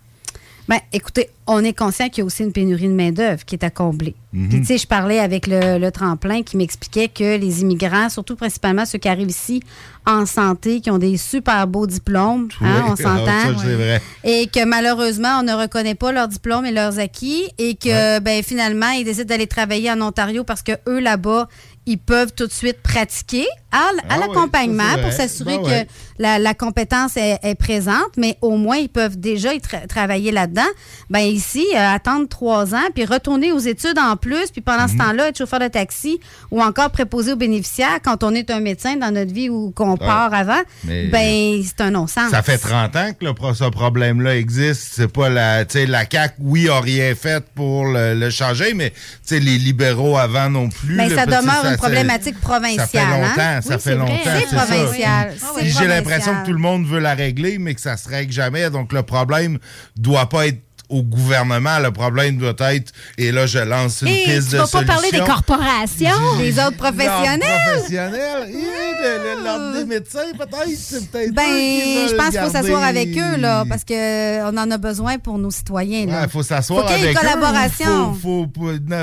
Ben, 0.67 0.79
écoutez, 0.91 1.29
on 1.45 1.63
est 1.63 1.71
conscient 1.71 2.09
qu'il 2.09 2.19
y 2.19 2.21
a 2.23 2.25
aussi 2.25 2.43
une 2.43 2.51
pénurie 2.51 2.89
de 2.89 2.93
main-d'œuvre 2.93 3.45
qui 3.45 3.55
est 3.55 3.63
à 3.63 3.69
combler. 3.69 4.15
Mhm. 4.33 4.49
Puis, 4.49 4.59
tu 4.59 4.65
sais, 4.65 4.77
je 4.77 4.85
parlais 4.85 5.19
avec 5.19 5.47
le, 5.47 5.77
le 5.77 5.91
tremplin 5.91 6.43
qui 6.43 6.57
m'expliquait 6.57 7.07
que 7.07 7.37
les 7.37 7.61
immigrants, 7.61 8.09
surtout 8.09 8.35
principalement 8.35 8.85
ceux 8.85 8.97
qui 8.97 9.07
arrivent 9.07 9.29
ici 9.29 9.63
en 10.05 10.25
santé, 10.25 10.81
qui 10.81 10.91
ont 10.91 10.97
des 10.97 11.15
super 11.15 11.67
beaux 11.67 11.87
diplômes, 11.87 12.49
hein, 12.59 12.83
on 12.89 12.95
s'entend. 12.97 13.57
c'est 13.63 13.75
vrai. 13.75 14.01
Et 14.25 14.47
que 14.47 14.65
malheureusement, 14.65 15.39
on 15.39 15.43
ne 15.43 15.53
reconnaît 15.53 15.95
pas 15.95 16.11
leurs 16.11 16.27
diplômes 16.27 16.65
et 16.65 16.73
leurs 16.73 16.99
acquis 16.99 17.49
et 17.57 17.75
que 17.75 18.19
ben, 18.19 18.43
finalement, 18.43 18.89
ils 18.89 19.05
décident 19.05 19.27
d'aller 19.27 19.47
travailler 19.47 19.89
en 19.89 20.01
Ontario 20.01 20.43
parce 20.43 20.63
que 20.63 20.73
eux, 20.89 20.99
là-bas, 20.99 21.47
ils 21.87 21.97
peuvent 21.97 22.31
tout 22.35 22.45
de 22.45 22.51
suite 22.51 22.81
pratiquer 22.83 23.47
à, 23.71 23.79
Ah 24.09 24.15
oui, 24.15 24.19
l'accompagnement 24.19 24.97
pour 25.01 25.11
s'assurer 25.11 25.57
Ben 25.57 25.63
que 25.63 25.69
ouais. 25.69 25.87
la, 26.19 26.39
la 26.39 26.53
compétence 26.53 27.17
est, 27.17 27.37
est 27.43 27.55
présente, 27.55 28.11
mais 28.15 28.37
au 28.41 28.55
moins, 28.55 28.77
ils 28.77 28.87
peuvent 28.89 29.19
déjà 29.19 29.53
y 29.53 29.57
tra- 29.57 29.85
travailler 29.87 30.31
là-dedans. 30.31 30.61
Ben 31.09 31.19
ici, 31.19 31.65
euh, 31.75 31.77
attendre 31.95 32.27
trois 32.29 32.73
ans, 32.75 32.87
puis 32.95 33.03
retourner 33.05 33.51
aux 33.51 33.59
études 33.59 33.97
en 33.99 34.15
plus, 34.15 34.51
puis 34.51 34.61
pendant 34.61 34.83
Mhm. 34.83 34.89
ce 34.89 34.97
temps-là, 34.97 35.27
être 35.29 35.37
chauffeur 35.37 35.59
de 35.59 35.67
taxi 35.67 36.19
ou 36.51 36.61
encore 36.61 36.91
préposé 36.91 37.33
aux 37.33 37.35
bénéficiaires 37.37 37.99
quand 38.03 38.23
on 38.23 38.33
est 38.35 38.51
un 38.51 38.59
médecin 38.61 38.95
dans 38.95 39.11
notre 39.11 39.33
vie 39.33 39.49
ou 39.49 39.71
qu'on 39.71 39.97
part 39.97 40.33
avant, 40.33 40.61
ben 40.83 41.61
c'est 41.63 41.81
un 41.81 41.91
non-sens. 41.91 42.31
Ça 42.31 42.41
fait 42.41 42.57
30 42.57 42.95
ans 42.95 43.11
que 43.19 43.25
le, 43.25 43.33
ce 43.53 43.69
problème-là 43.69 44.35
existe. 44.37 44.93
C'est 44.95 45.11
pas 45.11 45.29
la, 45.29 45.63
la 45.63 46.05
CAQ, 46.09 46.35
oui, 46.39 46.69
a 46.69 46.79
rien 46.79 47.13
fait 47.15 47.43
pour 47.55 47.85
le, 47.87 48.13
le 48.15 48.29
changer, 48.29 48.73
mais 48.73 48.93
les 49.29 49.39
libéraux 49.57 50.17
avant 50.17 50.49
non 50.49 50.69
plus. 50.69 50.95
Mais 50.95 51.09
le 51.09 51.15
ça 51.15 51.25
demeure 51.25 51.76
une 51.77 51.91
problématique 51.93 52.39
provinciale. 52.41 52.87
Ça 52.87 52.97
fait 52.97 53.05
longtemps, 53.21 53.41
hein? 53.41 53.61
ça 53.61 53.75
Oui, 53.75 53.81
fait 53.81 53.95
longtemps. 53.95 54.13
C'est 54.23 54.55
ça. 54.55 54.65
provincial. 54.65 55.33
J'ai 55.63 55.87
l'impression 55.87 56.35
que 56.41 56.45
tout 56.45 56.53
le 56.53 56.59
monde 56.59 56.85
veut 56.87 56.99
la 56.99 57.13
régler, 57.13 57.57
mais 57.57 57.73
que 57.75 57.81
ça 57.81 57.97
se 57.97 58.07
règle 58.09 58.31
jamais. 58.31 58.69
Donc 58.69 58.93
le 58.93 59.03
problème 59.03 59.57
doit 59.95 60.27
pas 60.29 60.47
être 60.47 60.59
au 60.89 61.03
gouvernement, 61.03 61.79
le 61.79 61.91
problème 61.91 62.37
doit 62.37 62.53
être, 62.73 62.93
et 63.17 63.33
là 63.33 63.45
je 63.45 63.59
lance 63.59 64.03
une 64.03 64.07
Et 64.07 64.23
piste 64.23 64.51
tu 64.51 64.53
de 64.53 64.57
vas 64.59 64.67
pas 64.67 64.83
parler 64.85 65.11
des 65.11 65.17
solution. 65.17 65.25
corporations? 65.35 66.39
Les 66.39 66.57
autres 66.59 66.77
professionnels? 66.77 67.39
L'ordre 67.41 67.73
professionnel, 67.73 68.47
et 68.47 68.53
le- 68.53 69.37
le- 69.39 69.43
l'ordre 69.43 69.77
des 69.79 69.85
médecins 69.85 70.31
peut-être, 70.37 70.65
eux 70.65 71.25
qui 71.25 71.31
Ben, 71.33 71.43
je 71.43 72.15
pense 72.15 72.29
qu'il 72.29 72.39
faut 72.39 72.49
s'asseoir 72.49 72.83
avec 72.83 73.09
eux, 73.17 73.35
là, 73.37 73.65
parce 73.67 73.83
qu'on 73.83 74.57
en 74.57 74.71
a 74.71 74.77
besoin 74.77 75.17
pour 75.17 75.37
nos 75.37 75.51
citoyens. 75.51 76.05
Il 76.23 76.29
faut 76.29 76.41
s'asseoir 76.41 76.87
Faut 76.87 76.93
qu'il 76.93 77.03
y 77.03 77.07
ait 77.07 77.09
avec 77.09 77.21
une 77.21 77.27
eux. 77.27 77.31
collaboration. 77.33 78.13
Faut, 78.13 78.47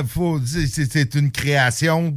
faut- 0.09 0.41
c'est 0.47 1.15
une 1.17 1.31
création 1.31 2.15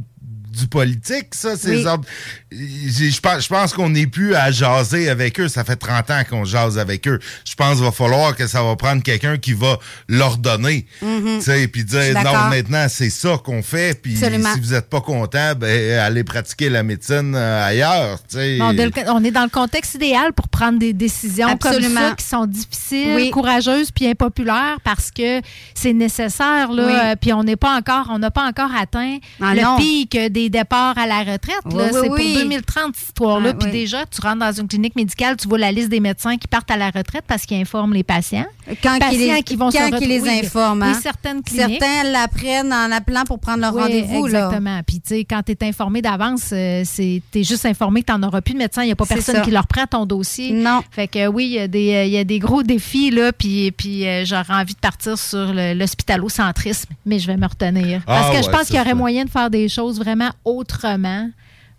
du 0.50 0.66
politique, 0.68 1.34
ça. 1.34 1.56
Ces 1.56 1.76
Oui. 1.78 1.86
ordres. 1.86 2.06
Je 2.50 3.20
pense, 3.20 3.44
je 3.44 3.48
pense 3.48 3.72
qu'on 3.74 3.90
n'est 3.90 4.06
plus 4.06 4.34
à 4.34 4.50
jaser 4.50 5.08
avec 5.10 5.38
eux. 5.40 5.48
Ça 5.48 5.64
fait 5.64 5.76
30 5.76 6.10
ans 6.10 6.22
qu'on 6.28 6.44
jase 6.44 6.78
avec 6.78 7.06
eux. 7.06 7.18
Je 7.44 7.54
pense 7.54 7.74
qu'il 7.76 7.84
va 7.84 7.92
falloir 7.92 8.34
que 8.34 8.46
ça 8.46 8.62
va 8.62 8.74
prendre 8.76 9.02
quelqu'un 9.02 9.36
qui 9.36 9.52
va 9.52 9.78
leur 10.08 10.38
donner. 10.38 10.86
Tu 11.00 11.40
sais, 11.42 11.68
puis 11.68 11.84
dire, 11.84 12.14
non, 12.24 12.32
maintenant, 12.50 12.86
c'est 12.88 13.10
ça 13.10 13.38
qu'on 13.44 13.62
fait. 13.62 14.00
Puis 14.00 14.16
si 14.16 14.60
vous 14.60 14.72
n'êtes 14.72 14.88
pas 14.88 15.00
content, 15.00 15.52
ben, 15.56 15.98
allez 15.98 16.24
pratiquer 16.24 16.68
la 16.70 16.82
médecine 16.82 17.34
euh, 17.34 17.66
ailleurs. 17.66 18.18
Bon, 18.32 18.74
on 19.08 19.24
est 19.24 19.30
dans 19.30 19.44
le 19.44 19.50
contexte 19.50 19.94
idéal 19.96 20.32
pour 20.32 20.48
prendre 20.48 20.78
des 20.78 20.92
décisions 20.92 21.56
comme 21.58 21.72
Absolument. 21.72 22.00
ça 22.10 22.14
qui 22.16 22.24
sont 22.24 22.46
difficiles, 22.46 23.14
Oui. 23.14 23.30
courageuses 23.30 23.90
puis 23.90 24.06
impopulaires 24.08 24.78
parce 24.84 25.10
que 25.10 25.40
c'est 25.74 25.92
nécessaire 25.92 26.72
là. 26.72 26.86
Oui. 26.86 26.92
Euh, 26.94 27.14
Puis 27.20 27.32
on 27.32 27.42
n'est 27.44 27.56
pas 27.56 27.76
encore, 27.76 28.06
on 28.10 28.18
n'a 28.18 28.30
pas 28.30 28.46
encore 28.46 28.70
atteint 28.78 29.18
Ah 29.40 29.54
le 29.54 29.62
non. 29.62 29.76
pic 29.76 30.16
des 30.16 30.48
départs 30.48 30.96
à 30.98 31.06
la 31.06 31.18
retraite. 31.20 31.56
Oui, 31.66 31.76
là. 31.76 32.00
oui, 32.10 32.37
2030 32.42 32.94
cette 32.96 33.08
histoire-là. 33.08 33.50
Ah, 33.50 33.54
puis 33.54 33.66
oui. 33.66 33.72
déjà, 33.72 34.04
tu 34.06 34.20
rentres 34.20 34.38
dans 34.38 34.52
une 34.52 34.68
clinique 34.68 34.96
médicale, 34.96 35.36
tu 35.36 35.48
vois 35.48 35.58
la 35.58 35.72
liste 35.72 35.88
des 35.88 36.00
médecins 36.00 36.36
qui 36.36 36.48
partent 36.48 36.70
à 36.70 36.76
la 36.76 36.86
retraite 36.90 37.24
parce 37.26 37.44
qu'ils 37.46 37.60
informent 37.60 37.94
les 37.94 38.02
patients. 38.02 38.46
Quand 38.82 38.98
patients 38.98 39.08
qu'ils 39.10 39.34
les, 39.34 39.42
qui 39.42 39.56
vont 39.56 39.70
se 39.70 39.78
quand 39.78 39.98
qu'ils 39.98 40.08
les 40.08 40.18
retrouver- 40.20 40.44
informent. 40.46 40.82
Oui, 40.82 40.88
hein. 40.88 41.00
certaines 41.02 41.42
cliniques. 41.42 41.80
Certains 41.80 42.10
l'apprennent 42.10 42.72
en 42.72 42.90
appelant 42.92 43.24
pour 43.24 43.38
prendre 43.38 43.60
leur 43.60 43.74
Oui, 43.74 43.82
rendez-vous. 43.82 44.26
Exactement. 44.26 44.80
Puis, 44.86 45.00
tu 45.00 45.08
sais, 45.08 45.24
quand 45.24 45.42
tu 45.44 45.52
es 45.52 45.64
informé 45.68 46.02
d'avance, 46.02 46.50
euh, 46.52 46.82
c'est 46.84 47.22
tu 47.32 47.40
es 47.40 47.44
juste 47.44 47.66
informé 47.66 48.02
que 48.02 48.12
tu 48.12 48.18
n'auras 48.18 48.40
plus 48.40 48.54
de 48.54 48.58
médecin. 48.58 48.82
Il 48.82 48.86
n'y 48.86 48.92
a 48.92 48.96
pas 48.96 49.06
personne 49.06 49.36
ça. 49.36 49.40
qui 49.42 49.50
leur 49.50 49.66
prend 49.66 49.86
ton 49.86 50.06
dossier. 50.06 50.52
Non. 50.52 50.80
Fait 50.90 51.08
que 51.08 51.26
oui, 51.28 51.44
il 51.46 51.52
y, 51.52 51.58
a 51.58 51.68
des, 51.68 51.94
euh, 51.94 52.04
il 52.04 52.10
y 52.12 52.18
a 52.18 52.24
des 52.24 52.38
gros 52.38 52.62
défis, 52.62 53.10
là. 53.10 53.32
Puis, 53.32 53.70
puis 53.72 54.06
euh, 54.06 54.24
j'aurais 54.24 54.54
envie 54.54 54.74
de 54.74 54.78
partir 54.80 55.18
sur 55.18 55.52
l'hospitalocentrisme, 55.54 56.90
mais 57.06 57.18
je 57.18 57.26
vais 57.26 57.36
me 57.36 57.46
retenir. 57.46 58.02
Parce 58.06 58.26
Ah 58.28 58.36
que 58.36 58.42
je 58.42 58.46
ouais, 58.46 58.52
pense 58.52 58.60
ça, 58.62 58.66
qu'il 58.66 58.76
y 58.76 58.80
aurait 58.80 58.90
ça. 58.90 58.94
moyen 58.94 59.24
de 59.24 59.30
faire 59.30 59.50
des 59.50 59.68
choses 59.68 59.98
vraiment 59.98 60.30
autrement. 60.44 61.28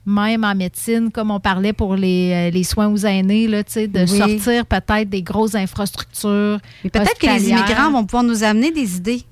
Même 0.10 0.44
en 0.44 0.56
médecine, 0.56 1.12
comme 1.12 1.30
on 1.30 1.40
parlait 1.40 1.72
pour 1.72 1.96
les, 1.96 2.32
euh, 2.34 2.50
les 2.50 2.64
soins 2.64 2.88
aux 2.88 2.98
aînés, 2.98 3.48
là, 3.48 3.64
tu 3.64 3.74
sais, 3.74 3.88
de 3.88 4.00
Oui. 4.00 4.18
sortir 4.18 4.66
peut-être 4.66 5.08
des 5.10 5.22
grosses 5.22 5.54
infrastructures. 5.54 6.60
Mais 6.84 6.90
peut-être 6.90 7.20
que 7.20 7.28
les 7.28 7.50
immigrants 7.50 7.92
vont 7.92 8.04
pouvoir 8.06 8.24
nous 8.24 8.44
amener 8.44 8.72
des 8.72 8.96
idées. 8.98 9.24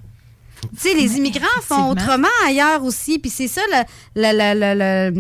Tu 0.62 0.90
sais, 0.90 0.94
les 0.94 1.18
immigrants 1.18 1.46
font 1.64 1.90
autrement 1.92 2.28
ailleurs 2.48 2.84
aussi. 2.84 3.18
Puis 3.20 3.32
c'est 3.32 3.48
ça 3.48 3.62
la, 4.16 4.34
la, 4.34 4.54
la, 4.54 5.12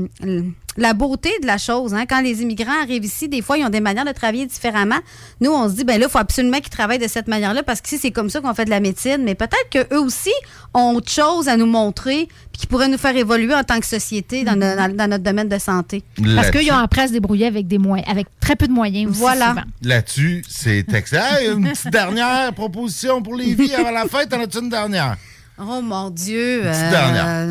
la- 0.77 0.93
beauté 0.93 1.31
de 1.41 1.47
la 1.47 1.57
chose. 1.57 1.93
Hein. 1.93 2.05
Quand 2.07 2.21
les 2.21 2.41
immigrants 2.41 2.81
arrivent 2.81 3.03
ici, 3.05 3.27
des 3.27 3.41
fois, 3.41 3.57
ils 3.57 3.65
ont 3.65 3.69
des 3.69 3.81
manières 3.81 4.05
de 4.05 4.11
travailler 4.11 4.45
différemment. 4.45 4.97
Nous, 5.41 5.51
on 5.51 5.67
se 5.69 5.73
dit, 5.75 5.83
ben 5.83 5.99
là, 5.99 6.05
il 6.07 6.11
faut 6.11 6.17
absolument 6.17 6.57
qu'ils 6.59 6.69
travaillent 6.69 6.99
de 6.99 7.07
cette 7.07 7.27
manière-là 7.27 7.63
parce 7.63 7.81
que 7.81 7.89
c'est 7.97 8.11
comme 8.11 8.29
ça 8.29 8.39
qu'on 8.41 8.53
fait 8.53 8.65
de 8.65 8.69
la 8.69 8.79
médecine. 8.79 9.17
Mais 9.23 9.35
peut-être 9.35 9.69
qu'eux 9.89 9.97
aussi 9.97 10.31
ont 10.73 10.93
autre 10.95 11.11
chose 11.11 11.47
à 11.47 11.57
nous 11.57 11.65
montrer 11.65 12.27
puis 12.51 12.61
qui 12.61 12.67
pourraient 12.67 12.87
nous 12.87 12.97
faire 12.97 13.15
évoluer 13.15 13.53
en 13.53 13.63
tant 13.63 13.79
que 13.79 13.85
société 13.85 14.43
dans, 14.43 14.55
no- 14.55 14.75
dans- 14.75 14.95
dans 14.95 15.07
notre 15.09 15.23
domaine 15.23 15.49
de 15.49 15.57
santé. 15.59 16.03
Parce 16.35 16.51
qu'ils 16.51 16.71
ont 16.71 16.77
appris 16.77 17.01
à 17.01 17.07
se 17.07 17.13
débrouiller 17.13 17.47
avec, 17.47 17.67
des 17.67 17.77
moyens, 17.77 18.09
avec 18.09 18.27
très 18.39 18.55
peu 18.55 18.67
de 18.67 18.73
moyens 18.73 19.11
aussi, 19.11 19.19
Voilà. 19.19 19.49
souvent. 19.49 19.61
Là-dessus, 19.83 20.43
c'est 20.47 20.85
excellent. 20.93 21.23
Hey, 21.39 21.47
une 21.51 21.63
petite 21.69 21.91
dernière 21.91 22.53
proposition 22.53 23.21
pour 23.21 23.35
les 23.35 23.53
vies 23.53 23.73
avant 23.75 23.91
la 23.91 24.05
fête. 24.05 24.33
En 24.33 24.39
as-tu 24.41 24.59
une 24.59 24.69
dernière? 24.69 25.17
Oh 25.59 25.81
mon 25.81 26.11
Dieu. 26.11 26.61
Petite 26.63 26.89
dernière. 26.91 27.47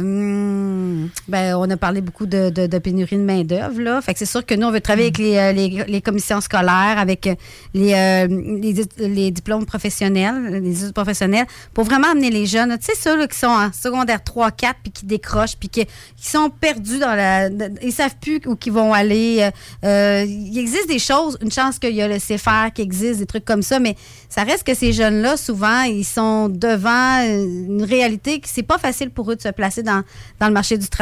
Hmm, 1.06 1.10
ben, 1.28 1.54
on 1.56 1.68
a 1.70 1.76
parlé 1.76 2.00
beaucoup 2.00 2.26
de, 2.26 2.50
pénurie 2.78 3.16
de 3.16 3.22
main-d'œuvre. 3.22 3.80
là. 3.80 4.00
C'est 4.14 4.26
sûr 4.26 4.44
que 4.44 4.54
nous, 4.54 4.66
on 4.66 4.70
veut 4.70 4.80
travailler 4.80 5.06
avec 5.08 5.18
les, 5.18 5.96
euh, 5.96 6.00
commissions 6.00 6.40
scolaires, 6.40 6.96
avec 6.98 7.26
euh, 7.26 7.34
les, 7.74 8.26
les, 8.60 8.72
di- 8.72 8.88
les 8.98 9.30
diplômes 9.30 9.66
professionnels, 9.66 10.60
les 10.62 10.82
études 10.82 10.94
professionnelles, 10.94 11.46
pour 11.74 11.84
vraiment 11.84 12.10
amener 12.10 12.30
les 12.30 12.46
jeunes. 12.46 12.76
Tu 12.78 12.92
ceux 12.98 13.26
qui 13.26 13.38
sont 13.38 13.46
en 13.46 13.72
secondaire 13.72 14.22
3, 14.22 14.50
4, 14.50 14.76
puis 14.82 14.92
qui 14.92 15.06
décrochent, 15.06 15.56
puis 15.56 15.68
qui, 15.68 15.84
qui 15.84 16.28
sont 16.28 16.50
perdus 16.50 16.98
dans 16.98 17.14
la. 17.14 17.48
Ils 17.82 17.92
savent 17.92 18.16
plus 18.20 18.40
où 18.46 18.56
ils 18.64 18.72
vont 18.72 18.92
aller. 18.92 19.48
Euh, 19.84 20.24
il 20.26 20.58
existe 20.58 20.88
des 20.88 20.98
choses, 20.98 21.38
une 21.42 21.52
chance 21.52 21.78
qu'il 21.78 21.94
y 21.94 22.02
a 22.02 22.08
le 22.08 22.18
CFR 22.18 22.72
qui 22.74 22.82
existe, 22.82 23.20
des 23.20 23.26
trucs 23.26 23.44
comme 23.44 23.62
ça, 23.62 23.78
mais 23.78 23.96
ça 24.28 24.42
reste 24.42 24.64
que 24.64 24.74
ces 24.74 24.92
jeunes-là, 24.92 25.36
souvent, 25.36 25.82
ils 25.82 26.04
sont 26.04 26.48
devant 26.48 27.20
une 27.22 27.84
réalité 27.84 28.40
que 28.40 28.48
c'est 28.48 28.62
pas 28.62 28.78
facile 28.78 29.10
pour 29.10 29.30
eux 29.30 29.36
de 29.36 29.42
se 29.42 29.48
placer 29.48 29.82
dans 29.82 30.02
le 30.40 30.50
marché 30.50 30.76
du 30.78 30.88
travail. 30.88 30.95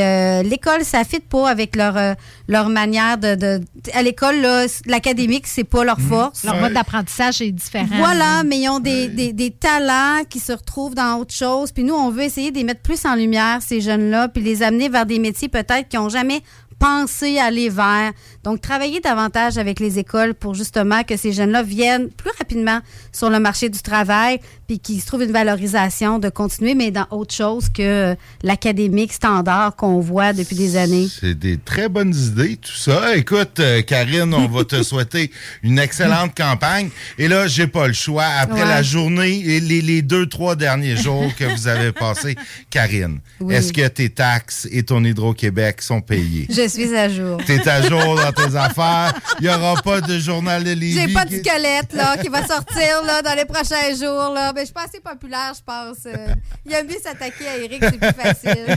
Euh, 0.00 0.42
l'école, 0.42 0.84
ça 0.84 1.04
fit 1.04 1.20
pas 1.20 1.48
avec 1.48 1.76
leur, 1.76 1.96
euh, 1.96 2.14
leur 2.48 2.68
manière 2.68 3.18
de, 3.18 3.34
de- 3.34 3.60
À 3.94 4.02
l'école, 4.02 4.40
là, 4.40 4.66
l'académique, 4.86 5.46
c'est 5.46 5.64
pas 5.64 5.84
leur 5.84 6.00
force. 6.00 6.44
Leur 6.44 6.56
mode 6.60 6.72
d'apprentissage 6.74 7.40
est 7.42 7.50
différent. 7.50 7.86
Voilà, 7.98 8.42
mais 8.44 8.58
ils 8.58 8.68
ont 8.68 8.80
des, 8.80 9.08
des- 9.08 9.32
des 9.32 9.50
talents 9.50 10.22
qui 10.28 10.38
se 10.40 10.52
retrouvent 10.52 10.94
dans 10.94 11.16
autre 11.18 11.34
chose. 11.34 11.72
Puis 11.72 11.84
nous, 11.84 11.94
on 11.94 12.10
veut 12.10 12.22
essayer 12.22 12.50
de 12.50 12.56
les 12.56 12.64
mettre 12.64 12.82
plus 12.82 13.04
en 13.04 13.14
lumière, 13.14 13.58
ces 13.60 13.80
jeunes-là, 13.80 14.28
puis 14.28 14.42
les 14.42 14.62
amener 14.62 14.88
vers 14.88 15.06
des 15.06 15.18
métiers 15.18 15.48
peut-être 15.48 15.88
qu'ils 15.88 16.00
n'ont 16.00 16.08
jamais 16.08 16.40
pensé 16.82 17.38
aller 17.38 17.68
vers. 17.68 18.12
Donc, 18.42 18.60
travailler 18.60 18.98
davantage 18.98 19.56
avec 19.56 19.78
les 19.78 20.00
écoles 20.00 20.34
pour 20.34 20.54
justement 20.54 21.04
que 21.04 21.16
ces 21.16 21.30
jeunes-là 21.32 21.62
viennent 21.62 22.08
plus 22.10 22.32
rapidement 22.38 22.80
sur 23.12 23.30
le 23.30 23.38
marché 23.38 23.68
du 23.68 23.80
travail, 23.80 24.40
puis 24.66 24.80
qu'ils 24.80 25.00
se 25.00 25.06
trouvent 25.06 25.22
une 25.22 25.30
valorisation 25.32 26.18
de 26.18 26.28
continuer, 26.28 26.74
mais 26.74 26.90
dans 26.90 27.06
autre 27.12 27.32
chose 27.34 27.68
que 27.68 28.16
l'académique 28.42 29.12
standard 29.12 29.76
qu'on 29.76 30.00
voit 30.00 30.32
depuis 30.32 30.56
des 30.56 30.76
années. 30.76 31.06
C'est 31.20 31.38
des 31.38 31.56
très 31.56 31.88
bonnes 31.88 32.14
idées, 32.14 32.56
tout 32.56 32.72
ça. 32.74 33.14
Écoute, 33.16 33.60
euh, 33.60 33.82
Karine, 33.82 34.34
on 34.34 34.48
va 34.48 34.64
te 34.64 34.82
souhaiter 34.90 35.30
une 35.62 35.78
excellente 35.78 36.36
campagne. 36.36 36.90
Et 37.16 37.28
là, 37.28 37.46
j'ai 37.46 37.68
pas 37.68 37.86
le 37.86 37.92
choix. 37.92 38.24
Après 38.24 38.62
Ouais. 38.62 38.68
la 38.68 38.82
journée 38.82 39.38
et 39.38 39.60
les, 39.60 39.82
les 39.82 40.02
deux, 40.02 40.26
trois 40.26 40.56
derniers 40.56 40.96
jours 40.96 41.32
que 41.36 41.44
vous 41.44 41.68
avez 41.68 41.92
passés, 41.92 42.34
Karine, 42.70 43.20
Oui. 43.40 43.54
est-ce 43.54 43.72
que 43.72 43.86
tes 43.88 44.10
taxes 44.10 44.66
et 44.72 44.82
ton 44.82 45.04
Hydro-Québec 45.04 45.80
sont 45.80 46.00
payés? 46.00 46.46
Je 46.50 46.68
suis 46.72 46.96
à 46.96 47.08
jour. 47.08 47.38
T'es 47.46 47.66
à 47.68 47.82
jour 47.82 48.16
dans 48.16 48.32
tes 48.32 48.56
affaires. 48.56 49.14
Il 49.40 49.46
n'y 49.46 49.54
aura 49.54 49.80
pas 49.82 50.00
de 50.00 50.18
journal 50.18 50.64
de 50.64 50.70
Lévis. 50.72 51.00
J'ai 51.00 51.12
pas 51.12 51.24
de 51.24 51.36
squelette 51.36 51.92
là, 51.92 52.16
qui 52.16 52.28
va 52.28 52.46
sortir 52.46 53.02
là, 53.06 53.22
dans 53.22 53.34
les 53.34 53.44
prochains 53.44 53.94
jours. 53.94 54.32
Là. 54.34 54.52
Mais 54.54 54.62
je 54.62 54.66
suis 54.66 54.74
pas 54.74 54.84
assez 54.84 55.00
populaire, 55.00 55.52
je 55.56 55.62
pense. 55.64 56.06
Euh, 56.06 56.34
il 56.66 56.74
a 56.74 56.82
mieux 56.82 56.98
s'attaquer 57.02 57.48
à 57.48 57.58
Eric, 57.58 57.82
c'est 57.82 57.98
plus 57.98 58.22
facile. 58.22 58.76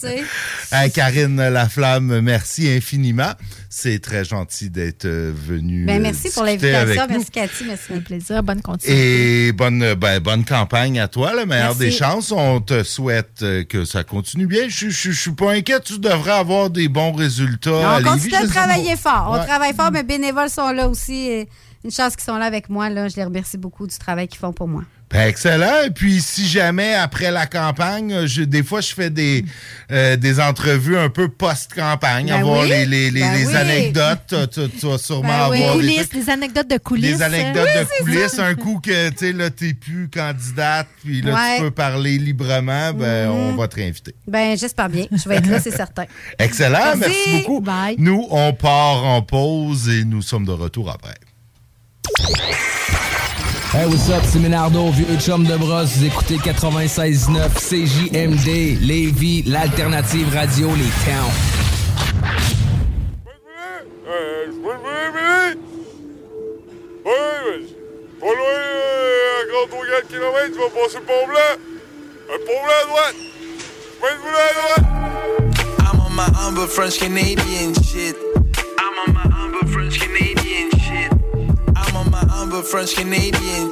Hey, 0.72 0.90
Karine 0.90 1.48
Laflamme, 1.48 2.20
merci 2.20 2.68
infiniment. 2.68 3.32
C'est 3.72 4.00
très 4.00 4.24
gentil 4.24 4.68
d'être 4.68 5.04
euh, 5.04 5.32
venue. 5.32 5.84
Ben, 5.86 6.02
merci 6.02 6.28
pour 6.30 6.42
l'invitation. 6.42 7.06
Merci 7.08 7.30
Cathy. 7.30 7.64
Merci. 7.66 7.92
Un 7.94 8.00
plaisir. 8.00 8.42
Bonne 8.42 8.60
continuité. 8.62 9.46
Et 9.46 9.52
bonne, 9.52 9.94
ben, 9.94 10.18
bonne 10.18 10.44
campagne 10.44 10.98
à 10.98 11.06
toi, 11.06 11.32
le 11.36 11.46
meilleur 11.46 11.66
Merci. 11.68 11.78
des 11.78 11.90
chances. 11.92 12.32
On 12.32 12.60
te 12.60 12.82
souhaite 12.82 13.42
euh, 13.42 13.62
que 13.62 13.84
ça 13.84 14.02
continue 14.02 14.48
bien. 14.48 14.64
Je 14.68 14.88
je- 14.88 15.12
je 15.12 15.20
suis 15.20 15.30
pas 15.30 15.52
inquiet. 15.52 15.78
Tu 15.80 16.00
devrais 16.00 16.32
avoir 16.32 16.68
des 16.68 16.88
bons 16.88 17.12
résultats. 17.12 17.94
à 17.96 18.00
on 18.00 18.02
continue 18.02 18.30
sais 18.32 18.46
travailler 18.48 18.96
fort. 18.96 19.28
On 19.40 19.44
travaille 19.46 19.72
fort, 19.72 19.92
mais 19.92 20.02
bénévoles 20.02 20.50
sont 20.50 20.72
là 20.72 20.88
aussi. 20.88 21.28
Et 21.28 21.48
une 21.84 21.92
chance 21.92 22.16
qu'ils 22.16 22.24
sont 22.24 22.36
là 22.38 22.46
avec 22.46 22.70
moi. 22.70 22.90
Là. 22.90 23.06
Je 23.06 23.14
les 23.14 23.24
remercie 23.24 23.56
beaucoup 23.56 23.86
du 23.86 23.96
travail 23.96 24.26
qu'ils 24.26 24.40
font 24.40 24.52
pour 24.52 24.66
moi. 24.66 24.82
Ben, 25.12 25.26
excellent. 25.26 25.82
Et 25.86 25.90
puis, 25.90 26.20
si 26.20 26.46
jamais, 26.46 26.94
après 26.94 27.32
la 27.32 27.46
campagne, 27.46 28.26
je, 28.26 28.42
des 28.42 28.62
fois, 28.62 28.80
je 28.80 28.94
fais 28.94 29.10
des, 29.10 29.44
euh, 29.90 30.14
des 30.16 30.38
entrevues 30.38 30.96
un 30.96 31.08
peu 31.08 31.28
post-campagne, 31.28 32.26
Ben 32.28 32.34
avoir 32.40 32.60
oui. 32.62 32.68
les, 32.68 32.86
les, 32.86 33.10
les, 33.10 33.20
Ben 33.20 33.34
les 33.34 33.46
oui. 33.48 33.56
anecdotes. 33.56 34.34
Tu, 34.52 34.68
tu- 34.78 34.86
vas 34.86 34.98
sûrement 34.98 35.48
oui. 35.48 35.62
avoir 35.64 35.74
des 35.74 35.80
coulisses, 35.80 36.08
trucs. 36.10 36.24
des 36.24 36.30
anecdotes 36.30 36.70
de 36.70 36.78
coulisses. 36.78 37.16
Des 37.16 37.22
anecdotes 37.24 37.66
de 37.66 38.04
coulisses, 38.04 38.28
ça. 38.28 38.46
un 38.46 38.54
coup 38.54 38.78
que 38.80 39.08
tu 39.10 39.16
sais 39.18 39.32
là 39.32 39.50
t'es 39.50 39.74
plus 39.74 40.08
candidate, 40.08 40.86
puis 41.02 41.22
là 41.22 41.34
Ouais. 41.34 41.56
tu 41.56 41.62
peux 41.62 41.70
parler 41.72 42.16
librement, 42.16 42.92
ben 42.92 43.26
Mhm. 43.30 43.34
on 43.34 43.56
va 43.56 43.66
te 43.66 43.74
réinviter. 43.76 44.14
Ben, 44.28 44.56
j'espère 44.56 44.88
bien. 44.88 45.06
Je 45.10 45.28
vais 45.28 45.36
être 45.38 45.46
là, 45.48 45.58
c'est 45.60 45.74
certain. 45.76 46.04
Excellent, 46.38 46.94
merci, 46.96 47.14
Merci. 47.32 47.44
beaucoup. 47.48 47.64
Nous 47.98 48.26
on 48.30 48.52
part 48.52 49.04
en 49.04 49.22
pause 49.22 49.88
et 49.88 50.04
nous 50.04 50.22
sommes 50.22 50.44
de 50.44 50.52
retour 50.52 50.88
après. 50.88 51.16
Hey, 53.72 53.86
what's 53.86 54.10
up, 54.10 54.24
c'est 54.24 54.40
Ménardo, 54.40 54.90
vieux 54.90 55.16
chum 55.20 55.44
de 55.46 55.56
brosse. 55.56 55.98
Vous 55.98 56.06
écoutez 56.06 56.38
96.9 56.38 57.54
CJMD, 57.54 58.80
Lévis, 58.80 59.44
l'alternative 59.46 60.34
radio, 60.34 60.68
les 60.74 60.90
towns. 61.04 61.30
Pas 68.20 68.26
loin, 68.26 68.44
euh, 68.44 69.46
grand 69.50 69.66
4 69.86 70.08
km, 70.08 70.50
tu 70.52 70.58
vas 70.58 70.70
passer 70.82 70.98
le 70.98 71.04
blanc. 71.28 71.54
Un 72.28 72.38
pont 72.44 72.60
blanc 72.64 72.78
à 72.82 72.86
droite. 72.88 73.18
Chemin 74.00 74.12
de 74.16 74.20
voulin 74.20 74.46
à 74.50 74.54
droite. 74.58 74.84
I'm 75.78 76.00
on 76.00 76.10
my 76.10 76.28
humble 76.34 76.66
French 76.66 76.98
Canadian 76.98 77.72
shit. 77.84 78.16
I'm 78.80 78.94
on 79.06 79.12
my 79.14 79.26
humble 79.32 79.68
French 79.68 80.00
Canadian 80.00 80.29
humble 82.50 82.66
French 82.66 82.96
Canadian. 82.96 83.70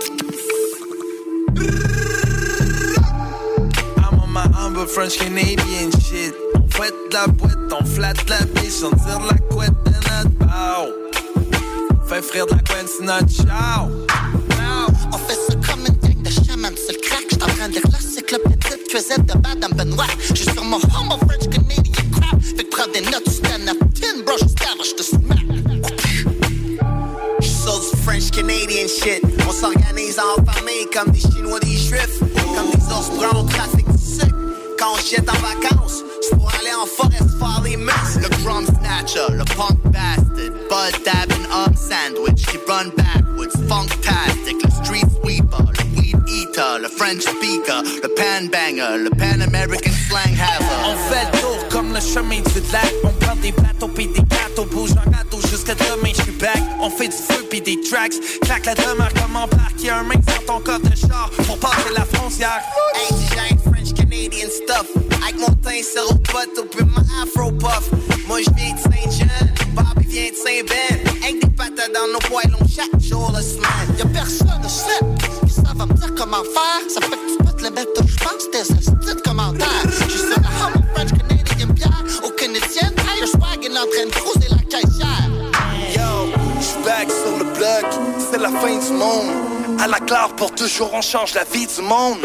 I'm 3.99 4.21
on 4.21 4.33
my 4.33 4.47
humble 4.55 4.87
French 4.87 5.19
Canadian 5.19 5.91
shit. 6.01 6.33
On 6.55 6.69
fouette 6.71 6.95
la 7.13 7.27
boîte, 7.27 7.73
on 7.73 7.85
flatte 7.85 8.29
la 8.31 8.39
biche, 8.55 8.83
on 8.85 8.91
tire 8.91 9.21
la 9.29 9.37
couette 9.53 9.73
de 9.85 9.91
notre 9.91 10.31
bow. 10.39 10.95
Fait 12.07 12.23
frire 12.23 12.47
de 12.47 12.53
la 12.53 12.59
couenne, 12.59 12.87
c'est 12.87 13.05
notre. 13.05 13.27
On 15.13 15.19
fait 15.19 15.35
ça 15.35 15.55
comme 15.67 15.85
une 15.87 15.97
gang 15.97 16.23
de 16.23 16.31
chamans, 16.31 16.77
c'est 16.77 16.93
le 16.93 17.01
crack. 17.01 17.25
J'suis 17.29 17.43
en 17.43 17.47
train 17.47 17.69
de 17.69 17.73
lire 17.73 17.83
l'encyclopédie 17.93 18.57
de 18.71 18.89
cuisine 18.89 19.25
de 19.25 19.35
Madame 19.43 19.73
Benoît. 19.73 20.07
J'suis 20.33 20.45
sur 20.45 20.65
mon 20.65 20.77
homo 20.77 21.19
French 21.27 21.49
Canadian 21.51 21.83
crap. 22.13 22.41
Fait 22.41 22.65
que 22.65 22.71
prends 22.71 22.93
des 22.93 23.01
notes, 23.01 23.25
tu 23.25 23.33
stand 23.33 23.69
up. 23.69 23.79
Ten 24.01 24.23
brush, 24.23 24.43
establish 24.43 24.95
the 24.95 25.03
smack. 25.03 25.28
Canadian 28.39 28.87
shit. 28.87 29.21
On 29.49 29.53
s'organise 29.53 30.17
en 30.21 30.41
famille 30.45 30.87
comme 30.95 31.11
des 31.11 31.19
Chinois, 31.19 31.59
des 31.59 31.77
Juifs. 31.77 32.21
Comme 32.21 32.71
des 32.71 32.95
ours 32.95 33.11
bruns 33.17 33.41
au 33.41 33.43
trafic 33.43 33.85
du 33.91 33.99
sucre. 33.99 34.37
Quand 34.79 34.93
on 34.95 34.99
jette 34.99 35.29
en 35.29 35.39
vacances, 35.43 36.05
c'est 36.23 36.37
pour 36.37 36.49
aller 36.55 36.73
en 36.81 36.87
forêt 36.87 37.19
faire 37.19 37.61
les 37.65 37.77
messes. 37.77 38.17
Le 38.23 38.29
drum 38.45 38.65
snatcher, 38.65 39.33
le 39.33 39.45
punk 39.57 39.83
bastard. 39.87 40.55
Bud 40.71 40.95
dabbing 41.05 41.47
up 41.51 41.75
sandwich 41.75 42.47
qui 42.47 42.59
run 42.69 42.93
backwards. 42.97 43.57
Funktastic, 43.69 44.63
le 44.63 44.71
street 44.71 45.09
sweeper, 45.21 45.65
le 45.79 46.01
weed 46.01 46.17
eater, 46.29 46.79
le 46.81 46.89
French 46.89 47.23
speaker, 47.23 47.83
le 48.03 48.09
pan 48.09 48.47
banger, 48.53 49.03
le 49.03 49.11
pan 49.11 49.41
American 49.41 49.93
slang 50.09 50.35
haver. 50.39 50.79
On 50.87 50.97
fait 51.11 51.27
le 51.33 51.41
tour 51.41 51.69
comme 51.71 51.93
le 51.93 52.01
chemin 52.01 52.41
du 52.41 52.61
lac. 52.71 52.95
On 53.03 53.11
prend 53.19 53.35
des 53.37 53.51
bateaux 53.51 53.89
pis 53.89 54.09
gâteaux. 54.59 54.77
Bouge 54.77 54.91
en 54.91 55.11
gâteau 55.11 55.41
jusqu'à 55.49 55.75
demain, 55.75 56.13
j'suis 56.15 56.33
back. 56.33 56.63
On 56.81 56.91
fait 56.91 57.09
du 57.09 57.17
feu 57.17 57.45
pis 57.51 57.61
des 57.61 57.81
tracks. 57.81 58.15
Claque 58.43 58.67
la 58.67 58.75
demeure 58.75 59.13
comme. 59.15 59.39
Y'a 59.83 59.99
un 59.99 60.03
mec 60.03 60.19
dans 60.25 60.55
ton 60.55 60.61
coffre 60.61 60.81
de 60.81 60.97
char 60.97 61.31
pour 61.47 61.59
passer 61.59 61.91
la 61.97 62.05
frontière? 62.05 62.61
Indigène, 63.11 63.59
French 63.65 63.95
Canadian 63.95 64.49
stuff. 64.51 64.87
Avec 65.23 65.39
mon 65.39 65.55
teint 65.55 65.83
sur 65.83 66.11
au 66.11 66.15
poteau 66.15 66.65
puis 66.71 66.85
ma 66.85 67.01
afro 67.23 67.53
puff. 67.53 67.91
Moi 68.27 68.41
j'viens 68.41 68.75
de 68.75 68.81
Saint-Jean, 68.81 69.47
Bobby 69.75 70.07
vient 70.09 70.31
de 70.31 70.37
Saint-Ben. 70.37 71.13
Avec 71.23 71.41
des 71.43 71.51
patates 71.51 71.93
dans 71.95 72.13
nos 72.13 72.19
poêlons 72.29 72.67
chaque 72.69 73.01
jour 73.01 73.31
la 73.33 73.43
semaine. 73.43 73.97
Y'a 73.99 74.07
personne 74.07 74.61
de 74.63 74.69
slip 74.69 75.07
qui 75.47 75.79
va 75.79 75.87
me 75.87 75.93
dire 75.95 76.15
comment 76.17 76.43
faire. 76.43 76.91
Ça 76.93 77.01
fait 77.01 77.11
que 77.11 77.31
tu 77.31 77.45
peux 77.45 77.57
te 77.57 77.63
le 77.63 77.71
mettre, 77.71 78.07
je 78.07 78.17
pense, 78.17 78.51
tes 78.51 78.61
astuces 78.61 79.15
de 79.15 79.21
commentaires. 79.21 79.69
J'suis 80.09 80.19
sur 80.19 80.78
Canadienne. 82.49 82.95
Le 83.21 83.27
swag 83.27 83.65
est 83.65 83.71
en 83.71 83.87
train 83.87 84.07
de 84.07 84.11
creuser 84.11 84.49
la 84.51 84.63
caissière. 84.69 85.29
Yo, 85.95 86.33
j'suis 86.61 86.83
back 86.85 87.09
sur 87.11 87.37
le 87.39 87.45
bloc, 87.45 87.87
c'est 88.31 88.39
la 88.39 88.49
fin 88.49 88.77
du 88.77 88.93
monde. 88.93 89.81
À 89.81 89.87
la 89.87 89.99
claire 89.99 90.31
pour 90.37 90.55
toujours, 90.55 90.91
on 90.95 91.03
change 91.03 91.35
la 91.35 91.45
vie 91.45 91.67
du 91.67 91.83
monde. 91.83 92.19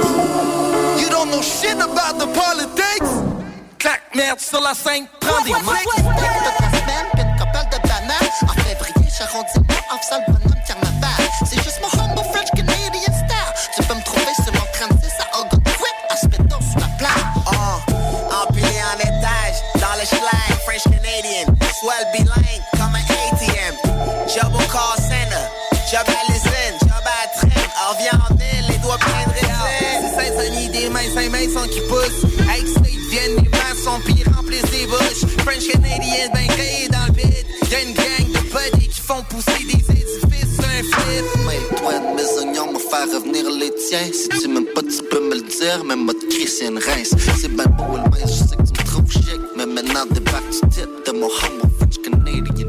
You 0.98 1.10
don't 1.10 1.30
know 1.30 1.42
shit 1.42 1.80
about 1.80 2.20
the 2.20 2.28
politics. 2.28 3.10
Clac, 3.80 4.02
merde 4.16 4.40
sur 4.40 4.62
la 4.62 4.74
scène, 4.74 5.08
prends 5.20 5.44
des 5.44 5.52
mics. 5.52 5.64
Toute 5.94 6.06
la 6.06 6.80
semaine, 6.80 7.08
puis 7.14 7.24
une 7.24 7.38
couple 7.38 7.66
de 7.72 7.88
bananes. 7.88 8.30
En 8.44 8.54
février, 8.62 9.10
j'arrondis 9.18 9.50
le 9.56 9.62
mois, 9.62 9.84
off 9.94 10.46
le 10.46 10.53
French 20.06 20.84
Canadian, 20.84 21.56
swell 21.80 22.06
bilingue, 22.12 22.62
comme 22.74 22.94
un 22.94 23.06
ATM. 23.32 23.76
Job 24.28 24.54
au 24.54 24.58
call 24.72 24.98
center, 24.98 25.48
job 25.90 26.04
à 26.08 26.32
l'usine, 26.32 26.78
job 26.82 26.92
à 26.92 27.24
la 27.24 27.28
traîne, 27.32 27.70
on 27.78 27.92
en 27.92 28.36
ville, 28.36 28.66
les 28.70 28.78
doigts 28.80 28.98
pleins 28.98 29.26
de 29.28 29.44
Saint-Denis, 30.20 30.70
des 30.70 30.90
mains, 30.90 31.10
cinq 31.14 31.30
mains 31.30 31.50
sont 31.54 31.68
qui 31.70 31.80
poussent. 31.88 32.30
Des 33.14 33.50
maçons, 33.50 34.02
remplissent 34.36 34.72
des 34.72 34.88
bouches. 34.88 35.32
French 35.44 35.68
Canadian, 35.72 36.32
ben 36.34 36.48
créé 36.48 36.88
dans 36.90 37.06
le 37.08 37.14
vide. 37.14 37.46
Y'a 37.72 37.82
une 37.84 37.94
gang 37.94 38.28
de 38.28 38.40
buddies 38.50 38.88
qui 38.90 39.02
font 39.02 39.22
pousser 39.30 39.64
des 39.66 39.92
édifices 39.92 40.60
un 40.60 40.84
flip. 40.84 41.46
Mêle-toi 41.46 41.94
de 42.00 42.16
mes 42.16 42.42
faire 42.94 43.16
revenir 43.16 43.50
les 43.50 43.72
tiens. 43.76 44.12
Si 44.12 44.30
tu 44.30 44.48
m'aimes 44.48 44.66
pas, 44.74 44.82
tu 44.82 45.02
peux 45.10 45.22
me 45.30 45.36
le 45.36 45.42
dire, 45.42 45.84
mais 45.86 45.96
moi 45.96 46.14
de 46.14 46.26
Christian 46.30 46.76
Reims. 46.76 47.16
C'est 47.40 47.56
ben 47.56 47.66
beau 47.78 47.98
le 47.98 48.10
mince, 48.10 48.38
je 48.38 48.44
sais 48.50 48.56
que 48.56 48.64
tu 48.64 48.74
me 48.74 48.86
trouves 48.86 49.12
chic. 49.12 49.42
Mais 49.58 49.66
maintenant, 49.66 50.06
débarque 50.06 50.50
du 50.52 50.60
tip 50.70 50.90
de 51.06 51.12
mon 51.12 51.28
humble 51.28 51.70
French 51.78 52.02
Canadian 52.04 52.44
dip. 52.56 52.68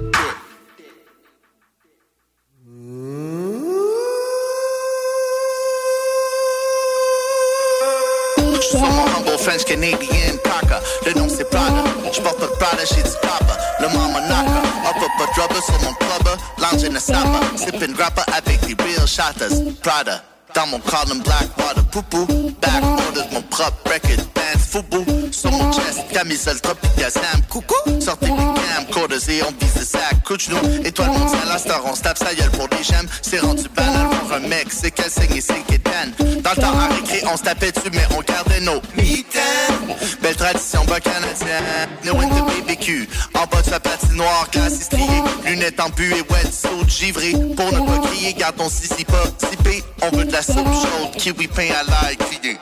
Sur 8.74 8.90
mon 8.90 9.06
humble 9.06 9.38
French 9.38 9.64
Canadian 9.64 10.36
Parker. 10.42 10.80
Le 11.06 11.12
nom 11.12 11.28
c'est 11.28 11.48
Prada. 11.48 11.84
J'porte 12.12 12.38
pas 12.38 12.46
de 12.46 12.52
Prada, 12.59 12.84
j'ai 12.84 13.02
du 13.02 13.16
papa. 13.22 13.56
Le 13.80 13.86
mama 13.86 14.20
knocker. 14.20 14.64
Up 14.88 14.96
up 14.96 15.10
a 15.20 15.34
drubber 15.34 15.62
sur 15.62 15.80
mon 15.82 15.94
clubber. 15.94 16.36
Lounge 16.59 16.84
in 16.84 16.94
the 16.94 17.01
sapper. 17.01 17.56
Sipping 17.56 17.94
grappa 17.94 18.24
avec 18.36 18.60
des 18.66 18.74
real 18.82 19.06
shotters. 19.06 19.55
Prada. 19.80 20.22
Dans 20.56 20.66
mon 20.66 20.80
column 20.80 21.22
black 21.22 21.48
water 21.56 21.84
poupou. 21.92 22.26
Back 22.60 22.82
orders 22.82 23.30
mon 23.32 23.42
propre 23.42 23.92
record. 23.92 24.24
Bands 24.34 24.59
foubou. 24.59 25.14
Sur 25.35 25.51
mon 25.51 25.73
chest. 25.73 26.01
Camisole 26.12 26.61
tropical 26.61 27.11
Sam. 27.11 27.43
Coucou. 27.48 27.74
Sortez 28.01 28.31
mes 28.31 28.36
camcorders 28.36 29.28
et 29.28 29.43
on 29.43 29.52
vise 29.61 29.74
le 29.77 29.85
sac. 29.85 30.23
Couche-nous. 30.24 30.85
Étoile 30.85 31.11
mondiale 31.11 31.51
à 31.52 31.59
star. 31.59 31.82
On 31.85 31.94
se 31.94 32.02
tape 32.02 32.19
sa 32.19 32.32
gueule 32.35 32.51
pour 32.52 32.69
des 32.69 32.82
gemmes. 32.85 33.09
C'est 33.20 33.40
rendu 33.40 33.65
banal 33.74 34.09
pour 34.11 34.32
un 34.32 34.40
mec. 34.40 34.69
C'est 34.70 34.93
qu'elle 34.93 35.11
saigne 35.11 35.36
et 35.36 35.40
c'est 35.40 35.61
qu'elle 35.66 35.81
tanne. 35.81 36.12
Dans 36.43 36.51
le 36.51 36.62
temps 36.62 36.78
à 36.78 36.86
récré, 36.94 37.23
on 37.32 37.36
se 37.36 37.43
tapait 37.43 37.73
dessus, 37.73 37.90
mais 37.93 38.06
on 38.16 38.23
gardait 38.23 38.61
nos 38.61 38.81
mitaines. 38.97 39.97
Belle 40.23 40.36
tradition 40.36 40.85
bas 40.85 41.01
canadienne. 41.01 41.89
No 42.05 42.20
into 42.20 42.44
BBQ. 42.44 43.09
En 43.35 43.47
bas 43.47 43.61
de 43.61 43.70
sa 43.70 43.81
patinoire, 43.81 44.48
glace 44.52 44.82
striée. 44.82 45.23
Lunettes 45.47 45.81
en 45.81 45.89
bu 45.90 46.15
et 46.15 46.32
wetsuit 46.32 46.89
givré. 46.89 47.32
Pour 47.56 47.73
ne 47.73 47.81
pas 47.81 48.06
crier, 48.06 48.35
garde 48.35 48.56
ton 48.56 48.69
sissi 48.69 49.05
pas 49.05 49.24
sippé. 49.51 49.82
On 50.01 50.16
veut 50.16 50.27
de 50.27 50.32
la 50.32 50.43
soupe 50.43 50.56
chaude. 50.56 51.16
Kiwi 51.16 51.48
pain 51.48 51.69
à 51.73 51.82
l'ail 51.90 52.16
crié. 52.19 52.56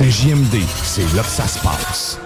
C'est 0.00 0.12
JMD, 0.12 0.62
c'est 0.84 1.12
là 1.16 1.22
que 1.24 1.28
ça 1.28 1.48
se 1.48 1.58
passe. 1.58 2.20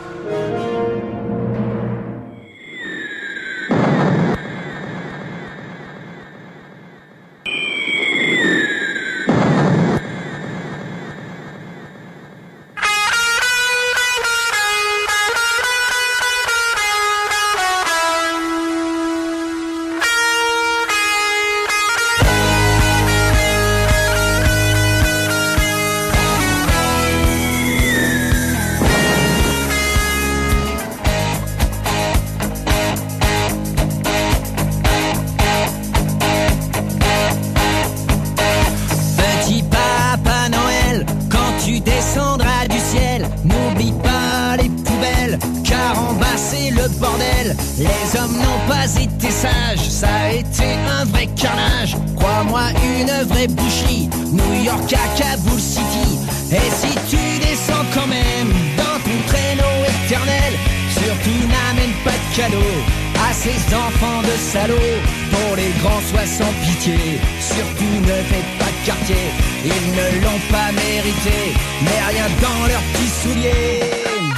Ça 50.02 50.08
a 50.08 50.32
été 50.32 50.68
un 50.98 51.04
vrai 51.04 51.28
carnage. 51.36 51.96
Crois-moi, 52.16 52.64
une 52.98 53.14
vraie 53.28 53.46
boucherie, 53.46 54.08
New 54.32 54.54
York 54.64 54.92
à 54.92 55.06
Kaboul 55.18 55.60
City. 55.60 56.08
Et 56.50 56.68
si 56.80 56.92
tu 57.10 57.22
descends 57.46 57.86
quand 57.94 58.08
même 58.08 58.50
dans 58.80 58.98
ton 59.06 59.18
traîneau 59.30 59.74
éternel, 59.94 60.52
surtout 60.98 61.40
n'amène 61.54 61.94
pas 62.06 62.18
de 62.22 62.28
cadeaux 62.36 62.78
à 63.26 63.32
ces 63.32 63.60
enfants 63.84 64.22
de 64.30 64.36
salauds. 64.52 64.98
Pour 65.32 65.56
les 65.56 65.72
grands, 65.80 66.04
sois 66.10 66.26
sans 66.38 66.52
pitié. 66.64 66.98
Surtout 67.40 67.94
ne 68.10 68.16
faites 68.30 68.52
pas 68.58 68.72
de 68.74 68.80
quartier. 68.86 69.24
Ils 69.64 69.88
ne 70.00 70.06
l'ont 70.22 70.42
pas 70.50 70.68
mérité. 70.72 71.38
Mais 71.84 72.00
rien 72.10 72.28
dans 72.44 72.66
leurs 72.66 72.86
petits 72.92 73.14
souliers. 73.22 74.31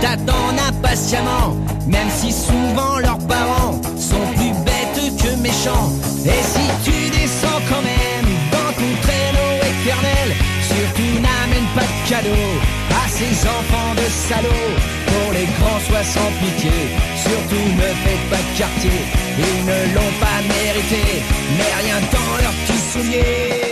T'attendent 0.00 0.60
impatiemment. 0.68 1.56
Même 1.86 2.10
si 2.10 2.32
souvent 2.32 2.98
leurs 2.98 3.18
parents 3.26 3.80
sont 3.96 4.26
plus 4.36 4.54
bêtes 4.64 5.16
que 5.22 5.30
méchants. 5.40 5.90
Et 6.24 6.42
si 6.52 6.66
tu 6.84 7.10
descends 7.10 7.62
quand 7.68 7.82
même 7.82 8.30
dans 8.52 8.72
ton 8.78 8.90
traîneau 9.02 9.52
éternel, 9.70 10.28
surtout 10.68 11.14
n'amène 11.24 11.68
pas 11.74 11.88
de 11.92 12.08
cadeaux 12.08 12.80
à 13.04 13.08
ces 13.08 13.34
salauds, 14.10 14.74
pour 15.06 15.32
les 15.32 15.46
grands 15.58 15.80
soient 15.86 16.04
sans 16.04 16.30
pitié. 16.40 16.70
Surtout 17.16 17.66
ne 17.76 17.88
faites 18.02 18.30
pas 18.30 18.36
de 18.36 18.58
quartier, 18.58 19.00
ils 19.38 19.64
ne 19.64 19.94
l'ont 19.94 20.14
pas 20.20 20.40
mérité. 20.42 21.22
Mais 21.56 21.82
rien 21.82 22.00
dans 22.12 22.42
leurs 22.42 22.56
petits 22.64 22.84
souliers. 22.92 23.69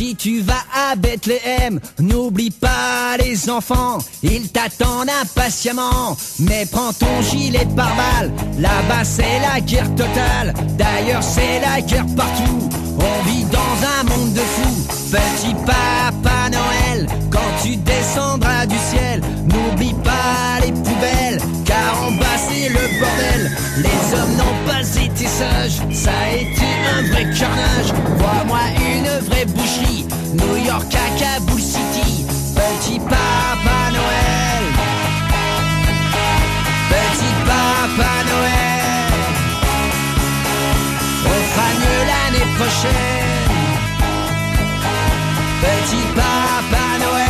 Si 0.00 0.16
tu 0.16 0.40
vas 0.40 0.64
à 0.74 0.96
Bethléem, 0.96 1.78
n'oublie 1.98 2.50
pas 2.50 3.18
les 3.18 3.50
enfants, 3.50 3.98
ils 4.22 4.48
t'attendent 4.48 5.10
impatiemment. 5.22 6.16
Mais 6.38 6.64
prends 6.64 6.94
ton 6.94 7.20
gilet 7.20 7.66
pare-balles, 7.76 8.32
là-bas 8.58 9.04
c'est 9.04 9.40
la 9.40 9.60
guerre 9.60 9.94
totale. 9.96 10.54
D'ailleurs 10.78 11.22
c'est 11.22 11.60
la 11.60 11.82
guerre 11.82 12.06
partout, 12.16 12.60
on 12.96 13.28
vit 13.28 13.44
dans 13.44 13.76
un 13.98 14.04
monde 14.04 14.32
de 14.32 14.40
fous. 14.40 14.86
Petit 15.10 15.54
Papa 15.66 16.48
Noël, 16.50 17.06
quand 17.30 17.50
tu 17.62 17.76
descendras 17.76 18.64
du 18.64 18.76
ciel, 18.78 19.20
n'oublie 19.52 19.94
pas 20.02 20.64
les 20.64 20.72
poubelles, 20.72 21.42
car 21.66 22.04
en 22.04 22.12
bas 22.12 22.38
c'est 22.48 22.70
le 22.70 22.84
bordel. 22.98 23.52
Les 23.76 24.16
hommes 24.16 24.36
n'ont 24.38 24.49
sages, 25.26 25.80
ça 25.92 26.10
a 26.10 26.36
été 26.36 26.66
un 26.96 27.02
vrai 27.10 27.24
carnage. 27.38 27.92
Vois-moi 28.18 28.60
une 28.94 29.26
vraie 29.26 29.44
boucherie, 29.46 30.06
New 30.34 30.56
York 30.64 30.92
à 30.94 31.18
Kaboul 31.18 31.60
City. 31.60 32.26
Petit 32.54 32.98
Papa 32.98 33.90
Noël, 33.92 34.62
Petit 36.88 37.34
Papa 37.46 38.12
Noël, 38.30 39.12
on 41.26 41.40
fera 41.50 41.68
mieux 41.80 42.02
l'année 42.10 42.48
prochaine. 42.56 43.50
Petit 45.62 46.06
Papa 46.14 46.84
Noël. 47.00 47.29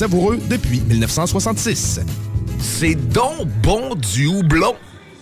savoureux 0.01 0.39
depuis 0.49 0.81
1966. 0.81 1.99
C'est 2.59 2.95
donc 2.95 3.47
bon 3.61 3.93
du 3.93 4.25
houblon. 4.25 4.73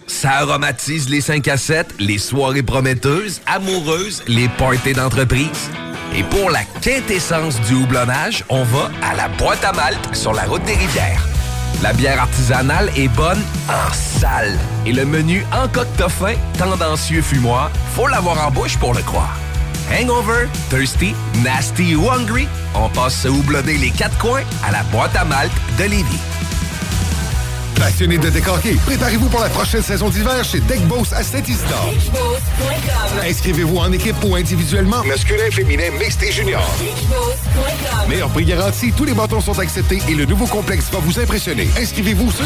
Ça 0.08 0.32
aromatise 0.38 1.10
les 1.10 1.20
5 1.20 1.50
à 1.50 1.58
7, 1.58 1.96
les 2.00 2.18
soirées 2.18 2.64
prometteuses, 2.64 3.42
amoureuses, 3.46 4.24
les 4.28 4.48
parties 4.48 4.94
d'entreprise. 4.94 5.70
Et 6.16 6.24
pour 6.24 6.50
la 6.50 6.64
quintessence 6.80 7.60
du 7.68 7.74
houblonnage, 7.74 8.46
on 8.48 8.64
va 8.64 8.90
à 9.04 9.18
la 9.18 9.28
boîte 9.28 9.66
à 9.66 9.74
malte 9.74 10.16
sur 10.16 10.32
la 10.32 10.44
route 10.44 10.64
des 10.64 10.76
rivières. 10.76 11.28
La 11.84 11.92
bière 11.92 12.22
artisanale 12.22 12.90
est 12.96 13.10
bonne 13.10 13.42
en 13.68 13.94
salle. 13.94 14.58
Et 14.86 14.94
le 14.94 15.04
menu 15.04 15.44
en 15.52 15.68
coque 15.68 15.88
fin, 16.08 16.36
tendancieux 16.58 17.22
fumoir, 17.22 17.70
faut 17.96 18.08
l'avoir 18.08 18.48
en 18.48 18.52
bouche 18.52 18.78
pour 18.78 18.94
le 18.94 19.02
croire. 19.02 19.38
Hangover, 19.92 20.48
thirsty, 20.70 21.16
nasty 21.44 21.96
ou 21.96 22.10
hungry, 22.10 22.48
on 22.76 22.90
passe 22.90 23.22
se 23.22 23.28
houblonner 23.28 23.78
les 23.78 23.92
quatre 23.92 24.18
coins 24.18 24.44
à 24.64 24.72
la 24.72 24.84
boîte 24.84 25.16
à 25.16 25.26
malte 25.26 25.52
de 25.78 25.84
Lévis. 25.86 26.20
Passionné 27.76 28.18
de 28.18 28.30
décorquer, 28.30 28.74
préparez-vous 28.86 29.30
pour 29.30 29.40
la 29.40 29.48
prochaine 29.48 29.82
saison 29.82 30.10
d'hiver 30.10 30.44
chez 30.44 30.60
Deck 30.60 30.82
Boss 30.88 31.14
à 31.14 31.24
Saint-Isidore. 31.24 31.94
Inscrivez-vous 33.24 33.78
en 33.78 33.92
équipe 33.94 34.18
ou 34.24 34.36
individuellement, 34.36 35.02
masculin, 35.06 35.50
féminin, 35.50 35.90
mixte 35.98 36.22
et 36.24 36.32
junior. 36.32 36.62
Meilleur 38.10 38.30
prix 38.30 38.44
garanti, 38.44 38.92
tous 38.92 39.06
les 39.06 39.14
bâtons 39.14 39.40
sont 39.40 39.58
acceptés 39.60 40.00
et 40.10 40.14
le 40.14 40.26
nouveau 40.26 40.46
complexe 40.46 40.90
va 40.92 41.00
vous 41.00 41.20
impressionner. 41.20 41.70
Inscrivez-vous 41.80 42.30
sur 42.32 42.44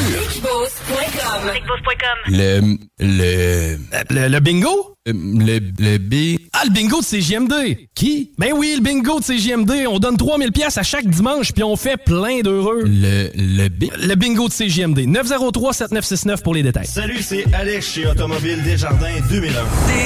Le. 2.28 2.78
Le. 3.00 3.78
Le, 4.10 4.28
le 4.28 4.40
bingo? 4.40 4.93
Le, 5.14 5.60
le 5.80 5.98
B. 5.98 6.40
Ah, 6.54 6.62
le 6.64 6.70
bingo 6.72 7.02
de 7.02 7.06
CGMD! 7.06 7.54
Qui? 7.94 8.32
Ben 8.38 8.52
oui, 8.56 8.76
le 8.78 8.82
bingo 8.82 9.20
de 9.20 9.26
CGMD. 9.26 9.86
On 9.90 10.00
donne 10.00 10.16
3000 10.16 10.54
pièces 10.54 10.78
à 10.78 10.84
chaque 10.84 11.06
dimanche, 11.06 11.52
puis 11.52 11.62
on 11.62 11.76
fait 11.76 11.98
plein 11.98 12.40
d'heureux. 12.40 12.84
Le, 12.86 13.30
le 13.36 13.68
B? 13.68 13.92
Le 14.02 14.16
bingo 14.16 14.48
de 14.48 14.54
CGMD. 14.54 15.00
903-7969 15.00 16.42
pour 16.42 16.54
les 16.54 16.64
détails. 16.64 16.88
Salut, 16.88 17.22
c'est 17.22 17.44
Alex 17.54 17.86
chez 17.96 18.08
Automobile 18.08 18.64
Desjardins 18.64 19.20
2001. 19.30 19.52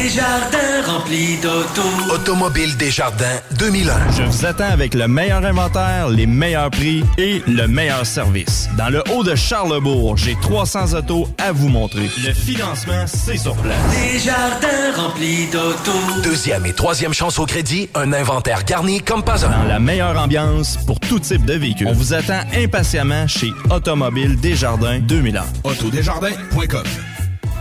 Desjardins 0.02 0.82
remplis 0.88 1.38
d'auto. 1.44 1.84
Automobile 2.12 2.76
Desjardins 2.78 3.40
2001. 3.60 3.94
Je 4.18 4.24
vous 4.24 4.46
attends 4.48 4.72
avec 4.72 4.96
le 4.96 5.08
meilleur 5.08 5.46
inventaire, 5.46 6.10
les 6.10 6.26
meilleurs 6.26 6.72
prix 6.72 7.04
et 7.20 7.44
le 7.46 7.68
meilleur 7.68 8.04
service. 8.04 8.68
Dans 8.80 8.90
le 8.90 9.04
haut 9.14 9.24
de 9.24 9.36
Charlebourg, 9.36 10.18
j'ai 10.18 10.36
300 10.42 10.96
autos 10.98 11.28
à 11.38 11.52
vous 11.52 11.70
montrer. 11.70 12.10
Le 12.26 12.34
financement, 12.34 13.06
c'est 13.06 13.38
sur 13.38 13.56
place. 13.58 13.78
Desjardins 14.12 14.87
remplis 14.92 15.48
d'auto. 15.48 15.92
Deuxième 16.24 16.66
et 16.66 16.74
troisième 16.74 17.14
chance 17.14 17.40
au 17.40 17.46
crédit, 17.46 17.90
un 17.96 18.14
inventaire 18.14 18.64
garni 18.64 19.02
comme 19.02 19.24
pas 19.24 19.46
un. 19.46 19.50
Dans 19.50 19.68
la 19.68 19.80
meilleure 19.80 20.18
ambiance 20.18 20.78
pour 20.86 21.00
tout 21.00 21.20
type 21.20 21.46
de 21.46 21.54
véhicule. 21.54 21.88
On 21.88 21.94
vous 21.94 22.14
attend 22.14 22.42
impatiemment 22.56 23.28
chez 23.28 23.52
Automobile 23.70 24.40
Desjardins 24.40 25.00
2001. 25.00 25.44
Autodesjardins.com 25.64 27.17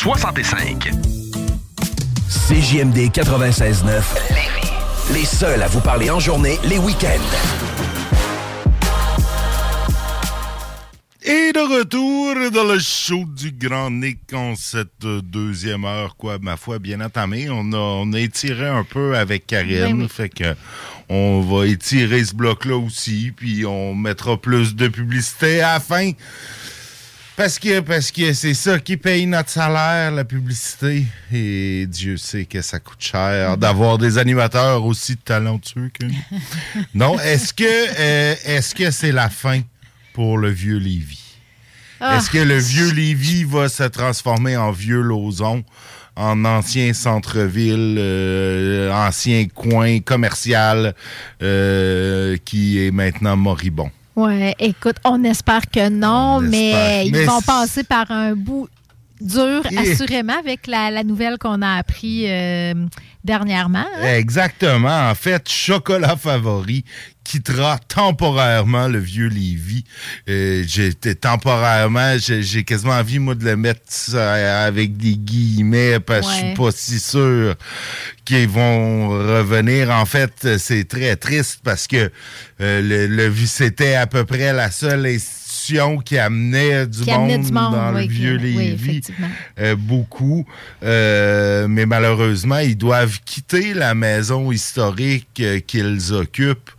65. 0.00 0.92
CJMD 2.28 3.10
96.9 3.10 4.00
Les 5.12 5.24
seuls 5.24 5.60
à 5.60 5.66
vous 5.66 5.80
parler 5.80 6.08
en 6.08 6.20
journée, 6.20 6.56
les 6.62 6.78
week-ends. 6.78 7.18
Et 11.24 11.52
de 11.52 11.78
retour 11.78 12.52
dans 12.52 12.72
le 12.72 12.78
show 12.78 13.24
du 13.26 13.50
Grand 13.50 13.90
Nick 13.90 14.32
en 14.32 14.54
cette 14.54 15.04
deuxième 15.04 15.84
heure, 15.84 16.14
quoi, 16.16 16.38
ma 16.40 16.56
foi, 16.56 16.78
bien 16.78 17.00
entamée. 17.00 17.48
On 17.50 17.72
a, 17.72 17.76
on 17.76 18.12
a 18.12 18.20
étiré 18.20 18.68
un 18.68 18.84
peu 18.84 19.16
avec 19.16 19.48
Karine, 19.48 19.96
Oui, 19.96 20.02
oui. 20.02 20.08
fait 20.08 20.28
que 20.28 20.54
on 21.08 21.40
va 21.40 21.66
étirer 21.66 22.24
ce 22.24 22.34
bloc-là 22.36 22.76
aussi, 22.76 23.32
puis 23.36 23.66
on 23.66 23.96
mettra 23.96 24.36
plus 24.40 24.76
de 24.76 24.86
publicité 24.86 25.60
à 25.60 25.74
la 25.74 25.80
fin. 25.80 26.12
Parce 27.38 27.60
que 27.60 27.78
parce 27.78 28.10
que 28.10 28.32
c'est 28.32 28.52
ça 28.52 28.80
qui 28.80 28.96
paye 28.96 29.24
notre 29.24 29.50
salaire, 29.50 30.10
la 30.10 30.24
publicité. 30.24 31.04
Et 31.32 31.86
Dieu 31.86 32.16
sait 32.16 32.46
que 32.46 32.60
ça 32.62 32.80
coûte 32.80 32.98
cher 32.98 33.56
d'avoir 33.56 33.96
des 33.96 34.18
animateurs 34.18 34.84
aussi 34.84 35.16
talentueux 35.16 35.88
que 35.96 36.06
nous. 36.06 36.14
non, 36.96 37.16
est-ce 37.20 37.54
que 37.54 37.62
euh, 37.64 38.34
est-ce 38.44 38.74
que 38.74 38.90
c'est 38.90 39.12
la 39.12 39.30
fin 39.30 39.60
pour 40.14 40.36
le 40.36 40.50
vieux 40.50 40.78
Lévis? 40.78 41.36
Ah. 42.00 42.16
Est-ce 42.16 42.28
que 42.28 42.38
le 42.38 42.58
vieux 42.58 42.90
Lévis 42.90 43.44
va 43.44 43.68
se 43.68 43.84
transformer 43.84 44.56
en 44.56 44.72
vieux 44.72 45.00
Lauson, 45.00 45.62
en 46.16 46.44
ancien 46.44 46.92
centre-ville, 46.92 47.98
euh, 48.00 48.90
ancien 48.90 49.46
coin 49.46 50.00
commercial 50.00 50.92
euh, 51.40 52.36
qui 52.44 52.84
est 52.84 52.90
maintenant 52.90 53.36
moribond? 53.36 53.92
Ouais, 54.18 54.52
écoute, 54.58 54.96
on 55.04 55.22
espère 55.22 55.70
que 55.70 55.88
non, 55.88 56.40
mais 56.40 56.70
espère. 56.70 57.02
ils 57.04 57.12
Mais 57.12 57.24
vont 57.24 57.40
passer 57.40 57.84
par 57.84 58.10
un 58.10 58.34
bout 58.34 58.68
dur, 59.20 59.62
assurément, 59.76 60.38
avec 60.38 60.66
la, 60.66 60.90
la 60.90 61.04
nouvelle 61.04 61.38
qu'on 61.38 61.62
a 61.62 61.76
appris 61.76 62.24
euh, 62.28 62.74
dernièrement. 63.24 63.84
hein? 64.00 64.14
Exactement. 64.14 65.10
En 65.10 65.14
fait, 65.14 65.48
Chocolat 65.48 66.16
Favori 66.16 66.84
quittera 67.24 67.78
temporairement 67.88 68.88
le 68.88 68.98
vieux 68.98 69.28
Lévis. 69.28 69.84
Euh, 70.30 70.64
J'étais 70.66 71.14
temporairement, 71.14 72.16
j'ai 72.18 72.64
quasiment 72.64 72.94
envie, 72.94 73.18
moi, 73.18 73.34
de 73.34 73.44
le 73.44 73.56
mettre 73.56 73.82
ça 73.86 74.64
avec 74.64 74.96
des 74.96 75.14
guillemets 75.16 76.00
parce 76.00 76.26
que 76.26 76.32
je 76.32 76.38
Ouais. 76.40 76.46
suis 76.46 76.54
pas 76.56 76.70
si 76.72 76.98
sûr 76.98 77.54
qu'ils 78.24 78.48
vont 78.48 79.08
revenir. 79.10 79.90
En 79.90 80.06
fait, 80.06 80.56
c'est 80.58 80.88
très 80.88 81.16
triste 81.16 81.60
parce 81.62 81.86
que 81.86 82.10
euh, 82.62 82.80
le, 82.82 83.06
le 83.06 83.34
c'était 83.46 83.94
à 83.94 84.06
peu 84.06 84.24
près 84.24 84.52
la 84.54 84.70
seule 84.70 85.04
institution 85.06 85.47
qui 86.04 86.18
amenait 86.18 86.86
du, 86.86 87.02
Qui 87.02 87.10
monde, 87.10 87.30
amenait 87.30 87.38
du 87.38 87.52
monde, 87.52 87.74
dans 87.74 87.94
oui, 87.94 88.06
le 88.06 88.12
vieux 88.12 88.38
oui, 88.40 88.56
Lévis. 88.56 89.00
Euh, 89.58 89.76
beaucoup. 89.76 90.46
Euh, 90.82 91.68
mais 91.68 91.86
malheureusement, 91.86 92.58
ils 92.58 92.76
doivent 92.76 93.18
quitter 93.24 93.74
la 93.74 93.94
maison 93.94 94.50
historique 94.50 95.28
euh, 95.40 95.60
qu'ils 95.60 96.12
occupent. 96.12 96.70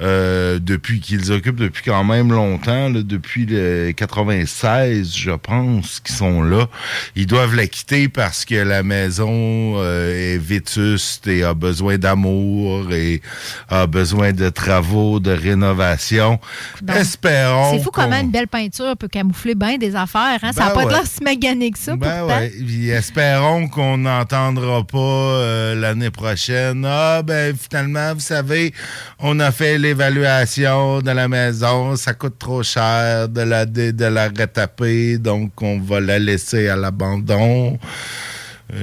Euh, 0.00 0.58
depuis 0.60 1.00
qu'ils 1.00 1.32
occupent 1.32 1.56
depuis 1.56 1.82
quand 1.84 2.04
même 2.04 2.32
longtemps, 2.32 2.88
là, 2.88 3.02
depuis 3.02 3.46
le 3.46 3.92
96, 3.92 5.16
je 5.16 5.32
pense, 5.32 6.00
qu'ils 6.00 6.14
sont 6.14 6.42
là. 6.42 6.68
Ils 7.16 7.26
doivent 7.26 7.56
la 7.56 7.66
quitter 7.66 8.08
parce 8.08 8.44
que 8.44 8.54
la 8.54 8.82
maison 8.82 9.74
euh, 9.76 10.34
est 10.34 10.38
vétuste 10.38 11.26
et 11.26 11.42
a 11.42 11.54
besoin 11.54 11.98
d'amour 11.98 12.92
et 12.92 13.20
a 13.68 13.86
besoin 13.86 14.32
de 14.32 14.48
travaux, 14.48 15.18
de 15.20 15.32
rénovation. 15.32 16.38
Donc, 16.82 16.96
Espérons. 16.96 17.72
C'est 17.72 17.82
fou 17.82 17.90
comment 17.92 18.20
une 18.20 18.30
belle 18.30 18.48
peinture 18.48 18.96
peut 18.96 19.08
camoufler 19.08 19.54
bien 19.54 19.78
des 19.78 19.96
affaires. 19.96 20.38
Hein? 20.42 20.52
ça 20.52 20.64
n'a 20.64 20.68
Ben 20.68 20.74
pas 20.74 20.84
ouais. 20.84 20.92
l'air 20.92 21.06
si 21.06 21.22
magané 21.24 21.70
que 21.70 21.78
ça, 21.78 21.96
Ben 21.96 22.24
ouais. 22.24 22.50
Puis 22.50 22.90
espérons 22.90 23.68
qu'on 23.68 23.98
n'entendra 23.98 24.84
pas 24.84 24.98
euh, 24.98 25.74
l'année 25.74 26.10
prochaine. 26.10 26.84
Ah, 26.86 27.22
ben 27.24 27.54
finalement, 27.56 28.14
vous 28.14 28.20
savez, 28.20 28.72
on 29.18 29.40
a 29.40 29.50
fait 29.50 29.78
l'évaluation 29.88 31.00
de 31.00 31.10
la 31.10 31.28
maison. 31.28 31.96
Ça 31.96 32.12
coûte 32.12 32.38
trop 32.38 32.62
cher 32.62 33.28
de 33.28 33.40
la, 33.40 33.64
de, 33.64 33.90
de 33.90 34.04
la 34.04 34.28
retaper, 34.28 35.16
donc 35.16 35.62
on 35.62 35.78
va 35.80 36.00
la 36.00 36.18
laisser 36.18 36.68
à 36.68 36.76
l'abandon. 36.76 37.78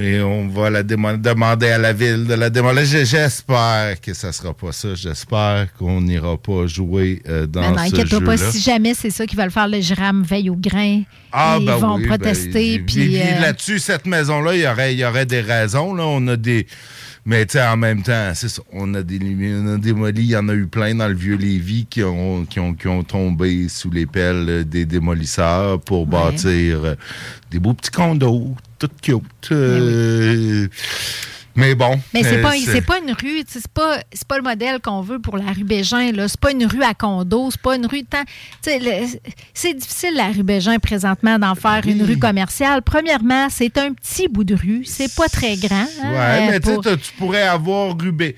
Et 0.02 0.20
on 0.20 0.48
va 0.48 0.72
la 0.72 0.82
demander 0.82 1.68
à 1.68 1.78
la 1.78 1.94
ville 1.94 2.26
de 2.26 2.34
la 2.34 2.50
démolir. 2.50 2.86
J'espère 2.86 4.02
que 4.02 4.16
ça 4.16 4.32
sera 4.32 4.52
pas 4.52 4.72
ça. 4.72 4.96
J'espère 4.96 5.68
qu'on 5.78 6.02
n'ira 6.02 6.38
pas 6.38 6.66
jouer 6.66 7.22
euh, 7.30 7.46
dans 7.46 7.70
non, 7.70 7.78
ce 7.88 8.04
jeu-là. 8.04 8.26
pas, 8.26 8.36
si 8.36 8.60
jamais 8.62 8.96
c'est 8.96 9.12
ça 9.12 9.28
qui 9.28 9.36
va 9.36 9.46
le 9.46 9.52
faire, 9.52 9.68
le 9.68 9.78
GRAM 9.82 10.24
veille 10.24 10.50
au 10.50 10.56
grain. 10.56 11.04
Ah, 11.32 11.58
ils 11.60 11.68
ben 11.68 11.76
vont 11.76 11.98
oui, 11.98 12.08
protester. 12.08 12.80
ben, 12.80 12.86
puis, 12.88 13.22
euh, 13.22 13.40
là-dessus, 13.40 13.78
cette 13.78 14.08
maison-là, 14.08 14.56
il 14.56 14.62
y 14.62 14.68
aurait, 14.68 14.94
il 14.96 15.00
y 15.00 15.06
aurait 15.06 15.28
des 15.28 15.42
raisons. 15.42 15.94
Là. 15.94 16.04
On 16.08 16.28
a 16.30 16.36
des. 16.36 16.66
Mais 17.28 17.44
tu 17.48 17.54
sais, 17.54 17.66
en 17.66 17.76
même 17.76 18.04
temps, 18.04 18.32
c'est 18.36 18.50
ça. 18.50 18.62
On 18.72 18.94
a, 18.94 19.02
des, 19.02 19.18
on 19.20 19.74
a 19.74 19.78
démoli. 19.78 20.22
Il 20.22 20.30
y 20.30 20.36
en 20.38 20.48
a 20.48 20.54
eu 20.54 20.68
plein 20.68 20.94
dans 20.94 21.08
le 21.08 21.16
vieux 21.16 21.36
Lévis 21.36 21.88
qui 21.90 22.04
ont, 22.04 22.46
qui 22.46 22.60
ont, 22.60 22.76
qui 22.76 22.88
ont 22.88 23.04
tombé 23.04 23.68
sous 23.68 23.90
les 23.90 24.06
pelles 24.06 24.64
des 24.70 24.86
démolisseurs 24.86 25.82
pour 25.82 26.06
bâtir 26.06 26.86
euh, 26.86 26.96
des 27.50 27.58
beaux 27.58 27.74
petits 27.74 27.90
condos, 27.90 28.56
tout 28.78 28.90
cute. 29.02 29.24
euh, 29.52 30.68
Mais 31.56 31.74
bon. 31.74 32.00
Mais 32.14 32.22
c'est 32.24 32.38
euh, 32.40 32.42
pas, 32.42 32.52
c'est 32.58 32.82
pas 32.82 33.00
une 33.00 33.12
rue, 33.12 33.44
c'est 33.48 33.68
pas, 33.70 34.00
pas 34.28 34.38
le 34.38 34.44
modèle 34.44 34.80
qu'on 34.82 35.02
veut 35.02 35.20
pour 35.20 35.38
la 35.38 35.52
rue 35.52 35.64
Bégin. 35.64 36.12
C'est 36.28 36.40
pas 36.40 36.52
une 36.52 36.66
rue 36.66 36.84
à 36.84 36.94
condo, 36.94 37.50
c'est 37.50 37.62
pas 37.62 37.76
une 37.78 37.86
rue 37.86 38.04
tant. 38.04 38.24
C'est 39.54 39.74
difficile 39.74 40.16
la 40.16 40.28
rue 40.28 40.44
Bégin 40.44 40.78
présentement 40.80 41.40
d'en 41.40 41.56
faire 41.56 41.82
une 41.88 42.04
rue 42.04 42.20
commerciale. 42.20 42.82
Premièrement, 42.82 43.48
c'est 43.50 43.78
un 43.78 43.94
petit 43.94 44.28
bout 44.28 44.44
de 44.44 44.56
rue, 44.56 44.84
c'est 44.86 45.14
pas 45.16 45.30
très 45.30 45.56
grand. 45.56 45.86
hein, 46.04 46.12
Ouais, 46.14 46.52
mais 46.52 46.60
pour- 46.60 46.82
tu 46.84 47.12
pourrais 47.18 47.44
avoir 47.44 47.96
Rubé. 47.98 48.36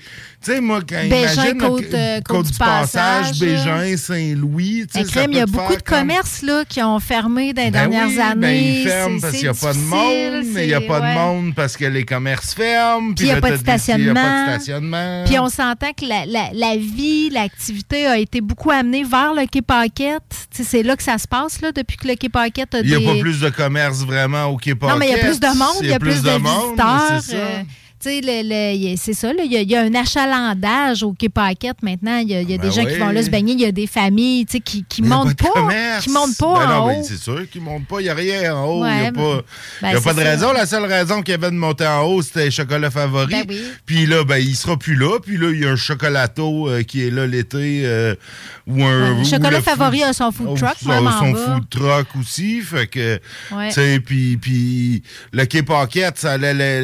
Tu 0.48 0.54
sais, 0.54 0.60
moi, 0.62 0.80
quand 0.80 0.96
Bégin, 1.10 1.32
imagine 1.34 1.58
Côte, 1.58 1.84
euh, 1.92 2.16
Côte 2.22 2.36
Côte 2.38 2.46
du 2.52 2.58
Passage, 2.58 3.38
Bégin, 3.38 3.96
Saint-Louis. 3.98 4.86
crime, 4.88 5.30
il 5.32 5.36
y 5.36 5.40
a 5.40 5.46
beaucoup 5.46 5.76
de 5.76 5.82
comme- 5.82 5.98
commerces 5.98 6.40
là, 6.42 6.64
qui 6.66 6.82
ont 6.82 6.98
fermé 7.00 7.52
dans 7.52 7.62
les 7.64 7.70
Ben 7.70 7.90
dernières 7.90 8.08
oui, 8.08 8.16
ben, 8.16 8.30
années. 8.30 8.80
ils 8.80 8.88
ferment 8.88 9.20
parce 9.20 9.32
qu'il 9.34 9.42
n'y 9.42 9.48
a 9.48 9.54
pas 9.54 9.72
de 9.74 9.78
monde, 9.78 10.44
mais 10.54 10.64
il 10.64 10.68
n'y 10.68 10.74
a 10.74 10.80
pas 10.80 11.00
ouais. 11.00 11.10
de 11.14 11.18
monde 11.18 11.54
parce 11.54 11.76
que 11.76 11.84
les 11.84 12.04
commerces 12.04 12.54
ferment. 12.54 13.12
Puis 13.14 13.26
il 13.26 13.32
n'y 13.32 13.36
a 13.36 13.40
pas 13.42 13.50
de 13.50 13.56
stationnement. 13.58 15.24
Puis 15.26 15.38
on 15.38 15.48
s'entend 15.50 15.92
que 15.92 16.06
la, 16.06 16.24
la- 16.24 16.50
la 16.54 16.76
vie, 16.76 17.28
l'activité 17.30 18.06
a 18.06 18.16
été 18.18 18.40
beaucoup 18.40 18.70
amenée 18.70 19.04
vers 19.04 19.34
le 19.34 19.46
Quai 19.46 19.60
Paquette. 19.60 20.22
C'est 20.50 20.82
là 20.82 20.96
que 20.96 21.02
ça 21.02 21.18
se 21.18 21.28
passe 21.28 21.60
là, 21.60 21.72
depuis 21.72 21.96
que 21.98 22.08
le 22.08 22.14
Quai 22.14 22.30
Paquette 22.30 22.74
a 22.74 22.80
Il 22.80 22.86
n'y 22.88 22.94
a 22.94 22.98
des... 22.98 23.04
pas 23.04 23.18
plus 23.20 23.40
de 23.40 23.50
commerce 23.50 23.98
vraiment 23.98 24.46
au 24.46 24.56
Quai 24.56 24.74
Non, 24.80 24.96
mais 24.96 25.08
il 25.08 25.12
y 25.12 25.20
a 25.20 25.24
plus 25.24 25.40
de 25.40 25.46
monde, 25.48 25.76
il 25.82 25.88
y 25.88 25.92
a 25.92 25.98
plus 25.98 26.22
de, 26.22 26.30
visiteurs. 26.30 27.64
C'est 28.00 28.14
ça. 28.14 28.20
tu 28.20 28.26
sais, 28.26 28.74
il 28.74 28.82
y 28.84 28.92
a- 28.92 28.96
c'est 28.96 29.12
ça, 29.14 29.32
là, 29.32 29.42
il 29.44 29.52
y, 29.52 29.56
a, 29.56 29.60
il 29.62 29.70
y 29.70 29.76
a 29.76 29.80
un 29.82 29.94
achalandage 29.94 31.02
au 31.02 31.12
Quai 31.12 31.28
Paquette 31.28 31.82
maintenant. 31.82 32.18
Il 32.18 32.28
y 32.30 32.34
a, 32.34 32.40
il 32.42 32.50
y 32.50 32.54
a 32.54 32.58
Ben 32.58 32.68
des 32.68 32.74
gens 32.74 32.84
qui 32.84 32.96
vont 32.96 33.10
là 33.10 33.22
se 33.22 33.30
baigner. 33.30 33.52
Il 33.54 33.60
y 33.60 33.64
a 33.64 33.72
des 33.72 33.86
familles 33.86 34.46
tu 34.46 34.58
sais, 34.58 34.60
qui 34.60 35.02
ne 35.02 35.06
a 35.06 35.16
montent 35.16 35.36
pas 35.36 35.48
de 35.48 35.66
pas, 35.66 36.00
qui 36.00 36.10
montent 36.10 36.36
pas 36.38 36.54
Ben 36.54 36.66
en 36.66 36.68
non, 36.68 36.84
haut. 36.84 36.88
mais 36.88 37.02
c'est 37.02 37.16
sûr 37.18 37.48
qu'ils 37.50 37.60
ne 37.62 37.66
montent 37.66 37.86
pas. 37.86 38.00
Il 38.00 38.04
n'y 38.04 38.08
a 38.10 38.14
rien 38.14 38.54
en 38.54 38.64
haut. 38.66 38.86
Il 38.86 39.00
n'y 39.00 39.06
a 39.06 39.12
pas, 39.12 39.42
ben, 39.82 39.90
y 39.92 39.94
a 39.94 40.00
pas 40.00 40.12
de 40.14 40.18
ça. 40.18 40.24
raison. 40.24 40.52
La 40.52 40.66
seule 40.66 40.84
raison 40.84 41.22
qu'il 41.22 41.32
y 41.32 41.34
avait 41.34 41.50
de 41.50 41.56
monter 41.56 41.86
en 41.86 42.02
haut, 42.04 42.22
c'était 42.22 42.46
le 42.46 42.50
chocolat 42.50 42.90
favori. 42.90 43.26
Ben 43.32 43.44
oui. 43.48 43.60
Puis 43.86 44.06
là, 44.06 44.24
ben, 44.24 44.38
il 44.38 44.54
sera 44.56 44.76
plus 44.76 44.94
là. 44.94 45.18
Puis 45.20 45.36
là, 45.36 45.50
il 45.52 45.60
y 45.60 45.66
a 45.66 45.70
un 45.70 45.76
chocolato 45.76 46.68
euh, 46.68 46.82
qui 46.82 47.02
est 47.06 47.10
là 47.10 47.26
l'été. 47.26 47.82
euh, 47.84 48.14
ou 48.66 48.84
un, 48.84 49.10
Ouais, 49.12 49.14
le 49.16 49.20
ou 49.22 49.24
chocolat 49.24 49.62
favori 49.62 50.02
a 50.02 50.12
son 50.12 50.30
food 50.30 50.56
truck, 50.58 50.74
son, 50.82 50.88
même 50.90 51.10
son 51.18 51.34
food 51.34 51.68
truck 51.70 52.06
aussi. 52.20 52.60
Fait 52.60 52.86
que, 52.86 53.18
Ouais. 53.50 53.68
tu 53.68 53.74
sais, 53.74 53.98
puis, 54.00 54.36
puis 54.36 55.02
le 55.32 55.46
Quai 55.46 55.62
Paquette, 55.62 56.18
ça, 56.18 56.36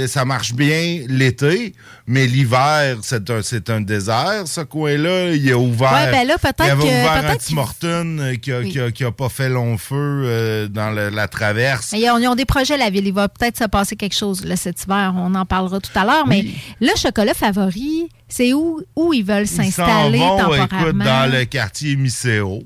ça 0.09 0.25
marche 0.25 0.55
bien 0.55 1.01
l'été, 1.09 1.75
mais 2.07 2.27
l'hiver, 2.27 2.97
c'est 3.03 3.29
un, 3.31 3.43
c'est 3.43 3.71
un 3.71 3.81
désert, 3.81 4.43
ce 4.47 4.61
coin-là. 4.63 5.31
Il 5.35 5.51
a 5.53 5.59
ouvert. 5.59 5.93
Ouais, 5.93 6.11
ben 6.11 6.27
là, 6.27 6.39
peut-être 6.39 6.65
il 6.65 6.71
avait 6.71 6.83
que- 6.83 6.87
ouvert 6.89 7.31
un 7.31 7.37
petit 7.37 7.55
Morton 7.55 8.17
euh, 8.21 8.35
qui 8.37 8.53
a, 8.53 8.59
Oui. 8.61 8.71
qui 8.71 8.81
a- 8.81 8.91
qui 8.91 9.05
a 9.05 9.11
pas 9.13 9.29
fait 9.29 9.49
long 9.49 9.77
feu 9.79 9.95
euh, 10.25 10.69
dans 10.69 10.91
le- 10.91 11.11
la 11.11 11.29
traverse. 11.29 11.91
Mais 11.93 12.01
ils 12.01 12.11
ont, 12.11 12.19
ils 12.19 12.27
ont 12.29 12.35
des 12.35 12.45
projets, 12.45 12.77
la 12.77 12.91
ville. 12.91 13.07
Il 13.07 13.13
va 13.15 13.29
peut-être 13.29 13.59
se 13.59 13.65
passer 13.65 13.97
quelque 13.97 14.17
chose 14.17 14.45
là, 14.45 14.57
cet 14.57 14.83
hiver. 14.85 15.15
On 15.17 15.35
en 15.35 15.45
parlera 15.47 15.81
tout 15.81 15.91
à 15.95 16.05
l'heure. 16.05 16.27
Mais 16.27 16.47
le 16.81 16.91
chocolat 16.97 17.35
favori, 17.35 18.09
c'est 18.29 18.53
où, 18.53 18.81
où 18.97 19.13
ils 19.13 19.25
veulent 19.25 19.43
Ils 19.43 19.49
s'installer 19.49 20.19
temporairement? 20.19 20.65
écoute, 20.81 20.99
dans 20.99 21.33
le 21.33 21.45
quartier 21.45 21.97
Misséo. 21.97 22.63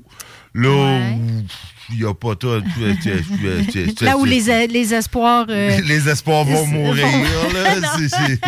Là, 0.55 0.69
où 0.69 1.43
il 1.91 1.99
n'y 1.99 2.05
a 2.05 2.13
pas 2.13 2.35
tout. 2.35 2.47
Là 4.01 4.17
où 4.17 4.25
les, 4.25 4.67
les 4.67 4.93
espoirs. 4.93 5.45
euh, 5.49 5.79
les 5.87 6.07
espoirs 6.09 6.43
vont 6.45 6.65
mourir. 6.67 7.05
là. 7.53 7.89
C'est- 7.97 8.09
c'est- 8.09 8.39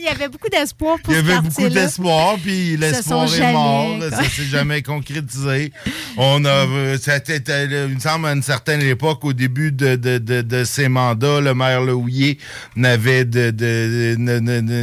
Il 0.00 0.04
y 0.04 0.08
avait 0.08 0.28
beaucoup 0.28 0.48
d'espoir 0.48 0.98
pour 1.02 1.12
Il 1.12 1.16
y 1.16 1.18
avait 1.18 1.40
beaucoup 1.40 1.68
d'espoir, 1.68 2.36
puis 2.40 2.76
l'espoir 2.76 3.24
est 3.34 3.52
mort. 3.52 3.98
là, 3.98 4.10
Ça 4.10 4.22
s'est 4.24 4.44
jamais 4.44 4.80
concrétisé. 4.80 5.72
On 6.16 6.44
a, 6.44 6.64
il 6.64 7.94
me 7.94 7.98
semble, 8.00 8.26
à 8.28 8.32
une 8.32 8.42
certaine 8.42 8.80
époque, 8.82 9.24
au 9.24 9.32
début 9.32 9.72
de, 9.72 9.96
de, 9.96 10.18
de, 10.18 10.42
de 10.42 10.64
ses 10.64 10.88
mandats, 10.88 11.40
le 11.40 11.52
maire 11.52 11.82
Lehouillier 11.82 12.38
n'avait 12.76 13.24
de, 13.24 13.50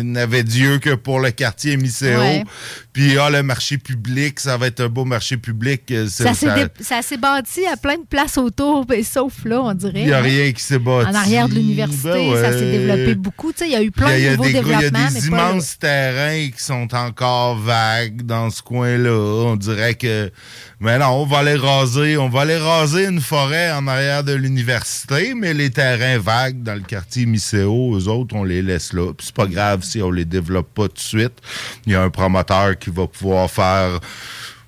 n'avait 0.04 0.44
Dieu 0.44 0.80
que 0.80 0.96
pour 0.96 1.20
le 1.20 1.32
quartier 1.32 1.78
Misséo. 1.78 2.20
Ouais. 2.20 2.44
Puis, 2.92 3.18
ah, 3.18 3.30
le 3.30 3.44
marché 3.44 3.78
public, 3.78 4.40
ça 4.40 4.56
va 4.58 4.68
être 4.68 4.80
un 4.82 4.88
beau 4.90 5.04
marché 5.06 5.36
public. 5.38 5.84
euh, 5.92 6.08
Ça 6.10 6.34
s'est 6.34 6.54
dé- 6.54 6.68
ça 6.84 7.02
s'est 7.02 7.18
bâti 7.18 7.66
à 7.68 7.76
plein 7.76 7.98
de 7.98 8.06
places 8.10 8.38
autour, 8.38 8.86
sauf 9.04 9.34
là, 9.44 9.62
on 9.62 9.74
dirait. 9.74 9.92
Il 10.02 10.06
n'y 10.08 10.14
a 10.14 10.20
hein. 10.20 10.22
rien 10.22 10.52
qui 10.54 10.64
s'est 10.64 10.80
bâti. 10.80 11.10
En 11.10 11.14
arrière 11.16 11.50
de 11.50 11.56
l'université, 11.56 12.32
Ben 12.32 12.42
ça 12.42 12.52
s'est 12.54 12.72
développé 12.72 13.16
beaucoup. 13.16 13.52
Tu 13.52 13.60
sais, 13.60 13.66
il 13.68 13.72
y 13.74 13.76
a 13.76 13.84
eu 13.84 13.92
plein 13.92 14.16
Il 14.16 14.24
y 14.24 14.28
a- 14.28 14.32
de 14.32 14.38
nouveaux 14.38 14.48
il 14.50 14.56
y 14.56 14.58
a 14.58 14.62
développements. 14.64 15.00
des 15.05 15.05
mais 15.14 15.20
pas 15.20 15.52
immenses 15.52 15.78
terrains 15.78 16.50
qui 16.50 16.64
sont 16.64 16.94
encore 16.96 17.58
vagues 17.58 18.24
dans 18.24 18.50
ce 18.50 18.62
coin-là. 18.62 19.46
On 19.46 19.56
dirait 19.56 19.96
que. 19.96 20.32
Mais 20.80 20.98
non, 21.00 21.08
on 21.08 21.26
va 21.26 21.40
aller 21.40 21.56
raser. 21.56 22.18
On 22.18 22.30
va 22.30 22.42
aller 22.42 22.58
raser 22.58 23.06
une 23.06 23.22
forêt 23.22 23.72
en 23.72 23.88
arrière 23.88 24.24
de 24.24 24.34
l'université, 24.34 25.34
mais 25.34 25.54
les 25.54 25.70
terrains 25.70 26.20
vagues 26.20 26.64
dans 26.64 26.76
le 26.76 26.82
quartier 26.82 27.26
Misséo, 27.26 27.98
eux 27.98 28.08
autres, 28.08 28.36
on 28.36 28.44
les 28.44 28.62
laisse 28.62 28.94
là. 28.94 29.14
Puis 29.14 29.28
c'est 29.28 29.36
pas 29.36 29.48
grave 29.48 29.84
si 29.84 30.02
on 30.02 30.12
les 30.12 30.26
développe 30.26 30.74
pas 30.74 30.88
tout 30.88 30.96
de 30.96 31.00
suite. 31.00 31.40
Il 31.86 31.94
y 31.94 31.96
a 31.96 32.02
un 32.02 32.10
promoteur 32.10 32.78
qui 32.78 32.90
va 32.90 33.08
pouvoir 33.08 33.50
faire 33.50 34.00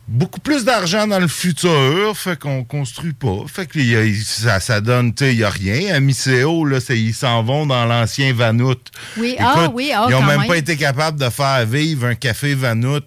beaucoup 0.07 0.39
plus 0.39 0.63
d'argent 0.63 1.05
dans 1.07 1.19
le 1.19 1.27
futur, 1.27 2.17
fait 2.17 2.39
qu'on 2.39 2.63
construit 2.63 3.13
pas. 3.13 3.43
Fait 3.47 3.65
que 3.65 3.77
il 3.79 3.87
y 3.87 3.95
a- 3.95 4.23
ça, 4.23 4.59
ça 4.59 4.79
donne, 4.81 5.13
tu 5.13 5.25
sais, 5.25 5.33
il 5.33 5.39
y 5.39 5.43
a 5.43 5.49
rien. 5.49 5.93
À 5.95 5.99
Misséo, 5.99 6.65
là, 6.65 6.79
c'est- 6.79 6.97
ils 6.97 7.13
s'en 7.13 7.43
vont 7.43 7.65
dans 7.65 7.85
l'ancien 7.85 8.33
Vanout. 8.33 8.75
Oui, 9.17 9.35
ah 9.39 9.69
oui, 9.73 9.91
ah, 9.93 10.05
Ils 10.09 10.15
ont 10.15 10.19
quand 10.21 10.25
même, 10.27 10.39
même. 10.39 10.47
pas 10.47 10.57
été 10.57 10.77
capables 10.77 11.19
de 11.19 11.29
faire 11.29 11.65
vivre 11.65 12.05
un 12.07 12.15
café 12.15 12.55
Vanout. 12.55 13.03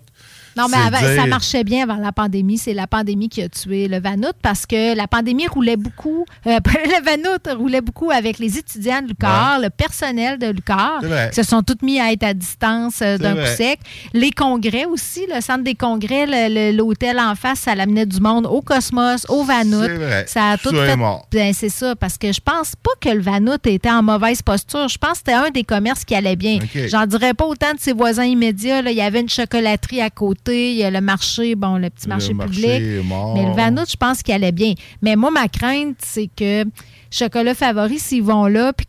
Non, 0.62 0.68
mais 0.90 0.98
ça 1.16 1.26
marchait 1.26 1.64
bien 1.64 1.82
avant 1.84 1.96
la 2.02 2.12
pandémie. 2.12 2.58
C'est 2.58 2.74
la 2.74 2.86
pandémie 2.86 3.28
qui 3.28 3.42
a 3.42 3.48
tué 3.48 3.88
le 3.88 4.00
Vanout 4.00 4.32
parce 4.42 4.66
que 4.66 4.94
la 4.96 5.06
pandémie 5.06 5.46
roulait 5.46 5.76
beaucoup. 5.76 6.24
euh, 6.46 6.58
le 6.66 7.04
Vanout 7.04 7.58
roulait 7.60 7.80
beaucoup 7.80 8.10
avec 8.10 8.38
les 8.38 8.58
étudiants 8.58 9.02
de 9.02 9.08
l'UQAR, 9.08 9.58
le 9.60 9.70
personnel 9.70 10.38
de 10.38 10.52
vrai. 10.52 11.00
qui 11.30 11.36
se 11.36 11.42
sont 11.42 11.62
tous 11.62 11.76
mis 11.82 12.00
à 12.00 12.12
être 12.12 12.24
à 12.24 12.34
distance 12.34 13.00
euh, 13.02 13.18
d'un 13.18 13.34
coup 13.34 13.40
sec. 13.56 13.80
Les 14.12 14.30
congrès 14.30 14.84
aussi, 14.84 15.26
le 15.32 15.40
centre 15.40 15.64
des 15.64 15.74
congrès, 15.74 16.26
l'hôtel 16.72 17.18
en 17.18 17.34
face, 17.34 17.60
ça 17.60 17.74
l'amenait 17.74 18.06
du 18.06 18.20
monde 18.20 18.46
au 18.46 18.60
Cosmos, 18.62 19.26
au 19.28 19.44
Vanout. 19.44 19.86
Ça 20.26 20.50
a 20.50 20.56
tout 20.58 20.70
fait. 20.86 20.96
Ben, 21.32 21.52
c'est 21.54 21.68
ça, 21.68 21.94
parce 21.96 22.18
que 22.18 22.32
je 22.32 22.40
pense 22.40 22.74
pas 22.76 22.90
que 23.00 23.08
le 23.14 23.20
Vanout 23.22 23.66
était 23.66 23.90
en 23.90 24.02
mauvaise 24.02 24.42
posture. 24.42 24.88
Je 24.88 24.98
pense 24.98 25.12
que 25.12 25.18
c'était 25.18 25.32
un 25.32 25.50
des 25.50 25.64
commerces 25.64 26.04
qui 26.04 26.14
allait 26.14 26.36
bien. 26.36 26.58
J'en 26.88 27.06
dirais 27.06 27.34
pas 27.34 27.46
autant 27.46 27.72
de 27.74 27.80
ses 27.80 27.92
voisins 27.92 28.24
immédiats. 28.24 28.82
là. 28.82 28.90
Il 28.90 28.96
y 28.96 29.02
avait 29.02 29.20
une 29.20 29.28
chocolaterie 29.28 30.00
à 30.00 30.10
côté, 30.10 30.49
il 30.52 30.77
y 30.77 30.85
a 30.85 30.90
le 30.90 31.01
marché, 31.01 31.55
bon, 31.55 31.77
le 31.77 31.90
petit 31.90 32.06
Le 32.06 32.10
marché, 32.10 32.35
marché 32.35 32.52
public. 32.52 32.70
est 32.70 33.02
mort. 33.02 33.35
Mais 33.36 33.47
le 33.47 33.52
Vanout, 33.52 33.89
je 33.90 33.97
pense 33.97 34.22
qu'il 34.22 34.35
allait 34.35 34.52
bien. 34.52 34.74
Mais 35.02 35.16
moi, 35.16 35.31
ma 35.31 35.48
crainte, 35.48 35.97
c'est 36.05 36.28
que 36.35 36.64
Chocolat 37.10 37.55
Favori, 37.55 37.98
s'ils 37.98 38.22
vont 38.22 38.47
là, 38.47 38.72
puis 38.72 38.86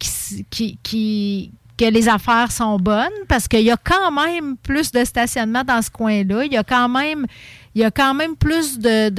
qu'ils- 0.50 0.78
qu'ils- 0.84 1.52
que 1.78 1.86
les 1.86 2.08
affaires 2.08 2.52
sont 2.52 2.78
bonnes, 2.78 3.10
parce 3.28 3.48
qu'il 3.48 3.62
y 3.62 3.72
a 3.72 3.78
quand 3.78 4.12
même 4.12 4.56
plus 4.62 4.92
de 4.92 5.04
stationnement 5.04 5.64
dans 5.64 5.82
ce 5.82 5.90
coin-là. 5.90 6.46
Il 6.46 6.54
y 6.54 6.58
a 6.58 6.64
quand 6.64 6.88
même, 6.90 7.26
il 7.76 7.82
y 7.82 7.86
a 7.86 7.92
quand 7.92 8.14
même 8.14 8.36
plus 8.36 8.80
de, 8.80 9.10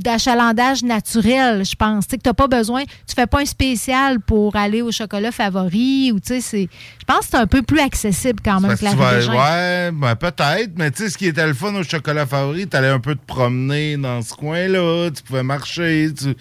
d'achalandage 0.00 0.82
naturel, 0.82 1.64
je 1.64 1.74
pense. 1.76 2.06
Tu 2.06 2.12
sais, 2.12 2.16
que 2.18 2.22
tu 2.22 2.28
n'as 2.28 2.34
pas 2.34 2.46
besoin, 2.48 2.84
tu 2.84 3.14
fais 3.14 3.26
pas 3.26 3.40
un 3.40 3.44
spécial 3.44 4.20
pour 4.20 4.56
aller 4.56 4.82
au 4.82 4.90
chocolat 4.92 5.32
favori, 5.32 6.12
ou 6.12 6.20
tu 6.20 6.28
sais, 6.28 6.40
c'est, 6.40 6.68
je 6.98 7.04
pense 7.06 7.20
que 7.20 7.26
c'est 7.32 7.36
un 7.36 7.46
peu 7.46 7.62
plus 7.62 7.80
accessible 7.80 8.40
quand 8.44 8.60
même 8.60 8.72
que 8.74 8.78
que 8.80 8.84
la 8.84 8.94
vas- 8.94 9.18
ouais, 9.18 9.90
ben 9.92 10.16
peut-être, 10.16 10.72
mais 10.76 10.90
tu 10.90 11.02
sais, 11.04 11.10
ce 11.10 11.18
qui 11.18 11.26
était 11.26 11.46
le 11.46 11.54
fun 11.54 11.74
au 11.74 11.82
chocolat 11.82 12.24
favori, 12.26 12.66
t'allais 12.66 12.88
un 12.88 13.00
peu 13.00 13.14
te 13.14 13.24
promener 13.26 13.96
dans 13.96 14.22
ce 14.22 14.32
coin-là, 14.34 15.10
tu 15.10 15.22
pouvais 15.22 15.42
marcher, 15.42 16.10
tu, 16.16 16.34
tu 16.34 16.36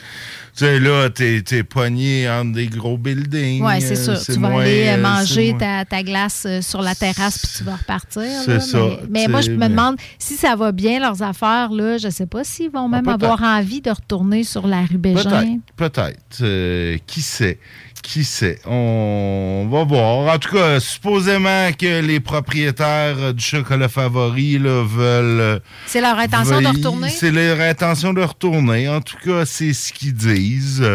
sais, 0.54 0.80
là, 0.80 1.10
t'es, 1.10 1.42
t'es 1.42 1.64
pogné 1.64 2.30
entre 2.30 2.54
des 2.54 2.68
gros 2.68 2.98
buildings. 2.98 3.64
Oui, 3.64 3.82
c'est 3.82 3.98
euh, 4.10 4.16
ça. 4.16 4.34
Tu 4.34 4.40
vas 4.40 4.50
moins, 4.50 4.62
aller 4.62 4.88
euh, 4.88 4.94
euh, 4.98 5.02
manger 5.02 5.56
ta, 5.60 5.84
ta 5.86 6.04
glace 6.04 6.44
euh, 6.46 6.62
sur 6.62 6.82
la 6.82 6.96
terrasse 6.96 7.40
puis 7.40 7.50
tu 7.58 7.64
vas 7.64 7.76
repartir. 7.76 8.24
C'est 8.46 8.60
ça, 8.62 8.78
Mais, 9.10 9.22
mais 9.22 9.28
moi, 9.28 9.42
je 9.42 9.52
me 9.52 9.58
mais- 9.58 9.70
demande 9.70 9.98
si 10.18 10.36
ça 10.36 10.56
va 10.56 10.72
bien, 10.72 10.99
leurs 11.00 11.22
affaires. 11.24 11.72
Là, 11.72 11.98
je 11.98 12.08
ne 12.08 12.12
sais 12.12 12.26
pas 12.26 12.44
s'ils 12.44 12.70
vont 12.72 12.88
même 12.88 13.08
Ah, 13.08 13.14
avoir 13.14 13.42
envie 13.44 13.82
de 13.82 13.90
retourner 13.92 14.44
sur 14.44 14.68
la 14.68 14.82
rue 14.82 14.98
Bégin. 14.98 15.60
Peut-être. 15.76 16.42
Euh, 16.42 16.98
qui 17.08 17.22
sait? 17.22 17.60
Qui 18.02 18.24
sait? 18.24 18.60
On 18.66 19.68
va 19.70 19.84
voir. 19.84 20.34
En 20.34 20.38
tout 20.40 20.56
cas, 20.56 20.80
supposément 20.80 21.70
que 21.78 22.02
les 22.02 22.20
propriétaires 22.20 23.34
du 23.34 23.44
chocolat 23.44 23.90
favori 23.90 24.58
là, 24.58 24.84
veulent... 24.86 25.40
euh, 25.42 25.60
C'est 25.86 26.00
leur 26.00 26.18
intention 26.18 26.62
de 26.62 26.68
retourner? 26.68 27.10
C'est 27.10 27.32
leur 27.32 27.60
intention 27.60 28.14
de 28.14 28.22
retourner. 28.22 28.88
En 28.88 29.02
tout 29.02 29.18
cas, 29.24 29.46
c'est 29.46 29.74
ce 29.74 29.92
qu'ils 29.92 30.14
disent. 30.14 30.86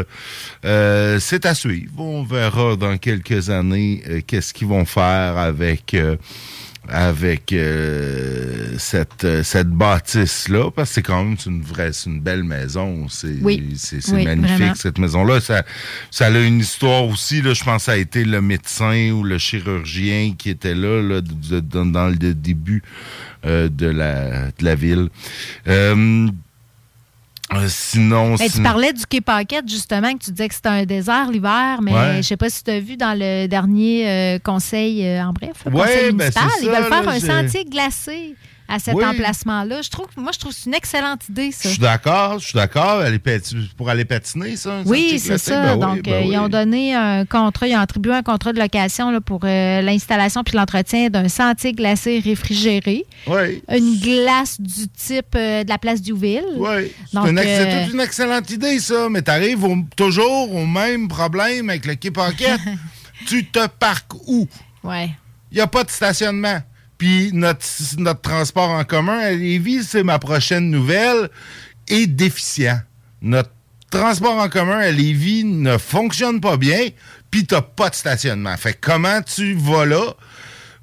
Euh, 0.65 1.19
c'est 1.21 1.45
à 1.45 1.55
suivre. 1.55 1.93
On 1.99 2.23
verra 2.23 2.77
dans 2.77 2.97
quelques 2.97 3.51
années 3.51 4.03
euh, 4.09 4.21
qu'est-ce 4.27 4.55
qu'ils 4.55 4.69
vont 4.69 4.87
faire 4.87 5.37
avec... 5.37 5.95
avec 6.89 7.53
euh, 7.53 8.75
cette, 8.79 9.25
euh, 9.25 9.43
cette 9.43 9.69
bâtisse-là, 9.71 10.71
parce 10.71 10.91
que 10.91 10.95
c'est 10.97 11.03
quand 11.03 11.25
même 11.25 11.37
une 11.47 11.63
vraie, 11.63 11.93
c'est 11.93 12.11
une 12.11 12.21
belle 12.21 12.45
maison. 12.45 13.09
C'est 13.09 13.39
Oui. 13.43 13.63
magnifique, 14.13 14.57
vraiment. 14.59 14.75
cette 14.75 14.99
maison-là. 14.99 15.41
Ça, 15.41 15.65
ça 16.11 16.27
a 16.27 16.31
une 16.39 16.61
histoire 16.61 17.05
aussi, 17.05 17.41
là, 17.43 17.55
je 17.55 17.65
pense 17.65 17.83
que 17.83 17.85
ça 17.87 17.93
a 17.93 17.97
été 17.97 18.25
le 18.25 18.41
médecin 18.43 19.11
ou 19.13 19.23
le 19.25 19.39
chirurgien 19.39 20.35
qui 20.37 20.51
était 20.51 20.75
là, 20.75 21.01
là, 21.03 21.21
de- 21.21 21.61
de- 21.61 21.85
dans 21.91 22.09
le 22.09 22.17
début 22.35 22.83
euh, 23.47 23.69
de, 23.69 23.87
la, 23.87 24.47
de 24.59 24.65
la 24.65 24.75
ville. 24.75 25.09
Euh, 25.69 26.29
euh, 27.53 27.67
sinon, 27.69 28.37
Mais 28.39 28.49
tu 28.49 28.63
parlais 28.63 28.93
du 28.93 29.05
Quai 29.07 29.21
Paquette, 29.21 29.69
justement, 29.69 30.13
que 30.15 30.25
tu 30.25 30.31
disais 30.31 30.49
que 30.49 30.55
c'était 30.55 30.69
un 30.71 30.85
désert 30.85 31.31
l'hiver, 31.31 31.81
mais 31.83 31.93
Ouais. 31.93 32.17
je 32.17 32.23
sais 32.23 32.37
pas 32.37 32.49
si 32.49 32.65
tu 32.65 32.71
as 32.71 32.81
vu 32.81 32.97
dans 32.97 33.17
le 33.19 33.47
dernier 33.47 34.09
euh, 34.09 34.39
conseil, 34.39 35.07
euh, 35.07 35.23
en 35.25 35.33
bref, 35.33 35.53
le 35.67 35.73
Ouais, 35.73 35.81
conseil 35.83 36.13
ben, 36.13 36.17
municipal, 36.17 36.49
ils 36.63 36.69
veulent 36.69 36.85
faire 36.85 37.03
là, 37.05 37.13
un 37.13 37.21
sentier 37.21 37.65
glacé 37.65 38.35
à 38.69 38.79
cet 38.79 38.95
Oui. 38.95 39.05
emplacement-là. 39.05 39.83
Je 39.83 39.91
trouve, 39.91 40.07
moi, 40.17 40.31
je 40.33 40.39
trouve 40.39 40.53
que 40.53 40.59
c'est 40.59 40.67
une 40.71 40.75
excellente 40.75 41.29
idée, 41.29 41.51
ça. 41.53 41.69
Je 41.69 41.75
suis 41.75 41.83
d'accord, 41.83 42.39
je 42.39 42.45
suis 42.47 42.55
d'accord. 42.55 43.03
Pour 43.77 43.91
aller 43.91 44.05
patiner, 44.05 44.57
ça? 44.57 44.83
Oui, 44.87 45.19
c'est 45.19 45.39
ça. 45.39 45.61
Ben 45.63 45.75
oui, 45.75 45.81
Donc, 45.81 46.03
ben 46.05 46.13
euh, 46.15 46.21
ils 46.23 46.29
oui. 46.31 46.39
ont 46.39 46.49
donné 46.49 46.95
un 46.95 47.25
contrat, 47.27 47.67
ils 47.69 47.75
ont 47.77 47.81
attribué 47.81 48.13
un 48.15 48.23
contrat 48.23 48.53
de 48.53 48.59
location 48.61 49.11
là, 49.11 49.21
pour 49.21 49.41
euh, 49.45 49.81
l'installation 49.83 50.43
puis 50.45 50.57
l'entretien 50.57 51.09
d'un 51.11 51.29
sentier 51.29 51.73
glacé 51.73 52.21
réfrigéré. 52.25 53.05
Oui. 53.27 53.63
Une 53.69 53.99
glace 53.99 54.61
du 54.61 54.89
type 54.89 55.35
euh, 55.35 55.65
de 55.65 55.69
la 55.69 55.79
place 55.79 56.01
Diouville. 56.01 56.45
Oui. 56.57 56.93
C'est 57.13 57.19
une 57.31 57.39
une 57.95 58.01
excellente 58.01 58.51
idée, 58.51 58.79
ça, 58.79 59.09
mais 59.11 59.23
t'arrives 59.23 59.65
au- 59.65 59.79
toujours 59.97 60.55
au 60.55 60.67
même 60.67 61.09
problème 61.09 61.71
avec 61.71 61.87
le 61.87 61.97
Pocket. 62.11 62.61
tu 63.27 63.45
te 63.47 63.67
parques 63.67 64.15
où? 64.27 64.47
Ouais. 64.83 65.11
Il 65.51 65.57
n'y 65.57 65.61
a 65.61 65.67
pas 65.67 65.85
de 65.85 65.91
stationnement. 65.91 66.61
Puis 66.99 67.31
notre, 67.33 67.65
notre 67.99 68.21
transport 68.21 68.71
en 68.71 68.85
commun 68.85 69.19
à 69.19 69.31
Lévis, 69.31 69.85
c'est 69.85 70.03
ma 70.03 70.19
prochaine 70.19 70.71
nouvelle, 70.71 71.29
est 71.89 72.07
déficient. 72.07 72.79
Notre 73.21 73.51
transport 73.91 74.37
en 74.37 74.49
commun 74.49 74.79
à 74.79 74.91
Lévis 74.91 75.45
ne 75.45 75.79
fonctionne 75.79 76.41
pas 76.41 76.57
bien, 76.57 76.89
puis 77.31 77.47
t'as 77.47 77.63
pas 77.63 77.91
de 77.91 77.95
stationnement. 77.95 78.57
Fait 78.57 78.75
comment 78.75 79.23
tu 79.23 79.55
vas 79.55 79.87
là? 79.87 80.15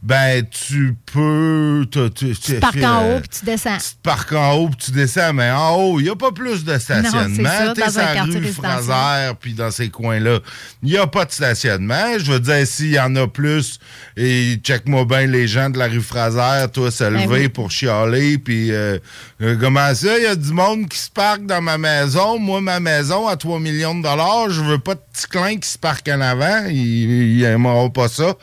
Ben, 0.04 0.44
tu 0.50 0.96
peux... 1.14 1.86
Tu 1.92 2.10
Tu 2.10 2.36
te 2.36 2.54
parques 2.60 2.84
en 2.84 3.06
haut 3.18 3.20
puis 3.20 3.40
tu 3.40 3.46
descends. 3.46 3.78
tu 3.78 3.90
te 3.96 4.02
parques 4.02 4.34
en 4.34 4.54
haut 4.56 4.68
puis 4.70 4.78
tu 4.86 4.92
descends, 4.92 5.32
mais 5.34 5.52
en 5.52 5.76
haut, 5.76 6.00
il 6.00 6.04
n'y 6.06 6.10
a 6.10 6.16
pas 6.16 6.32
plus 6.32 6.64
de 6.64 6.78
stationnement. 6.80 7.12
ça, 7.12 7.74
T'es 7.76 7.82
dans 7.82 8.00
rue. 8.40 8.52
Fraser, 8.52 9.34
puis 9.40 9.54
dans 9.54 9.70
ces 9.70 9.90
coins-là, 9.90 10.40
il 10.82 10.90
n'y 10.90 10.98
a 10.98 11.06
pas 11.06 11.26
de 11.26 11.32
stationnement. 11.32 12.18
Je 12.18 12.32
veux 12.32 12.40
dire, 12.40 12.66
s'il 12.66 12.92
y 12.94 13.00
en 13.00 13.16
a 13.16 13.28
plus, 13.28 13.78
et 14.18 14.56
check-moi 14.64 15.06
bien 15.06 15.28
les 15.28 15.48
gens 15.48 15.70
de 15.70 15.78
la 15.78 15.88
rue 15.88 16.02
Fraser, 16.02 16.72
toi, 16.72 16.90
se 16.90 17.04
Ben 17.04 17.14
lever 17.22 17.42
oui. 17.42 17.50
pour 17.50 17.70
chialer, 17.70 18.40
puis 18.40 18.72
euh, 18.72 18.98
euh, 19.42 19.56
comment 19.60 19.94
ça, 19.94 20.18
il 20.18 20.24
y 20.24 20.28
a 20.28 20.36
du 20.36 20.52
monde 20.52 20.90
qui 20.90 20.98
se 20.98 21.12
parque 21.12 21.46
dans 21.46 21.62
ma 21.62 21.78
maison. 21.78 22.40
Moi, 22.40 22.60
ma 22.60 22.80
maison, 22.80 23.28
à 23.28 23.36
3 23.36 23.60
millions 23.60 23.94
de 23.94 24.02
dollars, 24.02 24.50
je 24.50 24.62
veux 24.62 24.80
pas 24.80 24.96
de 24.96 25.02
petits 25.14 25.28
clins 25.28 25.58
qui 25.58 25.70
se 25.70 25.78
parquent 25.78 26.10
en 26.10 26.22
avant. 26.22 26.66
Ils 26.70 27.42
n'aimeront 27.42 27.92
pas 27.92 28.08
ça. 28.08 28.34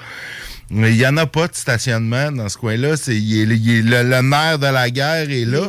Il 0.71 0.81
n'y 0.83 1.07
en 1.07 1.17
a 1.17 1.27
pas 1.27 1.49
de 1.49 1.55
stationnement 1.55 2.31
dans 2.31 2.49
ce 2.49 2.59
coin-là. 2.59 2.97
C'est, 2.97 3.17
il 3.17 3.51
est- 3.53 3.57
il 3.57 3.71
est- 3.71 3.83
le, 3.83 4.09
le 4.09 4.21
nerf 4.23 4.59
de 4.59 4.67
la 4.67 4.91
guerre 4.91 5.31
est 5.31 5.45
là. 5.47 5.69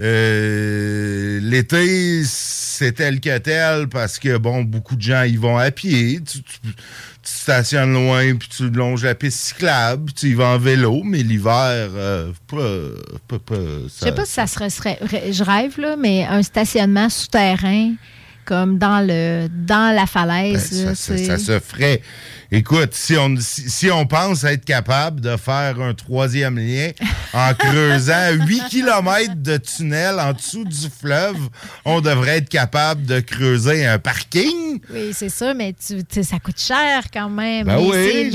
Euh, 0.00 1.38
L'été, 1.42 2.22
c'est 2.24 2.92
tel 2.92 3.20
que 3.20 3.38
tel 3.38 3.88
parce 3.88 4.18
que, 4.18 4.36
bon, 4.38 4.62
beaucoup 4.62 4.96
de 4.96 5.02
gens 5.02 5.22
y 5.22 5.36
vont 5.36 5.58
à 5.58 5.70
pied. 5.70 6.20
Tu, 6.20 6.42
tu- 6.42 6.58
tu 7.24 7.30
stationnes 7.32 7.92
loin, 7.92 8.34
puis 8.34 8.48
tu 8.48 8.68
longes 8.70 9.04
la 9.04 9.14
piste 9.14 9.38
cyclable, 9.38 10.06
puis 10.06 10.14
tu 10.14 10.26
y 10.30 10.34
vas 10.34 10.48
en 10.48 10.58
vélo. 10.58 11.02
Mais 11.04 11.18
l'hiver, 11.22 11.90
euh, 11.94 12.32
pas, 12.48 12.98
pas, 13.28 13.38
pas- 13.38 13.54
Je 13.54 13.88
sais 14.06 14.12
pas 14.12 14.24
si 14.24 14.32
ça 14.32 14.46
serait, 14.48 14.70
serait- 14.70 14.98
Je 15.30 15.44
rêve, 15.44 15.78
là, 15.78 15.94
mais 15.96 16.24
un 16.24 16.42
stationnement 16.42 17.08
souterrain 17.08 17.92
comme 18.44 18.76
dans 18.78 19.06
le 19.06 19.46
dans 19.48 19.94
la 19.94 20.06
falaise. 20.06 20.70
Ben, 20.80 20.86
là, 20.86 20.94
ça 21.28 21.38
se 21.38 21.60
ferait. 21.60 22.02
Écoute, 22.54 22.90
si 22.92 23.16
on, 23.16 23.34
si, 23.40 23.70
si 23.70 23.90
on 23.90 24.04
pense 24.04 24.44
être 24.44 24.66
capable 24.66 25.22
de 25.22 25.38
faire 25.38 25.80
un 25.80 25.94
troisième 25.94 26.58
lien 26.58 26.90
en 27.32 27.54
creusant 27.58 28.30
8 28.46 28.64
km 28.68 29.32
de 29.36 29.56
tunnel 29.56 30.20
en 30.20 30.34
dessous 30.34 30.64
du 30.64 30.90
fleuve, 31.00 31.38
on 31.86 32.02
devrait 32.02 32.36
être 32.38 32.50
capable 32.50 33.06
de 33.06 33.20
creuser 33.20 33.86
un 33.86 33.98
parking. 33.98 34.80
Oui, 34.92 35.12
c'est 35.14 35.30
ça, 35.30 35.54
mais 35.54 35.72
tu, 35.74 36.22
ça 36.22 36.38
coûte 36.40 36.60
cher 36.60 37.04
quand 37.10 37.30
même. 37.30 37.66
Ben 37.68 37.78
oui, 37.78 38.30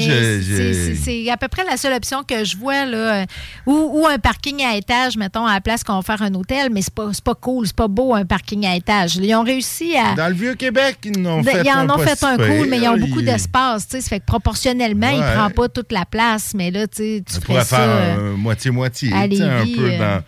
c'est- 1.04 1.30
à 1.30 1.38
peu 1.38 1.48
près 1.48 1.64
la 1.64 1.78
seule 1.78 1.94
option 1.94 2.24
que 2.24 2.44
je 2.44 2.58
vois, 2.58 2.86
là. 2.86 3.22
euh, 3.22 3.26
Ou, 3.68 4.00
ou 4.02 4.08
un 4.08 4.18
parking 4.18 4.64
à 4.64 4.76
étage, 4.78 5.16
mettons, 5.16 5.46
à 5.46 5.54
la 5.54 5.62
place 5.62 5.84
qu'on 5.84 5.98
va 5.98 6.02
faire 6.02 6.24
un 6.24 6.34
hôtel, 6.34 6.70
mais 6.72 6.82
c'est 6.82 6.94
pas, 6.94 7.12
pas 7.24 7.36
cool, 7.36 7.68
c'est 7.68 7.76
pas 7.76 7.88
beau 7.88 8.16
un 8.16 8.26
parking 8.26 8.66
à 8.66 8.76
étage. 8.76 9.18
Ils 9.18 9.36
ont 9.36 9.44
réussi 9.44 9.96
à. 9.96 10.16
Dans 10.16 10.30
le 10.30 10.34
Vieux-Québec, 10.34 10.98
ils 11.04 11.28
ont 11.28 11.44
fait 11.44 11.62
ils 11.64 11.70
en 11.70 11.80
un 11.82 11.90
ont 11.92 11.98
fait 12.00 12.24
un 12.24 12.36
cool, 12.38 12.68
mais 12.68 12.80
ils 12.80 12.88
ont 12.88 12.98
beaucoup 12.98 13.22
d'espace, 13.22 13.88
fait 14.10 14.20
que 14.20 14.26
proportionnellement, 14.26 15.10
il 15.10 15.20
Ouais. 15.20 15.34
prend 15.36 15.50
pas 15.50 15.70
toute 15.70 15.92
la 15.92 16.06
place. 16.06 16.54
Mais 16.56 16.72
là, 16.72 16.88
tu 16.88 16.98
sais, 16.98 17.24
tu 17.26 17.40
ça. 17.64 17.78
faire 17.78 17.90
euh, 17.90 18.34
un 18.34 18.38
moitié-moitié, 18.38 19.12
un 19.44 19.66
peu 19.76 19.92
euh, 19.92 19.98
dans, 20.00 20.24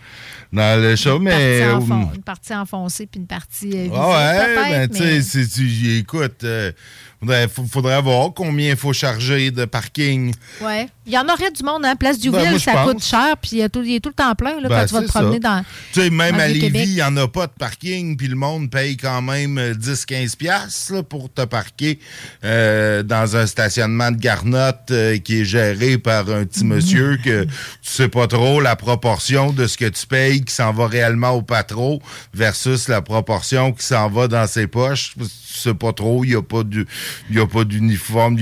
dans 0.53 0.81
le 0.81 0.95
show, 0.95 1.17
une, 1.17 1.23
mais... 1.23 1.31
partie 1.59 1.63
euh, 1.63 1.75
enfon- 1.77 2.15
une 2.15 2.23
partie 2.23 2.55
enfoncée 2.55 3.05
puis 3.07 3.19
une 3.21 3.27
partie 3.27 3.67
euh, 3.73 3.83
visée, 3.83 3.95
Ah 3.95 4.07
ouais, 4.09 4.55
ben, 4.55 4.89
tu 4.89 4.97
sais, 4.97 5.21
si 5.21 5.47
tu- 5.49 5.97
écoute, 5.99 6.43
euh, 6.43 6.71
faudrait, 7.19 7.47
faudrait 7.47 8.01
voir 8.01 8.33
combien 8.33 8.71
il 8.71 8.77
faut 8.77 8.93
charger 8.93 9.51
de 9.51 9.65
parking. 9.65 10.33
Ouais. 10.61 10.87
Il 11.05 11.13
y 11.13 11.17
en 11.17 11.27
aurait 11.27 11.49
du 11.51 11.63
monde, 11.63 11.83
hein. 11.85 11.95
Place 11.95 12.19
du 12.19 12.29
Ben, 12.29 12.53
je 12.53 12.59
ça 12.59 12.71
pense. 12.73 12.91
coûte 12.91 13.03
cher, 13.03 13.35
puis 13.41 13.51
il, 13.57 13.63
a 13.63 13.69
tout, 13.69 13.81
est 13.81 13.99
tout 13.99 14.09
le 14.09 14.13
temps 14.13 14.35
plein 14.35 14.59
là, 14.61 14.69
Ben, 14.69 14.81
quand 14.81 14.85
tu 14.85 14.93
vas 14.93 15.01
te 15.01 15.07
promener 15.07 15.39
ça. 15.41 15.49
dans. 15.57 15.65
Tu 15.93 16.01
sais, 16.01 16.09
même 16.11 16.35
à 16.39 16.47
Lévis, 16.47 16.83
il 16.83 16.93
n'y 16.93 17.01
en 17.01 17.17
a 17.17 17.27
pas 17.27 17.47
de 17.47 17.51
parking, 17.57 18.15
puis 18.15 18.27
le 18.27 18.35
monde 18.35 18.69
paye 18.69 18.95
quand 18.95 19.21
même 19.23 19.57
euh, 19.57 19.73
10-15$ 19.73 20.37
piastres, 20.37 20.93
là, 20.93 21.01
pour 21.03 21.33
te 21.33 21.43
parquer 21.45 21.99
euh, 22.43 23.01
dans 23.01 23.35
un 23.35 23.47
stationnement 23.47 24.11
de 24.11 24.17
garnotte 24.17 24.91
euh, 24.91 25.17
qui 25.17 25.41
est 25.41 25.45
géré 25.45 25.97
par 25.97 26.29
un 26.29 26.45
petit 26.45 26.63
monsieur 26.63 27.17
que 27.23 27.45
tu 27.45 27.49
sais 27.81 28.07
pas 28.07 28.27
trop 28.27 28.61
la 28.61 28.75
proportion 28.75 29.51
de 29.51 29.65
ce 29.65 29.77
que 29.77 29.85
tu 29.85 30.05
payes 30.05 30.43
qui 30.43 30.53
s'en 30.53 30.71
va 30.73 30.85
réellement 30.87 31.31
au 31.31 31.41
patron 31.41 31.99
versus 32.35 32.87
la 32.87 33.01
proportion 33.01 33.71
qui 33.71 33.83
s'en 33.83 34.09
va 34.09 34.27
dans 34.27 34.45
ses 34.45 34.67
poches. 34.67 35.15
Sais 35.59 35.73
pas 35.73 35.93
trop, 35.93 36.23
il 36.23 36.29
n'y 36.29 36.35
a 36.35 36.41
pas 36.41 36.63
du- 36.63 36.85
il 37.29 37.39
a 37.39 37.45
pas 37.47 37.63
d'uniforme, 37.63 38.35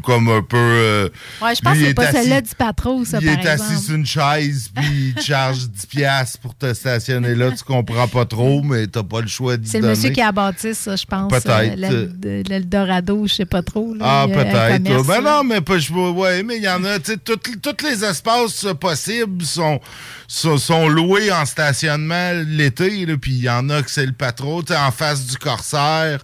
comme 0.00 0.28
un 0.28 0.42
peu... 0.42 0.56
euh, 0.56 1.08
Ouais, 1.42 1.54
je 1.54 1.60
pense 1.60 1.74
que 1.74 1.78
c'est 1.84 1.90
est 1.90 1.94
pas 1.94 2.12
celle-là 2.12 2.40
du 2.40 2.54
patron, 2.54 3.04
ça, 3.04 3.18
il 3.20 3.26
par 3.26 3.34
est 3.34 3.48
assis 3.48 3.78
sur 3.86 3.94
une 3.94 4.06
chaise, 4.06 4.70
puis 4.74 4.86
il 5.08 5.14
te 5.14 5.22
charge 5.22 5.68
10 5.68 5.86
piastres 5.86 6.38
pour 6.40 6.54
te 6.56 6.72
stationner 6.74 7.34
là. 7.34 7.50
Tu 7.52 7.64
comprends 7.64 8.08
pas 8.08 8.24
trop, 8.24 8.62
mais 8.64 8.86
t'as 8.86 9.02
pas 9.02 9.20
le 9.20 9.26
choix 9.28 9.56
d'y 9.56 9.68
C'est 9.68 9.80
le 9.80 9.88
monsieur 9.88 10.10
qui 10.10 10.20
a 10.20 10.32
bâti 10.32 10.74
ça, 10.74 10.96
je 10.96 11.04
pense. 11.06 11.30
Peut-être. 11.30 11.82
euh, 11.84 12.08
de- 12.14 12.42
L'Eldorado, 12.48 13.26
je 13.26 13.34
sais 13.34 13.44
pas 13.46 13.62
trop. 13.62 13.94
là. 13.94 14.04
Ah, 14.06 14.26
peut-être. 14.28 14.82
Ben 15.06 15.20
non, 15.22 15.44
mais 15.44 15.60
pas, 15.60 15.78
je 15.78 15.92
ouais, 15.92 16.42
mais 16.42 16.56
il 16.58 16.62
y 16.62 16.68
en 16.68 16.84
a, 16.84 16.98
tu 16.98 17.12
sais, 17.12 17.16
tous 17.18 17.84
les 17.84 18.04
espaces 18.04 18.64
euh, 18.64 18.74
possibles 18.74 19.44
sont, 19.44 19.80
sont, 20.28 20.56
sont 20.58 20.88
loués 20.88 21.30
en 21.32 21.44
stationnement 21.44 22.32
l'été, 22.46 23.06
puis 23.16 23.32
il 23.32 23.42
y 23.44 23.50
en 23.50 23.68
a 23.70 23.82
que 23.82 23.90
c'est 23.90 24.06
le 24.06 24.12
patron, 24.12 24.62
tu 24.62 24.74
en 24.74 24.90
face 24.90 25.26
du 25.26 25.36
Corsaire. 25.36 26.20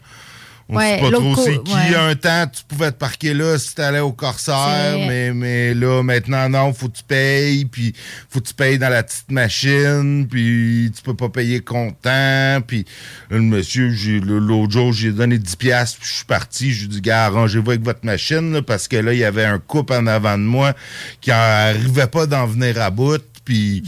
On 0.69 0.77
Ouais, 0.77 0.97
sait 0.97 1.01
pas 1.01 1.11
trop 1.13 1.37
c'est 1.37 1.63
qui. 1.63 1.73
ouais. 1.73 1.95
Un 1.97 2.15
temps, 2.17 2.47
tu 2.53 2.63
pouvais 2.67 2.91
te 2.91 2.97
parquer 2.97 3.35
là 3.35 3.57
si 3.57 3.73
t'allais 3.75 4.01
au 4.01 4.11
Corsaire, 4.13 4.97
mais, 5.07 5.33
mais 5.33 5.75
là, 5.75 6.03
maintenant, 6.03 6.49
non, 6.49 6.75
faut 6.75 6.89
que 6.89 6.97
tu 6.97 7.05
payes, 7.05 7.65
puis 7.67 7.95
faut 8.29 8.41
que 8.41 8.49
tu 8.49 8.55
payes 8.55 8.77
dans 8.77 8.89
la 8.89 9.05
petite 9.05 9.31
machine, 9.31 10.27
puis 10.29 10.91
tu 10.97 11.03
peux 11.03 11.15
pas 11.15 11.29
payer 11.29 11.61
comptant, 11.61 12.61
puis 12.67 12.85
le 13.31 13.41
monsieur, 13.43 13.91
l'autre 14.21 14.73
jour, 14.73 14.93
j'ai 14.93 15.13
donné 15.13 15.39
10 15.39 15.55
piastres, 15.55 15.99
puis 16.01 16.09
je 16.11 16.15
suis 16.17 16.25
parti, 16.25 16.73
j'ai 16.73 16.89
dit, 16.89 17.01
gars, 17.01 17.27
arrangez-vous 17.27 17.71
avec 17.71 17.83
votre 17.85 18.05
machine, 18.05 18.53
là, 18.53 18.61
parce 18.63 18.89
que 18.89 18.97
là, 18.97 19.13
il 19.13 19.21
y 19.21 19.25
avait 19.25 19.45
un 19.45 19.61
couple 19.61 19.93
en 19.93 20.07
avant 20.09 20.37
de 20.37 20.43
moi 20.43 20.75
qui 21.21 21.31
arrivait 21.31 22.09
pas 22.09 22.27
d'en 22.27 22.45
venir 22.47 22.81
à 22.83 22.91
bout, 22.91 23.23
puis, 23.47 23.83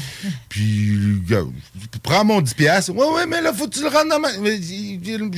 puis 0.49 1.21
prends 2.03 2.25
mon 2.25 2.41
10 2.41 2.55
piastres. 2.55 2.93
Ouais, 2.95 3.07
ouais, 3.15 3.27
mais 3.27 3.43
là, 3.43 3.53
faut 3.53 3.67
que 3.69 3.75
tu 3.75 3.83
le 3.83 3.89
rentres 3.89 4.09
dans 4.09 4.21
ma... 4.21 4.29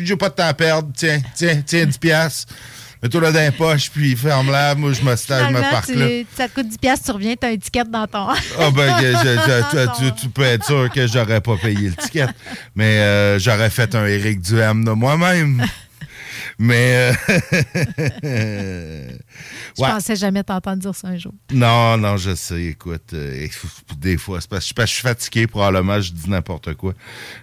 J'ai 0.05 0.17
pas 0.17 0.29
de 0.29 0.35
temps 0.35 0.47
à 0.47 0.55
perdre. 0.55 0.91
Tiens, 0.97 1.21
tiens, 1.35 1.61
tiens, 1.67 1.87
10 1.87 1.99
piastres. 1.99 2.53
Mets-toi 3.03 3.21
là 3.23 3.33
dans 3.33 3.41
les 3.41 3.51
poches, 3.51 3.91
puis 3.91 4.15
ferme-la. 4.15 4.75
Moi, 4.75 4.93
je 4.93 5.01
me 5.03 5.17
stage, 5.17 5.49
je 5.49 5.55
me 5.55 5.61
parque 5.63 5.89
là. 5.89 6.07
ça 6.37 6.49
te 6.49 6.55
coûte 6.55 6.69
10 6.69 6.77
piastres, 6.79 7.07
tu 7.07 7.11
reviens, 7.13 7.35
tu 7.35 7.47
as 7.47 7.51
une 7.51 7.55
étiquette 7.57 7.91
dans 7.91 8.07
ton... 8.07 8.29
Ah 8.29 8.71
ben, 8.71 8.95
que 9.01 9.07
je- 9.07 9.97
je- 9.97 10.11
tu- 10.21 10.29
peux 10.29 10.43
être 10.43 10.67
sûr 10.67 10.91
que 10.95 11.07
j'aurais 11.07 11.41
pas 11.41 11.57
payé 11.57 11.89
le 11.89 11.95
ticket. 11.95 12.27
Mais 12.75 12.99
euh, 12.99 13.39
j'aurais 13.39 13.71
fait 13.71 13.95
un 13.95 14.05
Éric 14.05 14.43
Duhem 14.43 14.85
de 14.85 14.91
moi-même. 14.91 15.65
Mais... 16.59 17.13
euh, 18.25 19.11
Je 19.77 19.83
ouais. 19.83 19.91
pensais 19.91 20.17
jamais 20.17 20.43
t'entendre 20.43 20.79
dire 20.79 20.95
ça 20.95 21.09
un 21.09 21.17
jour. 21.17 21.33
Non, 21.53 21.97
non, 21.97 22.17
je 22.17 22.35
sais. 22.35 22.65
Écoute, 22.65 23.13
euh, 23.15 23.47
des 23.99 24.17
fois, 24.17 24.41
c'est 24.41 24.49
parce, 24.49 24.73
que 24.73 24.83
je 24.83 24.87
suis 24.87 25.03
fatigué, 25.03 25.47
probablement, 25.47 26.01
je 26.01 26.13
dis 26.13 26.29
n'importe 26.29 26.75
quoi. 26.75 26.95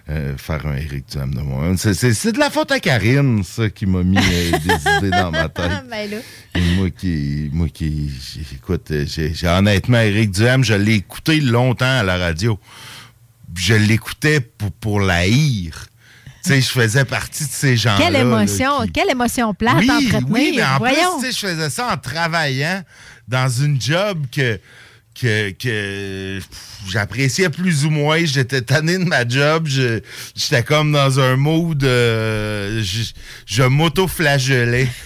Euh, 0.08 0.36
faire 0.36 0.66
un 0.66 0.76
Éric 0.76 1.08
Duhem 1.10 1.34
de 1.34 1.40
moi. 1.40 1.76
C'est, 1.76 2.32
de 2.32 2.38
la 2.38 2.50
faute 2.50 2.72
à 2.72 2.80
Karine, 2.80 3.42
ça, 3.44 3.70
qui 3.70 3.86
m'a 3.86 4.02
mis 4.02 4.18
euh, 4.18 4.58
des 4.58 4.90
idées 4.98 5.10
dans 5.10 5.30
ma 5.30 5.48
tête. 5.48 5.70
ben 5.90 6.10
là. 6.10 6.16
Et 6.54 6.76
moi 6.76 6.90
qui, 6.90 7.50
moi 7.52 7.68
qui, 7.68 8.10
écoute, 8.52 8.92
j'ai, 9.06 9.32
honnêtement, 9.46 10.00
Éric 10.00 10.30
Duhem, 10.30 10.64
je 10.64 10.74
l'ai 10.74 10.94
écouté 10.94 11.40
longtemps 11.40 11.98
à 11.98 12.02
la 12.02 12.16
radio. 12.16 12.58
Je 13.54 13.74
l'écoutais 13.74 14.40
pour, 14.40 14.70
pour 14.72 15.00
la 15.00 15.16
haïr. 15.16 15.86
Tu 16.44 16.50
sais, 16.50 16.60
je 16.60 16.68
faisais 16.68 17.04
partie 17.04 17.44
de 17.44 17.50
ces 17.50 17.76
gens-là. 17.76 17.98
Quelle 17.98 18.12
là, 18.12 18.20
émotion, 18.20 18.82
qui- 18.84 18.92
quelle 18.92 19.10
émotion 19.10 19.52
plate 19.54 19.76
oui, 19.78 19.90
à 19.90 20.18
oui, 20.28 20.52
mais 20.56 20.64
en 20.64 20.78
Voyons. 20.78 21.18
plus, 21.18 21.28
tu 21.28 21.32
sais, 21.34 21.40
je 21.48 21.52
faisais 21.54 21.70
ça 21.70 21.88
en 21.92 21.96
travaillant 21.96 22.82
dans 23.26 23.48
une 23.48 23.80
job 23.80 24.24
que, 24.34 24.58
que, 25.20 25.50
que 25.50 26.38
j'appréciais 26.88 27.48
plus 27.50 27.84
ou 27.84 27.90
moins. 27.90 28.24
J'étais 28.24 28.62
tanné 28.62 28.98
de 28.98 29.04
ma 29.04 29.26
job. 29.28 29.66
J'étais 30.36 30.62
comme 30.62 30.92
dans 30.92 31.18
un 31.18 31.34
mood... 31.36 31.82
euh, 31.82 32.80
je 32.84 33.02
je 33.44 33.62
m'auto-flagellais. 33.64 34.88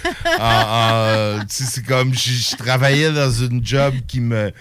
Tu 1.48 1.54
sais, 1.56 1.64
c'est 1.70 1.86
comme... 1.86 2.12
Je, 2.14 2.30
je 2.50 2.56
travaillais 2.56 3.10
dans 3.10 3.30
une 3.30 3.64
job 3.64 3.94
qui 4.06 4.20
me... 4.20 4.52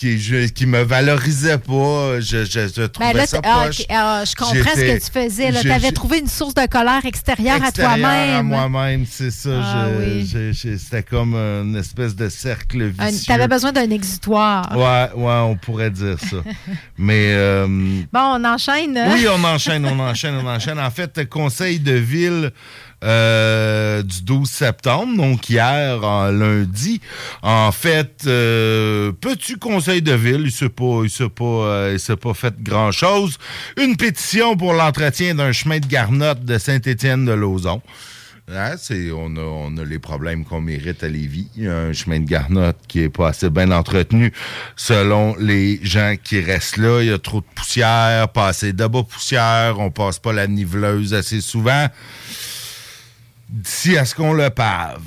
Qui, 0.00 0.18
je- 0.18 0.46
qui 0.48 0.64
me 0.64 0.80
valorisait 0.82 1.58
pas. 1.58 2.20
Je, 2.20 2.46
je, 2.46 2.68
je 2.74 2.86
trouvais 2.86 3.12
Ben 3.12 3.18
là, 3.18 3.26
ça 3.26 3.38
ah, 3.44 3.64
poche. 3.66 3.82
ah, 3.90 4.22
je 4.24 4.34
comprends 4.34 4.54
ce 4.74 4.80
que 4.80 4.94
tu 5.04 5.10
faisais. 5.12 5.52
Tu 5.60 5.70
avais 5.70 5.92
trouvé 5.92 6.20
une 6.20 6.26
source 6.26 6.54
de 6.54 6.64
colère 6.66 7.04
extérieure, 7.04 7.62
à 7.62 7.66
extérieur 7.68 7.92
à 7.92 7.96
toi-même. 7.98 8.46
moi-même, 8.46 9.04
c'est 9.04 9.30
ça. 9.30 9.50
Ah 9.62 9.86
oui. 9.98 10.26
C'était 10.54 11.02
comme 11.02 11.34
une 11.34 11.76
espèce 11.76 12.16
de 12.16 12.30
cercle 12.30 12.86
vicieux. 12.86 13.26
T'avais 13.26 13.46
besoin 13.46 13.72
d'un 13.72 13.90
exutoire. 13.90 14.74
Ouais, 14.74 15.22
ouais, 15.22 15.34
on 15.42 15.56
pourrait 15.56 15.90
dire 15.90 16.16
ça. 16.18 16.38
Mais 16.96 17.32
euh, 17.34 17.66
Bon, 18.10 18.38
on 18.40 18.44
enchaîne. 18.46 18.98
oui, 19.12 19.26
on 19.28 19.44
enchaîne, 19.44 19.84
on 19.84 19.98
enchaîne, 19.98 20.34
on 20.42 20.48
enchaîne. 20.48 20.78
En 20.80 20.90
fait, 20.90 21.28
conseil 21.28 21.78
de 21.78 21.92
ville 21.92 22.52
euh, 23.02 24.02
du 24.02 24.22
12 24.22 24.48
septembre, 24.48 25.16
donc 25.16 25.48
hier, 25.48 26.04
en 26.04 26.30
lundi. 26.30 27.00
En 27.42 27.72
fait, 27.72 28.24
euh, 28.26 29.12
petit 29.12 29.54
conseil 29.54 30.02
de 30.02 30.12
ville, 30.12 30.42
il 30.44 30.52
s'est 30.52 30.68
pas, 30.68 31.02
il 31.04 31.10
s'est 31.10 31.28
pas, 31.28 31.44
euh, 31.44 32.16
pas 32.20 32.34
fait 32.34 32.54
grand-chose. 32.62 33.38
Une 33.78 33.96
pétition 33.96 34.56
pour 34.56 34.74
l'entretien 34.74 35.34
d'un 35.34 35.52
chemin 35.52 35.78
de 35.78 35.86
garnotte 35.86 36.44
de 36.44 36.58
Saint-Étienne-de-Lauzon. 36.58 37.80
Hein, 38.52 38.74
c'est, 38.78 39.12
on, 39.12 39.36
a, 39.36 39.40
on 39.40 39.76
a 39.76 39.84
les 39.84 40.00
problèmes 40.00 40.44
qu'on 40.44 40.60
mérite 40.60 41.04
à 41.04 41.08
Lévis. 41.08 41.48
Un 41.60 41.92
chemin 41.92 42.18
de 42.18 42.24
garnotte 42.26 42.78
qui 42.88 43.02
est 43.02 43.08
pas 43.08 43.28
assez 43.28 43.48
bien 43.48 43.70
entretenu 43.70 44.32
selon 44.74 45.36
les 45.38 45.78
gens 45.84 46.16
qui 46.22 46.40
restent 46.40 46.76
là. 46.76 47.00
Il 47.00 47.08
y 47.08 47.12
a 47.12 47.18
trop 47.18 47.40
de 47.40 47.46
poussière, 47.54 48.28
pas 48.28 48.48
assez 48.48 48.72
de 48.72 48.86
bas 48.86 49.04
poussière, 49.04 49.76
on 49.78 49.90
passe 49.90 50.18
pas 50.18 50.32
la 50.32 50.48
niveleuse 50.48 51.14
assez 51.14 51.40
souvent. 51.40 51.86
D'ici 53.52 53.96
à 53.98 54.04
ce 54.04 54.14
qu'on 54.14 54.32
le 54.32 54.48
pave. 54.50 55.00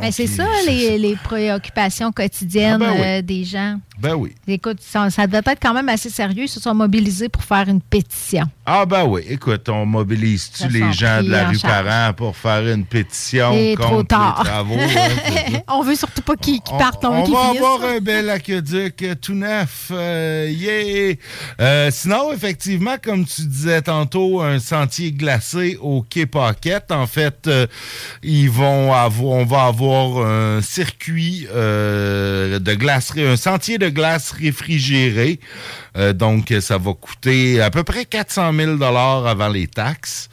Ben, 0.00 0.12
c'est 0.12 0.26
ça, 0.26 0.44
les, 0.66 0.98
les 0.98 1.16
préoccupations 1.16 2.12
quotidiennes 2.12 2.82
Ah, 2.82 2.90
ben 2.90 2.92
oui. 2.94 3.06
euh, 3.06 3.22
des 3.22 3.44
gens. 3.44 3.78
Ben 3.98 4.14
oui. 4.14 4.34
Écoute, 4.46 4.78
ça, 4.80 5.08
ça 5.10 5.26
devait 5.26 5.38
être 5.38 5.58
quand 5.60 5.72
même 5.74 5.88
assez 5.88 6.10
sérieux. 6.10 6.44
Ils 6.44 6.48
se 6.48 6.60
sont 6.60 6.74
mobilisés 6.74 7.28
pour 7.28 7.42
faire 7.42 7.68
une 7.68 7.80
pétition. 7.80 8.44
Ah 8.66 8.84
ben 8.84 9.04
oui, 9.06 9.22
écoute, 9.28 9.68
on 9.68 9.86
mobilise-tu 9.86 10.68
les 10.68 10.92
gens 10.92 11.22
de 11.22 11.30
la 11.30 11.48
rue. 11.48 11.58
Parent 11.58 12.12
pour 12.14 12.36
faire 12.36 12.66
une 12.66 12.84
pétition 12.84 13.52
Et 13.54 13.74
contre 13.76 13.88
trop 13.88 14.02
tard. 14.02 14.40
les 14.44 14.50
travaux? 14.50 14.74
hein, 14.78 15.58
on 15.68 15.82
veut 15.82 15.94
surtout 15.94 16.20
pas 16.22 16.36
qu'ils 16.36 16.60
qu'ils 16.60 16.76
partent. 16.76 17.04
On, 17.04 17.08
On 17.08 17.24
va 17.32 17.40
finissent. 17.46 17.56
avoir 17.62 17.82
un 17.84 17.98
bel 18.00 18.28
aqueduc 18.28 19.02
euh, 19.02 19.14
tout 19.14 19.34
neuf. 19.34 19.88
euh, 19.92 20.50
yeah! 20.50 21.14
Euh, 21.60 21.90
sinon, 21.90 22.32
effectivement, 22.32 22.96
comme 23.02 23.24
tu 23.24 23.42
disais 23.42 23.82
tantôt, 23.82 24.42
un 24.42 24.58
sentier 24.58 25.12
glacé 25.12 25.78
au 25.80 26.02
Quai 26.02 26.26
Paquette. 26.26 26.90
En 26.92 27.06
fait, 27.06 27.46
euh, 27.46 27.66
ils 28.22 28.50
vont 28.50 28.92
avoir, 28.92 29.24
on 29.38 29.44
va 29.44 29.64
avoir 29.66 30.26
un 30.26 30.60
circuit 30.60 31.46
de 31.52 32.74
glace, 32.74 33.12
un 33.16 33.36
sentier 33.36 33.78
de 33.78 33.85
glace 33.90 34.32
réfrigéré. 34.32 35.40
Euh, 35.96 36.12
donc, 36.12 36.52
ça 36.60 36.78
va 36.78 36.92
coûter 36.94 37.60
à 37.60 37.70
peu 37.70 37.84
près 37.84 38.04
400 38.04 38.52
000 38.52 38.82
avant 38.82 39.48
les 39.48 39.66
taxes. 39.66 40.28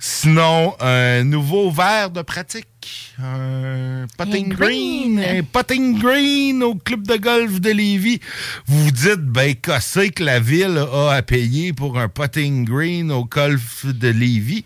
Sinon, 0.00 0.76
un 0.78 1.24
nouveau 1.24 1.72
verre 1.72 2.10
de 2.10 2.22
pratique. 2.22 3.14
Un 3.20 4.06
putting 4.16 4.48
green. 4.50 5.18
Un 5.18 5.42
putting 5.42 5.98
green 5.98 6.62
au 6.62 6.76
club 6.76 7.04
de 7.04 7.16
golf 7.16 7.60
de 7.60 7.70
Lévis. 7.70 8.20
Vous 8.66 8.84
vous 8.84 8.90
dites, 8.92 9.24
ben, 9.24 9.56
qu'est-ce 9.56 10.08
que 10.10 10.22
la 10.22 10.38
ville 10.38 10.78
a 10.92 11.14
à 11.14 11.22
payer 11.22 11.72
pour 11.72 11.98
un 11.98 12.08
putting 12.08 12.64
green 12.64 13.10
au 13.10 13.24
golf 13.24 13.86
de 13.86 14.08
Lévis? 14.08 14.64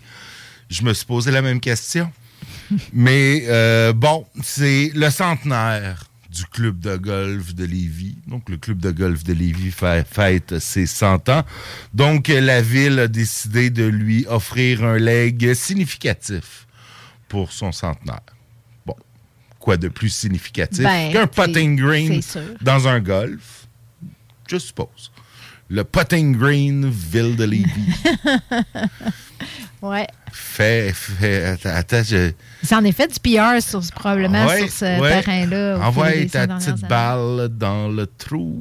Je 0.69 0.83
me 0.83 0.93
suis 0.93 1.05
posé 1.05 1.31
la 1.31 1.41
même 1.41 1.59
question. 1.59 2.11
Mais 2.93 3.45
euh, 3.47 3.91
bon, 3.91 4.27
c'est 4.43 4.91
le 4.93 5.09
centenaire 5.09 6.03
du 6.33 6.45
club 6.45 6.79
de 6.79 6.97
golf 6.97 7.53
de 7.53 7.63
Lévis. 7.63 8.17
Donc, 8.27 8.49
le 8.49 8.57
club 8.57 8.79
de 8.79 8.91
golf 8.91 9.23
de 9.23 9.33
Lévis 9.33 9.71
fête 9.71 10.59
ses 10.59 10.87
100 10.87 11.29
ans. 11.29 11.43
Donc, 11.93 12.27
la 12.27 12.61
ville 12.61 12.99
a 12.99 13.07
décidé 13.07 13.69
de 13.69 13.83
lui 13.83 14.25
offrir 14.27 14.83
un 14.83 14.97
leg 14.97 15.53
significatif 15.53 16.67
pour 17.27 17.51
son 17.51 17.71
centenaire. 17.71 18.21
Bon, 18.85 18.95
quoi 19.59 19.77
de 19.77 19.87
plus 19.87 20.09
significatif 20.09 20.83
Ben, 20.83 21.11
qu'un 21.13 21.27
putting 21.27 21.75
green 21.75 22.21
dans 22.61 22.87
un 22.87 22.99
golf? 22.99 23.67
Je 24.47 24.57
suppose. 24.57 25.11
Le 25.69 25.83
putting 25.83 26.35
green 26.35 26.89
ville 26.89 27.35
de 27.35 27.45
Lévis. 27.45 27.93
ouais. 29.83 30.07
fait, 30.31 30.91
fait, 30.93 31.43
attends, 31.45 31.69
attends, 31.75 32.03
je... 32.03 32.31
Il 32.63 32.67
s'en 32.67 32.83
est 32.83 32.91
fait 32.91 33.07
du 33.13 33.19
PR 33.19 33.61
sur, 33.61 33.81
probablement 33.93 34.45
Ouais, 34.45 34.59
sur 34.67 34.69
ce 34.71 34.99
ouais. 35.01 35.21
terrain-là. 35.21 35.79
Envoie 35.81 36.11
ta 36.31 36.47
petite 36.47 36.81
balle 36.87 37.49
dans 37.49 37.87
le 37.89 38.07
trou, 38.07 38.55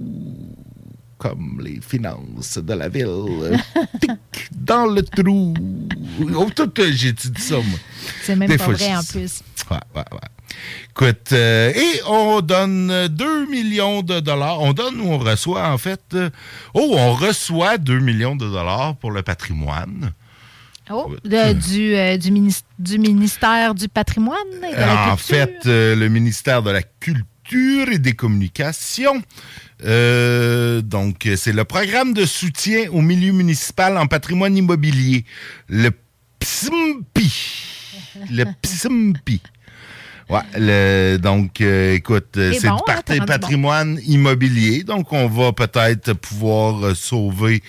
comme 1.19 1.61
les 1.65 1.81
finances 1.81 2.59
de 2.59 2.75
la 2.75 2.89
ville. 2.89 3.61
Tic, 4.01 4.11
dans 4.53 4.87
le 4.87 5.03
trou. 5.03 5.55
Oh, 6.35 6.49
tout, 6.55 6.73
euh, 6.81 6.91
j'ai 6.93 7.13
dit 7.13 7.31
ça, 7.41 7.57
moi. 7.57 7.79
C'est 8.23 8.37
même 8.37 8.49
Des 8.49 8.59
pas 8.59 8.65
fois, 8.65 8.75
vrai 8.75 8.97
en 8.97 9.03
plus. 9.03 9.43
Ouais, 9.71 9.77
ouais, 9.95 10.05
ouais. 10.13 10.19
Écoute, 10.91 11.33
euh, 11.33 11.73
et 11.75 12.01
on 12.07 12.41
donne 12.43 12.91
euh, 12.91 13.09
2 13.09 13.47
millions 13.47 14.03
de 14.03 14.21
dollars. 14.21 14.61
On 14.61 14.73
donne 14.75 15.01
ou 15.01 15.07
on 15.13 15.19
reçoit, 15.19 15.69
en 15.71 15.79
fait. 15.79 16.03
euh, 16.15 16.29
oh, 16.75 16.95
on 16.99 17.15
reçoit 17.15 17.79
2 17.79 17.99
millions 18.01 18.37
de 18.37 18.45
dollars 18.47 18.97
pour 18.97 19.13
le 19.13 19.23
patrimoine. 19.23 20.13
Oh, 20.91 21.15
de- 21.25 21.53
du, 21.53 21.95
euh, 21.95 22.17
du, 22.17 22.31
minis- 22.33 22.65
du 22.79 22.99
ministère 22.99 23.75
du 23.75 23.89
patrimoine 23.89 24.37
et 24.69 24.75
de 24.75 24.81
la 24.81 25.13
En 25.13 25.17
culture. 25.17 25.37
fait, 25.37 25.59
euh, 25.67 25.95
le 25.97 26.09
ministère 26.09 26.63
de 26.63 26.71
la 26.71 26.83
Culture 26.83 27.89
et 27.93 27.99
des 27.99 28.15
Communications. 28.15 29.23
euh, 29.85 30.81
donc, 30.83 31.27
euh, 31.27 31.37
c'est 31.37 31.53
le 31.53 31.65
programme 31.65 32.13
de 32.15 32.25
soutien 32.25 32.91
au 32.91 33.01
milieu 33.01 33.33
municipal 33.33 33.97
en 33.99 34.07
patrimoine 34.07 34.57
immobilier. 34.57 35.25
Le 35.69 35.91
PSMPI. 36.39 37.33
Le 38.31 38.45
PSMPI. 38.61 39.41
Ouais, 40.31 40.41
le- 40.57 41.17
donc, 41.19 41.61
euh, 41.61 41.95
écoute, 41.95 42.37
euh, 42.37 42.53
C'est 42.53 42.69
bon, 42.69 42.77
du 42.77 43.23
hein, 43.23 43.27
patrimoine 43.27 44.01
immobilier. 44.07 44.83
Donc, 44.85 45.13
on 45.13 45.27
va 45.29 45.53
peut-être 45.53 46.13
pouvoir 46.15 46.85
euh, 46.87 46.95
sauver 46.95 47.63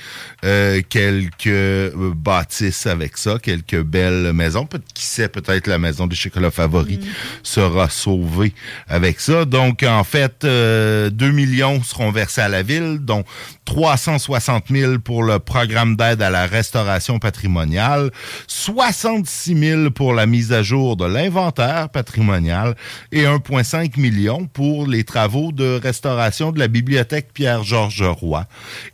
euh, 0.45 0.81
quelques 0.88 1.93
bâtisses 2.15 2.85
avec 2.88 3.17
ça, 3.17 3.38
quelques 3.41 3.81
belles 3.81 4.31
maisons. 4.34 4.65
Peut 4.65 4.80
qui 4.93 5.05
sait, 5.05 5.27
peut-être 5.30 5.67
la 5.67 5.80
maison 5.80 6.07
des 6.07 6.15
chocolats 6.15 6.51
favoris 6.51 6.99
sera 7.41 7.89
sauvée 7.89 8.53
avec 8.88 9.19
ça. 9.19 9.45
Donc, 9.45 9.84
en 9.84 10.03
fait, 10.03 10.43
euh, 10.43 11.09
2 11.09 11.31
millions 11.31 11.81
seront 11.84 12.11
versés 12.11 12.41
à 12.41 12.49
la 12.49 12.63
ville, 12.63 12.99
dont 13.01 13.23
360 13.65 14.65
000 14.69 14.99
pour 14.99 15.23
le 15.23 15.40
programme 15.40 15.95
d'aide 15.95 16.22
à 16.22 16.30
la 16.30 16.45
restauration 16.45 17.19
patrimoniale, 17.19 18.11
66 18.48 19.57
000 19.57 19.91
pour 19.91 20.14
la 20.14 20.26
mise 20.26 20.52
à 20.52 20.64
jour 20.64 20.95
de 20.95 21.06
l'inventaire 21.06 21.90
patrimonial 21.90 22.76
et 23.11 23.23
1,5 23.23 23.99
million 23.99 24.45
pour 24.45 24.88
les 24.88 25.03
travaux 25.03 25.52
de 25.52 25.80
restauration 25.81 26.52
de 26.52 26.60
la 26.60 26.68
bibliothèque 26.68 27.30
Pierre-Georges 27.34 28.03
Roy 28.03 28.45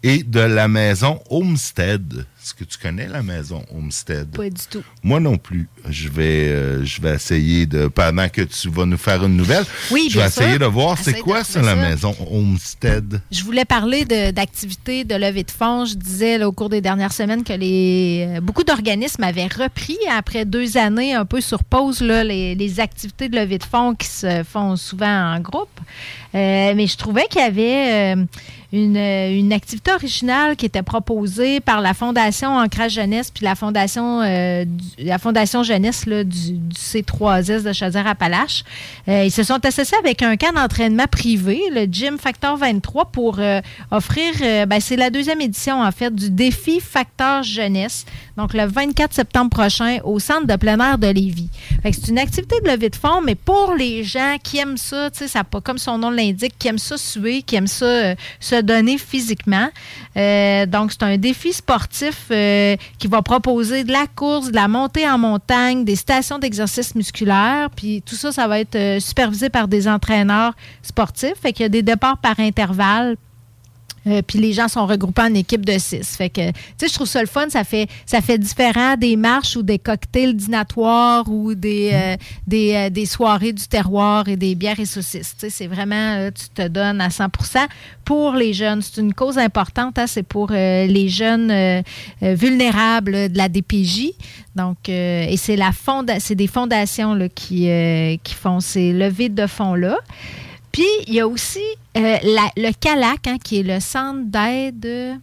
et 0.04 0.24
de 0.24 0.40
la 0.40 0.68
maison 0.68 1.20
Homestead. 1.30 2.26
Est-ce 2.50 2.56
que 2.56 2.64
tu 2.64 2.80
connais 2.80 3.08
la 3.08 3.22
maison 3.22 3.64
Homestead? 3.72 4.36
Pas 4.36 4.50
du 4.50 4.64
tout. 4.72 4.82
Moi 5.04 5.20
non 5.20 5.38
plus. 5.38 5.70
Je 5.88 6.10
vais, 6.10 6.48
euh, 6.50 6.84
je 6.84 7.00
vais 7.00 7.14
essayer 7.14 7.68
de, 7.68 7.86
pendant 7.88 8.28
que 8.28 8.42
tu 8.42 8.70
vas 8.72 8.88
nous 8.88 8.98
faire 8.98 9.24
une 9.24 9.38
nouvelle, 9.38 9.64
Oui, 9.92 10.08
je 10.10 10.20
vais 10.20 10.28
sûr. 10.32 10.42
essayer 10.42 10.58
de 10.58 10.66
voir 10.66 10.98
c'est 10.98 11.20
quoi 11.20 11.44
ça, 11.44 11.62
la 11.62 11.76
maison 11.76 12.16
Homestead. 12.32 13.22
Je 13.30 13.44
voulais 13.44 13.66
parler 13.66 14.04
d'activités 14.32 15.04
de, 15.04 15.14
levée 15.14 15.44
de 15.44 15.52
fonds. 15.52 15.86
Je 15.86 15.94
disais 15.94 16.40
là, 16.40 16.48
au 16.48 16.52
cours 16.52 16.70
des 16.70 16.82
dernières 16.82 17.14
semaines 17.14 17.44
que 17.44 17.54
les, 17.54 18.26
euh, 18.28 18.42
beaucoup 18.42 18.64
d'organismes 18.64 19.22
avaient 19.22 19.46
repris 19.46 20.00
après 20.10 20.46
deux 20.46 20.76
années 20.76 21.14
un 21.14 21.26
peu 21.26 21.42
sur 21.42 21.64
pause 21.64 22.02
là, 22.02 22.24
les, 22.24 22.56
les 22.56 22.80
activités 22.80 23.30
de 23.30 23.36
levée 23.36 23.60
de 23.60 23.64
fonds 23.64 23.94
qui 23.94 24.08
se 24.08 24.44
font 24.44 24.76
souvent 24.76 25.36
en 25.36 25.40
groupe. 25.40 25.80
Euh, 26.34 26.74
mais 26.76 26.88
je 26.88 26.98
trouvais 26.98 27.28
qu'il 27.30 27.42
y 27.42 27.44
avait 27.44 28.16
euh, 28.16 28.26
une, 28.72 28.98
euh, 28.98 29.36
une 29.36 29.52
activité 29.52 29.92
originale 29.92 30.56
qui 30.56 30.66
était 30.68 30.84
proposée 30.84 31.60
par 31.60 31.82
la 31.82 31.94
Fondation 31.94 32.56
Ancrage 32.58 32.94
Jeunesse 32.94 33.32
puis 33.32 33.44
la 33.44 33.56
Fondation, 33.56 34.22
euh, 34.22 34.64
du- 34.66 35.04
la 35.06 35.18
Fondation 35.18 35.64
Jeunesse 35.64 36.06
là, 36.06 36.24
du, 36.24 36.52
du 36.54 36.76
C3S 36.76 37.64
de 37.64 37.74
Chaudière-Appalaches. 37.74 38.64
Euh, 39.08 39.24
ils 39.26 39.32
se 39.32 39.42
sont 39.44 39.66
associés 39.66 39.98
avec 39.98 40.22
un 40.22 40.38
camp 40.38 40.54
d'entraînement 40.54 41.08
privé, 41.08 41.62
le 41.74 41.86
Gym 41.92 42.18
Factor 42.20 42.58
23, 42.58 43.06
pour 43.06 43.38
euh, 43.40 43.60
offrir, 43.92 44.34
euh, 44.42 44.66
ben, 44.66 44.80
c'est 44.80 44.96
la 44.98 45.10
deuxième 45.10 45.42
édition 45.42 45.82
en 45.82 45.92
fait, 45.92 46.14
du 46.14 46.30
défi 46.30 46.80
Facteur 46.80 47.42
Jeunesse, 47.44 48.06
donc 48.40 48.54
le 48.54 48.66
24 48.66 49.14
septembre 49.14 49.50
prochain 49.50 49.98
au 50.06 50.18
centre 50.18 50.48
de 50.48 50.56
plein 50.56 50.80
air 50.80 50.98
de 50.98 51.08
Lévis. 51.08 51.50
C'est 51.84 52.08
une 52.08 52.20
activité 52.20 52.56
de 52.62 52.70
levée 52.70 52.90
de 52.90 52.96
fonds, 52.96 53.22
mais 53.22 53.36
pour 53.36 53.76
les 53.78 54.06
gens 54.06 54.38
qui 54.42 54.60
aiment 54.60 54.78
ça, 54.78 55.10
tu 55.12 55.26
comme 55.62 55.78
son 55.78 55.98
nom 55.98 56.10
l'indique, 56.10 56.54
qui 56.58 56.70
aiment 56.70 56.78
ça 56.78 56.98
suer, 56.98 57.42
qui 57.42 57.58
aiment 57.58 57.68
ça 57.68 57.86
euh, 57.86 58.16
se 58.40 58.62
donner 58.62 58.98
physiquement. 58.98 59.68
Euh, 60.16 60.66
donc, 60.66 60.94
c'est 60.94 61.04
un 61.04 61.18
défi 61.18 61.52
sportif 61.52 62.28
euh, 62.32 62.78
qui 62.98 63.08
va 63.08 63.22
proposer 63.22 63.84
de 63.84 63.92
la 63.92 64.08
course, 64.08 64.52
de 64.52 64.56
la 64.56 64.70
montée 64.70 65.10
en 65.10 65.18
montagne, 65.18 65.84
des 65.84 65.98
stations 65.98 66.40
d'exercice 66.40 66.96
musculaire. 66.96 67.70
Puis 67.76 68.02
tout 68.06 68.16
ça, 68.16 68.32
ça 68.32 68.48
va 68.48 68.62
être 68.62 69.02
supervisé 69.02 69.50
par 69.50 69.68
des 69.68 69.86
entraîneurs 69.90 70.54
sportifs. 70.82 71.36
Fait 71.42 71.52
qu'il 71.52 71.64
y 71.64 71.66
a 71.66 71.70
des 71.70 71.84
départs 71.84 72.20
par 72.20 72.40
intervalle. 72.40 73.18
Euh, 74.08 74.22
puis 74.26 74.40
les 74.40 74.54
gens 74.54 74.68
sont 74.68 74.86
regroupés 74.86 75.24
en 75.24 75.34
équipe 75.34 75.66
de 75.66 75.78
six. 75.78 76.16
Fait 76.16 76.30
que, 76.30 76.52
tu 76.52 76.58
sais, 76.78 76.88
je 76.88 76.94
trouve 76.94 77.08
ça 77.08 77.22
le 77.22 77.28
fun. 77.28 77.50
Ça 77.50 77.64
fait, 77.64 77.88
ça 78.06 78.22
fait 78.22 78.38
différent 78.38 78.96
des 78.98 79.16
marches 79.16 79.56
ou 79.56 79.64
des 79.64 79.80
cocktails 79.80 80.36
dînatoires 80.36 81.30
ou 81.30 81.54
des, 81.56 81.92
euh, 81.94 82.16
des, 82.48 82.74
euh, 82.76 82.90
des 82.90 83.06
soirées 83.06 83.54
du 83.54 83.68
terroir 83.68 84.28
et 84.28 84.36
des 84.36 84.56
bières 84.56 84.80
et 84.80 84.86
saucisses. 84.86 85.36
Tu 85.40 85.42
sais, 85.42 85.50
c'est 85.50 85.68
vraiment, 85.68 86.16
là, 86.16 86.32
tu 86.32 86.50
te 86.50 86.68
donnes 86.68 87.02
à 87.02 87.10
100% 87.10 87.68
pour 88.06 88.34
les 88.34 88.54
jeunes. 88.54 88.82
C'est 88.82 89.02
une 89.02 89.14
cause 89.14 89.38
importante. 89.38 90.00
hein, 90.00 90.08
c'est 90.08 90.24
pour 90.24 90.50
euh, 90.52 90.86
les 90.86 91.10
jeunes 91.10 91.52
euh, 91.52 91.82
euh, 92.24 92.34
vulnérables 92.34 93.30
de 93.30 93.38
la 93.38 93.50
DPJ. 93.50 94.12
Donc, 94.56 94.90
euh, 94.90 95.26
et 95.28 95.38
c'est 95.38 95.56
la 95.56 95.72
fonda 95.72 96.20
c'est 96.20 96.36
des 96.36 96.48
fondations 96.48 97.14
là, 97.14 97.30
qui, 97.30 97.70
euh, 97.70 98.18
qui 98.24 98.34
font 98.34 98.60
ces 98.60 98.92
levées 98.94 99.30
de 99.30 99.48
fonds-là. 99.48 99.98
Puis, 100.80 101.06
il 101.08 101.14
y 101.16 101.20
a 101.20 101.28
aussi 101.28 101.60
euh, 101.98 102.18
la- 102.24 102.52
le 102.58 102.72
CALAC, 102.80 103.28
hein, 103.28 103.38
qui 103.44 103.60
est 103.60 103.64
le 103.64 103.80
centre 103.80 104.22
d'aide 104.26 105.18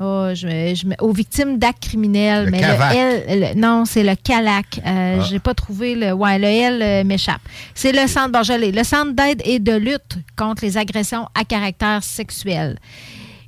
oh, 0.00 0.28
je, 0.32 0.46
je 0.74 0.86
aux 1.04 1.12
victimes 1.12 1.58
d'actes 1.58 1.82
criminels. 1.82 2.46
Le 2.46 2.50
mais 2.52 2.60
CAVAC. 2.60 2.94
le 2.94 2.98
L, 2.98 3.40
le- 3.54 3.60
non, 3.60 3.84
c'est 3.84 4.02
le 4.04 4.14
CALAC. 4.14 4.80
Euh, 4.86 5.18
Ah. 5.20 5.24
J'ai 5.28 5.38
pas 5.40 5.54
trouvé 5.54 5.94
le. 5.94 6.12
Ouais, 6.12 6.38
le 6.38 6.46
L 6.46 6.80
euh, 6.82 7.04
m'échappe. 7.04 7.40
C'est 7.74 7.92
le 7.92 8.06
centre, 8.06 8.30
bon, 8.30 8.42
je 8.42 8.52
le 8.52 8.84
centre 8.84 9.12
d'aide 9.12 9.42
et 9.44 9.58
de 9.58 9.72
lutte 9.76 10.18
contre 10.36 10.64
les 10.64 10.76
agressions 10.78 11.26
à 11.34 11.44
caractère 11.44 12.02
sexuel. 12.02 12.78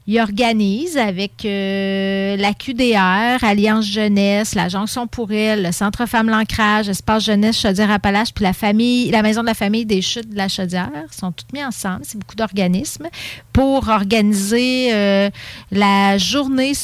Il 0.06 0.18
organise 0.18 0.97
avec 0.97 1.44
euh, 1.44 2.36
la 2.36 2.55
QDR, 2.55 3.44
Alliance 3.44 3.86
Jeunesse, 3.86 4.55
la 4.55 4.68
Jonction 4.68 5.06
pour 5.06 5.31
elle, 5.31 5.62
le 5.62 5.72
Centre 5.72 6.06
Femmes 6.06 6.28
L'Ancrage, 6.28 6.89
Espace 6.89 7.24
Jeunesse 7.24 7.60
Chaudière-Appalaches, 7.60 8.32
puis 8.35 8.44
la 8.44 8.52
famille, 8.52 9.10
la 9.10 9.22
Maison 9.22 9.43
de 9.43 9.47
la 9.47 9.55
Famille 9.55 9.86
des 9.86 10.02
Chutes 10.02 10.31
de 10.31 10.36
la 10.36 10.48
Chaudière. 10.48 10.90
Ils 11.12 11.16
sont 11.16 11.32
toutes 11.32 11.52
mis 11.52 11.64
ensemble, 11.64 12.01
c'est 12.02 12.18
beaucoup 12.18 12.35
d'organismes, 12.35 13.09
pour 13.52 13.89
organiser 13.89 14.93
euh, 14.93 15.31
la 15.70 16.18
journée 16.18 16.74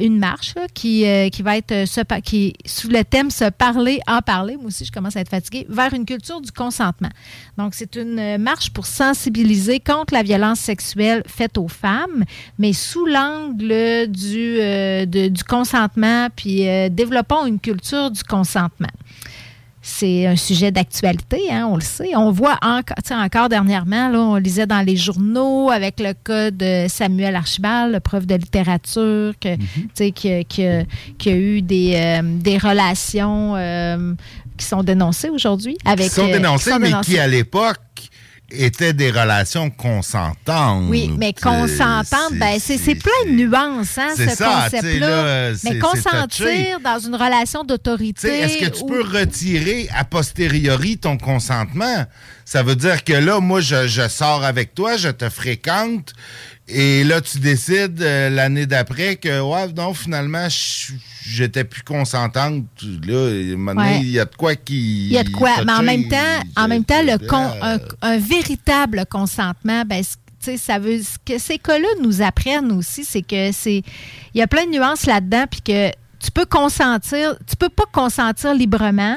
une 0.00 0.18
marche 0.18 0.54
qui, 0.74 1.06
euh, 1.06 1.28
qui 1.28 1.42
va 1.42 1.56
être 1.56 1.72
euh, 1.72 2.20
qui 2.20 2.54
sous 2.66 2.88
le 2.88 3.04
thème 3.04 3.30
se 3.30 3.48
parler 3.50 4.00
en 4.06 4.20
parler. 4.20 4.56
Moi 4.56 4.66
aussi, 4.66 4.84
je 4.84 4.92
commence 4.92 5.16
à 5.16 5.20
être 5.20 5.28
fatiguée 5.28 5.66
vers 5.68 5.92
une 5.94 6.04
culture 6.04 6.40
du 6.40 6.52
consentement. 6.52 7.10
Donc, 7.56 7.74
c'est 7.74 7.96
une 7.96 8.18
euh, 8.18 8.38
marche 8.38 8.70
pour 8.70 8.86
sensibiliser 8.86 9.80
contre 9.80 10.14
la 10.14 10.22
violence 10.22 10.60
sexuelle 10.60 11.22
faite 11.26 11.58
aux 11.58 11.68
femmes, 11.68 12.24
mais 12.58 12.72
sous 12.72 13.06
l'angle 13.06 14.08
du, 14.08 14.58
du 15.06 15.44
consentement, 15.44 16.28
puis 16.34 16.64
développons 16.90 17.46
une 17.46 17.60
culture 17.60 18.10
du 18.10 18.22
consentement. 18.24 18.88
C'est 19.88 20.26
un 20.26 20.36
sujet 20.36 20.70
d'actualité, 20.70 21.50
hein, 21.50 21.66
on 21.70 21.76
le 21.76 21.80
sait. 21.80 22.14
On 22.14 22.30
voit 22.30 22.58
encore, 22.60 22.96
encore 23.10 23.48
dernièrement, 23.48 24.10
là, 24.10 24.20
on 24.20 24.36
lisait 24.36 24.66
dans 24.66 24.84
les 24.84 24.96
journaux 24.96 25.70
avec 25.70 25.98
le 25.98 26.12
cas 26.12 26.50
de 26.50 26.86
Samuel 26.88 27.34
Archibald, 27.34 27.94
le 27.94 28.00
prof 28.00 28.26
de 28.26 28.34
littérature, 28.34 29.32
que, 29.40 29.56
mm-hmm. 29.56 30.12
qui, 30.12 30.44
qui, 30.44 31.28
a 31.30 31.36
eu 31.36 31.62
des, 31.62 31.94
euh, 31.94 32.20
des 32.22 32.58
relations 32.58 33.56
euh, 33.56 34.14
qui 34.58 34.66
sont 34.66 34.82
dénoncées 34.82 35.30
aujourd'hui. 35.30 35.78
Avec, 35.86 36.08
qui 36.08 36.14
sont 36.14 36.26
dénoncées, 36.26 36.78
mais 36.78 36.92
qui, 37.02 37.18
à 37.18 37.26
l'époque, 37.26 37.78
étaient 38.50 38.92
des 38.92 39.10
relations 39.10 39.70
consentantes. 39.70 40.86
Oui, 40.88 41.10
mais 41.18 41.32
consentantes, 41.32 42.32
ben, 42.32 42.58
c'est 42.58 42.94
plein 42.94 43.26
de 43.26 43.32
nuances, 43.32 43.98
hein, 43.98 44.14
ce 44.16 44.24
concept-là. 44.24 45.52
Mais 45.64 45.78
consentir 45.78 46.80
dans 46.80 46.98
une 46.98 47.14
relation 47.14 47.64
d'autorité. 47.64 48.28
Est-ce 48.28 48.58
que 48.58 48.70
tu 48.70 48.84
peux 48.86 49.02
retirer 49.02 49.88
a 49.94 50.04
posteriori 50.04 50.98
ton 50.98 51.18
consentement? 51.18 52.06
Ça 52.44 52.62
veut 52.62 52.76
dire 52.76 53.04
que 53.04 53.12
là, 53.12 53.40
moi, 53.40 53.60
je, 53.60 53.86
je 53.86 54.08
sors 54.08 54.42
avec 54.42 54.74
toi, 54.74 54.96
je 54.96 55.10
te 55.10 55.28
fréquente, 55.28 56.14
et 56.68 57.02
là, 57.04 57.20
tu 57.22 57.38
décides 57.38 58.02
euh, 58.02 58.28
l'année 58.28 58.66
d'après 58.66 59.16
que, 59.16 59.40
ouais, 59.40 59.72
non, 59.72 59.94
finalement, 59.94 60.48
j'étais 61.24 61.64
plus 61.64 61.82
consentante. 61.82 62.64
Là, 63.06 63.30
il 64.00 64.10
y 64.10 64.20
a 64.20 64.26
de 64.26 64.34
quoi 64.34 64.54
qui. 64.54 65.06
Il 65.06 65.12
y 65.12 65.18
a 65.18 65.24
de 65.24 65.30
quoi. 65.30 65.64
Mais 65.64 65.72
en 65.72 65.82
même 65.82 66.08
temps, 66.08 66.40
en 66.56 66.68
même 66.68 66.84
temps, 66.84 67.02
le 67.02 67.16
un, 68.02 68.18
véritable 68.18 69.04
consentement, 69.10 69.82
ben, 69.86 70.02
ça 70.56 70.78
veut 70.78 71.00
que 71.24 71.38
ces 71.38 71.58
cas-là 71.58 71.88
nous 72.02 72.20
apprennent 72.20 72.72
aussi, 72.72 73.04
c'est 73.04 73.22
que 73.22 73.50
c'est. 73.52 73.82
Il 74.34 74.38
y 74.38 74.42
a 74.42 74.46
plein 74.46 74.66
de 74.66 74.70
nuances 74.70 75.06
là-dedans, 75.06 75.46
puis 75.50 75.62
que 75.62 75.88
tu 76.18 76.30
peux 76.30 76.46
consentir, 76.46 77.34
tu 77.46 77.56
peux 77.56 77.70
pas 77.70 77.86
consentir 77.90 78.52
librement 78.52 79.16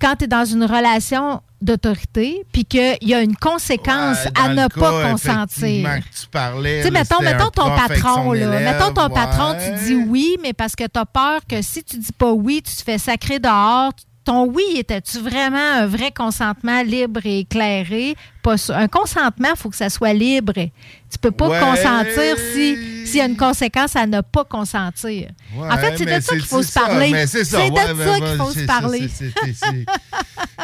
quand 0.00 0.16
tu 0.16 0.24
es 0.24 0.28
dans 0.28 0.44
une 0.44 0.64
relation 0.64 1.40
d'autorité, 1.64 2.44
puis 2.52 2.64
qu'il 2.64 2.98
y 3.02 3.14
a 3.14 3.22
une 3.22 3.36
conséquence 3.36 4.18
à 4.34 4.48
ne 4.48 4.68
pas 4.68 5.10
consentir. 5.10 5.88
tu 6.14 6.26
parlais. 6.30 6.78
Tu 6.78 6.84
sais, 6.84 6.90
mettons, 6.90 7.20
mettons 7.22 7.50
ton 7.50 7.70
patron, 7.74 8.32
là. 8.32 8.60
mettons 8.60 8.92
ton 8.92 9.08
patron, 9.08 9.56
tu 9.58 9.84
dis 9.86 9.94
oui, 9.94 10.36
mais 10.42 10.52
parce 10.52 10.76
que 10.76 10.84
tu 10.84 11.00
as 11.00 11.06
peur 11.06 11.40
que 11.48 11.62
si 11.62 11.82
tu 11.82 11.96
dis 11.98 12.12
pas 12.12 12.32
oui, 12.32 12.62
tu 12.62 12.74
te 12.76 12.82
fais 12.82 12.98
sacrer 12.98 13.38
dehors, 13.38 13.92
ton 14.24 14.46
oui 14.46 14.64
était-tu 14.76 15.18
vraiment 15.18 15.56
un 15.56 15.86
vrai 15.86 16.10
consentement 16.10 16.82
libre 16.82 17.20
et 17.24 17.40
éclairé? 17.40 18.14
Pas 18.44 18.56
un 18.74 18.88
consentement, 18.88 19.48
il 19.50 19.56
faut 19.56 19.70
que 19.70 19.76
ça 19.76 19.88
soit 19.88 20.12
libre. 20.12 20.52
Tu 20.52 21.18
peux 21.18 21.30
pas 21.30 21.48
consentir 21.58 22.36
si 22.52 22.76
s'il 23.04 23.18
y 23.18 23.20
a 23.20 23.26
une 23.26 23.36
conséquence 23.36 23.96
à 23.96 24.06
ne 24.06 24.20
pas 24.20 24.44
consentir. 24.44 25.28
en 25.56 25.76
fait, 25.78 25.96
c'est 25.96 26.04
de 26.04 26.20
ça 26.20 26.34
qu'il 26.34 26.44
faut 26.44 26.62
se 26.62 26.72
parler. 26.72 27.26
C'est 27.26 27.40
de 27.40 27.44
ça 27.44 27.60
qu'il 27.60 28.36
faut 28.36 28.50
se 28.50 28.66
parler. 28.66 29.08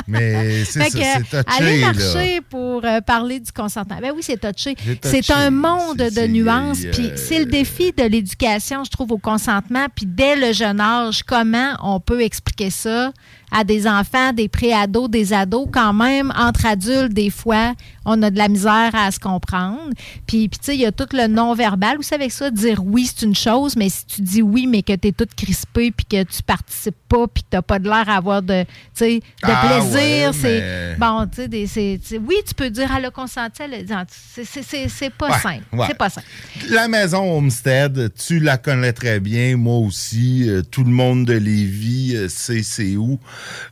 mais 0.07 0.65
c'est 0.65 0.81
ça, 0.81 0.85
c'est 0.91 1.45
touché. 1.45 1.45
Aller 1.59 1.81
marcher 1.81 2.41
pour 2.49 2.85
euh, 2.85 3.01
parler 3.01 3.41
du 3.41 3.53
consentement. 3.53 3.99
Ben 4.01 4.13
oui, 4.15 4.23
c'est 4.23 4.41
touché. 4.41 4.77
C'est 5.03 5.31
un 5.31 5.51
monde 5.51 5.99
de 5.99 6.27
nuances. 6.27 6.81
Puis 6.93 7.13
c'est 7.17 7.39
le 7.39 7.47
défi 7.47 7.93
de 7.93 8.05
l'éducation, 8.05 8.85
je 8.85 8.91
trouve, 8.91 9.13
au 9.13 9.19
consentement. 9.19 9.87
Puis 9.95 10.07
dès 10.07 10.37
le 10.37 10.53
jeune 10.53 10.81
âge, 10.81 11.23
comment 11.23 11.75
on 11.83 12.01
peut 12.01 12.23
expliquer 12.23 12.71
ça 12.71 13.13
à 13.53 13.65
des 13.65 13.87
enfants, 13.87 14.33
des 14.33 14.49
pré-ados, 14.49 15.11
des 15.11 15.33
ados, 15.33 15.69
quand 15.73 15.93
même, 15.93 16.33
entre 16.37 16.67
adultes, 16.67 17.13
des 17.13 17.31
fois, 17.31 17.70
on 18.05 18.23
a 18.23 18.31
de 18.31 18.39
la 18.39 18.49
misère 18.49 18.91
à 18.95 19.11
se 19.11 19.19
comprendre. 19.19 19.91
Puis, 20.27 20.49
puis 20.49 20.59
tu 20.59 20.65
sais, 20.67 20.75
il 20.75 20.81
y 20.81 20.87
a 20.87 20.93
tout 20.93 21.09
le 21.13 21.27
non-verbal. 21.27 21.97
Vous 21.97 22.03
savez 22.03 22.31
ça, 22.31 22.51
dire 22.51 22.83
oui, 22.85 23.07
c'est 23.07 23.27
une 23.27 23.35
chose, 23.35 23.77
mais 23.77 23.89
si 23.89 24.07
tu 24.07 24.23
dis 24.23 24.43
oui, 24.43 24.67
mais 24.67 24.83
que 24.83 24.95
tu 24.95 25.09
es 25.09 25.13
toute 25.13 25.35
crispée, 25.35 25.91
puis 25.91 26.07
que 26.07 26.23
tu 26.23 26.43
participes 26.43 26.97
pas, 27.09 27.27
puis 27.27 27.43
que 27.43 27.49
tu 27.51 27.57
n'as 27.57 27.63
pas 27.63 27.79
de 27.79 27.89
l'air 27.89 28.09
à 28.09 28.17
avoir 28.17 28.43
de, 28.43 28.65
de 29.01 29.21
ah 29.43 29.67
plaisir, 29.67 30.33
c'est. 30.35 30.97
Bon, 30.99 31.27
tu 31.27 31.67
sais, 31.67 32.01
oui, 32.19 32.37
tu 32.47 32.55
peux 32.55 32.71
dire, 32.71 32.91
elle 32.97 33.07
a 33.07 33.11
consenti, 33.11 33.63
c'est 34.43 35.11
pas 35.11 35.39
simple. 35.39 35.65
C'est 35.87 35.99
pas 35.99 36.11
simple. 36.11 36.27
La 36.71 36.89
maison 36.89 37.37
Homestead, 37.37 38.13
tu 38.15 38.39
la 38.39 38.59
connais 38.59 38.93
très 38.93 39.21
bien, 39.21 39.57
moi 39.57 39.79
aussi. 39.79 40.49
Euh, 40.49 40.63
tout 40.63 40.85
le 40.85 40.91
monde 40.91 41.27
de 41.27 41.35
Lévis 41.35 42.15
euh, 42.17 42.29
sait 42.29 42.63
c'est 42.63 42.97
où. 42.97 43.19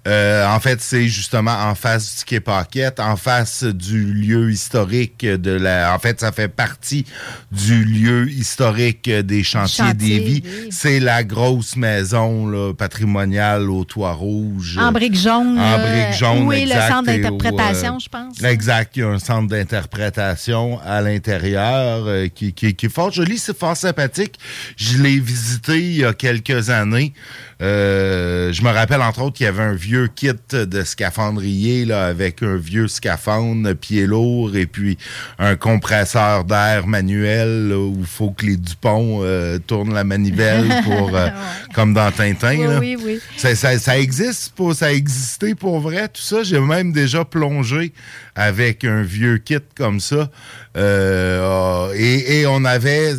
Euh, 0.06 0.46
en 0.46 0.60
fait, 0.60 0.80
c'est 0.80 1.08
justement 1.08 1.52
en 1.52 1.74
face 1.74 2.18
du 2.18 2.24
Quai 2.24 2.40
Paquette, 2.40 3.00
en 3.00 3.16
face 3.16 3.64
du 3.64 3.87
lieu 3.96 4.50
historique 4.50 5.24
de 5.24 5.50
la. 5.50 5.94
En 5.94 5.98
fait, 5.98 6.20
ça 6.20 6.32
fait 6.32 6.48
partie 6.48 7.04
du 7.50 7.84
lieu 7.84 8.28
historique 8.28 9.10
des 9.10 9.42
chantiers 9.42 9.94
des 9.94 10.42
C'est 10.70 11.00
la 11.00 11.24
grosse 11.24 11.76
maison 11.76 12.46
là, 12.46 12.72
patrimoniale 12.74 13.70
au 13.70 13.84
toit 13.84 14.12
rouge. 14.12 14.78
En 14.80 14.92
briques 14.92 15.16
jaunes. 15.16 15.58
En 15.58 15.78
briques 15.78 16.18
jaunes. 16.18 16.46
Oui, 16.46 16.64
le 16.64 16.72
centre 16.72 17.06
d'interprétation, 17.06 17.98
je 17.98 18.08
pense. 18.08 18.42
Exact. 18.42 18.96
Il 18.96 19.00
y 19.00 19.02
a 19.02 19.08
un 19.08 19.18
centre 19.18 19.48
d'interprétation 19.48 20.80
à 20.84 21.00
l'intérieur 21.00 22.04
euh, 22.06 22.28
qui, 22.28 22.52
qui, 22.52 22.74
qui 22.74 22.86
est 22.86 22.88
fort 22.88 23.10
joli, 23.10 23.38
c'est 23.38 23.56
fort 23.56 23.76
sympathique. 23.76 24.38
Je 24.76 24.98
l'ai 24.98 25.18
visité 25.18 25.78
il 25.78 25.96
y 25.98 26.04
a 26.04 26.12
quelques 26.12 26.70
années. 26.70 27.12
Euh, 27.60 28.52
je 28.52 28.62
me 28.62 28.70
rappelle 28.70 29.02
entre 29.02 29.22
autres 29.22 29.36
qu'il 29.36 29.46
y 29.46 29.48
avait 29.48 29.64
un 29.64 29.74
vieux 29.74 30.06
kit 30.06 30.30
de 30.52 30.82
scaphandrier 30.84 31.84
là, 31.84 32.06
avec 32.06 32.42
un 32.44 32.56
vieux 32.56 32.86
scaphandre 32.86 33.74
pied 33.74 34.06
lourd 34.06 34.54
et 34.54 34.66
puis 34.66 34.96
un 35.40 35.56
compresseur 35.56 36.44
d'air 36.44 36.86
manuel 36.86 37.72
où 37.72 37.96
il 37.98 38.06
faut 38.06 38.30
que 38.30 38.46
les 38.46 38.56
Dupont 38.56 39.20
euh, 39.22 39.58
tournent 39.58 39.92
la 39.92 40.04
manivelle 40.04 40.68
pour 40.84 41.16
euh, 41.16 41.28
comme 41.74 41.94
dans 41.94 42.12
Tintin. 42.12 42.78
Oui, 42.78 42.96
oui, 43.04 43.20
Ça, 43.36 43.56
ça, 43.56 43.98
existe 43.98 44.52
pour 44.54 44.74
ça 44.74 44.86
a 44.86 44.92
existé 44.92 45.56
pour 45.56 45.80
vrai 45.80 46.08
tout 46.08 46.22
ça. 46.22 46.44
J'ai 46.44 46.60
même 46.60 46.92
déjà 46.92 47.24
plongé 47.24 47.92
avec 48.36 48.84
un 48.84 49.02
vieux 49.02 49.38
kit 49.38 49.58
comme 49.76 49.98
ça 49.98 50.30
et, 50.76 52.40
et 52.40 52.46
on 52.46 52.64
avait 52.64 53.14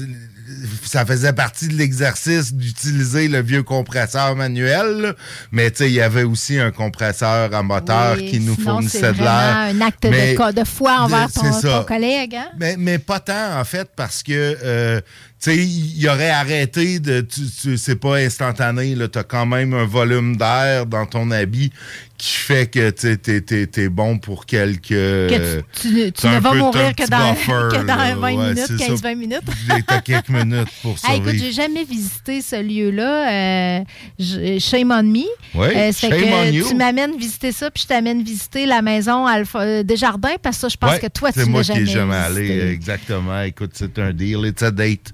ça 0.89 1.05
faisait 1.05 1.33
partie 1.33 1.67
de 1.67 1.75
l'exercice 1.75 2.51
d'utiliser 2.51 3.27
le 3.27 3.43
vieux 3.43 3.61
compresseur 3.61 4.35
manuel, 4.35 5.13
mais 5.51 5.67
il 5.67 5.91
y 5.91 6.01
avait 6.01 6.23
aussi 6.23 6.57
un 6.57 6.71
compresseur 6.71 7.53
à 7.53 7.61
moteur 7.61 8.17
qui 8.17 8.39
nous 8.39 8.55
fournissait 8.55 9.13
de 9.13 9.19
l'air. 9.19 9.55
un 9.55 9.81
acte 9.81 10.01
de, 10.01 10.51
de 10.51 10.63
foi 10.63 11.01
envers 11.01 11.31
ton, 11.31 11.83
collègue. 11.83 12.35
Hein? 12.35 12.49
Mais, 12.57 12.75
mais, 12.75 12.97
pas 12.97 13.19
tant, 13.19 13.59
en 13.59 13.63
fait, 13.65 13.87
parce 13.95 14.23
que 14.23 14.57
euh, 14.63 14.99
sais, 15.39 15.57
il 15.57 16.07
aurait 16.07 16.29
arrêté 16.29 16.99
de. 16.99 17.21
Tu, 17.21 17.77
c'est 17.77 17.95
pas 17.95 18.17
instantané, 18.17 18.95
là. 18.95 19.07
T'as 19.07 19.23
quand 19.23 19.45
même 19.45 19.73
un 19.73 19.85
volume 19.85 20.35
d'air 20.35 20.85
dans 20.85 21.05
ton 21.05 21.31
habit 21.31 21.71
qui 22.19 22.33
fait 22.33 22.67
que 22.67 22.89
tu 22.89 23.81
es, 23.81 23.89
bon 23.89 24.17
pour 24.17 24.45
quelques. 24.45 24.89
Que 24.89 25.61
tu, 25.81 26.11
tu, 26.11 26.27
ne 26.27 26.39
vas 26.39 26.53
mourir 26.53 26.93
que 26.97 27.09
dans, 27.09 27.33
que 27.33 27.85
dans 27.85 28.19
20 28.19 28.29
minutes, 28.31 28.71
15-20 28.71 29.15
minutes. 29.15 29.41
T'as 29.87 30.01
quelques 30.01 30.29
minutes 30.29 30.67
pour 30.81 30.99
ça. 30.99 31.15
écoute, 31.15 31.35
j'ai 31.35 31.53
jamais 31.53 31.85
visité 31.85 32.41
ce 32.41 32.61
lieu-là. 32.61 33.79
Euh, 33.79 34.59
shame 34.59 34.91
on 34.91 35.03
me. 35.03 35.23
Oui, 35.55 35.67
euh, 35.75 35.91
shame 35.93 36.33
on 36.33 36.51
you. 36.51 36.67
Tu 36.67 36.75
m'amènes 36.75 37.17
visiter 37.17 37.53
ça, 37.53 37.71
puis 37.71 37.83
je 37.83 37.87
t'amène 37.87 38.21
visiter 38.21 38.65
la 38.65 38.81
maison 38.81 39.25
Alpha, 39.25 39.61
euh, 39.61 39.83
Desjardins, 39.83 40.35
parce 40.43 40.57
que 40.57 40.61
ça, 40.61 40.67
je 40.67 40.77
pense 40.77 40.99
que 40.99 41.07
toi, 41.07 41.31
tu 41.31 41.39
n'as 41.39 41.45
jamais 41.45 41.63
C'est 41.63 41.73
moi 41.73 41.85
qui 41.85 41.91
jamais 41.91 42.15
allé, 42.15 42.71
exactement. 42.71 43.41
Écoute, 43.43 43.71
c'est 43.73 43.97
un 43.97 44.11
deal. 44.11 44.45
It's 44.45 44.61
a 44.61 44.71
date. 44.71 45.13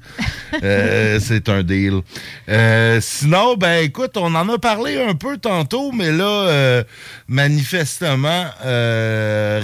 Euh, 0.64 1.20
c'est 1.22 1.50
un 1.50 1.64
deal. 1.64 2.02
Euh, 2.50 3.00
sinon, 3.02 3.56
ben 3.58 3.84
écoute, 3.84 4.16
on 4.16 4.34
en 4.36 4.48
a 4.50 4.58
parlé 4.58 5.02
un 5.02 5.14
peu 5.16 5.38
tantôt, 5.38 5.92
mais 5.92 6.12
là, 6.12 6.26
euh, 6.48 6.84
manifestement, 7.28 8.46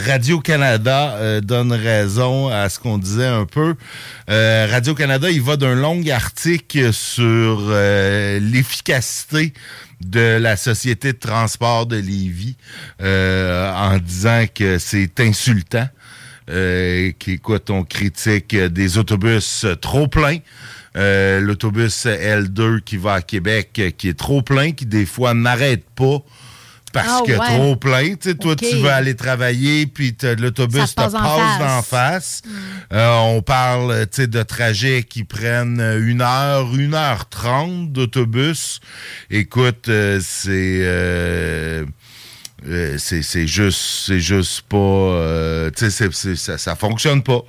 Radio-Canada 0.05 1.39
donne 1.41 1.71
raison 1.71 2.49
à 2.49 2.67
ce 2.69 2.79
qu'on 2.79 2.97
disait 2.97 3.27
un 3.27 3.45
peu. 3.45 3.75
Radio-Canada, 4.27 5.29
il 5.29 5.41
va 5.41 5.57
d'un 5.57 5.75
long 5.75 6.01
article 6.09 6.91
sur 6.93 7.69
l'efficacité 7.69 9.53
de 10.01 10.37
la 10.41 10.57
Société 10.57 11.13
de 11.13 11.19
transport 11.19 11.85
de 11.85 11.97
Lévis 11.97 12.55
en 12.99 13.97
disant 13.99 14.45
que 14.53 14.77
c'est 14.79 15.19
insultant. 15.19 15.87
Euh, 16.49 17.11
qui 17.17 17.33
écoute, 17.33 17.69
on 17.69 17.83
critique 17.83 18.55
des 18.55 18.97
autobus 18.97 19.65
trop 19.79 20.07
pleins. 20.07 20.39
Euh, 20.97 21.39
l'autobus 21.39 22.05
L2 22.05 22.81
qui 22.81 22.97
va 22.97 23.13
à 23.13 23.21
Québec, 23.21 23.69
euh, 23.79 23.91
qui 23.91 24.09
est 24.09 24.17
trop 24.17 24.41
plein, 24.41 24.73
qui 24.73 24.85
des 24.85 25.05
fois 25.05 25.33
n'arrête 25.33 25.85
pas 25.95 26.17
parce 26.91 27.07
ah, 27.09 27.21
que 27.25 27.31
trop 27.31 27.77
plein. 27.77 28.15
Tu 28.15 28.29
sais, 28.29 28.35
toi, 28.35 28.57
tu 28.57 28.75
veux 28.75 28.89
aller 28.89 29.15
travailler, 29.15 29.85
puis 29.85 30.13
l'autobus 30.37 30.93
te 30.93 30.95
passe 30.95 31.13
d'en 31.13 31.81
face. 31.81 32.41
Hmm. 32.45 32.97
on 32.97 33.41
parle 33.41 34.05
de 34.05 34.43
trajets 34.43 35.03
qui 35.03 35.23
prennent 35.23 35.79
une 35.79 36.21
heure, 36.21 36.75
une 36.75 36.93
heure 36.93 37.29
trente 37.29 37.93
d'autobus. 37.93 38.81
Écoute, 39.29 39.85
c'est 39.85 40.79
euh, 40.81 41.85
c'est 42.97 43.23
c'est 43.23 43.47
juste 43.47 43.79
c'est 44.05 44.19
juste 44.19 44.61
pas 44.69 44.77
euh, 44.77 45.71
tu 45.75 45.89
sais 45.89 46.35
ça 46.35 46.57
ça 46.57 46.75
fonctionne 46.75 47.23
pas. 47.23 47.41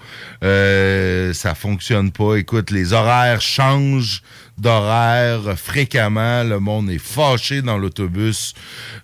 Euh, 0.43 1.33
ça 1.35 1.55
fonctionne 1.55 2.11
pas. 2.13 2.37
Écoute 2.37 2.71
les 2.71 2.93
horaires 2.93 3.41
changent 3.41 4.23
d'horaire 4.59 5.59
fréquemment. 5.59 6.45
Le 6.45 6.59
monde 6.61 6.91
est 6.91 6.99
fâché 6.99 7.61
dans 7.63 7.77
l'autobus. 7.79 8.55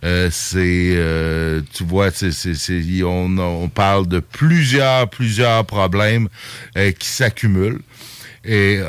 Euh, 0.05 0.29
c'est 0.33 0.93
euh, 0.97 1.61
tu 1.75 1.85
vois 1.85 2.11
c'est- 2.11 2.33
on 3.05 3.37
on 3.39 3.69
parle 3.69 4.07
de 4.09 4.21
plusieurs 4.21 5.11
plusieurs 5.11 5.65
problèmes 5.67 6.29
euh, 6.77 6.93
qui 6.93 7.09
s'accumulent. 7.09 7.81
Et 8.45 8.81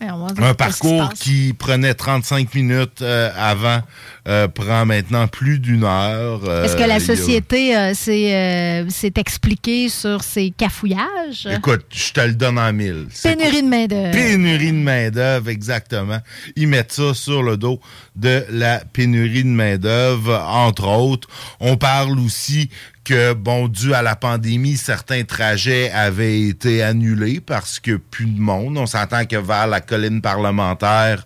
un 0.00 0.54
parcours 0.54 1.12
qui 1.14 1.52
prenait 1.52 1.92
35 1.94 2.54
minutes 2.54 3.02
euh, 3.02 3.30
avant 3.36 3.80
euh, 4.28 4.48
prend 4.48 4.86
maintenant 4.86 5.28
plus 5.28 5.58
d'une 5.58 5.84
heure. 5.84 6.40
Euh, 6.44 6.64
Est-ce 6.64 6.76
que 6.76 6.82
la 6.84 6.94
a- 6.94 7.00
société 7.00 7.94
s'est 7.94 9.12
expliquée 9.16 9.88
sur 9.88 10.22
ses 10.22 10.50
cafouillages? 10.50 11.46
Écoute, 11.50 11.84
je 11.90 12.12
te 12.12 12.20
le 12.20 12.32
donne 12.34 12.58
en 12.58 12.72
mille. 12.72 13.08
Pénurie 13.22 13.62
de 13.62 13.68
main-d'œuvre. 13.68 14.10
Pénurie 14.12 14.72
de 14.72 14.76
main-d'œuvre, 14.78 15.48
exactement. 15.48 16.20
Ils 16.56 16.68
mettent 16.68 16.92
ça 16.92 17.12
sur 17.14 17.42
le 17.42 17.56
dos 17.56 17.80
de 18.16 18.44
la 18.50 18.80
pénurie 18.92 19.44
de 19.44 19.48
main-d'œuvre, 19.48 20.42
entre 20.48 20.86
autres. 20.88 21.28
On 21.60 21.76
parle 21.76 22.18
aussi 22.20 22.70
que, 23.10 23.32
bon, 23.32 23.66
dû 23.66 23.92
à 23.92 24.02
la 24.02 24.14
pandémie, 24.14 24.76
certains 24.76 25.24
trajets 25.24 25.90
avaient 25.90 26.42
été 26.42 26.80
annulés 26.82 27.40
parce 27.40 27.80
que 27.80 27.96
plus 27.96 28.26
de 28.26 28.38
monde. 28.40 28.78
On 28.78 28.86
s'entend 28.86 29.24
que 29.24 29.34
vers 29.34 29.66
la 29.66 29.80
colline 29.80 30.20
parlementaire, 30.20 31.24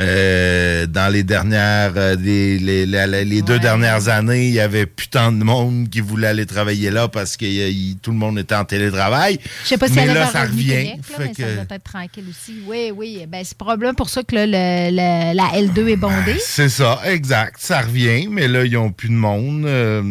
euh, 0.00 0.86
dans 0.86 1.12
les 1.12 1.22
dernières, 1.22 1.92
euh, 1.96 2.16
les, 2.16 3.42
deux 3.42 3.58
dernières 3.60 4.08
années, 4.08 4.48
il 4.48 4.54
y 4.54 4.60
avait 4.60 4.86
plus 4.86 5.06
tant 5.08 5.30
de 5.30 5.44
monde 5.44 5.88
qui 5.88 6.00
voulait 6.00 6.26
aller 6.28 6.46
travailler 6.46 6.90
là 6.90 7.06
parce 7.06 7.36
que 7.36 7.44
euh, 7.44 7.94
tout 8.02 8.10
le 8.10 8.16
monde 8.16 8.38
était 8.40 8.56
en 8.56 8.64
télétravail. 8.64 9.38
Je 9.62 9.68
sais 9.68 9.78
pas 9.78 9.86
si 9.86 9.94
mais 9.94 10.02
elle 10.02 10.14
là, 10.14 10.26
ça 10.26 10.42
revient. 10.42 10.66
Québec, 10.68 10.94
là, 10.96 11.16
Fait 11.16 11.24
mais 11.24 11.32
que- 11.34 11.42
ça 11.56 11.64
doit 11.64 11.76
être 11.76 11.84
tranquille 11.84 12.24
aussi. 12.28 12.54
Oui, 12.66 12.92
oui. 12.94 13.24
Ben, 13.28 13.42
c'est 13.44 13.56
probablement 13.56 13.94
pour 13.94 14.08
ça 14.10 14.22
que 14.24 14.34
là, 14.34 14.46
le- 14.46 14.90
le- 14.90 15.34
la 15.36 15.60
L2 15.60 15.88
est 15.90 15.96
bondée. 15.96 16.38
C'est 16.44 16.68
ça, 16.68 17.00
exact. 17.04 17.56
Ça 17.60 17.82
revient, 17.82 18.26
mais 18.28 18.48
là, 18.48 18.64
ils 18.64 18.72
n'ont 18.72 18.90
plus 18.90 19.08
de 19.10 19.14
monde. 19.14 19.64
Euh, 19.66 20.02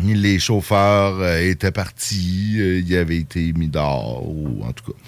les 0.00 0.38
chauffeurs 0.38 1.20
euh, 1.20 1.38
étaient 1.38 1.70
partis, 1.70 2.56
euh, 2.58 2.80
ils 2.80 2.96
avaient 2.96 3.18
été 3.18 3.52
mis 3.52 3.68
dehors, 3.68 4.26
ou 4.26 4.62
en 4.64 4.72
tout 4.72 4.92
cas. 4.92 4.98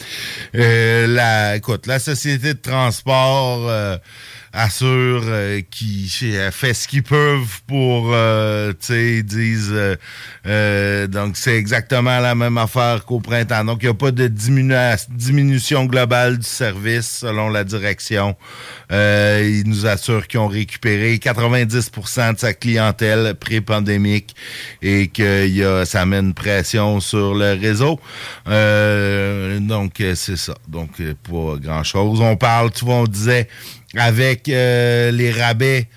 Euh, 0.56 1.06
la, 1.06 1.56
écoute, 1.56 1.86
la 1.86 1.98
société 1.98 2.55
de 2.55 2.59
transport 2.59 3.69
euh, 3.69 3.97
assure 4.55 5.22
euh, 5.26 5.60
qu'ils 5.68 6.09
fait 6.52 6.74
ce 6.74 6.86
qu'ils 6.86 7.02
peuvent 7.02 7.60
pour, 7.66 8.10
euh, 8.14 8.72
tu 8.72 8.86
sais, 8.86 9.22
disent, 9.24 9.70
euh, 9.72 9.97
euh, 10.47 11.06
donc 11.09 11.36
c'est 11.36 11.56
exactement 11.56 12.20
la 12.20 12.35
même 12.36 12.56
affaire 12.56 13.05
qu'au 13.05 13.18
printemps. 13.18 13.64
Donc, 13.64 13.78
il 13.82 13.86
n'y 13.86 13.90
a 13.90 13.94
pas 13.94 14.12
de 14.12 14.28
diminu- 14.28 15.06
diminution 15.10 15.86
globale 15.86 16.39
du 16.39 16.47
service 16.47 17.18
selon 17.18 17.48
la 17.48 17.64
direction. 17.64 18.36
Euh, 18.93 19.60
ils 19.62 19.68
nous 19.68 19.86
assurent 19.86 20.28
qu'ils 20.28 20.39
ont 20.40 20.47
récupéré 20.47 21.18
90% 21.18 22.35
de 22.35 22.39
sa 22.39 22.55
clientèle 22.55 23.35
pré-pandémique 23.35 24.36
et 24.82 25.09
que 25.09 25.48
y 25.48 25.64
a, 25.64 25.85
ça 25.85 26.06
met 26.06 26.20
une 26.20 26.35
pression 26.35 27.01
sur 27.01 27.35
le 27.35 27.59
réseau. 27.60 27.98
Euh, 28.48 29.59
donc, 29.59 30.01
euh, 30.01 30.14
c'est 30.14 30.36
ça. 30.36 30.55
Donc, 30.68 31.01
euh, 31.01 31.14
pas 31.28 31.59
grand-chose. 31.59 32.20
On 32.20 32.36
parle, 32.36 32.70
tu 32.70 32.85
vois, 32.85 32.97
on 32.97 33.05
disait, 33.05 33.48
avec 33.97 34.49
euh, 34.49 35.11
les 35.11 35.31
rabais 35.33 35.89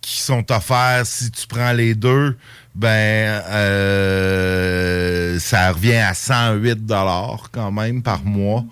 qui 0.00 0.20
sont 0.20 0.50
offerts 0.50 1.06
si 1.06 1.30
tu 1.30 1.46
prends 1.46 1.72
les 1.72 1.94
deux, 1.94 2.36
ben 2.74 3.42
euh, 3.50 5.38
ça 5.38 5.72
revient 5.72 5.96
à 5.96 6.14
108 6.14 6.84
dollars 6.86 7.48
quand 7.52 7.70
même 7.70 8.02
par 8.02 8.24
mois. 8.24 8.64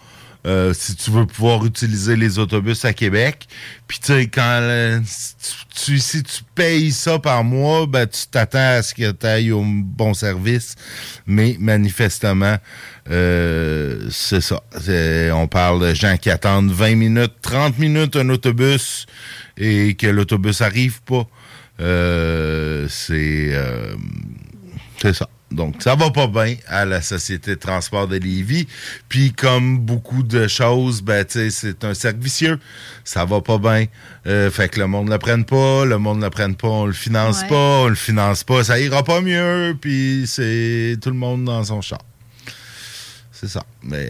Euh, 0.46 0.72
si 0.72 0.96
tu 0.96 1.10
veux 1.10 1.26
pouvoir 1.26 1.64
utiliser 1.66 2.16
les 2.16 2.38
autobus 2.38 2.84
à 2.84 2.92
Québec. 2.92 3.46
Puis 3.86 3.98
tu 3.98 4.06
sais, 4.06 4.26
quand 4.28 4.58
euh, 4.62 5.00
si 5.04 5.34
tu, 5.84 5.98
si 5.98 6.22
tu 6.22 6.42
payes 6.54 6.92
ça 6.92 7.18
par 7.18 7.44
mois, 7.44 7.86
ben 7.86 8.06
tu 8.06 8.26
t'attends 8.30 8.76
à 8.78 8.82
ce 8.82 8.94
que 8.94 9.10
tu 9.10 9.26
ailles 9.26 9.52
au 9.52 9.62
bon 9.64 10.14
service. 10.14 10.76
Mais 11.26 11.56
manifestement, 11.60 12.56
euh, 13.10 14.08
c'est 14.10 14.40
ça. 14.40 14.62
On 15.34 15.46
parle 15.46 15.88
de 15.88 15.94
gens 15.94 16.16
qui 16.16 16.30
attendent 16.30 16.70
20 16.70 16.94
minutes, 16.96 17.34
30 17.42 17.78
minutes 17.78 18.16
un 18.16 18.28
autobus 18.30 19.06
et 19.58 19.94
que 19.94 20.06
l'autobus 20.06 20.62
arrive 20.62 21.02
pas. 21.02 21.26
Euh, 21.80 22.86
c'est 22.88 23.52
c'est 25.02 25.14
ça. 25.14 25.28
Donc, 25.50 25.82
ça 25.82 25.96
va 25.96 26.10
pas 26.10 26.28
bien 26.28 26.54
à 26.68 26.84
la 26.84 27.02
Société 27.02 27.52
de 27.56 27.60
transport 27.60 28.06
de 28.06 28.16
Lévis. 28.16 28.68
Puis, 29.08 29.32
comme 29.32 29.78
beaucoup 29.78 30.22
de 30.22 30.46
choses, 30.46 31.02
ben, 31.02 31.24
tu 31.24 31.32
sais, 31.32 31.50
c'est 31.50 31.84
un 31.84 31.92
cercle 31.92 32.20
vicieux. 32.20 32.60
Ça 33.04 33.24
va 33.24 33.40
pas 33.40 33.58
bien. 33.58 33.86
Euh, 34.28 34.50
fait 34.50 34.68
que 34.68 34.78
le 34.78 34.86
monde 34.86 35.06
ne 35.06 35.12
le 35.12 35.18
prenne 35.18 35.44
pas, 35.44 35.84
le 35.84 35.98
monde 35.98 36.18
ne 36.18 36.24
le 36.24 36.30
prenne 36.30 36.54
pas, 36.54 36.68
on 36.68 36.86
le 36.86 36.92
finance 36.92 37.42
Ouais. 37.42 37.48
pas, 37.48 37.80
on 37.82 37.88
le 37.88 37.94
finance 37.96 38.44
pas, 38.44 38.62
ça 38.62 38.78
ira 38.78 39.02
pas 39.02 39.20
mieux, 39.20 39.76
puis 39.80 40.24
c'est 40.26 40.96
tout 41.02 41.10
le 41.10 41.16
monde 41.16 41.44
dans 41.44 41.64
son 41.64 41.80
char. 41.80 42.00
C'est 43.32 43.48
ça. 43.48 43.64
Mais, 43.82 44.06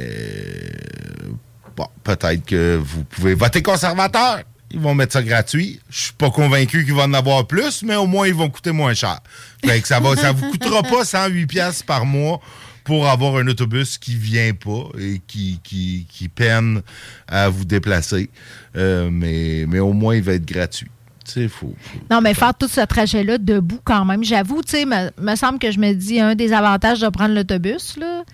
bon, 1.77 1.87
peut-être 2.05 2.45
que 2.45 2.77
vous 2.77 3.05
pouvez 3.05 3.35
voter 3.35 3.63
conservateur. 3.63 4.43
Ils 4.73 4.79
vont 4.81 4.95
mettre 4.95 5.13
ça 5.15 5.23
gratuit. 5.23 5.81
Je 5.91 6.01
suis 6.03 6.13
pas 6.13 6.31
convaincu 6.31 6.85
qu'il 6.85 6.95
va 6.95 7.05
en 7.05 7.13
avoir 7.15 7.47
plus, 7.47 7.83
mais 7.83 7.97
au 7.97 8.07
moins, 8.07 8.27
ils 8.29 8.35
vont 8.35 8.49
coûter 8.49 8.71
moins 8.73 8.95
cher. 8.95 9.19
Fait 9.65 9.81
que 9.81 9.89
ça 9.89 9.99
va, 10.01 10.15
ça 10.17 10.33
vous 10.33 10.49
coûtera 10.51 10.83
pas 10.83 11.05
108 11.05 11.47
pièces 11.47 11.83
par 11.83 12.07
mois 12.07 12.41
pour 12.85 13.09
avoir 13.09 13.37
un 13.37 13.47
autobus 13.49 13.99
qui 13.99 14.17
vient 14.17 14.53
pas 14.55 14.85
et 14.99 15.21
qui, 15.27 15.61
qui, 15.63 16.07
qui 16.09 16.29
peine 16.29 16.83
à 17.29 17.49
vous 17.49 17.65
déplacer. 17.65 18.31
Euh, 18.77 19.11
mais, 19.11 19.65
mais 19.69 19.81
au 19.81 19.93
moins, 19.93 20.15
il 20.17 20.23
va 20.23 20.35
être 20.35 20.47
gratuit. 20.47 20.89
Faut, 21.27 21.49
faut- 21.49 21.99
Non, 22.11 22.21
mais 22.21 22.35
faire 22.35 22.53
tout 22.55 22.67
ce 22.67 22.81
trajet-là 22.81 23.39
debout 23.39 23.79
quand 23.85 24.05
même. 24.05 24.25
J'avoue, 24.25 24.63
tu 24.63 24.71
sais, 24.71 24.85
me, 24.85 25.11
me 25.21 25.37
semble 25.37 25.61
que 25.61 25.71
je 25.71 25.79
me 25.79 25.93
dis 25.93 26.19
un 26.19 26.35
des 26.35 26.53
avantages 26.53 26.99
de 27.01 27.09
prendre 27.09 27.35
l'autobus, 27.35 27.97
là. 27.99 28.25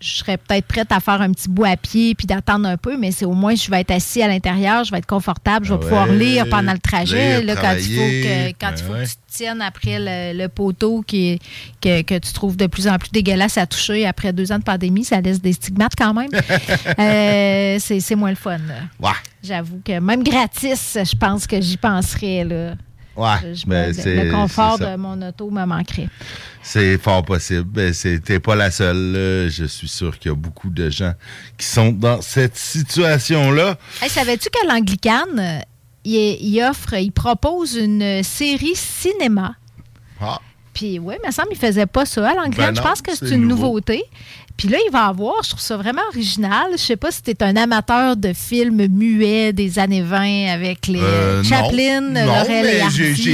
Je 0.00 0.10
serais 0.18 0.36
peut-être 0.36 0.64
prête 0.66 0.92
à 0.92 1.00
faire 1.00 1.20
un 1.20 1.32
petit 1.32 1.48
bout 1.48 1.64
à 1.64 1.76
pied 1.76 2.14
puis 2.14 2.24
d'attendre 2.26 2.68
un 2.68 2.76
peu, 2.76 2.96
mais 2.96 3.10
c'est 3.10 3.24
au 3.24 3.32
moins 3.32 3.56
je 3.56 3.68
vais 3.68 3.80
être 3.80 3.90
assis 3.90 4.22
à 4.22 4.28
l'intérieur, 4.28 4.84
je 4.84 4.92
vais 4.92 4.98
être 4.98 5.06
confortable, 5.06 5.66
je 5.66 5.72
vais 5.72 5.78
Ah 5.80 5.82
pouvoir 5.82 6.06
lire 6.06 6.46
pendant 6.48 6.72
le 6.72 6.78
trajet. 6.78 7.40
lire, 7.42 7.46
là, 7.46 7.60
quand 7.60 7.74
il 7.76 7.96
faut 7.96 8.00
que, 8.00 8.48
quand 8.60 8.70
ben 8.70 8.74
il 8.78 8.84
faut 8.84 8.92
ouais. 8.92 9.04
que 9.04 9.08
tu 9.08 9.14
te 9.16 9.36
tiennes 9.36 9.60
après 9.60 9.98
le, 9.98 10.38
le 10.40 10.48
poteau 10.48 11.02
qui 11.02 11.30
est- 11.30 11.38
que, 11.80 12.02
que 12.02 12.18
tu 12.18 12.32
trouves 12.32 12.56
de 12.56 12.66
plus 12.68 12.86
en 12.86 12.96
plus 12.98 13.10
dégueulasse 13.10 13.58
à 13.58 13.66
toucher 13.66 14.06
après 14.06 14.32
deux 14.32 14.52
ans 14.52 14.58
de 14.58 14.64
pandémie, 14.64 15.02
ça 15.04 15.20
laisse 15.20 15.40
des 15.42 15.52
stigmates 15.52 15.94
quand 15.98 16.14
même. 16.14 16.30
Euh, 16.98 17.76
c'est 17.80 18.00
c'est 18.00 18.14
moins 18.14 18.30
le 18.30 18.36
fun. 18.36 18.58
Ouais. 19.00 19.10
J'avoue 19.42 19.80
que 19.84 19.98
même 20.00 20.22
gratis, 20.22 20.96
je 21.02 21.16
pense 21.16 21.46
que 21.46 21.60
j'y 21.60 21.76
penserais. 21.76 22.44
Là. 22.44 22.74
Ouais, 23.18 23.54
Je- 23.54 23.66
ben, 23.66 23.92
le- 23.94 24.30
confort 24.32 24.78
de 24.78 24.96
mon 24.96 25.20
auto 25.22 25.50
me 25.50 25.64
manquerait. 25.66 26.08
C'est 26.62 26.98
fort 26.98 27.24
possible. 27.24 27.64
Ben, 27.64 27.92
T'es 28.24 28.38
pas 28.40 28.54
la 28.54 28.70
seule. 28.70 29.12
là. 29.12 29.48
Je 29.48 29.64
suis 29.64 29.88
sûr 29.88 30.18
qu'il 30.18 30.30
y 30.30 30.32
a 30.32 30.36
beaucoup 30.36 30.70
de 30.70 30.88
gens 30.90 31.12
qui 31.56 31.66
sont 31.66 31.90
dans 31.92 32.20
cette 32.20 32.56
situation-là. 32.56 33.76
Hey, 34.02 34.08
Savais-tu 34.08 34.48
que 34.50 34.66
l'Anglicane, 34.68 35.38
euh, 35.38 35.58
il, 36.04 36.14
il 36.40 36.62
offre, 36.62 36.94
il 36.94 37.10
propose 37.12 37.74
une 37.74 38.22
série 38.22 38.74
cinéma? 38.76 39.54
Ah. 40.20 40.38
Puis 40.74 40.98
oui, 41.00 41.14
il 41.22 41.26
me 41.26 41.32
semble 41.32 41.48
qu'il 41.48 41.58
ne 41.60 41.66
faisait 41.66 41.86
pas 41.86 42.06
ça 42.06 42.28
à 42.30 42.34
l'Anglicane. 42.34 42.74
Ben 42.74 42.76
je 42.82 42.86
pense 42.86 43.02
que 43.02 43.12
c'est 43.16 43.26
c'est 43.28 43.34
une 43.34 43.42
nouveau. 43.48 43.66
nouveauté. 43.66 44.04
Puis 44.58 44.68
là, 44.68 44.76
il 44.86 44.90
va 44.92 45.06
avoir, 45.06 45.42
je 45.44 45.50
trouve 45.50 45.60
ça 45.60 45.76
vraiment 45.78 46.02
original. 46.12 46.66
Je 46.72 46.76
sais 46.78 46.96
pas 46.96 47.10
si 47.12 47.22
tu 47.22 47.30
es 47.30 47.42
un 47.42 47.56
amateur 47.56 48.16
de 48.16 48.32
films 48.34 48.88
muets 48.88 49.52
des 49.54 49.78
années 49.78 50.02
20 50.02 50.52
avec 50.52 50.86
les 50.88 51.00
Euh, 51.00 51.42
Chaplin, 51.44 52.00
non, 52.00 52.26
mais 52.48 52.76
et 52.76 52.80
Hardy. 52.82 52.96
puis- 53.14 53.24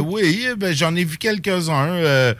Oui, 0.00 0.46
ben, 0.58 0.74
j'en 0.74 0.94
ai 0.96 1.04
vu 1.04 1.16
quelques-uns 1.16 1.88
euh, 1.88 2.34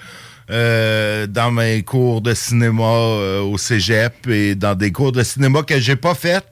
euh, 0.51 1.27
dans 1.27 1.51
mes 1.51 1.83
cours 1.83 2.21
de 2.21 2.35
cinéma 2.35 2.83
euh, 2.85 3.41
au 3.41 3.57
cégep 3.59 4.27
et 4.29 4.55
dans 4.55 4.75
des 4.75 4.93
cours 4.93 5.13
de 5.13 5.23
cinéma 5.23 5.63
que 5.63 5.79
j'ai 5.81 5.97
pas 5.97 6.15
fait, 6.15 6.45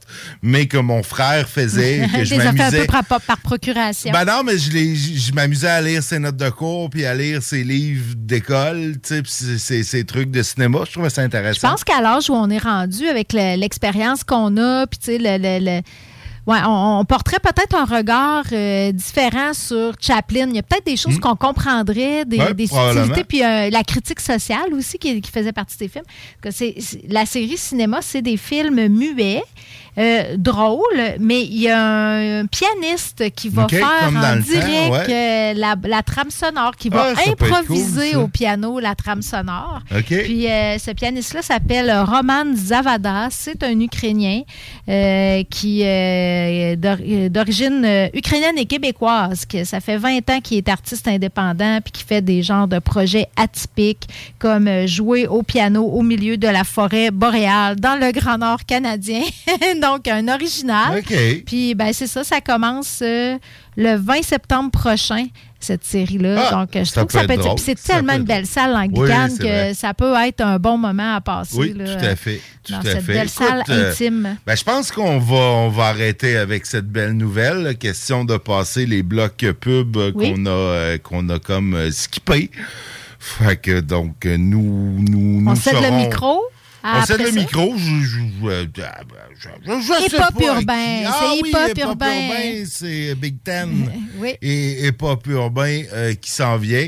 mais 0.42 0.66
que 0.66 0.78
mon 0.78 1.02
frère 1.02 1.48
faisait 1.48 1.98
et 1.98 2.08
que 2.18 2.24
je 2.24 2.34
un 2.36 2.52
m'amusais. 2.52 2.86
peu 2.86 3.02
par, 3.02 3.20
par 3.20 3.38
procuration. 3.38 4.10
Ben 4.12 4.24
non, 4.24 4.42
mais 4.44 4.56
je, 4.58 4.70
je, 4.70 5.18
je 5.18 5.32
m'amusais 5.32 5.68
à 5.68 5.80
lire 5.82 6.02
ses 6.02 6.18
notes 6.18 6.36
de 6.36 6.48
cours 6.50 6.88
puis 6.90 7.04
à 7.04 7.14
lire 7.14 7.42
ses 7.42 7.64
livres 7.64 8.14
d'école, 8.16 8.94
tu 9.06 9.22
sais, 9.26 9.82
ses- 9.82 10.04
trucs 10.04 10.30
de 10.30 10.42
cinéma. 10.42 10.80
Je 10.86 10.92
trouvais 10.92 11.10
ça 11.10 11.22
Je 11.22 11.26
intéressant. 11.26 11.70
pense 11.70 11.84
qu'à 11.84 12.00
l'âge 12.00 12.28
où 12.30 12.34
on 12.34 12.48
est 12.50 12.58
rendu 12.58 13.06
avec 13.08 13.32
le- 13.32 13.56
l'expérience 13.58 14.24
qu'on 14.24 14.56
a, 14.56 14.86
puis 14.86 14.98
tu 14.98 15.06
sais, 15.12 15.18
le, 15.18 15.36
le- 15.38 15.64
le- 15.64 15.82
Ouais, 16.44 16.58
on, 16.66 16.98
on 17.00 17.04
porterait 17.04 17.38
peut-être 17.38 17.74
un 17.76 17.84
regard 17.84 18.42
euh, 18.52 18.90
différent 18.90 19.54
sur 19.54 19.92
Chaplin. 20.00 20.48
Il 20.48 20.56
y 20.56 20.58
a 20.58 20.62
peut-être 20.64 20.84
des 20.86 20.96
choses 20.96 21.20
qu'on 21.20 21.36
comprendrait, 21.36 22.24
des, 22.24 22.38
Hmm. 22.38 22.40
Ouais, 22.40 22.54
des 22.54 22.66
subtilités, 22.66 23.24
puis 23.24 23.44
euh, 23.44 23.70
la 23.70 23.84
critique 23.84 24.18
sociale 24.18 24.74
aussi 24.74 24.98
qui, 24.98 25.20
qui 25.20 25.30
faisait 25.30 25.52
partie 25.52 25.78
des 25.78 25.86
films. 25.88 26.04
Que 26.40 26.50
c'est, 26.50 26.74
c'est- 26.80 27.02
la 27.08 27.26
série 27.26 27.56
cinéma, 27.56 28.00
c'est 28.02 28.22
des 28.22 28.36
films 28.36 28.88
muets. 28.88 29.44
Euh, 29.98 30.36
drôles, 30.38 31.16
mais 31.20 31.42
il 31.42 31.60
y 31.60 31.68
a 31.68 31.78
un 32.40 32.46
pianiste 32.46 33.30
qui 33.34 33.48
va 33.50 33.68
faire 33.68 33.86
en 34.08 34.12
temps, 34.20 34.36
direct 34.42 35.08
ouais. 35.08 35.14
euh, 35.14 35.52
la, 35.54 35.74
la 35.84 36.02
trame 36.02 36.30
sonore, 36.30 36.76
qui 36.76 36.88
va 36.88 37.12
Ah, 37.16 37.30
improviser 37.30 38.12
cool, 38.12 38.22
au 38.22 38.28
piano 38.28 38.78
la 38.80 38.94
trame 38.94 39.22
sonore. 39.22 39.80
Puis 40.06 40.48
euh, 40.48 40.78
ce 40.78 40.90
pianiste-là 40.92 41.42
s'appelle 41.42 41.92
Roman 42.06 42.54
Zavada. 42.54 43.28
C'est 43.30 43.62
un 43.62 43.78
Ukrainien 43.78 44.42
qui 45.50 45.82
euh, 45.84 46.76
d'origine 47.28 48.08
ukrainienne 48.14 48.58
et 48.58 48.66
québécoise. 48.66 49.44
Que 49.46 49.64
ça 49.64 49.80
fait 49.80 49.96
20 49.96 50.30
ans 50.30 50.40
qu'il 50.42 50.58
est 50.58 50.68
artiste 50.68 51.06
indépendant 51.08 51.80
puis 51.82 51.92
qui 51.92 52.04
fait 52.04 52.22
des 52.22 52.42
genres 52.42 52.68
de 52.68 52.78
projets 52.78 53.26
atypiques 53.36 54.08
comme 54.38 54.86
jouer 54.86 55.26
au 55.26 55.42
piano 55.42 55.82
au 55.84 56.02
milieu 56.02 56.36
de 56.36 56.48
la 56.48 56.64
forêt 56.64 57.10
boréale 57.10 57.76
dans 57.76 57.96
le 58.00 58.10
Grand 58.12 58.38
Nord 58.38 58.64
canadien. 58.66 59.22
Donc 59.82 60.08
un 60.08 60.28
original. 60.28 60.98
OK. 60.98 61.14
Puis 61.44 61.74
ben 61.74 61.92
c'est 61.92 62.06
ça, 62.06 62.24
ça 62.24 62.40
commence 62.40 63.00
euh, 63.02 63.36
le 63.76 63.96
20 63.96 64.22
septembre 64.22 64.70
prochain 64.70 65.26
cette 65.60 65.84
série-là. 65.84 66.48
Ah, 66.48 66.54
Donc, 66.56 66.70
je 66.74 66.90
trouve 66.90 67.06
que 67.06 67.12
ça 67.12 67.24
peut 67.24 67.34
être 67.34 67.56
c'est 67.60 67.80
tellement 67.80 68.14
une 68.14 68.24
belle 68.24 68.46
salle 68.46 68.72
Oui, 68.72 68.78
anglicane 68.98 69.30
c'est 69.30 69.38
que 69.38 69.44
vrai. 69.44 69.74
ça 69.74 69.94
peut 69.94 70.12
être 70.26 70.40
un 70.40 70.58
bon 70.58 70.76
moment 70.76 71.14
à 71.14 71.20
passer. 71.20 71.56
Oui, 71.56 71.72
là, 71.72 71.84
tout 71.94 72.04
à 72.04 72.16
fait. 72.16 72.40
Tout 72.64 72.72
dans 72.72 72.78
à 72.80 72.82
cette 72.82 73.02
fait. 73.02 73.12
belle 73.12 73.28
Écoute, 73.28 73.46
salle 73.48 73.62
euh, 73.68 73.90
intime. 73.92 74.36
ben, 74.44 74.56
je 74.56 74.64
pense 74.64 74.90
qu'on 74.90 75.20
va, 75.20 75.36
on 75.36 75.68
va 75.68 75.84
arrêter 75.84 76.36
avec 76.36 76.66
cette 76.66 76.88
belle 76.88 77.12
nouvelle. 77.12 77.58
là. 77.62 77.74
Question 77.74 78.24
de 78.24 78.36
passer 78.38 78.86
les 78.86 79.04
blocs 79.04 79.46
pub 79.60 79.96
Oui. 80.16 80.32
qu'on 80.34 80.46
a, 80.46 80.50
euh, 80.50 80.98
qu'on 80.98 81.28
a 81.28 81.38
comme 81.38 81.74
euh, 81.74 81.92
skippé. 81.92 82.50
Fait 83.20 83.56
que 83.56 83.78
donc, 83.78 84.24
nous, 84.24 84.96
nous, 84.98 85.40
nous 85.42 85.48
On 85.50 85.54
cède 85.54 85.74
le 85.74 85.82
serons- 85.82 86.04
micro. 86.04 86.40
Cède 86.82 87.20
après 87.20 87.24
le 87.24 87.30
micro. 87.32 87.74
Je, 87.76 88.20
Hip-hop 90.04 90.34
pas 90.38 90.44
urbain, 90.44 90.74
qui. 91.00 91.04
Ah 91.06 91.20
c'est 91.20 91.42
oui, 91.42 91.50
hip-hop 91.50 91.78
urbain. 91.78 92.64
c'est 92.66 93.14
Big 93.14 93.42
Ten. 93.42 93.90
Oui. 94.18 94.36
Et 94.40 94.86
hip-hop 94.86 95.26
urbain 95.26 95.82
euh, 95.92 96.14
qui 96.14 96.30
s'en 96.30 96.56
vient. 96.56 96.86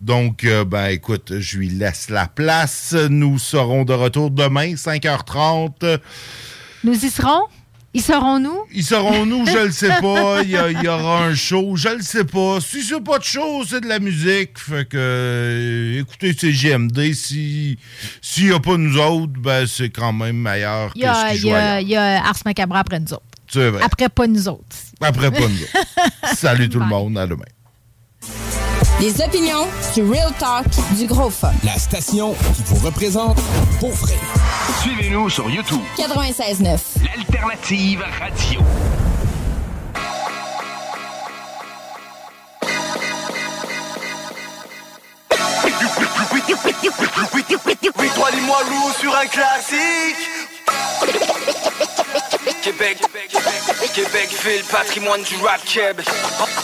Donc, 0.00 0.44
euh, 0.44 0.64
ben 0.64 0.86
écoute, 0.88 1.32
je 1.38 1.58
lui 1.58 1.68
laisse 1.68 2.10
la 2.10 2.28
place. 2.28 2.94
Nous 3.10 3.38
serons 3.38 3.84
de 3.84 3.92
retour 3.92 4.30
demain, 4.30 4.74
5h30. 4.74 5.98
Nous 6.84 7.04
y 7.04 7.10
serons? 7.10 7.42
Y 7.96 8.00
serons-nous? 8.02 8.58
Ils 8.74 8.84
seront-nous, 8.84 9.46
je 9.46 9.58
le 9.66 9.72
sais 9.72 9.88
pas. 10.02 10.42
Il 10.42 10.50
y, 10.50 10.58
il 10.82 10.88
aura 10.88 11.24
un 11.24 11.34
show, 11.34 11.76
je 11.76 11.88
le 11.88 12.02
sais 12.02 12.24
pas. 12.24 12.58
Si 12.60 12.82
c'est 12.82 13.00
pas 13.02 13.18
de 13.18 13.24
show, 13.24 13.64
c'est 13.66 13.80
de 13.80 13.88
la 13.88 13.98
musique. 13.98 14.58
Fait 14.58 14.86
que 14.86 14.96
euh, 14.98 16.00
écoutez, 16.00 16.34
c'est 16.38 16.52
GMD. 16.52 17.12
Si 17.14 17.78
s'il 18.20 18.48
y 18.48 18.52
a 18.52 18.60
pas 18.60 18.76
nous 18.76 18.98
autres, 18.98 19.32
ben 19.38 19.66
c'est 19.66 19.90
quand 19.90 20.12
même 20.12 20.36
meilleur 20.36 20.92
que 20.92 20.98
Il 20.98 21.02
y 21.02 21.06
a, 21.06 21.30
ce 21.30 21.36
il 21.36 21.46
y 21.46 21.52
a- 21.52 21.56
ailleurs. 21.74 21.80
il 21.80 21.88
y 21.88 21.96
a 21.96 22.24
Ars 22.26 22.36
Macabre 22.44 22.76
après 22.76 23.00
nous 23.00 23.12
autres. 23.12 23.22
C'est 23.48 23.70
vrai. 23.70 23.80
Après 23.82 24.08
pas 24.08 24.26
nous 24.26 24.48
autres. 24.48 24.76
Après 25.00 25.30
pas 25.30 25.40
nous 25.40 25.62
autres. 25.62 26.34
Salut 26.36 26.68
tout 26.68 26.80
le 26.80 26.86
monde, 26.86 27.16
à 27.16 27.26
demain. 27.26 27.44
Des 29.00 29.20
opinions, 29.20 29.66
du 29.94 30.02
real 30.04 30.32
talk, 30.38 30.64
du 30.96 31.06
gros 31.06 31.28
fun. 31.28 31.52
La 31.64 31.78
station 31.78 32.34
qui 32.54 32.62
vous 32.64 32.86
représente 32.86 33.36
pour 33.78 33.92
vrai. 33.92 34.14
Suivez-nous 34.80 35.28
sur 35.28 35.50
YouTube. 35.50 35.82
96.9. 35.98 36.78
L'alternative 37.04 38.02
radio. 38.18 38.60
Étoile-moi 48.02 48.58
loup 48.70 48.92
sur 48.98 49.14
un 49.14 49.26
classique. 49.26 50.16
Québec, 52.62 52.98
Québec, 53.00 53.30
Québec, 53.94 54.28
ville, 54.42 54.64
patrimoine 54.70 55.22
du 55.22 55.36
rap. 55.44 55.60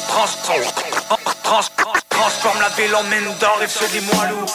Trans, 0.08 0.26
trans, 0.42 1.18
trans, 1.42 1.60
trans, 1.76 1.92
transforme 2.12 2.60
la 2.60 2.68
ville 2.76 2.94
en 2.94 3.02
mine 3.04 3.34
d'or 3.40 3.58
et 3.62 3.68
se 3.68 3.84
dit 3.92 4.04
moi 4.12 4.26
loup. 4.28 4.46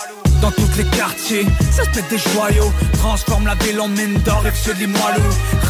Dans 0.41 0.51
tous 0.51 0.77
les 0.77 0.85
quartiers, 0.97 1.45
ça 1.71 1.84
se 1.84 1.89
pète 1.89 2.07
des 2.09 2.17
joyaux 2.17 2.71
Transforme 2.99 3.47
la 3.47 3.55
ville 3.55 3.79
en 3.81 3.88
mine 3.88 4.19
d'or 4.25 4.43
et 4.45 4.55
se 4.55 4.71
dit 4.71 4.88
moi 4.88 5.11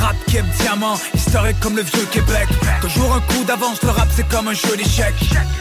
Rap 0.01 0.15
keb 0.27 0.45
diamant, 0.59 0.97
historique 1.13 1.59
comme 1.59 1.75
le 1.75 1.83
vieux 1.83 2.05
Québec. 2.11 2.47
Toujours 2.81 3.13
un 3.13 3.21
coup 3.21 3.43
d'avance, 3.45 3.81
le 3.83 3.89
rap 3.89 4.07
c'est 4.15 4.27
comme 4.29 4.47
un 4.47 4.53
jeu 4.53 4.75
d'échecs. 4.77 5.15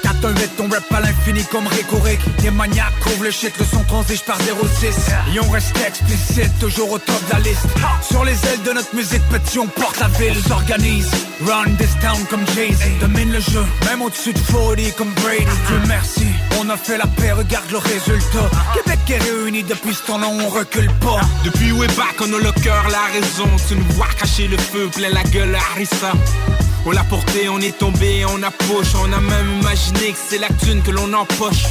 4-1-8, 0.04 0.48
on 0.60 0.68
rap 0.68 0.92
à 0.92 1.00
l'infini 1.00 1.44
comme 1.50 1.66
Rick 1.66 2.20
Les 2.42 2.50
maniaques 2.50 2.98
couvrent 3.00 3.24
le 3.24 3.30
shit, 3.30 3.52
le 3.58 3.64
son 3.64 3.82
transige 3.84 4.22
par 4.22 4.38
06 4.38 4.86
Et 5.34 5.40
on 5.40 5.50
reste 5.50 5.76
explicite, 5.86 6.58
toujours 6.58 6.92
au 6.92 6.98
top 6.98 7.26
de 7.28 7.32
la 7.32 7.40
liste. 7.40 7.66
Sur 8.02 8.24
les 8.24 8.32
ailes 8.46 8.62
de 8.64 8.72
notre 8.72 8.94
musique, 8.94 9.22
petit 9.30 9.58
on 9.58 9.66
porte 9.66 9.98
la 10.00 10.08
ville. 10.08 10.36
S'organise, 10.46 11.10
run 11.44 11.74
this 11.78 11.90
town 12.00 12.18
comme 12.30 12.46
Jay-Z. 12.54 12.98
Domine 13.00 13.32
le 13.32 13.40
jeu, 13.40 13.64
même 13.86 14.02
au-dessus 14.02 14.32
de 14.32 14.38
40 14.38 14.94
comme 14.96 15.12
Brady. 15.14 15.44
Dieu 15.68 15.80
merci, 15.86 16.26
on 16.60 16.68
a 16.70 16.76
fait 16.76 16.98
la 16.98 17.06
paix, 17.06 17.32
regarde 17.32 17.70
le 17.70 17.78
résultat 17.78 18.50
Québec 18.74 18.98
est 19.08 19.18
réuni 19.18 19.62
depuis 19.62 19.94
ce 19.94 20.02
temps-là, 20.06 20.26
on 20.28 20.48
recule 20.48 20.90
pas 21.00 21.20
Depuis 21.44 21.72
way 21.72 21.86
back, 21.88 22.16
on 22.20 22.32
a 22.32 22.38
le 22.38 22.52
cœur, 22.62 22.86
la 22.90 23.12
raison. 23.12 23.48
Tu 23.68 23.74
nous 23.76 23.94
vois 23.94 24.08
cacher 24.18 24.48
le 24.48 24.56
feu, 24.56 24.88
plein 24.94 25.10
la 25.10 25.22
gueule 25.24 25.54
à 25.54 25.58
Harissa. 25.72 26.12
On 26.84 26.90
l'a 26.90 27.04
porté, 27.04 27.48
on 27.48 27.60
est 27.60 27.76
tombé, 27.76 28.24
on 28.26 28.42
a 28.42 28.50
push. 28.50 28.94
On 28.94 29.12
a 29.12 29.20
même 29.20 29.60
imaginé 29.60 30.12
que 30.12 30.18
c'est 30.28 30.38
la 30.38 30.48
thune 30.48 30.82
que 30.82 30.90
l'on 30.90 31.12
empoche. 31.12 31.66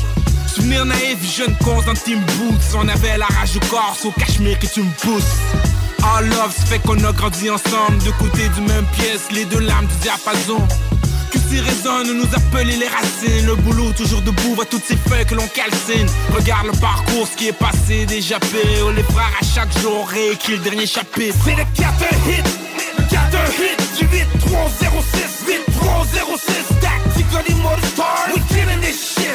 Souvenir 0.53 0.85
naïf, 0.85 1.17
jeune 1.35 1.55
con 1.63 1.81
dans 1.85 1.93
Team 1.93 2.19
Boots. 2.37 2.75
On 2.75 2.87
avait 2.87 3.17
la 3.17 3.27
rage 3.27 3.55
au 3.55 3.65
corps, 3.67 3.97
au 4.05 4.11
cachemire 4.11 4.59
que 4.59 4.67
tu 4.67 4.81
me 4.81 4.91
pousses. 5.01 5.37
All 6.03 6.27
love, 6.29 6.53
fait 6.67 6.79
qu'on 6.79 7.03
a 7.03 7.11
grandi 7.11 7.49
ensemble, 7.49 7.97
de 8.05 8.11
côté 8.11 8.47
du 8.49 8.61
même 8.61 8.85
pièce, 8.97 9.31
les 9.31 9.45
deux 9.45 9.59
lames 9.59 9.87
du 9.87 9.95
diapason. 10.01 10.61
Que 11.35 11.41
si 11.49 11.59
résonne, 11.59 12.13
nous 12.13 12.29
appeler 12.33 12.77
les 12.77 12.87
racines. 12.87 13.45
Le 13.45 13.55
boulot 13.55 13.91
toujours 13.91 14.21
debout, 14.21 14.55
voit 14.55 14.63
toutes 14.63 14.85
ces 14.85 14.95
feuilles 14.95 15.25
que 15.25 15.35
l'on 15.35 15.47
calcine. 15.47 16.07
Regarde 16.33 16.67
le 16.67 16.79
parcours, 16.79 17.27
ce 17.27 17.35
qui 17.35 17.49
est 17.49 17.59
passé, 17.59 18.05
déjà 18.05 18.39
payé. 18.39 18.81
Oh, 18.85 18.91
les 18.91 19.03
frères 19.03 19.33
à 19.41 19.43
chaque 19.43 19.77
jour 19.79 20.07
réécrit 20.07 20.53
le 20.53 20.59
dernier 20.59 20.87
chapitre. 20.87 21.35
C'est 21.43 21.55
le 21.55 21.65
4 21.75 21.87
hit, 22.29 22.45
le 22.97 23.03
4 23.03 23.35
hit 23.59 23.99
du 23.99 24.05
8 24.15 24.25
3 24.47 24.71
0 24.79 25.03
6 25.13 25.45
8 25.45 25.77
3 25.77 26.05
0 26.13 26.37
6 26.37 26.79
Tactically 26.79 27.55
motor 27.61 28.33
We 28.33 28.41
killing 28.47 28.79
this 28.79 29.15
shit 29.15 29.25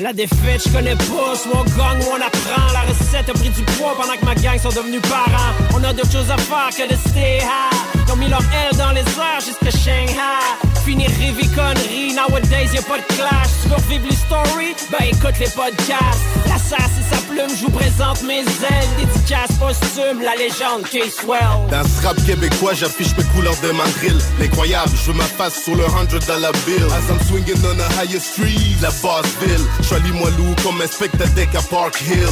La 0.00 0.12
défaite, 0.12 0.62
je 0.64 0.72
connais 0.72 0.94
pas, 0.94 1.34
soit 1.34 1.50
on 1.54 1.64
gagne 1.64 2.00
ou 2.06 2.12
on 2.12 2.22
apprend. 2.22 2.72
La 2.72 2.82
recette 2.82 3.28
a 3.28 3.32
pris 3.32 3.50
du 3.50 3.62
poids 3.62 3.96
pendant 4.00 4.14
que 4.16 4.24
ma 4.24 4.34
gang 4.36 4.56
sont 4.56 4.68
devenus 4.68 5.02
parents. 5.02 5.52
On 5.74 5.82
a 5.82 5.92
d'autres 5.92 6.12
choses 6.12 6.30
à 6.30 6.38
faire 6.38 6.70
que 6.70 6.88
de 6.88 6.96
stay 7.08 7.38
high. 7.38 7.78
Ils 8.06 8.12
ont 8.12 8.16
mis 8.16 8.28
leur 8.28 8.40
aile 8.40 8.76
dans 8.76 8.92
les 8.92 9.00
airs 9.00 9.40
jusqu'à 9.44 9.70
Shanghai. 9.70 10.68
Finir 10.84 11.10
rêver 11.18 11.46
conneries, 11.54 12.14
nowadays 12.14 12.70
y'a 12.72 12.82
pas 12.82 12.98
de 12.98 13.14
clash. 13.14 13.48
Tu 13.62 13.68
veux 13.68 13.74
revivre 13.74 14.06
les 14.08 14.16
stories? 14.16 14.76
Ben 14.90 15.04
écoute 15.04 15.38
les 15.40 15.50
podcasts. 15.50 16.22
La 16.46 16.54
et 16.56 17.14
sa 17.14 17.20
plume, 17.28 17.50
je 17.56 17.64
vous 17.64 17.70
présente 17.70 18.22
mes 18.22 18.40
ailes. 18.40 18.88
Dédicace 18.98 19.52
posthume, 19.58 20.22
la 20.22 20.34
légende 20.36 20.82
K-Swell. 20.84 21.68
Dans 21.70 21.84
ce 21.84 22.06
rap 22.06 22.16
québécois, 22.24 22.72
j'affiche 22.74 23.16
mes 23.16 23.24
couleurs 23.34 23.56
de 23.62 23.70
ma 23.72 23.84
drill. 23.98 24.16
L'incroyable, 24.38 24.92
je 24.94 25.10
veux 25.10 25.16
ma 25.16 25.24
face 25.24 25.62
sur 25.64 25.74
le 25.74 25.84
100 25.84 26.26
dollar 26.26 26.52
bill. 26.66 26.84
As 26.92 27.10
I'm 27.10 27.20
swinging 27.26 27.62
on 27.64 27.76
the 27.76 27.88
highest 27.98 28.32
street, 28.32 28.76
la 28.80 28.90
Bossville. 29.02 29.66
J'suis 29.88 30.12
moi 30.12 30.28
loup 30.36 30.54
comme 30.62 30.82
inspecteur 30.82 31.28
deck 31.28 31.48
à 31.54 31.62
Park 31.62 31.98
Hill. 32.02 32.28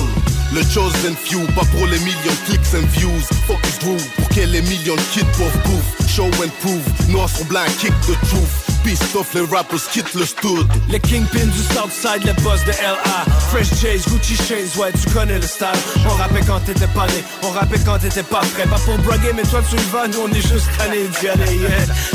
Le 0.52 0.62
chosen 0.62 1.16
few, 1.16 1.40
pas 1.54 1.64
pour 1.72 1.86
les 1.86 1.98
millions 2.00 2.20
de 2.22 2.46
clics 2.46 2.74
and 2.74 2.86
views. 2.92 3.22
Focus 3.46 3.78
Drew, 3.78 3.96
pour 4.16 4.28
que 4.28 4.40
les 4.40 4.60
millions 4.60 4.94
de 4.94 5.00
kids 5.10 5.24
bouffe. 5.38 6.06
Show 6.06 6.26
and 6.44 6.50
prove, 6.60 6.84
noir 7.08 7.30
sur 7.30 7.46
blanc, 7.46 7.64
kick 7.78 7.92
the 8.02 8.14
truth. 8.28 8.75
Pissed 8.86 9.16
off, 9.16 9.34
les 9.34 9.40
rappers 9.40 9.80
quittent 9.90 10.14
le 10.14 10.24
stud. 10.24 10.64
Les 10.88 11.00
kingpins 11.00 11.46
du 11.46 11.62
Southside, 11.74 12.22
les 12.24 12.32
boss 12.44 12.62
de 12.66 12.70
LA 12.70 13.24
Fresh 13.50 13.70
J's, 13.80 14.06
Gucci 14.08 14.36
Chains, 14.36 14.80
ouais 14.80 14.92
tu 14.92 15.10
connais 15.10 15.40
le 15.40 15.42
style. 15.42 15.66
On 16.08 16.14
rappait 16.14 16.42
quand 16.46 16.60
t'étais 16.60 16.86
pas 16.86 17.08
né, 17.08 17.24
on 17.42 17.50
rappait 17.50 17.80
quand 17.84 17.98
t'étais 17.98 18.22
pas 18.22 18.42
prêt. 18.54 18.64
Pas 18.64 18.78
pour 18.78 18.96
braguer 18.98 19.32
mais 19.34 19.42
toi 19.42 19.60
tu 19.68 19.74
le 19.74 19.82
vas, 19.90 20.06
nous 20.06 20.20
on 20.24 20.30
est 20.30 20.40
juste 20.40 20.68
tannés 20.78 21.08
d'y 21.20 21.28
aller 21.28 21.56
yeah. 21.56 21.70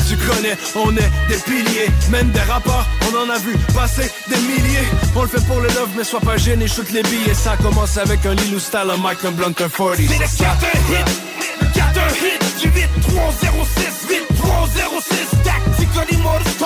Tu 0.08 0.16
connais, 0.16 0.56
on 0.76 0.96
est 0.96 1.12
des 1.28 1.42
piliers. 1.44 1.90
Même 2.10 2.30
des 2.32 2.40
rappeurs, 2.40 2.88
on 3.12 3.18
en 3.18 3.30
a 3.30 3.38
vu 3.38 3.54
passer 3.76 4.10
des 4.30 4.38
milliers. 4.38 4.88
On 5.14 5.24
le 5.24 5.28
fait 5.28 5.46
pour 5.46 5.60
le 5.60 5.68
love 5.68 5.90
mais 5.98 6.06
sois 6.06 6.22
pas 6.22 6.38
gêné, 6.38 6.70
shoot 6.70 6.90
les 6.94 7.04
billets. 7.04 7.34
Ça 7.34 7.58
commence 7.58 7.98
avec 7.98 8.26
un 8.26 8.34
Lilou 8.34 8.60
style, 8.60 8.90
un 8.94 8.98
Mike, 8.98 9.26
un 9.26 9.32
Blunt, 9.32 9.50
un 9.50 9.68
40 9.68 9.96
C'est 9.98 10.04
le 10.04 10.10
4 10.10 10.66
hit, 10.90 11.22
le 11.60 11.68
4 11.68 12.00
hit 12.24 12.62
du 12.62 12.80
8 12.80 12.88
3 13.10 13.34
0 13.42 13.68
6 13.76 14.08
8 14.10 14.38
3 14.38 14.70
0 14.74 15.02
6 15.02 15.32
Tactically 15.44 16.18
motor 16.24 16.61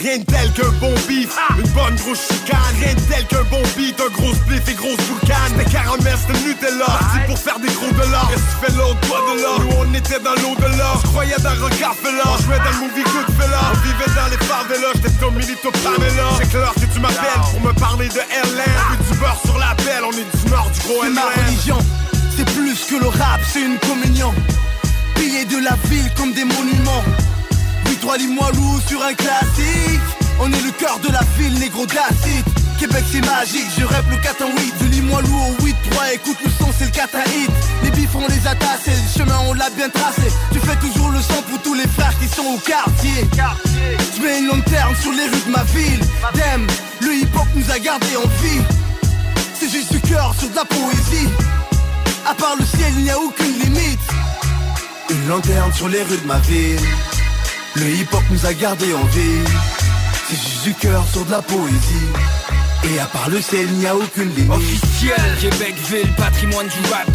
Rien 0.00 0.18
de 0.18 0.24
tel 0.24 0.52
qu'un 0.52 0.70
bon 0.80 0.94
beat, 1.08 1.28
ah. 1.36 1.54
une 1.58 1.68
bonne 1.70 1.96
grosse 1.96 2.28
chicane. 2.28 2.58
Rien 2.80 2.94
de 2.94 3.00
tel 3.00 3.26
qu'un 3.26 3.42
bon 3.50 3.62
beat, 3.76 4.00
un 4.00 4.10
gros 4.14 4.32
spliff 4.32 4.68
et 4.68 4.74
grosse 4.74 4.96
boucane. 5.10 5.52
C'était 5.58 5.70
40 5.70 6.04
mètres 6.04 6.26
de 6.28 6.32
Nutella, 6.46 6.86
c'est 7.12 7.26
pour 7.26 7.38
faire 7.38 7.58
des 7.58 7.66
gros 7.66 7.90
dollars. 7.90 8.30
Qu'est-ce 8.30 8.40
que 8.40 8.66
tu 8.66 8.72
fais 8.72 8.78
l'autre, 8.78 9.00
toi 9.08 9.18
de 9.26 9.42
l'or? 9.42 9.60
Nous 9.60 9.74
on 9.76 9.94
était 9.94 10.20
dans 10.20 10.34
l'au-delà, 10.38 10.94
on 10.94 11.08
croyais 11.08 11.34
dans 11.42 11.50
Rockefeller. 11.50 12.22
On 12.24 12.38
jouait 12.44 12.58
dans 12.58 12.70
le 12.78 12.86
movie 12.86 13.02
Goodfella, 13.02 13.60
on 13.72 13.78
vivait 13.82 14.14
dans 14.14 14.28
les 14.30 14.40
favelas. 14.46 14.92
J'étais 14.94 15.14
comme 15.18 15.34
Milito 15.34 15.70
Pamela. 15.82 16.30
C'est 16.38 16.48
clair 16.48 16.72
que 16.74 16.94
tu 16.94 17.00
m'appelles 17.00 17.42
pour 17.50 17.60
me 17.60 17.72
parler 17.72 18.08
de 18.08 18.22
Erlen. 18.38 18.64
Ah. 18.78 18.94
Plus 18.94 19.16
du 19.16 19.48
sur 19.48 19.58
la 19.58 19.74
pelle, 19.82 20.04
on 20.06 20.12
est 20.12 20.30
du 20.30 20.50
nord 20.50 20.70
du 20.70 20.80
gros 20.86 21.02
C'est 21.02 21.10
ma 21.10 21.26
religion, 21.26 21.78
c'est 22.36 22.46
plus 22.54 22.78
que 22.86 23.02
le 23.02 23.08
rap, 23.08 23.40
c'est 23.52 23.62
une 23.62 23.78
communion. 23.78 24.32
Pillés 25.18 25.44
de 25.46 25.58
la 25.58 25.76
ville 25.90 26.10
comme 26.16 26.32
des 26.32 26.44
monuments. 26.44 27.04
8-3 27.86 28.18
dis-moi 28.18 28.50
loup 28.54 28.80
sur 28.86 29.02
un 29.04 29.14
classique. 29.14 30.00
On 30.40 30.52
est 30.52 30.62
le 30.62 30.70
cœur 30.70 31.00
de 31.00 31.08
la 31.12 31.22
ville, 31.36 31.58
négro 31.58 31.86
d'acide. 31.86 32.44
Québec 32.78 33.04
c'est 33.10 33.26
magique, 33.26 33.66
je 33.76 33.84
rêve 33.84 34.04
le 34.08 34.16
4 34.18 34.42
en 34.42 34.50
8 34.56 34.78
Du 34.78 34.88
Limoilou 34.88 35.34
au 35.34 35.64
8-3, 35.64 36.14
écoute 36.14 36.36
le 36.44 36.50
son 36.50 36.70
c'est 36.78 36.84
le 36.84 36.92
4 36.92 37.16
à 37.16 37.24
hit 37.24 37.50
Les 37.82 37.90
bifs 37.90 38.14
on 38.14 38.28
les 38.28 38.46
attache 38.46 38.86
et 38.86 38.90
le 38.90 39.18
chemin 39.18 39.36
on 39.48 39.52
l'a 39.54 39.68
bien 39.70 39.88
tracé. 39.88 40.30
Tu 40.52 40.60
fais 40.60 40.76
toujours 40.76 41.10
le 41.10 41.20
son 41.20 41.42
pour 41.50 41.60
tous 41.62 41.74
les 41.74 41.88
frères 41.88 42.14
qui 42.20 42.28
sont 42.28 42.46
au 42.46 42.58
quartier. 42.58 43.26
Je 44.16 44.22
mets 44.22 44.38
une 44.38 44.46
lanterne 44.46 44.94
sur 45.02 45.10
les 45.10 45.24
rues 45.24 45.42
de 45.44 45.50
ma 45.50 45.64
ville. 45.64 46.00
Damn, 46.34 46.64
le 47.00 47.14
hip 47.16 47.34
hop 47.34 47.48
nous 47.56 47.68
a 47.68 47.80
gardé 47.80 48.16
en 48.16 48.28
vie. 48.42 48.62
C'est 49.58 49.68
juste 49.68 49.90
du 49.90 50.00
cœur 50.00 50.32
sur 50.38 50.48
de 50.48 50.54
la 50.54 50.64
poésie. 50.64 51.28
À 52.30 52.34
part 52.34 52.54
le 52.56 52.64
ciel 52.64 52.92
il 52.96 53.04
n'y 53.04 53.10
a 53.10 53.18
aucune 53.18 53.58
limite 53.58 53.98
Une 55.10 55.28
lanterne 55.28 55.72
sur 55.72 55.88
les 55.88 56.02
rues 56.02 56.18
de 56.18 56.26
ma 56.26 56.38
ville. 56.40 56.78
Le 57.76 57.88
hip 57.88 58.08
hop 58.12 58.22
nous 58.30 58.44
a 58.44 58.52
gardé 58.52 58.92
en 58.92 59.04
vie. 59.04 59.44
C'est 60.28 60.36
juste 60.36 60.64
du 60.64 60.74
cœur 60.74 61.06
sur 61.10 61.24
de 61.24 61.30
la 61.30 61.40
poésie. 61.40 62.08
Et 62.84 62.98
à 63.00 63.06
part 63.06 63.30
le 63.30 63.40
ciel, 63.40 63.66
n'y 63.70 63.86
a 63.86 63.96
aucune 63.96 64.28
limite. 64.34 64.52
Officiel, 64.52 65.36
Québec 65.40 65.74
ville, 65.90 66.12
patrimoine 66.14 66.68
du 66.68 66.92
rap 66.92 67.08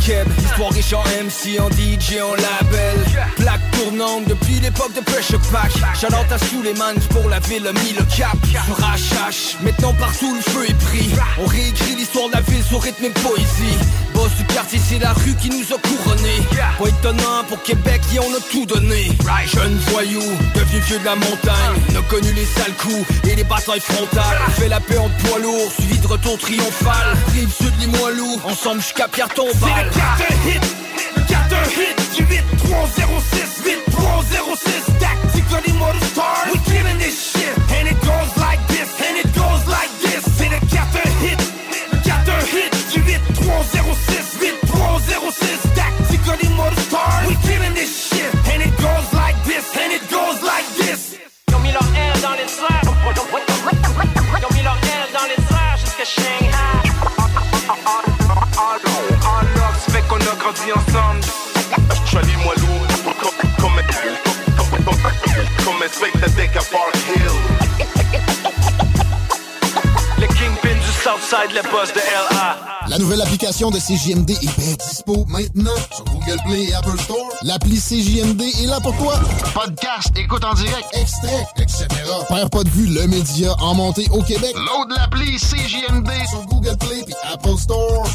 Histoire 0.43 0.71
riche 0.71 0.93
en 0.93 1.03
MC, 1.03 1.59
en 1.59 1.69
DJ, 1.69 2.19
en 2.19 2.33
label. 2.33 2.97
Plaque 3.37 3.61
tournante 3.71 4.25
depuis 4.27 4.59
l'époque 4.59 4.93
de 4.95 5.01
Pressure 5.01 5.39
Pack. 5.51 5.71
Shout-out 5.95 6.31
à 6.31 6.37
qui 6.39 7.07
pour 7.09 7.29
la 7.29 7.39
ville 7.39 7.67
a 7.67 7.73
mis 7.73 7.93
le 7.93 8.03
cap. 8.15 8.37
Sur 8.65 8.79
HH, 8.79 9.63
maintenant 9.63 9.93
partout 9.93 10.33
le 10.33 10.41
feu 10.41 10.65
est 10.67 10.79
pris. 10.79 11.11
On 11.39 11.45
réécrit 11.45 11.95
l'histoire 11.95 12.29
de 12.29 12.33
la 12.33 12.41
ville 12.41 12.63
sur 12.63 12.81
rythme 12.81 13.05
et 13.05 13.09
poésie 13.09 13.77
Boss 14.23 14.35
du 14.37 14.45
quartier, 14.45 14.79
c'est 14.79 14.99
la 14.99 15.11
rue 15.11 15.35
qui 15.35 15.49
nous 15.49 15.65
a 15.73 15.77
couronnés. 15.85 16.41
Pas 16.79 16.87
étonnant 16.87 17.43
pour 17.49 17.61
Québec, 17.61 18.01
et 18.15 18.19
on 18.19 18.33
a 18.33 18.39
tout 18.49 18.65
donné. 18.65 19.11
Jeune 19.53 19.77
voyou, 19.91 20.21
devenu 20.55 20.79
vieux 20.79 20.99
de 20.99 21.03
la 21.03 21.15
montagne. 21.15 21.75
On 21.91 21.99
a 21.99 22.01
connu 22.03 22.31
les 22.31 22.45
sales 22.45 22.73
coups 22.77 23.05
et 23.29 23.35
les 23.35 23.43
batailles 23.43 23.81
frontales. 23.81 24.39
On 24.47 24.51
fait 24.51 24.69
la 24.69 24.79
paix 24.79 24.97
en 24.97 25.09
poids 25.09 25.39
lourd 25.39 25.69
suivi 25.73 25.99
de 25.99 26.07
retour 26.07 26.37
triomphal. 26.37 27.17
Rive 27.33 27.51
sud 27.51 27.73
Limoilou, 27.81 28.39
ensemble 28.45 28.81
jusqu'à 28.81 29.09
Pierre 29.09 29.27
Tombal. 29.27 29.51
C'est 29.57 29.83
le 29.83 29.89
4 29.89 30.47
hit, 30.47 30.75
le 31.17 31.21
4 31.21 31.71
hit 31.77 32.15
du 32.15 32.23
8 32.23 32.43
3 32.69 32.89
0 32.95 33.11
6 33.19 33.63
8 33.65 33.77
3 33.91 34.23
0 34.31 34.55
6 34.55 34.69
Tactically 34.99 35.73
motor 35.73 36.01
star 36.13 36.47
We 36.53 36.59
killing 36.63 36.97
this 36.97 37.33
shit 37.33 37.57
And 37.75 37.87
it 37.91 37.99
goes 37.99 38.22
grandi 60.53 60.71
ensemble. 60.71 61.21
Charlie 62.05 62.35
Moilou, 62.43 62.67
comme 63.59 63.71
comme 65.65 65.83
inspecteur 65.83 66.29
deck 66.31 66.55
Southside, 71.13 71.51
le 71.51 71.61
boss 71.69 71.93
de 71.93 71.99
LA 71.99 72.57
La 72.87 72.97
nouvelle 72.97 73.21
application 73.21 73.69
de 73.69 73.77
CJMD 73.77 74.31
est 74.31 74.59
bien 74.59 74.73
dispo 74.73 75.25
maintenant 75.27 75.75
sur 75.91 76.05
Google 76.05 76.39
Play 76.45 76.63
et 76.69 76.73
Apple 76.73 76.99
Store. 76.99 77.29
L'appli 77.43 77.77
CJMD 77.77 78.41
est 78.41 78.65
là 78.65 78.79
pour 78.79 78.97
toi. 78.97 79.13
Podcast, 79.53 80.11
écoute 80.15 80.43
en 80.43 80.53
direct, 80.53 80.87
extrait, 80.93 81.45
etc. 81.57 81.85
Père 82.29 82.49
pas 82.49 82.63
de 82.63 82.69
vue, 82.69 82.87
le 82.87 83.07
média 83.07 83.53
en 83.59 83.75
montée 83.75 84.07
au 84.11 84.23
Québec. 84.23 84.55
Load 84.55 84.89
l'appli 84.97 85.37
CJMD 85.37 86.09
sur 86.29 86.45
Google 86.45 86.77
Play 86.77 87.03
et 87.07 87.33
Apple 87.33 87.57
Store. 87.59 88.07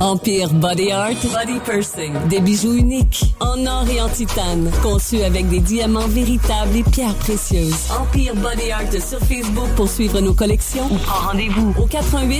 Empire 0.00 0.48
Body 0.54 0.90
Art, 0.92 1.10
Body 1.24 1.60
Pursing. 1.62 2.14
Des 2.28 2.40
bijoux 2.40 2.74
uniques, 2.74 3.34
en 3.38 3.66
or 3.66 3.84
et 3.86 4.00
en 4.00 4.08
titane, 4.08 4.70
conçus 4.82 5.22
avec 5.22 5.46
des 5.50 5.60
diamants 5.60 6.08
véritables 6.08 6.74
et 6.74 6.82
pierres 6.82 7.14
précieuses. 7.16 7.90
Empire 8.00 8.34
Body 8.36 8.72
Art 8.72 8.90
sur 8.92 9.18
Facebook 9.18 9.68
pour 9.76 9.90
suivre 9.90 10.20
nos 10.20 10.32
collections 10.32 10.86
ou 10.90 10.96
prends 10.96 11.28
rendez-vous 11.28 11.74
au 11.78 11.84
88 11.84 12.39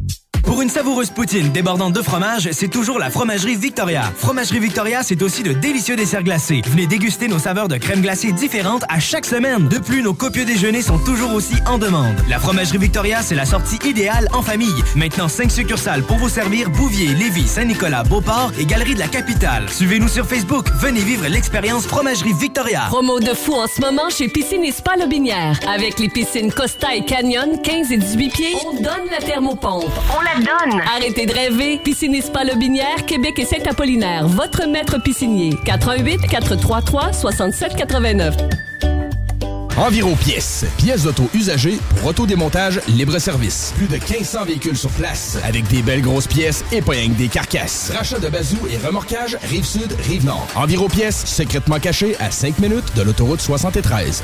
Pour 0.43 0.61
une 0.61 0.69
savoureuse 0.69 1.09
poutine 1.09 1.51
débordante 1.51 1.93
de 1.93 2.01
fromage, 2.01 2.49
c'est 2.51 2.67
toujours 2.67 2.99
la 2.99 3.09
Fromagerie 3.09 3.55
Victoria. 3.55 4.03
Fromagerie 4.17 4.59
Victoria, 4.59 5.01
c'est 5.03 5.21
aussi 5.21 5.43
de 5.43 5.53
délicieux 5.53 5.95
desserts 5.95 6.23
glacés. 6.23 6.61
Venez 6.67 6.87
déguster 6.87 7.27
nos 7.27 7.39
saveurs 7.39 7.67
de 7.67 7.77
crème 7.77 8.01
glacée 8.01 8.31
différentes 8.31 8.83
à 8.89 8.99
chaque 8.99 9.25
semaine. 9.25 9.67
De 9.67 9.77
plus, 9.77 10.01
nos 10.01 10.13
copieux 10.13 10.45
déjeuners 10.45 10.81
sont 10.81 10.97
toujours 10.99 11.33
aussi 11.33 11.55
en 11.67 11.77
demande. 11.77 12.15
La 12.29 12.39
Fromagerie 12.39 12.79
Victoria, 12.79 13.21
c'est 13.21 13.35
la 13.35 13.45
sortie 13.45 13.79
idéale 13.87 14.27
en 14.33 14.41
famille. 14.41 14.69
Maintenant, 14.95 15.27
5 15.27 15.51
succursales 15.51 16.03
pour 16.03 16.17
vous 16.17 16.29
servir 16.29 16.69
Bouvier, 16.69 17.07
Lévis, 17.13 17.47
Saint-Nicolas, 17.47 18.03
Beauport 18.03 18.51
et 18.59 18.65
Galerie 18.65 18.95
de 18.95 18.99
la 18.99 19.07
Capitale. 19.07 19.69
Suivez-nous 19.69 20.09
sur 20.09 20.25
Facebook. 20.25 20.67
Venez 20.79 21.01
vivre 21.01 21.27
l'expérience 21.27 21.85
Fromagerie 21.85 22.33
Victoria. 22.33 22.81
Promo 22.87 23.19
de 23.19 23.33
fou 23.33 23.53
en 23.53 23.67
ce 23.67 23.81
moment 23.81 24.09
chez 24.09 24.27
Piscine 24.27 24.63
et 24.63 24.73
Lobinière. 24.99 25.59
Avec 25.73 25.99
les 25.99 26.09
piscines 26.09 26.51
Costa 26.51 26.95
et 26.95 27.05
Canyon, 27.05 27.61
15 27.63 27.91
et 27.91 27.97
18 27.97 28.29
pieds, 28.29 28.55
on 28.65 28.73
donne 28.75 29.07
la 29.09 29.25
thermopompe. 29.25 29.85
Donne! 30.39 30.81
Arrêtez 30.95 31.25
de 31.25 31.33
rêver. 31.33 31.79
Piscine 31.83 32.15
et 32.15 32.21
Spa 32.21 32.43
Lobinière, 32.43 33.05
Québec 33.05 33.39
et 33.39 33.45
Saint-Apollinaire. 33.45 34.27
Votre 34.27 34.67
maître 34.67 35.01
piscinier. 35.01 35.57
88 35.65 36.21
433 36.27 37.13
67 37.13 37.75
89. 37.75 38.35
Environ 39.77 40.15
pièces. 40.15 40.65
Pièces 40.77 41.03
d'auto 41.03 41.29
usagées 41.33 41.79
pour 41.95 42.09
autodémontage 42.09 42.81
libre-service. 42.87 43.73
Plus 43.77 43.87
de 43.87 43.95
1500 43.95 44.45
véhicules 44.45 44.77
sur 44.77 44.89
place. 44.91 45.37
Avec 45.43 45.67
des 45.69 45.81
belles 45.81 46.01
grosses 46.01 46.27
pièces 46.27 46.63
et 46.71 46.81
pas 46.81 46.91
rien 46.91 47.07
que 47.07 47.13
des 47.13 47.29
carcasses. 47.29 47.91
Rachat 47.95 48.19
de 48.19 48.27
bazou 48.27 48.57
et 48.69 48.77
remorquage 48.85 49.37
Rive-Sud, 49.49 49.95
Rive-Nord. 50.07 50.47
Environ 50.55 50.87
pièces 50.87 51.25
secrètement 51.25 51.79
cachées 51.79 52.15
à 52.19 52.31
5 52.31 52.59
minutes 52.59 52.95
de 52.95 53.01
l'autoroute 53.01 53.41
73. 53.41 54.23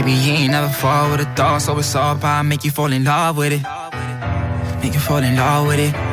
Baby, 0.00 0.12
you 0.12 0.32
ain't 0.32 0.52
never 0.52 0.70
fall 0.70 1.10
with 1.10 1.20
a 1.20 1.26
thought, 1.36 1.60
so 1.60 1.78
it's 1.78 1.94
all 1.94 2.16
about 2.16 2.46
make 2.46 2.64
you 2.64 2.70
fall 2.70 2.90
in 2.90 3.04
love 3.04 3.36
with 3.36 3.52
it. 3.52 3.60
Make 4.82 4.94
you 4.94 4.98
fall 4.98 5.18
in 5.18 5.36
love 5.36 5.66
with 5.66 5.78
it. 5.78 6.09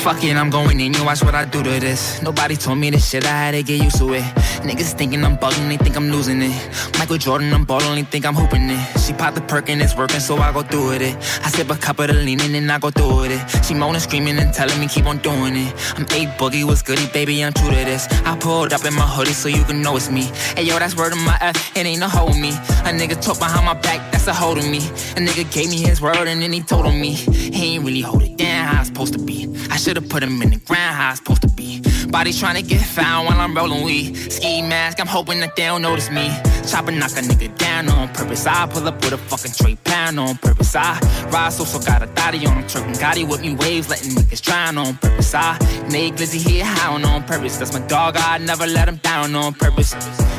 Fuck 0.00 0.24
it, 0.24 0.34
I'm 0.34 0.48
going 0.48 0.80
in, 0.80 0.94
you 0.94 1.04
watch 1.04 1.22
what 1.22 1.34
I 1.34 1.44
do 1.44 1.62
to 1.62 1.78
this. 1.78 2.22
Nobody 2.22 2.56
told 2.56 2.78
me 2.78 2.88
this 2.88 3.06
shit, 3.10 3.26
I 3.26 3.28
had 3.28 3.50
to 3.50 3.62
get 3.62 3.82
used 3.82 3.98
to 3.98 4.14
it. 4.14 4.22
Niggas 4.64 4.94
thinking 4.94 5.22
I'm 5.22 5.36
bugging, 5.36 5.68
they 5.68 5.76
think 5.76 5.94
I'm 5.94 6.08
losing 6.08 6.40
it. 6.40 6.98
Michael 6.98 7.18
Jordan, 7.18 7.52
I'm 7.52 7.66
ballin', 7.66 7.96
they 7.96 8.02
think 8.02 8.24
I'm 8.24 8.34
hooping 8.34 8.70
it. 8.70 8.98
She 8.98 9.12
popped 9.12 9.34
the 9.34 9.42
perk 9.42 9.68
and 9.68 9.82
it's 9.82 9.94
working, 9.94 10.20
so 10.20 10.38
I 10.38 10.52
go 10.52 10.62
through 10.62 10.88
with 10.88 11.02
it. 11.02 11.14
I 11.44 11.50
sip 11.50 11.68
a 11.68 11.76
cup 11.76 11.98
of 11.98 12.06
the 12.06 12.14
lean 12.14 12.40
and 12.40 12.72
I 12.72 12.78
go 12.78 12.90
through 12.90 13.20
with 13.20 13.30
it. 13.30 13.64
She 13.64 13.74
moaning, 13.74 14.00
screaming, 14.00 14.38
and 14.38 14.54
telling 14.54 14.80
me 14.80 14.88
keep 14.88 15.04
on 15.04 15.18
doing 15.18 15.54
it. 15.54 15.74
I'm 15.98 16.06
eight 16.12 16.28
boogie, 16.38 16.64
what's 16.64 16.80
goody, 16.80 17.06
baby, 17.08 17.44
I'm 17.44 17.52
true 17.52 17.68
to 17.68 17.84
this. 17.84 18.08
I 18.24 18.38
pulled 18.38 18.72
up 18.72 18.82
in 18.86 18.94
my 18.94 19.06
hoodie 19.06 19.34
so 19.34 19.50
you 19.50 19.64
can 19.64 19.82
know 19.82 19.96
it's 19.96 20.10
me. 20.10 20.30
Hey 20.56 20.62
yo, 20.62 20.78
that's 20.78 20.96
word 20.96 21.12
of 21.12 21.18
my 21.18 21.36
F, 21.42 21.76
it 21.76 21.84
ain't 21.84 22.02
a 22.02 22.08
hold 22.08 22.38
me. 22.38 22.50
A 22.88 22.90
nigga 22.90 23.20
talk 23.20 23.38
behind 23.38 23.66
my 23.66 23.74
back, 23.74 24.10
that's 24.12 24.26
a 24.28 24.32
hold 24.32 24.56
of 24.56 24.64
me. 24.64 24.78
A 24.78 25.20
nigga 25.20 25.44
gave 25.52 25.68
me 25.68 25.76
his 25.76 26.00
word 26.00 26.26
and 26.26 26.40
then 26.40 26.54
he 26.54 26.62
told 26.62 26.86
on 26.86 26.98
me. 26.98 27.12
He 27.12 27.74
ain't 27.74 27.84
really 27.84 28.00
hold 28.00 28.22
it 28.22 28.38
down 28.38 28.66
how 28.66 28.80
it's 28.80 28.88
supposed 28.88 29.12
to 29.12 29.18
be. 29.18 29.46
I 29.70 29.76
should've 29.90 30.08
put 30.08 30.22
him 30.22 30.40
in 30.40 30.50
the 30.50 30.56
ground 30.56 30.94
how 30.94 31.10
it's 31.10 31.18
supposed 31.18 31.42
to 31.42 31.48
be. 31.48 31.82
Body 32.10 32.32
trying 32.32 32.54
to 32.54 32.62
get 32.62 32.80
found 32.80 33.26
while 33.26 33.40
I'm 33.40 33.56
rolling 33.56 33.82
weed. 33.82 34.14
Ski 34.30 34.62
mask, 34.62 35.00
I'm 35.00 35.08
hoping 35.08 35.40
that 35.40 35.56
they 35.56 35.64
don't 35.64 35.82
notice 35.82 36.08
me. 36.10 36.30
Chopper 36.70 36.92
knock 36.92 37.10
a 37.12 37.22
nigga 37.30 37.48
down 37.58 37.88
on 37.88 38.08
purpose. 38.10 38.46
I 38.46 38.68
pull 38.68 38.86
up 38.86 39.02
with 39.02 39.14
a 39.14 39.18
fucking 39.18 39.50
tray 39.58 39.74
pound 39.82 40.20
on 40.20 40.36
purpose. 40.36 40.76
I 40.76 41.00
ride 41.32 41.52
so 41.52 41.64
so 41.64 41.80
got 41.80 42.04
a 42.04 42.06
thotty 42.06 42.46
on. 42.46 42.58
I'm 42.58 42.68
tripping 42.68 42.92
Gotti 43.02 43.28
with 43.28 43.40
me 43.42 43.56
waves, 43.56 43.88
letting 43.88 44.12
niggas 44.12 44.42
drown 44.42 44.78
on 44.78 44.96
purpose. 44.98 45.34
I 45.34 45.58
make 45.90 46.20
Lizzie 46.20 46.38
here 46.38 46.64
hound 46.64 47.04
on 47.04 47.24
purpose. 47.24 47.56
That's 47.56 47.72
my 47.72 47.84
dog, 47.88 48.14
I 48.16 48.38
never 48.38 48.68
let 48.68 48.86
him 48.86 48.98
down 48.98 49.34
on 49.34 49.54
purpose. 49.54 49.92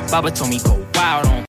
Baba 0.09 0.31
told 0.31 0.49
me 0.49 0.59
go 0.59 0.75
wild 0.95 1.27
on 1.27 1.39